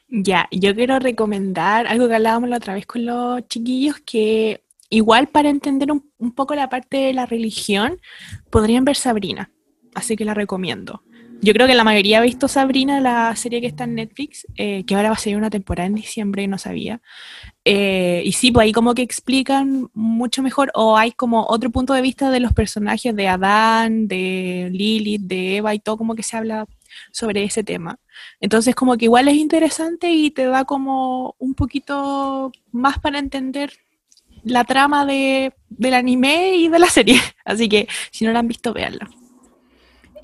Ya, 0.08 0.48
yo 0.50 0.74
quiero 0.74 0.98
recomendar 0.98 1.86
algo 1.86 2.08
que 2.08 2.14
hablábamos 2.14 2.48
la 2.48 2.56
otra 2.56 2.74
vez 2.74 2.86
con 2.86 3.04
los 3.04 3.46
chiquillos, 3.48 3.96
que 4.00 4.64
igual 4.88 5.28
para 5.28 5.50
entender 5.50 5.92
un, 5.92 6.10
un 6.16 6.34
poco 6.34 6.54
la 6.54 6.70
parte 6.70 6.96
de 6.96 7.12
la 7.12 7.26
religión, 7.26 8.00
podrían 8.50 8.84
ver 8.84 8.96
Sabrina, 8.96 9.50
así 9.94 10.16
que 10.16 10.24
la 10.24 10.32
recomiendo. 10.32 11.02
Yo 11.40 11.52
creo 11.52 11.68
que 11.68 11.74
la 11.74 11.84
mayoría 11.84 12.18
ha 12.18 12.22
visto 12.22 12.48
Sabrina, 12.48 13.00
la 13.00 13.34
serie 13.36 13.60
que 13.60 13.68
está 13.68 13.84
en 13.84 13.94
Netflix, 13.94 14.44
eh, 14.56 14.84
que 14.84 14.96
ahora 14.96 15.10
va 15.10 15.14
a 15.14 15.18
salir 15.18 15.36
una 15.36 15.50
temporada 15.50 15.86
en 15.86 15.94
diciembre, 15.94 16.48
no 16.48 16.58
sabía. 16.58 17.00
Eh, 17.64 18.22
y 18.24 18.32
sí, 18.32 18.50
pues 18.50 18.64
ahí 18.64 18.72
como 18.72 18.92
que 18.94 19.02
explican 19.02 19.88
mucho 19.94 20.42
mejor, 20.42 20.72
o 20.74 20.96
hay 20.96 21.12
como 21.12 21.46
otro 21.46 21.70
punto 21.70 21.92
de 21.92 22.02
vista 22.02 22.30
de 22.30 22.40
los 22.40 22.52
personajes 22.52 23.14
de 23.14 23.28
Adán, 23.28 24.08
de 24.08 24.68
Lilith, 24.72 25.22
de 25.22 25.58
Eva 25.58 25.74
y 25.74 25.78
todo 25.78 25.96
como 25.96 26.16
que 26.16 26.24
se 26.24 26.36
habla 26.36 26.66
sobre 27.12 27.44
ese 27.44 27.62
tema. 27.62 28.00
Entonces 28.40 28.74
como 28.74 28.96
que 28.96 29.04
igual 29.04 29.28
es 29.28 29.36
interesante 29.36 30.10
y 30.10 30.30
te 30.32 30.46
da 30.46 30.64
como 30.64 31.36
un 31.38 31.54
poquito 31.54 32.50
más 32.72 32.98
para 32.98 33.20
entender 33.20 33.72
la 34.42 34.64
trama 34.64 35.06
de, 35.06 35.54
del 35.68 35.94
anime 35.94 36.56
y 36.56 36.68
de 36.68 36.78
la 36.80 36.88
serie. 36.88 37.20
Así 37.44 37.68
que 37.68 37.88
si 38.10 38.24
no 38.24 38.32
la 38.32 38.40
han 38.40 38.48
visto, 38.48 38.72
véanla. 38.72 39.08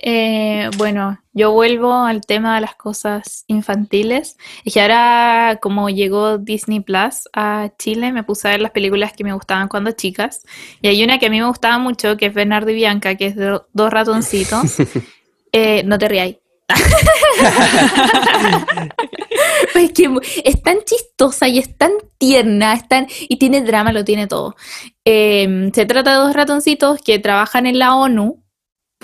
Eh, 0.06 0.68
bueno, 0.76 1.18
yo 1.32 1.52
vuelvo 1.52 1.94
al 1.94 2.20
tema 2.20 2.56
de 2.56 2.60
las 2.60 2.74
cosas 2.74 3.44
infantiles. 3.46 4.36
Es 4.62 4.74
que 4.74 4.82
ahora, 4.82 5.58
como 5.62 5.88
llegó 5.88 6.36
Disney 6.36 6.80
Plus 6.80 7.26
a 7.32 7.70
Chile, 7.78 8.12
me 8.12 8.22
puse 8.22 8.46
a 8.46 8.50
ver 8.50 8.60
las 8.60 8.72
películas 8.72 9.14
que 9.14 9.24
me 9.24 9.32
gustaban 9.32 9.68
cuando 9.68 9.92
chicas. 9.92 10.42
Y 10.82 10.88
hay 10.88 11.02
una 11.02 11.18
que 11.18 11.26
a 11.26 11.30
mí 11.30 11.40
me 11.40 11.46
gustaba 11.46 11.78
mucho, 11.78 12.18
que 12.18 12.26
es 12.26 12.34
Bernardo 12.34 12.70
y 12.70 12.74
Bianca, 12.74 13.14
que 13.14 13.28
es 13.28 13.36
de 13.36 13.58
dos 13.72 13.90
ratoncitos. 13.90 14.76
Eh, 15.56 15.84
no 15.84 15.96
te 15.98 16.08
rías. 16.08 16.34
que 19.94 20.10
es 20.44 20.62
tan 20.64 20.78
chistosa 20.84 21.46
y 21.46 21.60
es 21.60 21.78
tan 21.78 21.92
tierna, 22.18 22.74
es 22.74 22.88
tan, 22.88 23.06
y 23.28 23.38
tiene 23.38 23.60
drama, 23.60 23.92
lo 23.92 24.04
tiene 24.04 24.26
todo. 24.26 24.56
Eh, 25.04 25.70
se 25.72 25.86
trata 25.86 26.10
de 26.10 26.16
dos 26.16 26.34
ratoncitos 26.34 27.00
que 27.02 27.20
trabajan 27.20 27.66
en 27.66 27.78
la 27.78 27.94
ONU, 27.94 28.43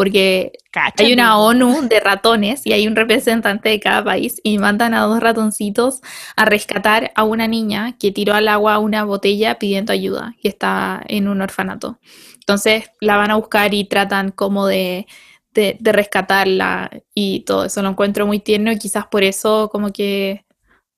porque 0.00 0.52
Cáchate. 0.70 1.04
hay 1.04 1.12
una 1.12 1.38
ONU 1.38 1.86
de 1.86 2.00
ratones 2.00 2.66
y 2.66 2.72
hay 2.72 2.88
un 2.88 2.96
representante 2.96 3.68
de 3.68 3.80
cada 3.80 4.02
país 4.02 4.40
y 4.42 4.56
mandan 4.56 4.94
a 4.94 5.02
dos 5.02 5.20
ratoncitos 5.20 6.00
a 6.36 6.46
rescatar 6.46 7.12
a 7.14 7.24
una 7.24 7.46
niña 7.46 7.98
que 7.98 8.10
tiró 8.10 8.32
al 8.32 8.48
agua 8.48 8.78
una 8.78 9.04
botella 9.04 9.58
pidiendo 9.58 9.92
ayuda 9.92 10.34
y 10.40 10.48
está 10.48 11.02
en 11.06 11.28
un 11.28 11.42
orfanato. 11.42 12.00
Entonces 12.36 12.90
la 13.02 13.18
van 13.18 13.30
a 13.30 13.36
buscar 13.36 13.74
y 13.74 13.84
tratan 13.84 14.30
como 14.30 14.66
de, 14.66 15.06
de, 15.52 15.76
de 15.78 15.92
rescatarla 15.92 16.90
y 17.12 17.40
todo 17.40 17.66
eso. 17.66 17.82
Lo 17.82 17.90
encuentro 17.90 18.26
muy 18.26 18.38
tierno 18.38 18.72
y 18.72 18.78
quizás 18.78 19.06
por 19.06 19.22
eso 19.22 19.68
como 19.70 19.92
que 19.92 20.46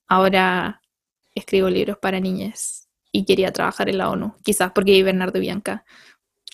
ahora 0.06 0.80
escribo 1.34 1.68
libros 1.68 1.98
para 1.98 2.20
niñas 2.20 2.88
y 3.10 3.24
quería 3.24 3.52
trabajar 3.52 3.88
en 3.88 3.98
la 3.98 4.10
ONU. 4.10 4.36
Quizás 4.44 4.70
porque 4.70 4.92
vi 4.92 5.02
Bernardo 5.02 5.40
Bianca. 5.40 5.84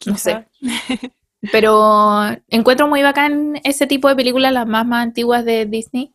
No 0.07 0.16
sé. 0.16 0.47
Pero 1.52 2.24
encuentro 2.48 2.89
muy 2.89 3.02
bacán 3.02 3.60
ese 3.65 3.86
tipo 3.86 4.09
de 4.09 4.16
películas, 4.16 4.52
las 4.52 4.66
más, 4.66 4.86
más 4.86 5.05
antiguas 5.05 5.44
de 5.44 5.66
Disney. 5.66 6.12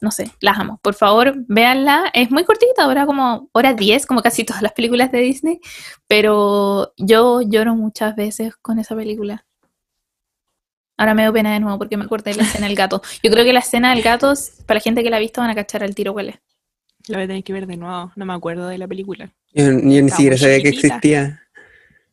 No 0.00 0.10
sé, 0.10 0.30
las 0.40 0.58
amo. 0.58 0.80
Por 0.82 0.94
favor, 0.94 1.34
véanla. 1.46 2.10
Es 2.14 2.30
muy 2.30 2.44
cortita, 2.44 2.84
ahora 2.84 3.06
como 3.06 3.50
hora 3.52 3.74
10, 3.74 4.06
como 4.06 4.22
casi 4.22 4.44
todas 4.44 4.62
las 4.62 4.72
películas 4.72 5.12
de 5.12 5.20
Disney. 5.20 5.60
Pero 6.06 6.94
yo 6.96 7.42
lloro 7.42 7.74
muchas 7.76 8.16
veces 8.16 8.56
con 8.56 8.78
esa 8.78 8.96
película. 8.96 9.44
Ahora 10.96 11.14
me 11.14 11.24
doy 11.24 11.32
pena 11.32 11.52
de 11.52 11.60
nuevo 11.60 11.78
porque 11.78 11.96
me 11.96 12.04
acordé 12.04 12.32
de 12.32 12.38
la 12.38 12.42
escena 12.42 12.66
del 12.66 12.76
gato. 12.76 13.02
Yo 13.22 13.30
creo 13.30 13.44
que 13.44 13.52
la 13.52 13.60
escena 13.60 13.94
del 13.94 14.02
gato, 14.02 14.34
para 14.66 14.78
la 14.78 14.82
gente 14.82 15.02
que 15.02 15.10
la 15.10 15.16
ha 15.16 15.20
visto, 15.20 15.40
van 15.40 15.50
a 15.50 15.54
cachar 15.54 15.82
al 15.82 15.94
tiro 15.94 16.12
cuál 16.12 16.30
es. 16.30 16.40
La 17.06 17.16
voy 17.16 17.24
a 17.24 17.26
tener 17.28 17.44
que 17.44 17.52
ver 17.52 17.66
de 17.66 17.76
nuevo. 17.76 18.12
No 18.16 18.26
me 18.26 18.34
acuerdo 18.34 18.68
de 18.68 18.78
la 18.78 18.88
película. 18.88 19.32
Yo, 19.52 19.64
yo 19.64 19.72
ni 19.72 20.10
siquiera 20.10 20.36
sabía 20.36 20.62
que 20.62 20.68
existía. 20.68 21.39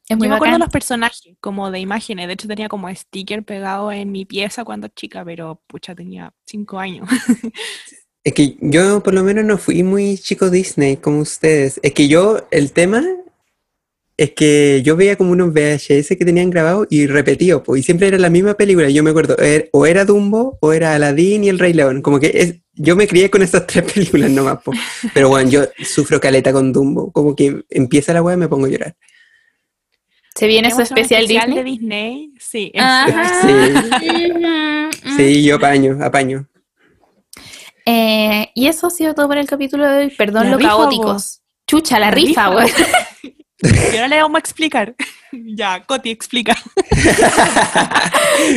Es 0.10 0.18
muy 0.18 0.28
Yo 0.28 0.30
me 0.30 0.36
acuerdo 0.36 0.54
de 0.56 0.60
los 0.60 0.70
personajes, 0.70 1.36
como 1.42 1.70
de 1.70 1.80
imágenes. 1.80 2.28
De 2.28 2.34
hecho, 2.34 2.48
tenía 2.48 2.70
como 2.70 2.94
sticker 2.94 3.44
pegado 3.44 3.92
en 3.92 4.12
mi 4.12 4.26
pieza 4.26 4.64
cuando 4.64 4.88
chica, 4.88 5.24
pero 5.26 5.62
pucha, 5.68 5.96
tenía 5.96 6.34
cinco 6.46 6.80
años. 6.80 7.08
Es 8.24 8.34
que 8.34 8.58
yo 8.60 9.02
por 9.04 9.14
lo 9.14 9.24
menos 9.24 9.46
no 9.46 9.58
fui 9.58 9.84
muy 9.84 10.18
chico 10.18 10.50
Disney 10.50 10.98
como 10.98 11.20
ustedes. 11.20 11.80
Es 11.82 11.94
que 11.94 12.10
yo, 12.10 12.46
el 12.52 12.74
tema 12.74 13.02
es 14.18 14.32
que 14.32 14.82
yo 14.84 14.98
veía 14.98 15.16
como 15.16 15.32
unos 15.32 15.54
VHS 15.54 16.10
que 16.18 16.26
tenían 16.26 16.50
grabado 16.50 16.86
y 16.90 17.08
repetido, 17.08 17.64
pues, 17.64 17.80
y 17.80 17.84
siempre 17.84 18.08
era 18.10 18.18
la 18.18 18.30
misma 18.30 18.56
película. 18.56 18.90
Yo 18.90 19.02
me 19.02 19.12
acuerdo, 19.12 19.38
er- 19.38 19.70
o 19.72 19.86
era 19.86 20.04
Dumbo, 20.04 20.58
o 20.60 20.74
era 20.74 20.94
Aladdin 20.96 21.46
y 21.46 21.50
El 21.50 21.58
Rey 21.58 21.72
León. 21.72 22.02
Como 22.02 22.20
que 22.20 22.32
es, 22.34 22.56
yo 22.74 22.98
me 22.98 23.08
crié 23.08 23.30
con 23.30 23.44
esas 23.44 23.66
tres 23.68 23.90
películas 23.94 24.30
nomás, 24.32 24.60
pues. 24.62 24.78
Pero 25.14 25.30
bueno, 25.30 25.50
yo 25.50 25.62
sufro 25.86 26.20
caleta 26.20 26.52
con 26.52 26.74
Dumbo. 26.74 27.14
Como 27.14 27.34
que 27.34 27.64
empieza 27.70 28.12
la 28.12 28.22
weá 28.22 28.36
y 28.36 28.40
me 28.40 28.50
pongo 28.50 28.66
a 28.66 28.70
llorar. 28.70 28.98
Se 30.38 30.46
viene 30.46 30.70
su 30.70 30.78
un 30.78 30.84
especial 30.84 31.28
de 31.28 31.34
Disney. 31.64 31.64
Disney. 31.64 32.34
Sí. 32.40 32.72
Sí, 34.02 34.32
sí, 35.18 35.44
yo 35.44 35.56
apaño, 35.56 35.98
apaño. 36.02 36.48
Eh, 37.86 38.52
y 38.54 38.68
eso 38.68 38.88
ha 38.88 38.90
sido 38.90 39.16
todo 39.16 39.28
por 39.28 39.38
el 39.38 39.48
capítulo 39.48 39.90
de 39.90 39.98
hoy. 39.98 40.10
Perdón 40.12 40.46
La 40.46 40.52
lo 40.52 40.58
rifa, 40.58 40.70
caóticos. 40.70 41.42
Chucha, 41.66 42.00
la, 42.00 42.08
La 42.08 42.12
rifa, 42.12 42.50
güey. 42.50 42.68
Y 43.60 43.96
ahora 43.96 44.08
le 44.08 44.22
vamos 44.22 44.36
a 44.36 44.40
explicar. 44.40 44.94
ya, 45.32 45.84
Coti, 45.84 46.12
explica. 46.12 46.56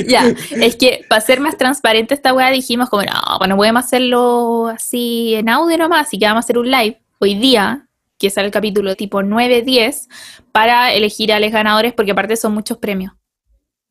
ya, 0.07 0.35
es 0.51 0.77
que 0.77 1.07
para 1.09 1.23
ser 1.23 1.41
más 1.41 1.57
transparente 1.57 2.13
esta 2.13 2.35
weá 2.35 2.51
dijimos 2.51 2.91
como, 2.91 3.05
no, 3.05 3.39
pues 3.39 3.49
no 3.49 3.57
podemos 3.57 3.83
hacerlo 3.83 4.69
así 4.69 5.35
en 5.37 5.49
audio 5.49 5.79
nomás, 5.79 6.09
así 6.09 6.19
que 6.19 6.27
vamos 6.27 6.45
a 6.45 6.45
hacer 6.45 6.59
un 6.59 6.71
live 6.71 7.01
hoy 7.19 7.35
día, 7.37 7.89
que 8.21 8.27
es 8.29 8.37
el 8.37 8.51
capítulo 8.53 8.95
tipo 8.95 9.21
9-10, 9.23 10.07
para 10.53 10.93
elegir 10.93 11.33
a 11.33 11.41
los 11.41 11.51
ganadores, 11.51 11.93
porque 11.95 12.13
aparte 12.13 12.37
son 12.37 12.53
muchos 12.55 12.79
premios. 12.79 13.13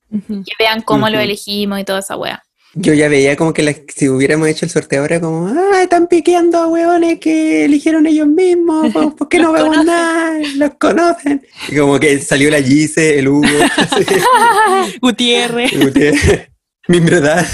Que 0.09 0.53
vean 0.57 0.81
cómo 0.81 1.07
lo 1.09 1.15
Ujú. 1.17 1.23
elegimos 1.25 1.79
y 1.79 1.83
toda 1.83 1.99
esa 1.99 2.15
weá. 2.15 2.41
Yo 2.75 2.93
ya 2.93 3.09
veía 3.09 3.35
como 3.35 3.51
que 3.51 3.63
la- 3.63 3.73
si 3.87 4.07
hubiéramos 4.09 4.47
hecho 4.47 4.63
el 4.65 4.69
sorteo 4.71 5.01
ahora 5.01 5.19
como, 5.19 5.47
ah, 5.47 5.81
están 5.81 6.05
piqueando 6.07 6.59
a 6.59 6.67
hueones 6.67 7.19
que 7.19 7.65
eligieron 7.65 8.05
ellos 8.05 8.27
mismos, 8.27 8.91
¿por, 8.93 9.15
por 9.15 9.27
qué 9.27 9.39
no 9.39 9.51
vemos 9.53 9.69
conocen. 9.69 9.85
nada? 9.87 10.39
Los 10.55 10.71
conocen. 10.79 11.41
Y 11.67 11.75
como 11.77 11.99
que 11.99 12.19
salió 12.19 12.51
la 12.51 12.61
Gise, 12.61 13.17
el 13.17 13.27
Hugo, 13.27 13.47
Gutiérrez, 15.01 15.73
usted, 15.73 16.48
mi 16.89 16.99
verdad, 16.99 17.45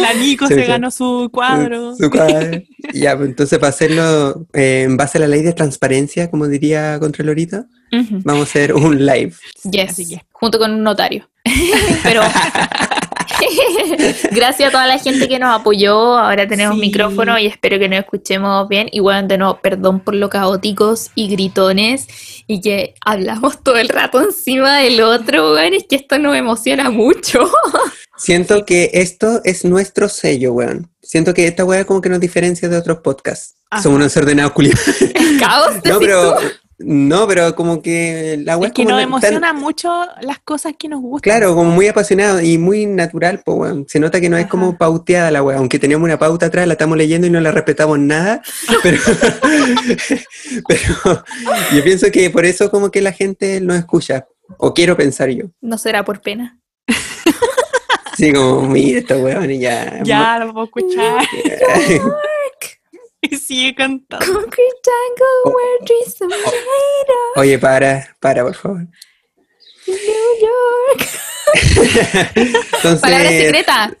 la 0.00 0.12
Nico 0.14 0.46
se 0.46 0.64
ganó 0.64 0.90
su 0.90 1.28
cuadro. 1.32 1.96
su 1.96 2.10
cuadro. 2.10 2.62
Ya, 2.92 3.16
pues 3.16 3.28
entonces 3.30 3.58
para 3.58 3.70
hacerlo 3.70 4.46
eh, 4.52 4.82
en 4.86 4.96
base 4.96 5.18
a 5.18 5.22
la 5.22 5.28
ley 5.28 5.42
de 5.42 5.52
transparencia, 5.52 6.30
como 6.30 6.46
diría 6.48 6.98
Contralorito, 7.00 7.64
Ujú. 7.92 8.20
vamos 8.24 8.40
a 8.42 8.44
hacer 8.44 8.74
un 8.74 9.04
live. 9.04 9.32
Yes, 9.70 9.90
Así 9.92 10.08
que- 10.08 10.22
junto 10.32 10.58
con 10.58 10.72
un 10.72 10.82
notario. 10.82 11.28
Pero 12.02 12.22
gracias 14.30 14.68
a 14.68 14.72
toda 14.72 14.86
la 14.86 14.98
gente 14.98 15.28
que 15.28 15.38
nos 15.38 15.60
apoyó. 15.60 16.16
Ahora 16.18 16.46
tenemos 16.48 16.74
Sí. 16.76 16.80
micrófono 16.80 17.38
y 17.38 17.46
espero 17.46 17.78
que 17.78 17.88
nos 17.88 18.00
escuchemos 18.00 18.68
bien. 18.68 18.88
Y 18.92 19.00
bueno, 19.00 19.26
de 19.28 19.38
nuevo, 19.38 19.58
perdón 19.62 20.00
por 20.00 20.14
lo 20.14 20.28
caóticos 20.30 21.10
y 21.14 21.28
gritones 21.28 22.06
y 22.46 22.60
que 22.60 22.94
hablamos 23.04 23.62
todo 23.62 23.76
el 23.76 23.88
rato 23.88 24.20
encima 24.20 24.78
del 24.78 25.00
otro. 25.02 25.54
Weón, 25.54 25.74
es 25.74 25.84
que 25.88 25.96
esto 25.96 26.18
nos 26.18 26.36
emociona 26.36 26.90
mucho. 26.90 27.50
Siento 28.16 28.64
que 28.64 28.90
esto 28.94 29.40
es 29.44 29.64
nuestro 29.64 30.08
sello, 30.08 30.52
weón. 30.52 30.88
Siento 31.02 31.34
que 31.34 31.46
esta 31.46 31.64
weá 31.64 31.84
como 31.84 32.00
que 32.00 32.08
nos 32.08 32.20
diferencia 32.20 32.68
de 32.68 32.76
otros 32.76 32.98
podcasts. 32.98 33.56
Ajá. 33.70 33.82
Somos 33.82 33.96
unos 33.96 34.14
desordenados 34.14 34.52
culiados. 34.52 34.80
Caos, 35.40 35.74
No, 35.84 35.98
pero, 35.98 36.34
tú. 36.36 36.46
No, 36.84 37.26
pero 37.26 37.54
como 37.54 37.80
que 37.82 38.40
la 38.44 38.56
web 38.56 38.68
Es 38.68 38.72
que 38.74 38.84
como 38.84 38.96
nos 38.96 39.00
tan- 39.00 39.08
emociona 39.34 39.52
mucho 39.52 39.90
las 40.20 40.38
cosas 40.40 40.74
que 40.78 40.88
nos 40.88 41.00
gustan. 41.00 41.22
Claro, 41.32 41.54
como 41.54 41.70
muy 41.70 41.88
apasionado 41.88 42.40
y 42.40 42.58
muy 42.58 42.86
natural, 42.86 43.42
pues, 43.44 43.58
weón. 43.58 43.86
Se 43.88 43.98
nota 44.00 44.20
que 44.20 44.28
no 44.28 44.36
es 44.36 44.46
como 44.46 44.76
pauteada 44.76 45.30
la 45.30 45.42
web, 45.42 45.56
aunque 45.58 45.78
teníamos 45.78 46.04
una 46.06 46.18
pauta 46.18 46.46
atrás, 46.46 46.66
la 46.66 46.74
estamos 46.74 46.96
leyendo 46.98 47.26
y 47.26 47.30
no 47.30 47.40
la 47.40 47.50
respetamos 47.52 47.98
nada, 47.98 48.42
pero, 48.82 48.98
pero 50.68 51.24
yo 51.74 51.82
pienso 51.84 52.10
que 52.10 52.30
por 52.30 52.44
eso 52.44 52.70
como 52.70 52.90
que 52.90 53.00
la 53.00 53.12
gente 53.12 53.60
nos 53.60 53.76
escucha, 53.76 54.26
o 54.58 54.74
quiero 54.74 54.96
pensar 54.96 55.28
yo. 55.30 55.46
No 55.60 55.78
será 55.78 56.04
por 56.04 56.20
pena. 56.20 56.58
Sí, 58.16 58.32
como, 58.32 58.62
mira 58.68 58.98
esta 58.98 59.16
weón 59.16 59.50
y 59.50 59.58
ya. 59.58 60.00
Ya 60.04 60.38
lo 60.38 60.52
puedo 60.52 60.66
escuchar. 60.66 61.22
y 63.32 63.36
sigue 63.38 63.74
cantando. 63.74 64.24
Concrete 64.26 64.80
jungle 64.84 65.26
Oh. 65.44 65.50
where 65.50 65.84
dreams 65.84 66.20
are 66.20 66.28
made 66.28 67.10
of 67.10 67.36
Oye, 67.36 67.58
para, 67.58 68.16
para, 68.20 68.42
por 68.44 68.54
favor. 68.54 68.86
New 69.86 69.96
York. 70.40 71.08
Entonces, 72.34 73.00
Palabra 73.00 73.28
secreta. 73.28 73.96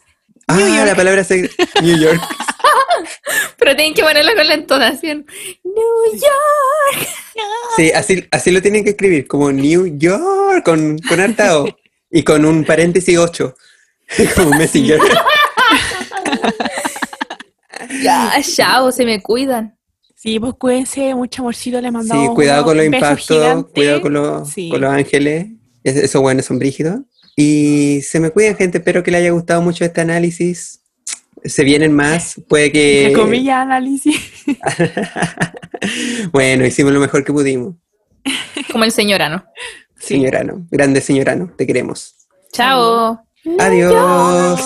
Ah, 0.48 0.56
New 0.56 0.74
York. 0.74 0.86
la 0.86 0.94
palabra 0.94 1.24
secreta. 1.24 1.64
New 1.80 1.96
York. 1.98 2.20
Pero 3.58 3.74
tienen 3.76 3.94
que 3.94 4.02
ponerlo 4.02 4.34
con 4.34 4.46
la 4.46 4.54
entonación. 4.54 5.26
New 5.64 6.12
York. 6.12 7.08
Sí, 7.76 7.90
así, 7.92 8.24
así 8.30 8.50
lo 8.50 8.60
tienen 8.60 8.84
que 8.84 8.90
escribir, 8.90 9.26
como 9.26 9.50
New 9.50 9.96
York, 9.98 10.62
con, 10.64 10.98
con 10.98 11.20
harta 11.20 11.58
O, 11.58 11.66
y 12.10 12.22
con 12.22 12.44
un 12.44 12.64
paréntesis 12.64 13.16
8, 13.18 13.54
como 14.36 14.50
Messenger. 14.50 15.00
Ya, 18.02 18.32
chao, 18.56 18.92
se 18.92 19.04
me 19.04 19.20
cuidan. 19.22 19.76
Sí, 20.14 20.38
pues 20.38 20.54
cuídense, 20.54 21.14
mucho 21.16 21.42
amorcito 21.42 21.80
le 21.80 21.90
mandamos. 21.90 22.28
Sí, 22.28 22.34
cuidado 22.34 22.64
con 22.64 22.76
los 22.76 22.86
impactos, 22.86 23.66
cuidado 23.74 24.00
con 24.00 24.12
los, 24.12 24.48
Sí. 24.50 24.68
con 24.70 24.80
los 24.80 24.90
ángeles, 24.92 25.46
Es- 25.82 25.96
esos 25.96 26.22
buenos 26.22 26.44
son 26.44 26.58
brígidos. 26.60 27.00
Y 27.36 28.02
se 28.02 28.20
me 28.20 28.30
cuiden, 28.30 28.54
gente, 28.56 28.78
espero 28.78 29.02
que 29.02 29.10
les 29.10 29.20
haya 29.22 29.30
gustado 29.32 29.60
mucho 29.62 29.84
este 29.84 30.00
análisis. 30.00 30.80
Se 31.44 31.64
vienen 31.64 31.92
más, 31.92 32.40
puede 32.48 32.70
que... 32.70 33.06
Entre 33.06 33.20
comillas, 33.20 33.56
análisis. 33.62 34.14
bueno, 36.32 36.64
hicimos 36.64 36.92
lo 36.92 37.00
mejor 37.00 37.24
que 37.24 37.32
pudimos. 37.32 37.74
Como 38.70 38.84
el 38.84 38.92
señorano. 38.92 39.44
Sí. 39.98 40.14
Señorano, 40.14 40.66
grande 40.70 41.00
señorano, 41.00 41.52
te 41.56 41.66
queremos. 41.66 42.14
Chao. 42.52 43.20
Adiós. 43.58 44.60